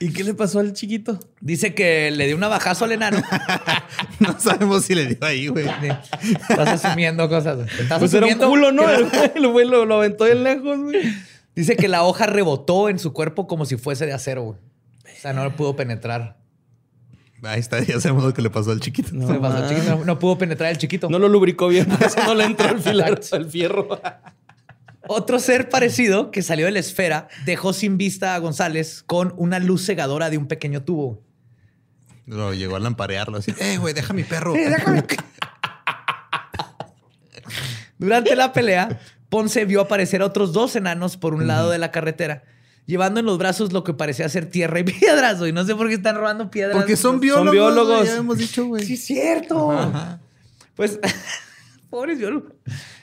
¿Y 0.00 0.12
qué 0.12 0.24
le 0.24 0.34
pasó 0.34 0.58
al 0.58 0.72
chiquito? 0.72 1.18
Dice 1.40 1.72
que 1.74 2.10
le 2.10 2.26
dio 2.26 2.34
un 2.34 2.40
navajazo 2.40 2.84
al 2.84 2.92
enano. 2.92 3.22
No 4.20 4.38
sabemos 4.38 4.84
si 4.84 4.94
le 4.94 5.06
dio 5.06 5.18
ahí, 5.22 5.48
güey. 5.48 5.66
Estás 6.48 6.84
asumiendo 6.84 7.28
cosas. 7.28 7.68
Estás 7.80 7.98
Pues 7.98 8.14
era 8.14 8.26
un 8.26 8.34
culo, 8.34 8.70
¿no? 8.72 8.82
que- 8.86 9.32
El 9.36 9.48
güey, 9.48 9.66
lo, 9.66 9.84
lo 9.84 9.96
aventó 9.96 10.24
bien 10.24 10.44
lejos, 10.44 10.78
güey. 10.78 11.12
Dice 11.54 11.76
que 11.76 11.88
la 11.88 12.02
hoja 12.04 12.26
rebotó 12.26 12.88
en 12.88 12.98
su 12.98 13.12
cuerpo 13.12 13.46
como 13.46 13.66
si 13.66 13.76
fuese 13.76 14.06
de 14.06 14.12
acero, 14.12 14.42
güey. 14.42 14.58
O 15.04 15.20
sea, 15.20 15.32
no 15.32 15.42
lo 15.44 15.54
pudo 15.56 15.74
penetrar. 15.76 16.36
Ahí 17.42 17.60
está, 17.60 17.82
ya 17.82 18.00
sabemos 18.00 18.24
lo 18.24 18.32
que 18.34 18.42
le 18.42 18.50
pasó 18.50 18.70
al 18.72 18.80
chiquito. 18.80 19.10
No. 19.12 19.30
Le 19.32 19.38
pasó 19.38 19.58
al 19.58 19.68
chiquito. 19.68 19.96
No, 19.96 20.04
no 20.04 20.18
pudo 20.18 20.38
penetrar 20.38 20.70
el 20.70 20.78
chiquito. 20.78 21.08
No 21.10 21.18
lo 21.18 21.28
lubricó 21.28 21.68
bien, 21.68 21.86
por 21.86 22.02
eso 22.02 22.22
no 22.24 22.34
le 22.34 22.44
entró 22.44 22.68
el, 22.70 22.80
filar, 22.80 23.20
el 23.32 23.46
fierro. 23.50 24.00
Otro 25.08 25.38
ser 25.38 25.68
parecido 25.68 26.30
que 26.30 26.42
salió 26.42 26.66
de 26.66 26.72
la 26.72 26.78
esfera 26.78 27.28
dejó 27.44 27.72
sin 27.72 27.98
vista 27.98 28.34
a 28.34 28.38
González 28.38 29.02
con 29.06 29.34
una 29.36 29.58
luz 29.58 29.84
cegadora 29.84 30.30
de 30.30 30.38
un 30.38 30.46
pequeño 30.46 30.82
tubo. 30.82 31.22
Lo 32.26 32.54
llegó 32.54 32.76
a 32.76 32.80
lamparearlo 32.80 33.38
así. 33.38 33.54
Eh, 33.58 33.76
güey, 33.76 33.92
deja 33.92 34.14
mi 34.14 34.24
perro. 34.24 34.54
Durante 37.98 38.34
la 38.34 38.52
pelea, 38.52 39.00
Ponce 39.28 39.64
vio 39.64 39.80
aparecer 39.82 40.22
a 40.22 40.26
otros 40.26 40.52
dos 40.52 40.74
enanos 40.76 41.16
por 41.16 41.34
un 41.34 41.46
lado 41.46 41.70
de 41.70 41.78
la 41.78 41.90
carretera, 41.90 42.44
llevando 42.86 43.20
en 43.20 43.26
los 43.26 43.38
brazos 43.38 43.72
lo 43.72 43.84
que 43.84 43.94
parecía 43.94 44.28
ser 44.28 44.46
tierra 44.46 44.80
y 44.80 44.84
piedras, 44.84 45.38
güey. 45.38 45.52
No 45.52 45.64
sé 45.64 45.74
por 45.74 45.88
qué 45.88 45.94
están 45.94 46.16
robando 46.16 46.50
piedras. 46.50 46.76
Porque 46.76 46.96
son 46.96 47.20
biólogos. 47.20 47.52
biólogos. 47.52 47.96
güey, 47.98 48.06
Ya 48.06 48.16
hemos 48.16 48.38
dicho, 48.38 48.66
güey. 48.66 48.84
Sí, 48.84 48.94
es 48.94 49.04
cierto. 49.04 49.70
Ajá. 49.70 50.20
Pues, 50.74 50.98
pobres 51.90 52.18
biólogos. 52.18 52.52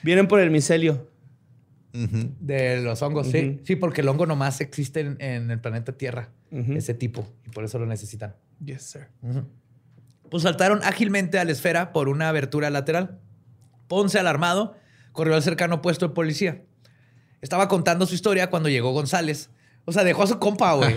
Vienen 0.01 0.27
por 0.27 0.39
el 0.39 0.49
micelio. 0.49 1.10
De 1.93 2.81
los 2.81 3.01
hongos, 3.01 3.27
sí. 3.27 3.59
Sí, 3.65 3.75
porque 3.75 4.01
el 4.01 4.07
hongo 4.07 4.25
nomás 4.25 4.61
existe 4.61 5.01
en, 5.01 5.17
en 5.19 5.51
el 5.51 5.59
planeta 5.59 5.91
Tierra, 5.91 6.29
ese 6.51 6.93
tipo, 6.93 7.27
y 7.45 7.49
por 7.49 7.63
eso 7.63 7.79
lo 7.79 7.85
necesitan. 7.85 8.35
Yes, 8.63 8.83
sir. 8.83 9.07
Pues 10.29 10.43
saltaron 10.43 10.79
ágilmente 10.83 11.39
a 11.39 11.43
la 11.45 11.51
esfera 11.51 11.91
por 11.91 12.07
una 12.07 12.29
abertura 12.29 12.69
lateral. 12.69 13.19
Ponce, 13.87 14.17
alarmado, 14.19 14.75
corrió 15.11 15.35
al 15.35 15.43
cercano 15.43 15.81
puesto 15.81 16.07
de 16.07 16.13
policía. 16.13 16.61
Estaba 17.41 17.67
contando 17.67 18.05
su 18.05 18.15
historia 18.15 18.49
cuando 18.49 18.69
llegó 18.69 18.91
González. 18.93 19.49
O 19.83 19.91
sea, 19.91 20.03
dejó 20.03 20.23
a 20.23 20.27
su 20.27 20.39
compa, 20.39 20.73
güey. 20.75 20.95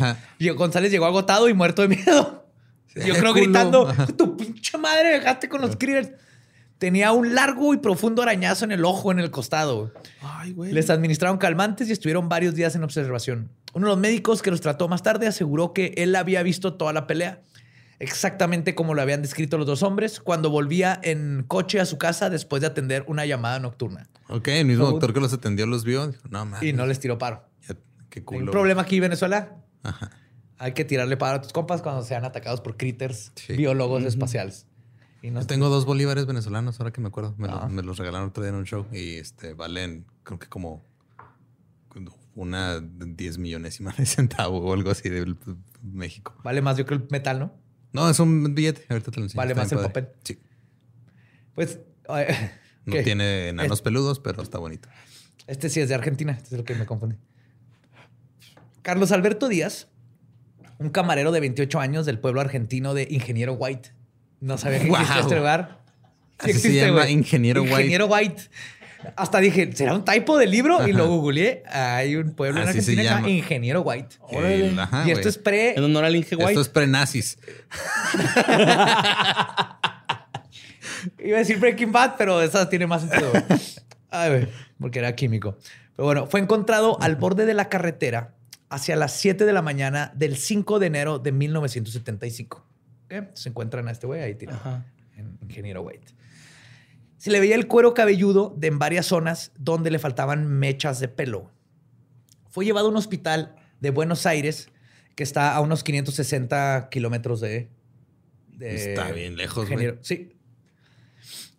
González 0.55 0.93
llegó 0.93 1.07
agotado 1.07 1.49
y 1.49 1.55
muerto 1.55 1.83
de 1.83 1.89
miedo. 1.89 2.47
Yo 2.95 3.15
creo 3.15 3.33
culo. 3.33 3.35
gritando, 3.35 3.89
Ajá. 3.89 4.07
tu 4.07 4.37
pinche 4.37 4.79
madre 4.79 5.09
dejaste 5.19 5.49
con 5.49 5.61
los 5.61 5.75
critters. 5.75 6.11
Tenía 6.85 7.13
un 7.13 7.35
largo 7.35 7.73
y 7.73 7.79
profundo 7.79 8.21
arañazo 8.21 8.67
en 8.67 8.73
el 8.73 8.85
ojo, 8.85 9.11
en 9.11 9.19
el 9.19 9.31
costado. 9.31 9.91
Ay, 10.21 10.53
güey. 10.53 10.71
Les 10.71 10.91
administraron 10.91 11.39
calmantes 11.39 11.89
y 11.89 11.93
estuvieron 11.93 12.29
varios 12.29 12.55
días 12.55 12.75
en 12.77 12.85
observación. 12.85 13.49
Uno 13.73 13.87
de 13.87 13.93
los 13.93 13.99
médicos 13.99 14.43
que 14.43 14.51
los 14.51 14.61
trató 14.61 14.87
más 14.87 15.03
tarde 15.03 15.27
aseguró 15.27 15.73
que 15.73 15.95
él 15.97 16.15
había 16.15 16.43
visto 16.43 16.75
toda 16.75 16.93
la 16.93 17.07
pelea, 17.07 17.41
exactamente 18.01 18.75
como 18.75 18.93
lo 18.93 19.01
habían 19.01 19.23
descrito 19.23 19.57
los 19.57 19.67
dos 19.67 19.83
hombres, 19.83 20.21
cuando 20.21 20.51
volvía 20.51 21.01
en 21.03 21.45
coche 21.49 21.81
a 21.81 21.87
su 21.87 21.97
casa 21.97 22.29
después 22.29 22.61
de 22.61 22.67
atender 22.67 23.03
una 23.09 23.25
llamada 23.25 23.59
nocturna. 23.61 24.07
Ok, 24.29 24.49
el 24.49 24.67
mismo 24.67 24.85
doctor 24.85 25.15
que 25.15 25.21
los 25.21 25.33
atendió 25.33 25.65
los 25.65 25.85
vio. 25.85 26.09
Dijo, 26.09 26.29
no, 26.29 26.45
mames. 26.45 26.63
Y 26.65 26.75
no 26.75 26.85
les 26.87 27.01
tiró 27.01 27.17
paro. 27.17 27.49
Ya, 27.67 27.77
qué 28.11 28.19
Hay 28.19 28.25
culo. 28.27 28.41
un 28.45 28.51
problema 28.51 28.83
aquí, 28.83 29.01
Venezuela. 29.01 29.57
Ajá. 29.83 30.11
Hay 30.59 30.73
que 30.73 30.85
tirarle 30.85 31.17
paro 31.17 31.39
a 31.39 31.41
tus 31.41 31.55
compas 31.55 31.81
cuando 31.81 32.03
sean 32.03 32.27
atacados 32.27 32.61
por 32.61 32.77
critters, 32.77 33.33
Sí. 33.37 33.55
biólogos 33.55 34.05
espaciales. 34.05 34.67
Y 35.25 35.31
no 35.31 35.41
Yo 35.41 35.47
tengo 35.47 35.71
dos 35.71 35.87
bolívares 35.87 36.27
venezolanos, 36.27 36.79
ahora 36.81 36.93
que 36.93 37.01
me 37.01 37.09
acuerdo. 37.09 37.35
Me, 37.39 37.49
lo- 37.49 37.55
Ah. 37.63 37.69
me 37.69 37.83
los 37.83 37.97
regalaron 37.97 38.29
otro 38.29 38.43
día 38.43 38.51
en 38.51 38.57
un 38.57 38.65
show 38.67 38.85
y 38.93 39.15
este 39.15 39.55
valen, 39.55 40.05
creo 40.23 40.39
que 40.39 40.49
como 40.49 40.85
una 42.35 42.81
10 42.81 43.39
millones 43.39 43.81
y 43.81 43.85
más 43.85 43.97
de 43.97 44.05
centavo 44.05 44.59
o 44.59 44.75
algo 44.75 44.91
así 44.91 45.09
de 45.09 45.35
México. 45.83 46.35
Vale 46.45 46.61
más, 46.61 46.77
yo 46.77 46.85
creo, 46.85 46.99
el 46.99 47.07
metal, 47.11 47.39
¿no? 47.39 47.55
No, 47.93 48.11
es 48.11 48.19
un 48.21 48.55
billete. 48.55 48.85
Ahorita 48.91 49.11
te 49.13 49.19
lo 49.21 49.25
enseño. 49.25 49.39
Vale 49.39 49.53
Está 49.53 49.63
más 49.63 49.73
el 49.73 49.79
papel. 49.79 50.09
Sí. 50.25 50.39
Pues, 51.55 51.79
eh, 52.09 52.51
No 52.85 52.93
¿qué? 52.93 53.03
tiene 53.03 53.49
enanos 53.49 53.81
peludos, 53.81 54.19
pero 54.21 54.43
está 54.43 54.59
bonito. 54.59 54.89
Este 55.47 55.71
sí 55.71 55.81
es 55.81 55.89
de 55.89 55.95
Argentina, 55.95 56.33
este 56.33 56.55
es 56.55 56.59
lo 56.59 56.65
que 56.65 56.75
me 56.75 56.85
confunde. 56.85 57.17
Carlos 58.83 59.11
Alberto 59.13 59.49
Díaz, 59.49 59.89
un 60.79 60.91
camarero 60.91 61.33
de 61.33 61.41
28 61.41 61.81
años 61.81 62.05
del 62.05 62.19
pueblo 62.19 62.43
argentino 62.43 62.93
de 62.93 63.07
Ingeniero 63.11 63.55
White. 63.55 63.93
No 64.45 64.59
sabía 64.59 64.79
que 64.81 64.89
existía 64.89 65.15
Wow. 65.15 65.23
este 65.23 65.37
lugar. 65.37 65.79
Sí 66.45 66.51
Así 66.51 66.61
se 66.61 66.75
llama. 66.75 67.09
Ingeniero 67.09 67.63
White. 67.63 67.73
Ingeniero 67.75 68.07
White. 68.07 68.43
Hasta 69.17 69.39
dije, 69.39 69.71
¿será 69.75 69.95
un 69.95 70.05
typo 70.05 70.37
del 70.39 70.51
libro? 70.51 70.87
Y 70.87 70.93
lo 70.93 71.07
googleé. 71.09 71.63
Hay 71.71 72.17
un 72.17 72.33
pueblo 72.35 72.61
en 72.63 72.69
Así 72.69 72.79
Argentina 72.79 73.03
que 73.03 73.09
se 73.09 73.15
llama. 73.15 73.31
Ingeniero 73.31 73.81
White. 73.83 74.17
El- 74.33 74.79
ajá, 74.79 75.05
y 75.07 75.11
esto 75.13 75.29
es 75.29 75.39
pre... 75.39 75.75
En 75.77 75.85
honor 75.85 76.05
al 76.05 76.17
Inge 76.17 76.37
White. 76.37 76.51
Esto 76.51 76.61
es 76.63 76.69
pre-nazis. 76.69 77.39
Iba 81.19 81.37
a 81.37 81.41
decir 81.41 81.59
Breaking 81.59 81.93
Bad, 81.93 82.15
pero 82.19 82.41
esa 82.43 82.69
tiene 82.69 82.87
más 82.87 83.03
sentido. 83.03 83.33
Ay, 84.11 84.49
porque 84.81 84.99
era 85.01 85.15
químico. 85.15 85.57
Pero 85.97 86.07
bueno, 86.07 86.27
fue 86.27 86.41
encontrado 86.41 87.01
al 87.01 87.17
borde 87.17 87.47
de 87.47 87.55
la 87.55 87.69
carretera 87.69 88.35
hacia 88.71 88.97
las 88.97 89.13
7 89.13 89.45
de 89.45 89.53
la 89.53 89.63
mañana 89.63 90.13
del 90.15 90.37
5 90.37 90.79
de 90.79 90.87
enero 90.87 91.19
de 91.19 91.33
1975. 91.33 92.65
Se 93.35 93.49
encuentran 93.49 93.89
a 93.89 93.91
este 93.93 94.07
güey 94.07 94.21
ahí 94.23 94.35
tirado. 94.35 94.59
Ajá. 94.59 94.87
en 95.17 95.39
Ingeniero 95.43 95.83
White. 95.83 96.13
Se 97.17 97.31
le 97.31 97.41
veía 97.41 97.55
el 97.55 97.67
cuero 97.69 97.95
cabelludo 97.95 98.55
de 98.57 98.67
en 98.67 98.79
varias 98.79 99.07
zonas 99.07 99.53
donde 99.59 99.91
le 99.91 99.99
faltaban 99.99 100.47
mechas 100.47 101.01
de 101.01 101.09
pelo. 101.09 101.51
Fue 102.51 102.65
llevado 102.65 102.87
a 102.89 102.91
un 102.91 102.97
hospital 102.97 103.57
de 103.81 103.91
Buenos 103.91 104.27
Aires 104.27 104.69
que 105.15 105.23
está 105.23 105.55
a 105.55 105.61
unos 105.61 105.85
560 105.85 106.89
kilómetros 106.91 107.41
de, 107.41 107.71
de 108.49 108.91
Está 108.93 109.13
bien 109.13 109.37
lejos, 109.37 109.69
güey. 109.69 109.73
Ingeniero- 109.87 109.99
Sí, 110.03 110.37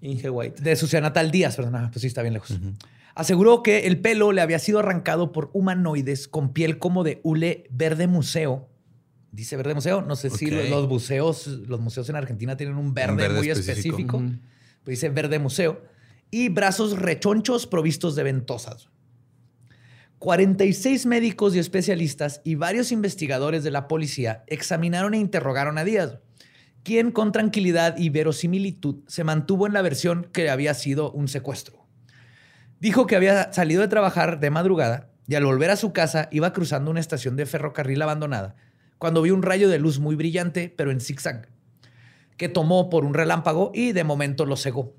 Inge 0.01 0.29
White. 0.29 0.61
de 0.61 0.75
su 0.75 0.87
ciudad 0.87 1.01
natal 1.01 1.31
Díaz, 1.31 1.55
perdón. 1.55 1.75
Ah, 1.77 1.89
Pues 1.91 2.01
sí, 2.01 2.07
está 2.07 2.21
bien 2.21 2.33
lejos. 2.33 2.57
Aseguró 3.15 3.63
que 3.63 3.87
el 3.87 4.01
pelo 4.01 4.31
le 4.33 4.41
había 4.41 4.59
sido 4.59 4.79
arrancado 4.79 5.31
por 5.31 5.49
humanoides 5.53 6.27
con 6.27 6.51
piel 6.53 6.77
como 6.79 7.03
de 7.03 7.21
hule 7.23 7.65
verde 7.71 8.07
museo. 8.07 8.69
Dice 9.35 9.57
verde 9.57 9.73
museo. 9.73 10.01
No 10.01 10.15
sé 10.15 10.29
si 10.29 10.47
los, 10.47 10.69
los 10.69 10.87
museos, 10.87 11.47
los 11.47 11.81
museos 11.81 12.07
en 12.07 12.15
Argentina 12.15 12.55
tienen 12.55 12.77
un 12.77 12.93
verde, 12.93 13.15
verde 13.15 13.37
muy 13.37 13.49
específico. 13.49 13.97
específico. 13.97 14.17
Pero 14.17 14.91
dice 14.91 15.09
verde 15.09 15.39
museo. 15.39 15.83
Y 16.31 16.47
brazos 16.47 16.97
rechonchos 16.97 17.67
provistos 17.67 18.15
de 18.15 18.23
ventosas. 18.23 18.89
46 20.19 21.05
médicos 21.05 21.53
y 21.53 21.59
especialistas 21.59 22.39
y 22.45 22.55
varios 22.55 22.93
investigadores 22.93 23.65
de 23.65 23.71
la 23.71 23.89
policía 23.89 24.45
examinaron 24.47 25.13
e 25.13 25.19
interrogaron 25.19 25.77
a 25.77 25.83
Díaz, 25.83 26.19
quien 26.83 27.11
con 27.11 27.33
tranquilidad 27.33 27.97
y 27.97 28.09
verosimilitud 28.09 29.03
se 29.05 29.25
mantuvo 29.25 29.67
en 29.67 29.73
la 29.73 29.81
versión 29.81 30.29
que 30.31 30.49
había 30.49 30.73
sido 30.73 31.11
un 31.11 31.27
secuestro. 31.27 31.85
Dijo 32.79 33.05
que 33.05 33.17
había 33.17 33.51
salido 33.51 33.81
de 33.81 33.89
trabajar 33.89 34.39
de 34.39 34.49
madrugada 34.49 35.09
y 35.27 35.35
al 35.35 35.43
volver 35.43 35.71
a 35.71 35.75
su 35.75 35.91
casa 35.91 36.29
iba 36.31 36.53
cruzando 36.53 36.89
una 36.89 37.01
estación 37.01 37.35
de 37.35 37.45
ferrocarril 37.45 38.01
abandonada 38.01 38.55
cuando 38.97 39.21
vio 39.21 39.33
un 39.35 39.43
rayo 39.43 39.69
de 39.69 39.79
luz 39.79 39.99
muy 39.99 40.15
brillante, 40.15 40.73
pero 40.75 40.91
en 40.91 40.99
zigzag, 41.01 41.47
que 42.37 42.49
tomó 42.49 42.89
por 42.89 43.05
un 43.05 43.13
relámpago 43.13 43.71
y 43.73 43.91
de 43.91 44.03
momento 44.03 44.45
lo 44.45 44.55
cegó. 44.57 44.93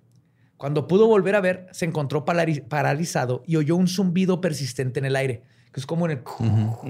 Cuando 0.56 0.86
pudo 0.86 1.06
volver 1.06 1.34
a 1.34 1.40
ver, 1.40 1.66
se 1.72 1.84
encontró 1.84 2.24
paralizado 2.24 3.42
y 3.46 3.56
oyó 3.56 3.76
un 3.76 3.88
zumbido 3.88 4.40
persistente 4.40 4.98
en 5.00 5.04
el 5.04 5.14
aire, 5.16 5.42
que 5.72 5.80
es 5.80 5.86
como 5.86 6.06
en 6.06 6.12
el 6.12 6.18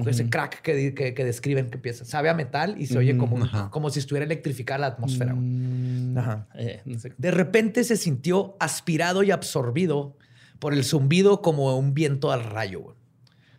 ese 0.09 0.31
crack 0.31 0.63
que, 0.63 0.95
que- 0.95 1.15
que 1.15 1.25
describen 1.25 1.69
que 1.69 1.75
empieza. 1.77 2.05
Sabe 2.05 2.29
a 2.29 2.35
metal 2.35 2.77
y 2.79 2.87
se 2.87 2.97
oye 2.99 3.17
como, 3.17 3.37
como 3.71 3.91
si 3.91 3.99
estuviera 3.99 4.25
electrificada 4.25 4.79
la 4.79 4.87
atmósfera. 4.89 5.35
Mm, 5.35 6.17
Ajá. 6.17 6.47
eh, 6.55 6.81
no 6.85 6.97
sé. 6.99 7.13
De 7.19 7.31
repente 7.33 7.83
se 7.83 7.97
sintió 7.97 8.57
aspirado 8.61 9.25
y 9.25 9.33
absorbido 9.33 10.17
por 10.61 10.73
el 10.73 10.85
zumbido 10.85 11.43
como 11.43 11.77
un 11.77 11.93
viento 11.93 12.31
al 12.31 12.45
rayo. 12.45 12.95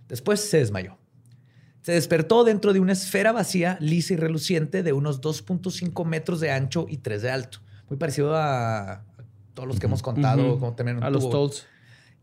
Después 0.08 0.40
se 0.50 0.60
desmayó. 0.60 0.97
Se 1.88 1.94
despertó 1.94 2.44
dentro 2.44 2.74
de 2.74 2.82
una 2.82 2.92
esfera 2.92 3.32
vacía, 3.32 3.78
lisa 3.80 4.14
y 4.14 4.18
reluciente 4.18 4.84
de 4.84 4.92
unos 4.92 5.22
2.5 5.22 6.04
metros 6.04 6.42
de 6.42 6.52
ancho 6.52 6.86
y 6.90 6.98
3 6.98 7.22
de 7.22 7.32
alto. 7.32 7.60
Muy 7.88 7.98
parecido 7.98 8.36
a 8.36 9.06
todos 9.54 9.70
los 9.70 9.80
que 9.80 9.86
hemos 9.86 10.02
contado. 10.02 10.60
Como 10.60 10.76
también 10.76 10.98
un 10.98 11.04
A 11.06 11.10
los. 11.10 11.30
Tolls. 11.30 11.66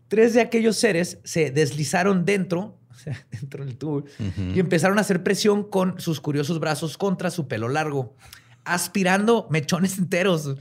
Tres 0.09 0.35
de 0.35 0.43
aquellos 0.43 0.77
seres 0.77 1.19
se 1.25 1.51
deslizaron 1.51 2.27
dentro, 2.27 2.79
o 2.91 2.95
sea, 2.95 3.27
dentro 3.31 3.65
del 3.65 3.79
tubo, 3.79 4.05
y 4.55 4.61
empezaron 4.61 4.99
a 4.99 5.01
hacer 5.01 5.23
presión 5.23 5.65
con 5.65 5.99
sus 5.99 6.21
curiosos 6.21 6.61
brazos 6.61 6.99
contra 6.99 7.31
su 7.31 7.49
pelo 7.49 7.71
largo, 7.71 8.15
aspirando 8.67 9.49
mechones 9.51 9.97
enteros 9.97 10.57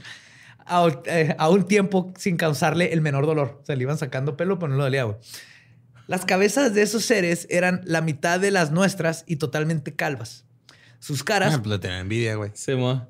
a, 0.64 0.88
eh, 1.04 1.36
a 1.38 1.50
un 1.50 1.64
tiempo 1.64 2.14
sin 2.16 2.38
causarle 2.38 2.94
el 2.94 3.02
menor 3.02 3.26
dolor. 3.26 3.58
O 3.60 3.66
sea, 3.66 3.76
le 3.76 3.82
iban 3.82 3.98
sacando 3.98 4.34
pelo, 4.38 4.58
pero 4.58 4.70
no 4.70 4.78
le 4.78 4.84
dolía. 4.84 5.04
güey. 5.04 5.18
Las 6.06 6.24
cabezas 6.24 6.74
de 6.74 6.82
esos 6.82 7.04
seres 7.04 7.46
eran 7.50 7.80
la 7.84 8.00
mitad 8.00 8.38
de 8.40 8.50
las 8.50 8.70
nuestras 8.70 9.24
y 9.26 9.36
totalmente 9.36 9.94
calvas. 9.94 10.44
Sus 10.98 11.22
caras, 11.24 11.54
Ah, 11.54 11.62
pues 11.62 11.80
envidia, 11.84 12.34
güey. 12.36 12.50
Se 12.54 12.76
mo- 12.76 13.08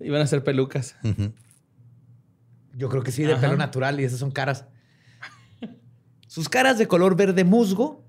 Iban 0.00 0.20
a 0.20 0.26
ser 0.26 0.44
pelucas. 0.44 0.96
Yo 2.74 2.88
creo 2.88 3.02
que 3.02 3.10
sí, 3.12 3.22
de 3.22 3.32
Ajá. 3.32 3.40
pelo 3.42 3.56
natural, 3.56 3.98
y 4.00 4.04
esas 4.04 4.18
son 4.18 4.30
caras. 4.30 4.66
Sus 6.26 6.48
caras 6.48 6.76
de 6.78 6.86
color 6.86 7.16
verde 7.16 7.44
musgo. 7.44 8.04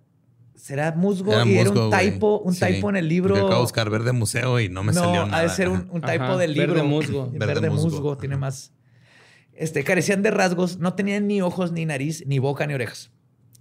¿Será 0.55 0.91
musgo? 0.91 1.31
Era 1.33 1.45
y 1.45 1.55
era 1.57 1.69
musgo, 1.69 1.83
un 1.85 1.89
güey. 1.91 2.11
typo, 2.11 2.39
un 2.39 2.53
Sí. 2.55 2.65
typo 2.65 2.89
en 2.89 2.95
el 2.97 3.07
libro. 3.07 3.35
Acabo 3.35 3.53
de 3.53 3.59
buscar 3.61 3.89
verde 3.89 4.11
museo 4.11 4.59
y 4.59 4.69
no 4.69 4.83
me 4.83 4.91
no, 4.91 4.99
salió 5.01 5.21
ha 5.21 5.25
nada. 5.27 5.43
de 5.43 5.49
ser 5.49 5.69
un, 5.69 5.87
un 5.91 6.01
typo 6.01 6.23
Ajá, 6.23 6.37
del 6.37 6.53
libro. 6.53 6.73
verde 6.73 6.83
musgo. 6.87 7.29
Verde, 7.31 7.45
Verde 7.53 7.69
musgo, 7.69 7.89
musgo. 7.89 8.17
tiene 8.17 8.35
más. 8.37 8.73
Este, 9.53 9.83
carecían 9.83 10.23
de 10.23 10.31
rasgos, 10.31 10.77
no 10.77 10.93
tenían 10.95 11.27
ni 11.27 11.41
ojos, 11.41 11.71
ni 11.71 11.85
nariz, 11.85 12.23
ni 12.27 12.39
boca, 12.39 12.65
ni 12.67 12.73
orejas. 12.73 13.11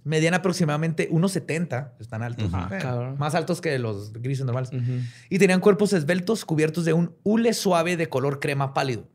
Medían 0.07 0.33
aproximadamente 0.33 1.09
1,70, 1.09 1.91
están 1.99 2.23
altos. 2.23 2.45
Eh, 2.45 2.77
cabrón. 2.81 3.17
más 3.17 3.35
altos 3.35 3.59
que 3.59 3.77
los 3.77 4.13
grises 4.13 4.45
normales. 4.45 4.71
Ujú. 4.71 5.01
Y 5.29 5.37
tenían 5.37 5.59
cuerpos 5.59 5.91
esbeltos 5.91 6.45
cubiertos 6.45 6.85
de 6.85 6.93
un 6.93 7.13
hule 7.23 7.53
suave 7.53 7.97
de 7.97 8.07
color 8.07 8.39
crema 8.39 8.73
pálido. 8.73 9.09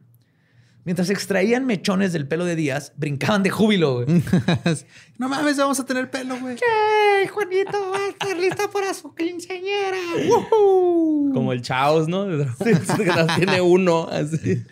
Mientras 0.84 1.08
extraían 1.10 1.64
mechones 1.64 2.12
del 2.12 2.26
pelo 2.28 2.44
de 2.44 2.56
Díaz, 2.56 2.92
brincaban 2.96 3.42
de 3.42 3.50
júbilo. 3.50 4.02
güey. 4.02 4.22
no 5.18 5.28
mames, 5.28 5.56
vamos 5.56 5.80
a 5.80 5.86
tener 5.86 6.10
pelo, 6.10 6.38
güey. 6.38 6.56
¡Ey, 6.56 7.28
Juanito 7.28 7.90
va 7.90 7.98
a 7.98 8.08
estar 8.08 8.36
lista 8.36 8.68
para 8.70 8.92
su 8.92 9.14
quinceañera! 9.14 9.96
¡Woohoo! 10.28 11.32
Como 11.32 11.52
el 11.52 11.62
Chaos, 11.62 12.06
¿no? 12.08 12.26
Tiene 13.36 13.60
uno. 13.60 14.08
Así. 14.10 14.62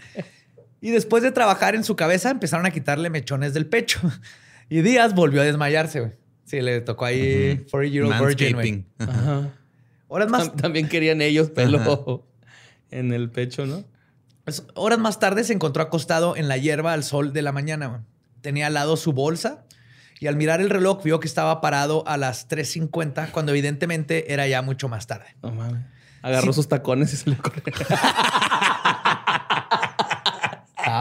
Y 0.83 0.91
después 0.91 1.23
de 1.23 1.31
trabajar 1.33 1.75
en 1.75 1.85
su 1.85 1.97
cabeza, 1.97 2.31
empezaron 2.31 2.67
a 2.67 2.71
quitarle 2.73 3.09
mechones 3.09 3.55
del 3.55 3.67
pecho. 3.67 4.01
Y 4.71 4.81
Díaz 4.81 5.15
volvió 5.15 5.43
a 5.43 5.45
desmayarse, 5.45 6.01
güey. 6.01 6.13
Sí, 6.47 6.61
le 6.63 6.81
tocó 6.81 7.05
ahí 7.05 7.67
40 7.71 7.93
Year 7.93 8.05
Old 8.07 8.27
Virgin, 8.27 8.55
güey. 8.55 8.73
Manscaping. 8.73 8.87
Ajá. 9.17 9.51
Horas 10.09 10.29
más, 10.31 10.53
Tam- 10.53 10.61
También 10.63 10.89
querían 10.89 11.21
ellos 11.21 11.51
pelo 11.51 12.25
en 12.91 13.13
el 13.13 13.31
pecho, 13.31 13.67
¿no? 13.67 13.85
pues, 14.45 14.65
horas 14.75 14.99
más 14.99 15.21
tarde 15.21 15.45
se 15.45 15.53
encontró 15.53 15.83
acostado 15.83 16.35
en 16.37 16.49
la 16.49 16.57
hierba 16.57 16.93
al 16.93 17.05
sol 17.05 17.33
de 17.33 17.43
la 17.43 17.53
mañana. 17.53 17.87
güey. 17.87 18.01
Tenía 18.41 18.67
al 18.69 18.75
lado 18.75 18.97
su 18.97 19.13
bolsa 19.13 19.65
y 20.19 20.27
al 20.27 20.35
mirar 20.37 20.61
el 20.61 20.71
reloj 20.71 21.03
vio 21.05 21.21
que 21.21 21.29
estaba 21.29 21.61
parado 21.61 22.03
a 22.09 22.17
las 22.17 22.49
3.50 22.49 23.31
cuando 23.33 23.53
evidentemente 23.53 24.33
era 24.33 24.49
ya 24.49 24.63
mucho 24.63 24.89
más 24.89 25.07
tarde. 25.07 25.27
No 25.43 25.53
mames. 25.53 25.83
Agarró 26.23 26.53
sus 26.53 26.69
tacones 26.69 27.13
y 27.15 27.17
se 27.17 27.31
le 27.31 27.37
corrió. 27.37 27.63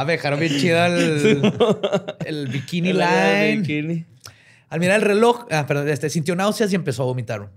Ah, 0.01 0.05
me 0.05 0.13
dejaron 0.13 0.39
bien 0.39 0.53
chido 0.59 0.85
el, 0.85 1.53
el 2.25 2.47
bikini 2.47 2.89
El 2.89 2.97
line. 2.99 3.57
bikini. 3.61 4.05
Al 4.69 4.79
mirar 4.79 4.97
el 4.97 5.01
reloj, 5.05 5.45
ah, 5.51 5.65
perdón, 5.65 5.89
este, 5.89 6.09
sintió 6.09 6.35
náuseas 6.35 6.71
y 6.71 6.75
empezó 6.75 7.03
a 7.03 7.05
vomitar. 7.07 7.49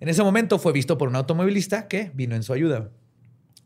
En 0.00 0.08
ese 0.08 0.22
momento 0.22 0.58
fue 0.58 0.72
visto 0.72 0.98
por 0.98 1.08
un 1.08 1.16
automovilista 1.16 1.88
que 1.88 2.10
vino 2.14 2.34
en 2.34 2.42
su 2.42 2.52
ayuda. 2.52 2.90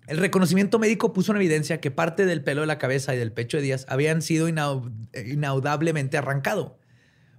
El 0.07 0.19
reconocimiento 0.19 0.79
médico 0.79 1.13
puso 1.13 1.33
en 1.33 1.37
evidencia 1.39 1.81
que 1.81 1.91
parte 1.91 2.27
del 2.27 2.45
pelo 2.45 2.61
de 2.61 2.69
la 2.69 2.79
cabeza 2.79 3.13
y 3.15 3.19
del 3.19 3.33
pecho 3.33 3.57
de 3.57 3.65
Díaz 3.65 3.87
habían 3.89 4.23
sido 4.23 4.49
inau- 4.49 4.93
inaudablemente 5.27 6.17
arrancado. 6.17 6.79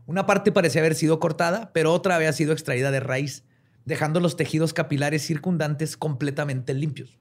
Una 0.06 0.26
parte 0.26 0.52
parecía 0.52 0.82
haber 0.82 0.96
sido 0.96 1.20
cortada, 1.20 1.72
pero 1.74 1.94
otra 1.94 2.16
había 2.16 2.34
sido 2.34 2.52
extraída 2.52 2.92
de 2.92 3.00
raíz, 3.00 3.46
dejando 3.86 4.20
los 4.20 4.36
tejidos 4.36 4.74
capilares 4.74 5.22
circundantes 5.26 5.96
completamente 5.96 6.74
limpios. 6.74 7.18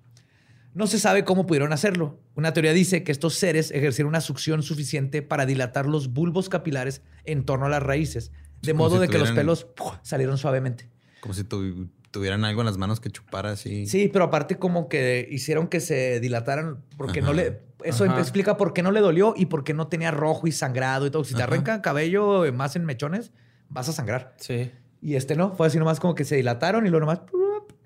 No 0.77 0.87
se 0.87 0.99
sabe 0.99 1.25
cómo 1.25 1.47
pudieron 1.47 1.73
hacerlo. 1.73 2.21
Una 2.35 2.53
teoría 2.53 2.75
dice 2.75 3.03
que 3.03 3.11
estos 3.11 3.35
seres 3.35 3.71
ejercieron 3.71 4.11
una 4.11 4.21
succión 4.21 4.63
suficiente 4.63 5.23
para 5.23 5.47
dilatar 5.47 5.87
los 5.87 6.13
bulbos 6.13 6.51
capilares 6.51 7.01
en 7.25 7.45
torno 7.47 7.65
a 7.65 7.69
las 7.71 7.83
raíces, 7.83 8.31
de 8.61 8.73
como 8.73 8.85
modo 8.85 8.97
si 8.97 9.01
de 9.03 9.09
que 9.09 9.19
los 9.19 9.33
pelos 9.33 9.65
¡puf! 9.65 9.95
salieron 10.03 10.37
suavemente. 10.37 10.91
Como 11.21 11.33
si 11.33 11.45
tu- 11.45 11.89
tuvieran 12.11 12.45
algo 12.45 12.61
en 12.61 12.67
las 12.67 12.77
manos 12.77 13.01
que 13.01 13.11
chupara 13.11 13.53
así. 13.53 13.87
Sí, 13.87 14.11
pero 14.13 14.27
aparte 14.27 14.59
como 14.59 14.89
que 14.91 15.27
hicieron 15.31 15.69
que 15.69 15.81
se 15.81 16.21
dilataran 16.21 16.83
porque 16.99 17.23
no 17.23 17.33
le... 17.33 17.63
Eso 17.83 18.05
Ajá. 18.05 18.19
explica 18.21 18.57
por 18.59 18.73
qué 18.75 18.83
no 18.83 18.91
le 18.91 19.01
dolió 19.01 19.33
y 19.37 19.47
por 19.47 19.65
qué 19.65 19.73
no 19.73 19.87
tenía 19.89 20.11
rojo 20.11 20.47
y 20.47 20.53
sangrado 20.53 21.07
y 21.07 21.11
todo. 21.11 21.25
Si 21.25 21.33
te 21.35 21.43
Ajá. 21.43 21.53
arrancan 21.53 21.81
cabello 21.81 22.51
más 22.53 22.77
en 22.77 22.85
mechones, 22.85 23.33
vas 23.71 23.89
a 23.89 23.93
sangrar. 23.93 24.35
Sí. 24.39 24.71
Y 25.01 25.15
este 25.15 25.37
no, 25.37 25.55
fue 25.55 25.69
así 25.69 25.79
nomás 25.79 26.01
como 26.01 26.15
que 26.15 26.25
se 26.25 26.37
dilataron 26.37 26.87
y 26.87 26.91
luego 26.91 27.07
nomás 27.07 27.21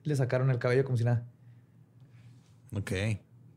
le 0.03 0.17
sacaron 0.17 0.51
el 0.51 0.59
cabello 0.59 0.85
como 0.85 0.97
si 0.97 1.05
nada. 1.05 1.25
Ok. 2.73 2.93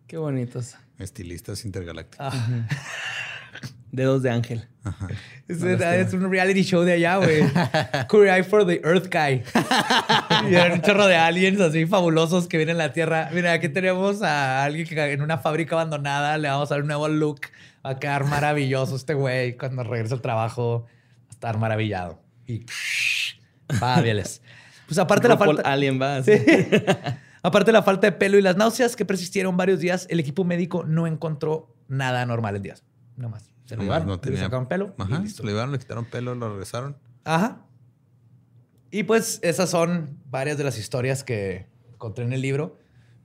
Qué 0.07 0.17
bonitos. 0.17 0.75
Estilistas 0.97 1.65
intergalácticos. 1.65 2.27
Ah. 2.33 2.67
Dedos 3.91 4.23
de 4.23 4.31
ángel. 4.31 4.67
Es, 5.47 5.61
es 5.61 6.13
un 6.13 6.31
reality 6.31 6.63
show 6.63 6.81
de 6.81 6.93
allá, 6.93 7.17
güey. 7.17 7.41
Eye 8.27 8.43
for 8.43 8.65
the 8.65 8.81
Earth 8.83 9.07
Guy. 9.11 9.43
y 10.49 10.55
eran 10.55 10.71
un 10.71 10.81
chorro 10.81 11.05
de 11.05 11.15
aliens 11.15 11.61
así 11.61 11.85
fabulosos 11.85 12.47
que 12.47 12.57
vienen 12.57 12.77
a 12.77 12.87
la 12.87 12.93
Tierra. 12.93 13.29
Mira, 13.31 13.53
aquí 13.53 13.69
tenemos 13.69 14.23
a 14.23 14.63
alguien 14.63 14.87
que 14.87 15.11
en 15.11 15.21
una 15.21 15.37
fábrica 15.37 15.75
abandonada 15.75 16.39
le 16.39 16.47
vamos 16.49 16.71
a 16.71 16.75
dar 16.75 16.81
un 16.81 16.87
nuevo 16.87 17.07
look. 17.07 17.41
Va 17.85 17.91
a 17.91 17.99
quedar 17.99 18.25
maravilloso 18.25 18.95
este 18.95 19.13
güey. 19.13 19.57
Cuando 19.57 19.83
regrese 19.83 20.15
al 20.15 20.21
trabajo, 20.21 20.87
va 20.87 21.27
a 21.29 21.31
estar 21.31 21.59
maravillado. 21.59 22.19
Y 22.47 22.65
fabulous. 23.79 24.41
Pues 24.87 24.97
aparte 24.97 25.27
la 25.27 25.37
falta... 25.37 25.61
Alien 25.71 26.01
va. 26.01 26.17
así. 26.17 26.31
Aparte 27.43 27.67
de 27.67 27.73
la 27.73 27.83
falta 27.83 28.07
de 28.07 28.13
pelo 28.13 28.37
y 28.37 28.41
las 28.41 28.55
náuseas 28.57 28.95
que 28.95 29.05
persistieron 29.05 29.57
varios 29.57 29.79
días, 29.79 30.07
el 30.09 30.19
equipo 30.19 30.43
médico 30.45 30.83
no 30.85 31.05
encontró 31.07 31.75
nada 31.87 32.25
normal 32.25 32.55
en 32.55 32.63
días. 32.63 32.83
No 33.17 33.29
más. 33.29 33.49
Se 33.65 33.75
lo 33.75 33.83
llevaron, 33.83 34.07
no 34.07 34.19
le 34.23 34.37
sacaron 34.37 34.67
pelo. 34.67 34.95
y 34.97 35.01
Ajá. 35.01 35.19
listo. 35.19 35.37
Se 35.37 35.43
lo 35.43 35.49
llevaron, 35.49 35.71
le 35.73 35.79
quitaron 35.79 36.05
pelo, 36.05 36.33
lo 36.35 36.49
regresaron. 36.49 36.97
Ajá. 37.25 37.65
Y 38.91 39.03
pues 39.03 39.39
esas 39.43 39.69
son 39.69 40.19
varias 40.29 40.57
de 40.57 40.63
las 40.63 40.77
historias 40.77 41.23
que 41.23 41.67
encontré 41.91 42.23
en 42.25 42.33
el 42.33 42.41
libro. 42.41 42.77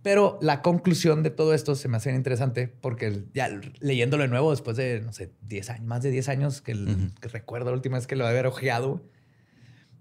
Pero 0.03 0.39
la 0.41 0.63
conclusión 0.63 1.23
de 1.23 1.31
todo 1.31 1.53
esto 1.55 1.75
se 1.75 1.89
me 1.89 1.97
hace 1.97 2.15
interesante 2.15 2.69
porque 2.69 3.25
ya 3.35 3.49
leyéndolo 3.81 4.23
de 4.23 4.29
nuevo 4.29 4.51
después 4.53 4.77
de, 4.77 5.01
no 5.01 5.13
sé, 5.13 5.33
10 5.43 5.71
años, 5.71 5.87
más 5.87 6.03
de 6.03 6.11
10 6.11 6.29
años 6.29 6.63
que, 6.63 6.73
el- 6.73 6.89
Ujú. 6.89 7.15
que 7.21 7.29
recuerdo 7.29 7.71
la 7.71 7.77
última 7.77 7.97
vez 7.99 8.07
que 8.07 8.15
lo 8.17 8.27
había 8.27 8.47
ojeado. 8.49 9.03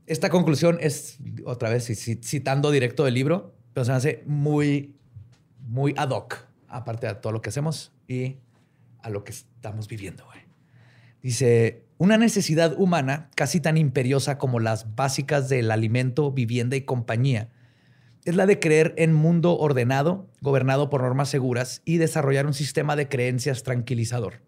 Esta 0.06 0.30
conclusión 0.30 0.78
es, 0.80 1.18
otra 1.46 1.70
vez, 1.70 1.90
ci- 1.90 2.24
citando 2.24 2.70
directo 2.72 3.04
del 3.06 3.16
libro, 3.16 3.57
pero 3.78 3.86
se 3.86 3.92
me 3.92 3.98
hace 3.98 4.24
muy, 4.26 4.96
muy 5.68 5.94
ad 5.98 6.10
hoc, 6.10 6.48
aparte 6.68 7.06
de 7.06 7.14
todo 7.14 7.32
lo 7.32 7.44
que 7.44 7.50
hacemos 7.50 7.92
y 8.08 8.38
a 9.04 9.12
lo 9.12 9.24
que 9.24 9.32
estamos 9.32 9.88
viviendo. 9.88 10.24
Dice, 11.22 11.86
una 12.00 12.18
necesidad 12.18 12.74
humana 12.76 13.30
casi 13.36 13.62
tan 13.62 13.78
imperiosa 13.78 14.40
como 14.40 14.60
las 14.60 14.96
básicas 14.96 15.48
del 15.48 15.70
alimento, 15.70 16.32
vivienda 16.32 16.76
y 16.76 16.82
compañía 16.82 17.50
es 18.26 18.34
la 18.34 18.48
de 18.48 18.58
creer 18.58 18.96
en 18.98 19.14
mundo 19.14 19.56
ordenado, 19.56 20.28
gobernado 20.42 20.90
por 20.90 21.04
normas 21.04 21.30
seguras 21.30 21.84
y 21.86 21.98
desarrollar 21.98 22.48
un 22.48 22.56
sistema 22.56 22.96
de 22.96 23.08
creencias 23.08 23.62
tranquilizador. 23.62 24.42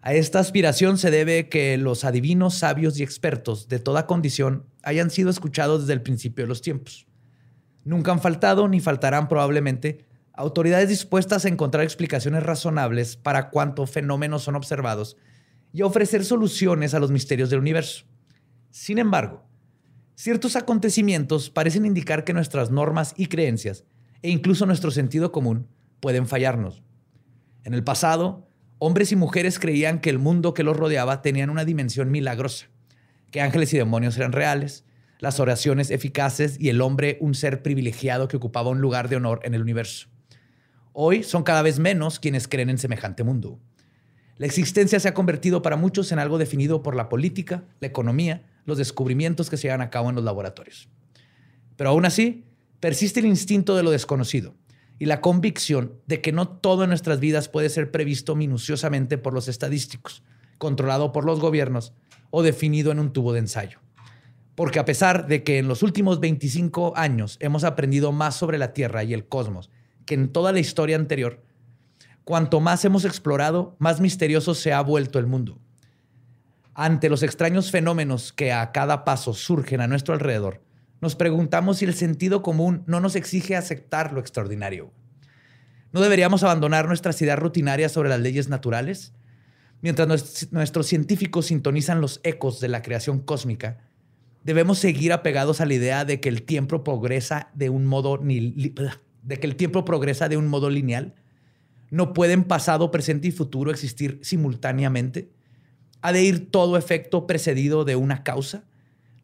A 0.00 0.14
esta 0.14 0.38
aspiración 0.38 0.96
se 0.96 1.10
debe 1.10 1.50
que 1.50 1.76
los 1.76 2.04
adivinos, 2.04 2.54
sabios 2.54 2.98
y 2.98 3.02
expertos 3.02 3.68
de 3.68 3.80
toda 3.80 4.06
condición 4.06 4.64
hayan 4.82 5.10
sido 5.10 5.28
escuchados 5.28 5.82
desde 5.82 5.92
el 5.92 6.00
principio 6.00 6.46
de 6.46 6.48
los 6.48 6.62
tiempos. 6.62 7.06
Nunca 7.84 8.12
han 8.12 8.20
faltado 8.20 8.66
ni 8.68 8.80
faltarán 8.80 9.28
probablemente 9.28 10.06
autoridades 10.32 10.88
dispuestas 10.88 11.44
a 11.44 11.48
encontrar 11.48 11.84
explicaciones 11.84 12.42
razonables 12.42 13.16
para 13.16 13.50
cuántos 13.50 13.90
fenómenos 13.90 14.42
son 14.42 14.56
observados 14.56 15.16
y 15.72 15.82
a 15.82 15.86
ofrecer 15.86 16.24
soluciones 16.24 16.94
a 16.94 16.98
los 16.98 17.10
misterios 17.10 17.50
del 17.50 17.60
universo. 17.60 18.04
Sin 18.70 18.98
embargo, 18.98 19.44
ciertos 20.14 20.56
acontecimientos 20.56 21.50
parecen 21.50 21.84
indicar 21.84 22.24
que 22.24 22.32
nuestras 22.32 22.70
normas 22.70 23.14
y 23.16 23.26
creencias, 23.26 23.84
e 24.22 24.30
incluso 24.30 24.66
nuestro 24.66 24.90
sentido 24.90 25.30
común, 25.30 25.68
pueden 26.00 26.26
fallarnos. 26.26 26.82
En 27.62 27.74
el 27.74 27.84
pasado, 27.84 28.48
hombres 28.78 29.12
y 29.12 29.16
mujeres 29.16 29.58
creían 29.58 30.00
que 30.00 30.10
el 30.10 30.18
mundo 30.18 30.54
que 30.54 30.62
los 30.62 30.76
rodeaba 30.76 31.22
tenía 31.22 31.50
una 31.50 31.64
dimensión 31.64 32.10
milagrosa, 32.10 32.66
que 33.30 33.40
ángeles 33.40 33.72
y 33.74 33.78
demonios 33.78 34.16
eran 34.16 34.32
reales, 34.32 34.84
las 35.24 35.40
oraciones 35.40 35.90
eficaces 35.90 36.56
y 36.60 36.68
el 36.68 36.82
hombre 36.82 37.16
un 37.20 37.34
ser 37.34 37.62
privilegiado 37.62 38.28
que 38.28 38.36
ocupaba 38.36 38.68
un 38.68 38.82
lugar 38.82 39.08
de 39.08 39.16
honor 39.16 39.40
en 39.42 39.54
el 39.54 39.62
universo. 39.62 40.08
Hoy 40.92 41.22
son 41.22 41.42
cada 41.42 41.62
vez 41.62 41.78
menos 41.78 42.20
quienes 42.20 42.46
creen 42.46 42.68
en 42.68 42.76
semejante 42.76 43.24
mundo. 43.24 43.58
La 44.36 44.44
existencia 44.44 45.00
se 45.00 45.08
ha 45.08 45.14
convertido 45.14 45.62
para 45.62 45.76
muchos 45.76 46.12
en 46.12 46.18
algo 46.18 46.36
definido 46.36 46.82
por 46.82 46.94
la 46.94 47.08
política, 47.08 47.64
la 47.80 47.88
economía, 47.88 48.44
los 48.66 48.76
descubrimientos 48.76 49.48
que 49.48 49.56
se 49.56 49.62
llevan 49.62 49.80
a 49.80 49.88
cabo 49.88 50.10
en 50.10 50.14
los 50.14 50.24
laboratorios. 50.24 50.90
Pero 51.76 51.88
aún 51.88 52.04
así, 52.04 52.44
persiste 52.80 53.20
el 53.20 53.26
instinto 53.26 53.76
de 53.76 53.82
lo 53.82 53.90
desconocido 53.90 54.54
y 54.98 55.06
la 55.06 55.22
convicción 55.22 55.94
de 56.06 56.20
que 56.20 56.32
no 56.32 56.48
todo 56.48 56.84
en 56.84 56.90
nuestras 56.90 57.18
vidas 57.18 57.48
puede 57.48 57.70
ser 57.70 57.90
previsto 57.90 58.36
minuciosamente 58.36 59.16
por 59.16 59.32
los 59.32 59.48
estadísticos, 59.48 60.22
controlado 60.58 61.12
por 61.12 61.24
los 61.24 61.40
gobiernos 61.40 61.94
o 62.30 62.42
definido 62.42 62.92
en 62.92 62.98
un 62.98 63.12
tubo 63.12 63.32
de 63.32 63.38
ensayo. 63.38 63.83
Porque 64.54 64.78
a 64.78 64.84
pesar 64.84 65.26
de 65.26 65.42
que 65.42 65.58
en 65.58 65.68
los 65.68 65.82
últimos 65.82 66.20
25 66.20 66.94
años 66.96 67.36
hemos 67.40 67.64
aprendido 67.64 68.12
más 68.12 68.36
sobre 68.36 68.58
la 68.58 68.72
Tierra 68.72 69.02
y 69.02 69.12
el 69.14 69.26
cosmos 69.26 69.70
que 70.06 70.14
en 70.14 70.28
toda 70.28 70.52
la 70.52 70.60
historia 70.60 70.96
anterior, 70.96 71.42
cuanto 72.24 72.60
más 72.60 72.84
hemos 72.84 73.04
explorado, 73.04 73.76
más 73.78 74.00
misterioso 74.00 74.54
se 74.54 74.72
ha 74.72 74.80
vuelto 74.80 75.18
el 75.18 75.26
mundo. 75.26 75.58
Ante 76.74 77.08
los 77.08 77.22
extraños 77.22 77.70
fenómenos 77.70 78.32
que 78.32 78.52
a 78.52 78.72
cada 78.72 79.04
paso 79.04 79.32
surgen 79.32 79.80
a 79.80 79.86
nuestro 79.86 80.14
alrededor, 80.14 80.62
nos 81.00 81.16
preguntamos 81.16 81.78
si 81.78 81.84
el 81.84 81.94
sentido 81.94 82.42
común 82.42 82.82
no 82.86 83.00
nos 83.00 83.14
exige 83.14 83.56
aceptar 83.56 84.12
lo 84.12 84.20
extraordinario. 84.20 84.92
¿No 85.92 86.00
deberíamos 86.00 86.42
abandonar 86.42 86.88
nuestras 86.88 87.20
ideas 87.22 87.38
rutinarias 87.38 87.92
sobre 87.92 88.08
las 88.08 88.20
leyes 88.20 88.48
naturales? 88.48 89.12
Mientras 89.80 90.48
nuestros 90.50 90.86
científicos 90.86 91.46
sintonizan 91.46 92.00
los 92.00 92.20
ecos 92.24 92.58
de 92.58 92.68
la 92.68 92.82
creación 92.82 93.20
cósmica, 93.20 93.78
debemos 94.44 94.78
seguir 94.78 95.12
apegados 95.12 95.60
a 95.60 95.66
la 95.66 95.74
idea 95.74 96.04
de 96.04 96.20
que 96.20 96.28
el 96.28 96.42
tiempo 96.42 96.84
progresa 96.84 97.50
de 97.54 97.70
un 97.70 97.84
modo 97.84 98.18
de 98.18 99.40
que 99.40 99.46
el 99.46 99.56
tiempo 99.56 99.84
progresa 99.84 100.28
de 100.28 100.36
un 100.36 100.46
modo 100.46 100.70
lineal. 100.70 101.14
No 101.90 102.12
pueden 102.12 102.44
pasado, 102.44 102.90
presente 102.90 103.28
y 103.28 103.32
futuro 103.32 103.70
existir 103.70 104.20
simultáneamente. 104.22 105.30
Ha 106.02 106.12
de 106.12 106.22
ir 106.22 106.50
todo 106.50 106.76
efecto 106.76 107.26
precedido 107.26 107.84
de 107.84 107.96
una 107.96 108.22
causa 108.22 108.64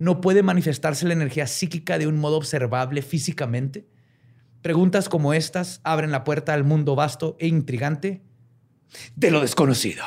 no 0.01 0.22
puede 0.22 0.42
manifestarse 0.42 1.06
la 1.06 1.12
energía 1.12 1.47
psíquica 1.47 1.98
de 1.98 2.06
un 2.06 2.16
modo 2.16 2.38
observable 2.38 3.02
físicamente. 3.02 3.86
Preguntas 4.62 5.10
como 5.10 5.34
estas 5.34 5.80
abren 5.84 6.10
la 6.10 6.24
puerta 6.24 6.55
al 6.55 6.64
mundo 6.64 6.97
vasto 6.97 7.36
e 7.38 7.47
intrigante 7.47 8.22
de 9.14 9.30
lo 9.30 9.42
desconocido. 9.42 10.02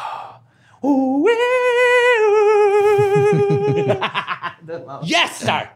yes, 5.04 5.32
sir. 5.40 5.70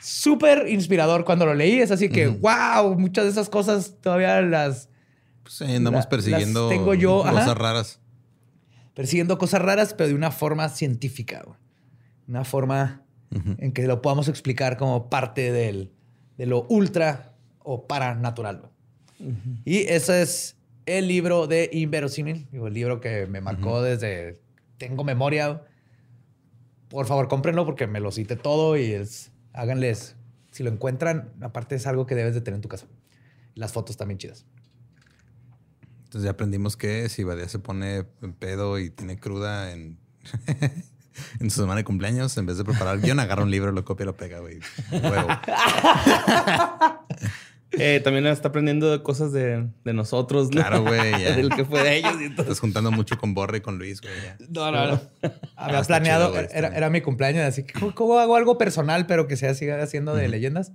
Súper 0.00 0.68
inspirador 0.68 1.24
cuando 1.24 1.46
lo 1.46 1.54
leí. 1.54 1.80
Es 1.80 1.90
así 1.90 2.08
que, 2.08 2.26
wow, 2.26 2.98
muchas 2.98 3.24
de 3.24 3.30
esas 3.30 3.48
cosas 3.48 3.96
todavía 4.00 4.40
las... 4.42 4.88
Pues 5.42 5.62
andamos 5.62 6.06
persiguiendo 6.06 6.68
tengo 6.68 6.94
yo, 6.94 7.22
cosas 7.22 7.56
raras. 7.56 8.00
Persiguiendo 8.94 9.38
cosas 9.38 9.62
raras, 9.62 9.94
pero 9.94 10.08
de 10.08 10.14
una 10.14 10.30
forma 10.30 10.68
científica. 10.68 11.44
Una 12.28 12.44
forma 12.44 13.02
en 13.30 13.72
que 13.72 13.86
lo 13.86 14.02
podamos 14.02 14.28
explicar 14.28 14.76
como 14.76 15.08
parte 15.08 15.52
del, 15.52 15.92
de 16.36 16.46
lo 16.46 16.66
ultra 16.68 17.34
o 17.60 17.86
paranatural. 17.86 18.70
Y 19.64 19.86
ese 19.88 20.22
es 20.22 20.56
el 20.98 21.08
libro 21.08 21.46
de 21.46 21.68
Inverosímil, 21.72 22.48
el 22.52 22.74
libro 22.74 23.00
que 23.00 23.26
me 23.26 23.40
marcó 23.40 23.82
desde 23.82 24.40
tengo 24.78 25.04
memoria. 25.04 25.62
Por 26.88 27.06
favor, 27.06 27.28
cómprenlo 27.28 27.64
porque 27.64 27.86
me 27.86 28.00
lo 28.00 28.10
cite 28.10 28.36
todo 28.36 28.76
y 28.76 28.92
es, 28.92 29.30
háganles, 29.52 30.16
si 30.50 30.62
lo 30.62 30.70
encuentran, 30.70 31.32
aparte 31.40 31.76
es 31.76 31.86
algo 31.86 32.06
que 32.06 32.14
debes 32.14 32.34
de 32.34 32.40
tener 32.40 32.56
en 32.56 32.62
tu 32.62 32.68
casa. 32.68 32.86
Las 33.54 33.72
fotos 33.72 33.96
también 33.96 34.18
chidas. 34.18 34.44
Entonces 36.04 36.24
ya 36.24 36.30
aprendimos 36.30 36.76
que 36.76 37.08
si 37.08 37.22
Badía 37.22 37.48
se 37.48 37.60
pone 37.60 38.04
en 38.20 38.32
pedo 38.32 38.80
y 38.80 38.90
tiene 38.90 39.18
cruda 39.18 39.72
en 39.72 39.98
en 41.40 41.50
su 41.50 41.60
semana 41.60 41.78
de 41.78 41.84
cumpleaños, 41.84 42.36
en 42.36 42.46
vez 42.46 42.58
de 42.58 42.64
preparar 42.64 43.00
guion, 43.00 43.20
agarra 43.20 43.42
un 43.42 43.50
libro, 43.50 43.72
lo 43.72 43.84
copia 43.84 44.04
y 44.04 44.06
lo 44.06 44.16
pega, 44.16 44.38
güey. 44.40 44.60
Eh, 47.72 48.00
también 48.02 48.26
está 48.26 48.48
aprendiendo 48.48 49.02
cosas 49.02 49.32
de, 49.32 49.68
nosotros, 49.84 50.50
¿no? 50.50 50.60
Claro, 50.60 50.82
güey. 50.82 51.12
Del 51.36 51.50
que 51.50 51.64
fue 51.64 51.82
de 51.82 51.98
ellos. 51.98 52.14
Y 52.20 52.24
Estás 52.24 52.58
juntando 52.58 52.90
mucho 52.90 53.16
con 53.16 53.34
Borre 53.34 53.58
y 53.58 53.60
con 53.60 53.78
Luis, 53.78 54.00
güey. 54.00 54.12
No, 54.48 54.72
no, 54.72 54.86
no. 54.86 55.00
Había 55.56 55.78
ah, 55.78 55.82
planeado, 55.86 56.34
era, 56.36 56.90
mi 56.90 57.00
cumpleaños, 57.00 57.44
así 57.44 57.64
que 57.64 57.78
¿cómo, 57.94 58.18
hago 58.18 58.36
algo 58.36 58.58
personal, 58.58 59.06
pero 59.06 59.28
que 59.28 59.36
sea 59.36 59.54
siga 59.54 59.80
haciendo 59.82 60.14
de 60.14 60.28
leyendas? 60.28 60.72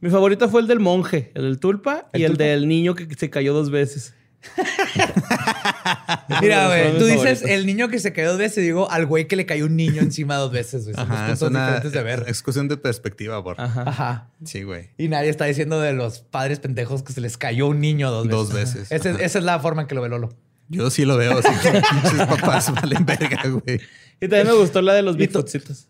Mi 0.00 0.10
favorito 0.10 0.48
fue 0.48 0.60
el 0.60 0.66
del 0.66 0.80
monje, 0.80 1.30
el 1.34 1.42
del 1.42 1.58
tulpa 1.58 2.08
y 2.12 2.24
el 2.24 2.36
del 2.36 2.68
niño 2.68 2.94
que 2.94 3.06
se 3.14 3.30
cayó 3.30 3.52
dos 3.52 3.70
veces. 3.70 4.14
Mira, 6.40 6.66
güey, 6.68 6.98
tú 6.98 7.04
dices 7.04 7.42
el 7.42 7.66
niño 7.66 7.88
que 7.88 7.98
se 7.98 8.12
quedó 8.12 8.30
dos 8.30 8.38
veces, 8.38 8.64
digo 8.64 8.90
al 8.90 9.06
güey 9.06 9.26
que 9.26 9.36
le 9.36 9.46
cayó 9.46 9.66
un 9.66 9.76
niño 9.76 10.00
encima 10.02 10.36
dos 10.36 10.52
veces, 10.52 10.84
güey. 10.84 10.96
Ajá, 10.98 11.32
es 11.32 11.42
una 11.42 11.80
de 11.80 12.02
ver. 12.02 12.24
Exclusión 12.26 12.68
de 12.68 12.76
perspectiva, 12.76 13.42
por. 13.42 13.60
Ajá. 13.60 14.30
Sí, 14.44 14.62
güey. 14.62 14.90
Y 14.98 15.08
nadie 15.08 15.30
está 15.30 15.44
diciendo 15.44 15.80
de 15.80 15.92
los 15.92 16.20
padres 16.20 16.58
pendejos 16.60 17.02
que 17.02 17.12
se 17.12 17.20
les 17.20 17.36
cayó 17.38 17.66
un 17.68 17.80
niño 17.80 18.10
dos 18.10 18.26
veces. 18.26 18.38
Dos 18.38 18.52
veces. 18.52 19.20
esa 19.20 19.38
es 19.38 19.44
la 19.44 19.60
forma 19.60 19.82
en 19.82 19.88
que 19.88 19.94
lo 19.94 20.02
ve 20.02 20.08
Lolo. 20.08 20.30
Yo 20.68 20.90
sí 20.90 21.04
lo 21.04 21.16
veo, 21.16 21.38
así 21.38 21.50
que 21.60 21.82
muchos 21.94 22.26
papás 22.26 22.72
valen 22.72 23.04
verga, 23.04 23.42
güey. 23.48 23.80
Y 24.20 24.28
también 24.28 24.46
me 24.46 24.54
gustó 24.54 24.80
la 24.80 24.94
de 24.94 25.02
los 25.02 25.16
Bigfootsitos. 25.16 25.88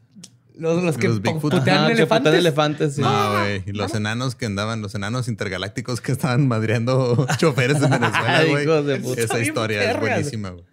Los, 0.63 0.97
que 0.97 1.09
putean 1.09 1.91
elefantes. 1.91 2.35
elefantes 2.35 2.99
No, 2.99 3.33
güey. 3.33 3.65
Y 3.67 3.73
los 3.73 3.93
enanos 3.97 4.37
que 4.37 4.47
andaban, 4.47 4.81
los 4.81 4.95
enanos 4.95 5.27
intergalácticos 5.27 6.01
que 6.01 6.13
estaban 6.13 6.47
madreando 6.47 7.27
choferes 7.39 7.81
de 7.81 7.89
Venezuela, 7.89 8.45
güey. 8.45 9.19
Esa 9.19 9.41
historia 9.41 9.91
es 9.91 9.99
buenísima, 9.99 10.51
güey. 10.51 10.65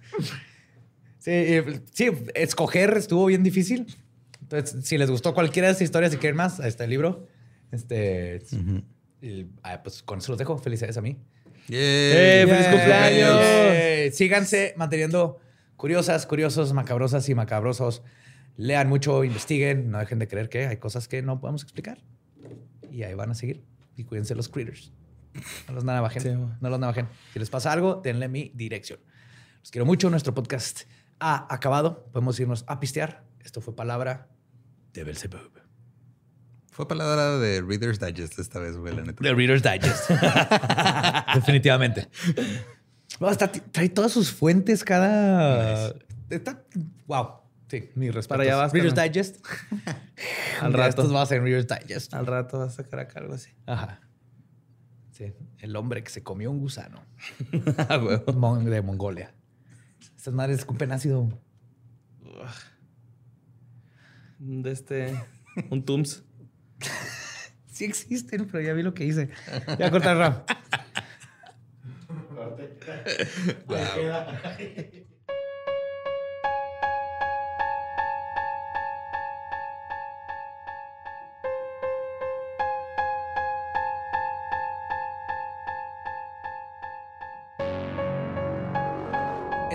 Sí, 1.18 1.58
sí, 1.92 2.12
escoger 2.36 2.96
estuvo 2.98 3.26
bien 3.26 3.42
difícil. 3.42 3.88
Entonces, 4.42 4.86
si 4.86 5.00
les 5.00 5.10
gustó 5.10 5.34
cualquiera 5.34 5.70
de 5.70 5.72
esas 5.72 5.82
historias, 5.82 6.12
si 6.12 6.20
quieren 6.20 6.38
más, 6.38 6.60
ahí 6.60 6.70
está 6.70 6.84
el 6.84 6.92
libro. 6.92 7.28
Este, 7.72 8.44
ah, 9.64 9.82
pues 9.82 10.04
con 10.04 10.20
eso 10.20 10.32
los 10.32 10.38
dejo. 10.38 10.60
Felicidades 10.60 10.98
a 10.98 11.02
mí. 11.02 11.18
¡Eh, 11.68 12.46
¡Feliz 12.48 12.68
cumpleaños! 12.68 14.16
síganse 14.16 14.76
manteniendo 14.78 15.40
curiosas, 15.78 16.28
curiosos, 16.28 16.74
macabrosas 16.74 17.28
y 17.28 17.34
macabrosos 17.34 18.04
lean 18.60 18.90
mucho, 18.90 19.24
investiguen, 19.24 19.90
no 19.90 20.00
dejen 20.00 20.20
de 20.20 20.28
creer 20.28 20.50
que 20.50 20.68
hay 20.68 20.78
cosas 20.78 21.08
que 21.08 21.22
no 21.22 21.40
podemos 21.40 21.64
explicar. 21.64 22.04
Y 22.92 23.04
ahí 23.04 23.14
van 23.14 23.32
a 23.32 23.34
seguir. 23.34 23.64
Y 23.96 24.04
cuídense 24.04 24.36
los 24.36 24.50
critters. 24.50 24.92
No 25.68 25.76
los 25.76 25.86
navajen. 25.86 26.58
no 26.60 26.70
los 26.70 26.80
navajen. 26.80 27.08
Si 27.32 27.40
les 27.40 27.50
pasa 27.50 27.72
algo, 27.72 28.02
denle 28.04 28.28
mi 28.28 28.52
dirección. 28.54 29.00
Los 29.62 29.72
quiero 29.72 29.86
mucho. 29.86 30.10
Nuestro 30.10 30.34
podcast 30.34 30.82
ha 31.20 31.54
acabado. 31.54 32.10
Podemos 32.12 32.38
irnos 32.40 32.66
a 32.68 32.82
pistear. 32.82 33.24
Esto 33.40 33.62
fue 33.62 33.76
palabra 33.76 34.28
de 34.92 35.06
Belzebub. 35.06 35.52
Fue 36.70 36.86
palabra 36.86 37.38
de 37.38 37.62
Reader's 37.62 38.00
Digest 38.00 38.40
esta 38.40 38.60
vez, 38.60 38.76
güey, 38.76 38.94
De 38.94 39.34
Reader's 39.34 39.64
Digest. 39.64 40.10
Definitivamente. 41.36 42.10
trae 43.72 43.90
todas 43.90 44.12
sus 44.12 44.32
fuentes 44.32 44.84
cada... 44.84 45.94
Está... 46.30 46.64
Wow. 47.08 47.40
Sí, 47.70 47.92
mi 47.94 48.10
respeto. 48.10 48.30
Para 48.30 48.44
allá 48.44 48.56
vas. 48.56 48.74
Reader's 48.74 48.96
Digest. 48.96 49.46
Al 50.62 50.74
rato. 50.74 50.90
Estos 50.90 51.14
va 51.14 51.22
a 51.22 51.26
ser 51.28 51.44
Reader's 51.44 51.68
Digest. 51.68 52.14
Al 52.16 52.26
rato 52.26 52.58
vas 52.60 52.74
a 52.74 52.84
sacar 52.84 53.00
acá 53.00 53.20
algo 53.20 53.36
así. 53.36 53.52
Ajá. 53.68 54.02
Sí. 55.12 55.34
El 55.60 55.76
hombre 55.76 56.04
que 56.04 56.10
se 56.10 56.24
comió 56.24 56.50
un 56.50 56.60
gusano. 56.60 57.06
de 57.52 58.82
Mongolia. 58.82 59.36
Estas 60.16 60.34
madres 60.34 60.60
escupen 60.60 60.92
ácido. 60.92 61.30
De 64.40 64.72
este. 64.72 65.14
Un 65.70 65.86
Tums. 65.86 66.24
sí 67.68 67.86
existen, 67.86 68.48
pero 68.48 68.62
ya 68.62 68.74
vi 68.74 68.82
lo 68.82 68.96
que 68.96 69.06
hice. 69.06 69.30
Voy 69.78 69.86
a 69.86 69.92
cortar 69.92 70.18
Ram. 70.18 70.44
wow. 73.68 73.78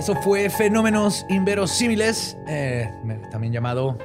Eso 0.04 0.16
fue 0.16 0.50
Fenómenos 0.50 1.24
Inverosímiles, 1.30 2.36
eh, 2.46 2.90
también 3.32 3.54
llamado 3.54 3.96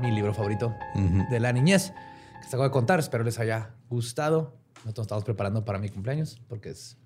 mi 0.00 0.12
libro 0.12 0.32
favorito 0.32 0.72
de 1.28 1.40
la 1.40 1.52
niñez, 1.52 1.92
que 2.40 2.44
se 2.44 2.50
acabo 2.50 2.62
de 2.62 2.70
contar. 2.70 3.00
Espero 3.00 3.24
les 3.24 3.40
haya 3.40 3.74
gustado. 3.90 4.56
Nosotros 4.84 5.06
estamos 5.06 5.24
preparando 5.24 5.64
para 5.64 5.80
mi 5.80 5.88
cumpleaños 5.88 6.40
porque 6.46 6.70
es 6.70 6.96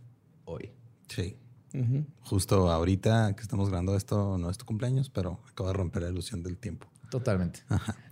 hoy. 0.45 0.75
Sí. 1.09 1.39
Justo 2.21 2.71
ahorita 2.71 3.35
que 3.35 3.41
estamos 3.41 3.71
grabando 3.71 3.97
esto, 3.97 4.37
no 4.37 4.51
es 4.51 4.59
tu 4.59 4.67
cumpleaños, 4.67 5.09
pero 5.09 5.41
acabo 5.51 5.71
de 5.71 5.75
romper 5.75 6.03
la 6.03 6.11
ilusión 6.11 6.43
del 6.43 6.59
tiempo. 6.59 6.87
Totalmente. 7.09 7.61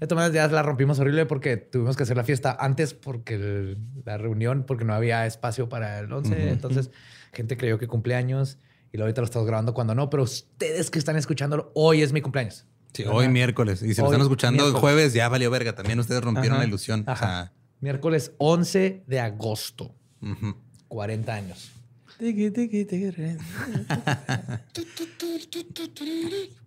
De 0.01 0.07
todas 0.07 0.25
maneras, 0.25 0.49
ya 0.51 0.55
la 0.57 0.63
rompimos 0.63 0.99
horrible 0.99 1.27
porque 1.27 1.59
tuvimos 1.59 1.95
que 1.99 2.05
hacer 2.05 2.17
la 2.17 2.25
fiesta 2.25 2.57
antes 2.59 2.95
porque 2.95 3.77
la 4.03 4.17
reunión, 4.17 4.65
porque 4.67 4.87
no 4.87 4.95
había 4.95 5.27
espacio 5.27 5.69
para 5.69 5.99
el 5.99 6.11
11. 6.11 6.49
Entonces, 6.49 6.91
gente 7.35 7.59
creyó 7.59 7.79
que 7.79 7.87
cumpleaños 7.87 8.57
y 8.97 9.01
ahorita 9.02 9.20
lo 9.20 9.24
estamos 9.27 9.47
grabando 9.47 9.74
cuando 9.74 9.94
no, 9.94 10.09
pero 10.10 10.23
ustedes 10.23 10.90
que 10.90 10.98
están 10.98 11.16
escuchándolo, 11.16 11.70
hoy 11.74 12.02
es 12.02 12.12
mi 12.12 12.20
cumpleaños. 12.20 12.64
Sí, 12.93 13.05
hoy 13.05 13.28
miércoles. 13.28 13.82
Y 13.82 13.94
si 13.94 14.01
lo 14.01 14.06
están 14.06 14.23
escuchando 14.23 14.66
el 14.66 14.73
jueves, 14.73 15.12
ya 15.12 15.28
valió 15.28 15.51
verga. 15.51 15.74
También 15.74 15.98
ustedes 16.01 16.23
rompieron 16.23 16.52
Ajá. 16.55 16.62
la 16.62 16.66
ilusión. 16.68 17.05
O 17.06 17.10
Ajá. 17.10 17.27
sea, 17.27 17.52
Miércoles 17.81 18.32
11 18.39 19.05
de 19.06 19.20
agosto. 19.20 19.94
ujú. 20.23 20.56
40 20.89 21.35
años. 21.35 21.73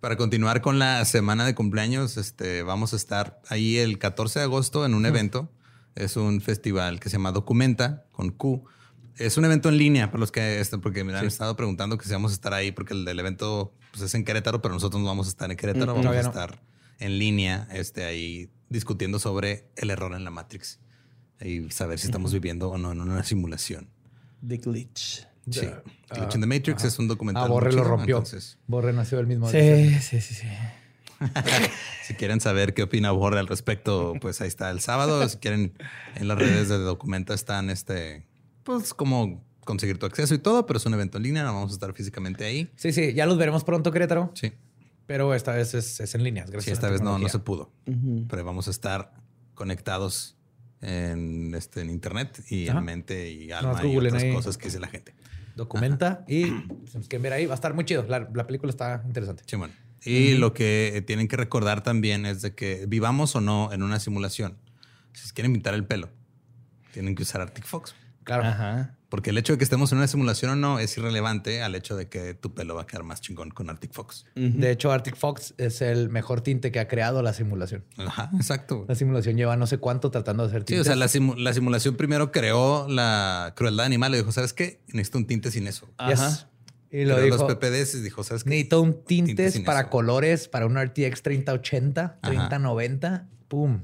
Para 0.00 0.16
continuar 0.16 0.60
con 0.62 0.78
la 0.78 1.04
semana 1.04 1.44
de 1.44 1.54
cumpleaños, 1.54 2.16
este, 2.16 2.62
vamos 2.62 2.92
a 2.92 2.96
estar 2.96 3.40
ahí 3.48 3.76
el 3.78 3.98
14 3.98 4.38
de 4.38 4.44
agosto 4.44 4.86
en 4.86 4.94
un 4.94 5.06
evento. 5.06 5.50
Es 5.96 6.16
un 6.16 6.40
festival 6.40 7.00
que 7.00 7.08
se 7.08 7.16
llama 7.16 7.32
Documenta 7.32 8.04
con 8.12 8.30
Q. 8.30 8.64
Es 9.16 9.36
un 9.36 9.44
evento 9.44 9.68
en 9.68 9.76
línea 9.76 10.10
para 10.10 10.20
los 10.20 10.32
que 10.32 10.60
este, 10.60 10.78
porque 10.78 11.04
me 11.04 11.16
han 11.16 11.26
estado 11.26 11.56
preguntando 11.56 11.98
que 11.98 12.06
si 12.06 12.12
vamos 12.12 12.32
a 12.32 12.34
estar 12.34 12.54
ahí 12.54 12.72
porque 12.72 12.94
el 12.94 13.04
del 13.04 13.18
evento 13.18 13.74
pues, 13.90 14.02
es 14.02 14.14
en 14.14 14.24
Querétaro, 14.24 14.62
pero 14.62 14.74
nosotros 14.74 15.00
no 15.00 15.08
vamos 15.08 15.26
a 15.26 15.30
estar 15.30 15.50
en 15.50 15.56
Querétaro, 15.56 15.86
vamos 15.86 16.02
todavía 16.02 16.20
a 16.20 16.24
no. 16.24 16.30
estar 16.30 16.62
en 16.98 17.18
línea, 17.18 17.68
este, 17.72 18.04
ahí 18.04 18.50
discutiendo 18.68 19.18
sobre 19.18 19.66
el 19.76 19.90
error 19.90 20.14
en 20.14 20.24
la 20.24 20.30
Matrix 20.30 20.78
y 21.40 21.70
saber 21.70 21.98
si 21.98 22.06
estamos 22.06 22.32
viviendo 22.32 22.70
o 22.70 22.78
no 22.78 22.92
en 22.92 23.00
una 23.00 23.22
simulación. 23.24 23.88
The 24.46 24.58
glitch. 24.58 25.26
Sí. 25.50 25.68
Glitch 26.10 26.34
in 26.34 26.40
the 26.40 26.46
Matrix 26.46 26.84
es 26.84 26.98
un 26.98 27.08
documental. 27.08 27.44
Ah, 27.44 27.48
Borre 27.48 27.72
lo 27.72 27.82
rompió. 27.82 28.18
Entonces, 28.18 28.58
Borre 28.66 28.92
nació 28.92 29.18
el 29.20 29.26
mismo 29.26 29.50
día. 29.50 30.00
Sí, 30.00 30.00
sí, 30.00 30.20
sí, 30.20 30.34
sí. 30.34 30.46
Si 32.04 32.14
quieren 32.14 32.40
saber 32.40 32.74
qué 32.74 32.82
opina 32.82 33.12
Borre 33.12 33.38
al 33.38 33.46
respecto, 33.46 34.14
pues 34.20 34.40
ahí 34.40 34.48
está 34.48 34.70
el 34.70 34.80
sábado. 34.80 35.28
Si 35.28 35.38
quieren, 35.38 35.74
en 36.16 36.28
las 36.28 36.38
redes 36.38 36.68
de 36.68 36.78
Documenta 36.78 37.34
están 37.34 37.70
este, 37.70 38.26
pues 38.64 38.94
como 38.94 39.44
conseguir 39.64 39.98
tu 39.98 40.06
acceso 40.06 40.34
y 40.34 40.38
todo, 40.38 40.66
pero 40.66 40.78
es 40.78 40.86
un 40.86 40.94
evento 40.94 41.18
en 41.18 41.24
línea, 41.24 41.42
no 41.44 41.54
vamos 41.54 41.70
a 41.70 41.74
estar 41.74 41.92
físicamente 41.92 42.44
ahí. 42.44 42.70
Sí, 42.76 42.92
sí, 42.92 43.12
ya 43.14 43.26
los 43.26 43.38
veremos 43.38 43.62
pronto, 43.64 43.92
Querétaro. 43.92 44.32
Sí, 44.34 44.52
Pero 45.06 45.34
esta 45.34 45.52
vez 45.52 45.74
es, 45.74 46.00
es 46.00 46.14
en 46.14 46.24
línea. 46.24 46.44
Gracias 46.44 46.64
sí 46.64 46.70
a 46.70 46.74
esta 46.74 46.86
la 46.86 46.92
vez 46.92 47.02
no, 47.02 47.18
no 47.18 47.28
se 47.28 47.38
pudo, 47.38 47.70
pero 48.28 48.44
vamos 48.44 48.68
a 48.68 48.70
estar 48.70 49.12
conectados 49.54 50.36
en, 50.80 51.54
este, 51.54 51.82
en 51.82 51.90
internet 51.90 52.42
y 52.48 52.68
Ajá. 52.68 52.78
en 52.78 52.84
mente 52.84 53.30
y 53.30 53.48
No, 53.48 53.56
alma 53.58 53.80
y 53.84 53.92
googlen 53.92 54.14
otras 54.14 54.22
ahí. 54.24 54.32
cosas 54.34 54.56
que 54.56 54.66
dice 54.66 54.80
la 54.80 54.88
gente. 54.88 55.14
Documenta 55.56 56.24
y 56.26 56.44
si 56.44 56.96
nos 56.96 57.08
quieren 57.08 57.22
ver 57.22 57.32
ahí, 57.34 57.46
va 57.46 57.52
a 57.52 57.54
estar 57.56 57.74
muy 57.74 57.84
chido. 57.84 58.04
La, 58.08 58.28
la 58.34 58.46
película 58.46 58.70
está 58.70 59.02
interesante. 59.06 59.42
Simón. 59.46 59.72
Y 60.02 60.34
lo 60.34 60.54
que 60.54 61.04
tienen 61.06 61.28
que 61.28 61.36
recordar 61.36 61.82
también 61.82 62.24
es 62.24 62.40
de 62.40 62.54
que 62.54 62.86
vivamos 62.88 63.36
o 63.36 63.42
no 63.42 63.70
en 63.72 63.82
una 63.82 64.00
simulación. 64.00 64.56
Si 65.12 65.26
se 65.28 65.34
quieren 65.34 65.52
pintar 65.52 65.74
el 65.74 65.84
pelo, 65.84 66.08
tienen 66.94 67.14
que 67.14 67.22
usar 67.24 67.42
Arctic 67.42 67.66
Fox. 67.66 67.94
Claro. 68.24 68.44
Ajá. 68.44 68.96
Porque 69.08 69.30
el 69.30 69.38
hecho 69.38 69.54
de 69.54 69.58
que 69.58 69.64
estemos 69.64 69.90
en 69.90 69.98
una 69.98 70.06
simulación 70.06 70.52
o 70.52 70.54
no 70.56 70.78
es 70.78 70.96
irrelevante 70.96 71.62
al 71.62 71.74
hecho 71.74 71.96
de 71.96 72.08
que 72.08 72.32
tu 72.34 72.54
pelo 72.54 72.76
va 72.76 72.82
a 72.82 72.86
quedar 72.86 73.02
más 73.02 73.20
chingón 73.20 73.50
con 73.50 73.68
Arctic 73.68 73.92
Fox. 73.92 74.24
De 74.36 74.70
hecho, 74.70 74.92
Arctic 74.92 75.16
Fox 75.16 75.52
es 75.58 75.82
el 75.82 76.10
mejor 76.10 76.42
tinte 76.42 76.70
que 76.70 76.78
ha 76.78 76.86
creado 76.86 77.20
la 77.20 77.32
simulación. 77.32 77.84
Ajá, 77.96 78.30
exacto. 78.36 78.84
La 78.88 78.94
simulación 78.94 79.36
lleva 79.36 79.56
no 79.56 79.66
sé 79.66 79.78
cuánto 79.78 80.12
tratando 80.12 80.44
de 80.44 80.50
hacer 80.50 80.60
Sí, 80.62 80.66
tintes. 80.66 80.82
o 80.82 80.84
sea, 80.84 80.94
la, 80.94 81.06
simu- 81.06 81.36
la 81.38 81.52
simulación 81.52 81.96
primero 81.96 82.30
creó 82.30 82.86
la 82.88 83.52
crueldad 83.56 83.84
animal 83.86 84.14
y 84.14 84.18
dijo, 84.18 84.30
¿sabes 84.30 84.52
qué? 84.52 84.80
Necesito 84.88 85.18
un 85.18 85.26
tinte 85.26 85.50
sin 85.50 85.66
eso. 85.66 85.86
Yes. 86.08 86.20
Ajá. 86.20 86.46
Y 86.92 87.04
lo 87.04 87.20
dijo. 87.20 87.36
los 87.36 87.52
PPDs 87.54 87.94
y 87.96 88.02
dijo, 88.02 88.22
¿sabes 88.22 88.44
qué? 88.44 88.50
Necesito 88.50 88.80
un 88.80 89.04
Tinte 89.04 89.34
tintes 89.34 89.58
para 89.64 89.80
eso. 89.80 89.90
colores, 89.90 90.46
para 90.46 90.66
un 90.66 90.76
RTX 90.80 91.22
3080, 91.22 92.18
Ajá. 92.22 92.30
3090. 92.48 93.28
Pum. 93.48 93.82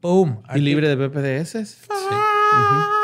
Pum. 0.00 0.42
Y 0.54 0.60
libre 0.60 0.88
de 0.88 0.96
PPDS. 1.08 1.52
Sí. 1.68 1.86
Luego- 1.88 3.03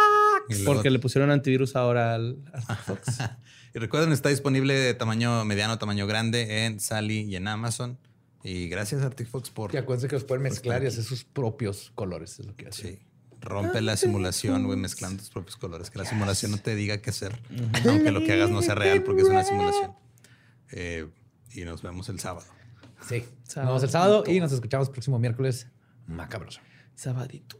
Porque 0.64 0.90
le 0.90 0.98
pusieron 0.98 1.30
antivirus 1.30 1.76
ahora 1.76 2.14
al 2.14 2.38
Fox. 2.86 3.18
Y 3.72 3.78
recuerden, 3.78 4.10
está 4.10 4.30
disponible 4.30 4.74
de 4.74 4.94
tamaño 4.94 5.44
mediano, 5.44 5.78
tamaño 5.78 6.04
grande 6.08 6.64
en 6.66 6.80
Sally 6.80 7.20
y 7.20 7.36
en 7.36 7.46
Amazon. 7.46 7.98
Y 8.42 8.68
gracias 8.68 9.02
Arctic 9.02 9.28
Fox 9.28 9.50
por... 9.50 9.72
Y 9.72 9.76
acuérdense 9.76 10.08
que 10.08 10.16
los 10.16 10.24
pueden 10.24 10.42
mezclar 10.42 10.82
y 10.82 10.86
hacer 10.86 11.04
sus 11.04 11.22
propios 11.22 11.92
colores. 11.94 12.40
Es 12.40 12.46
lo 12.46 12.56
que 12.56 12.66
hace. 12.66 12.82
Sí. 12.82 12.98
Rompe 13.40 13.80
la 13.80 13.96
simulación, 13.96 14.64
güey, 14.64 14.76
mezclando 14.76 15.18
tus 15.22 15.30
propios 15.30 15.56
colores. 15.56 15.88
Que 15.88 15.98
la 15.98 16.04
simulación 16.04 16.50
no 16.50 16.58
te 16.58 16.74
diga 16.74 16.98
qué 17.00 17.10
hacer, 17.10 17.40
aunque 17.86 18.10
lo 18.10 18.24
que 18.24 18.32
hagas 18.32 18.50
no 18.50 18.60
sea 18.60 18.74
real 18.74 19.04
porque 19.04 19.22
es 19.22 19.28
una 19.28 19.44
simulación. 19.44 19.92
Eh, 20.72 21.06
y 21.52 21.62
nos 21.62 21.80
vemos 21.82 22.08
el 22.08 22.18
sábado. 22.18 22.46
Sí. 23.08 23.20
Nos 23.20 23.52
Sábado. 23.52 23.68
vemos 23.68 23.82
el 23.84 23.90
sábado 23.90 24.24
y 24.26 24.40
nos 24.40 24.52
escuchamos 24.52 24.88
el 24.88 24.92
próximo 24.92 25.18
miércoles. 25.18 25.68
Macabroso. 26.06 26.60
Sabadito. 26.96 27.58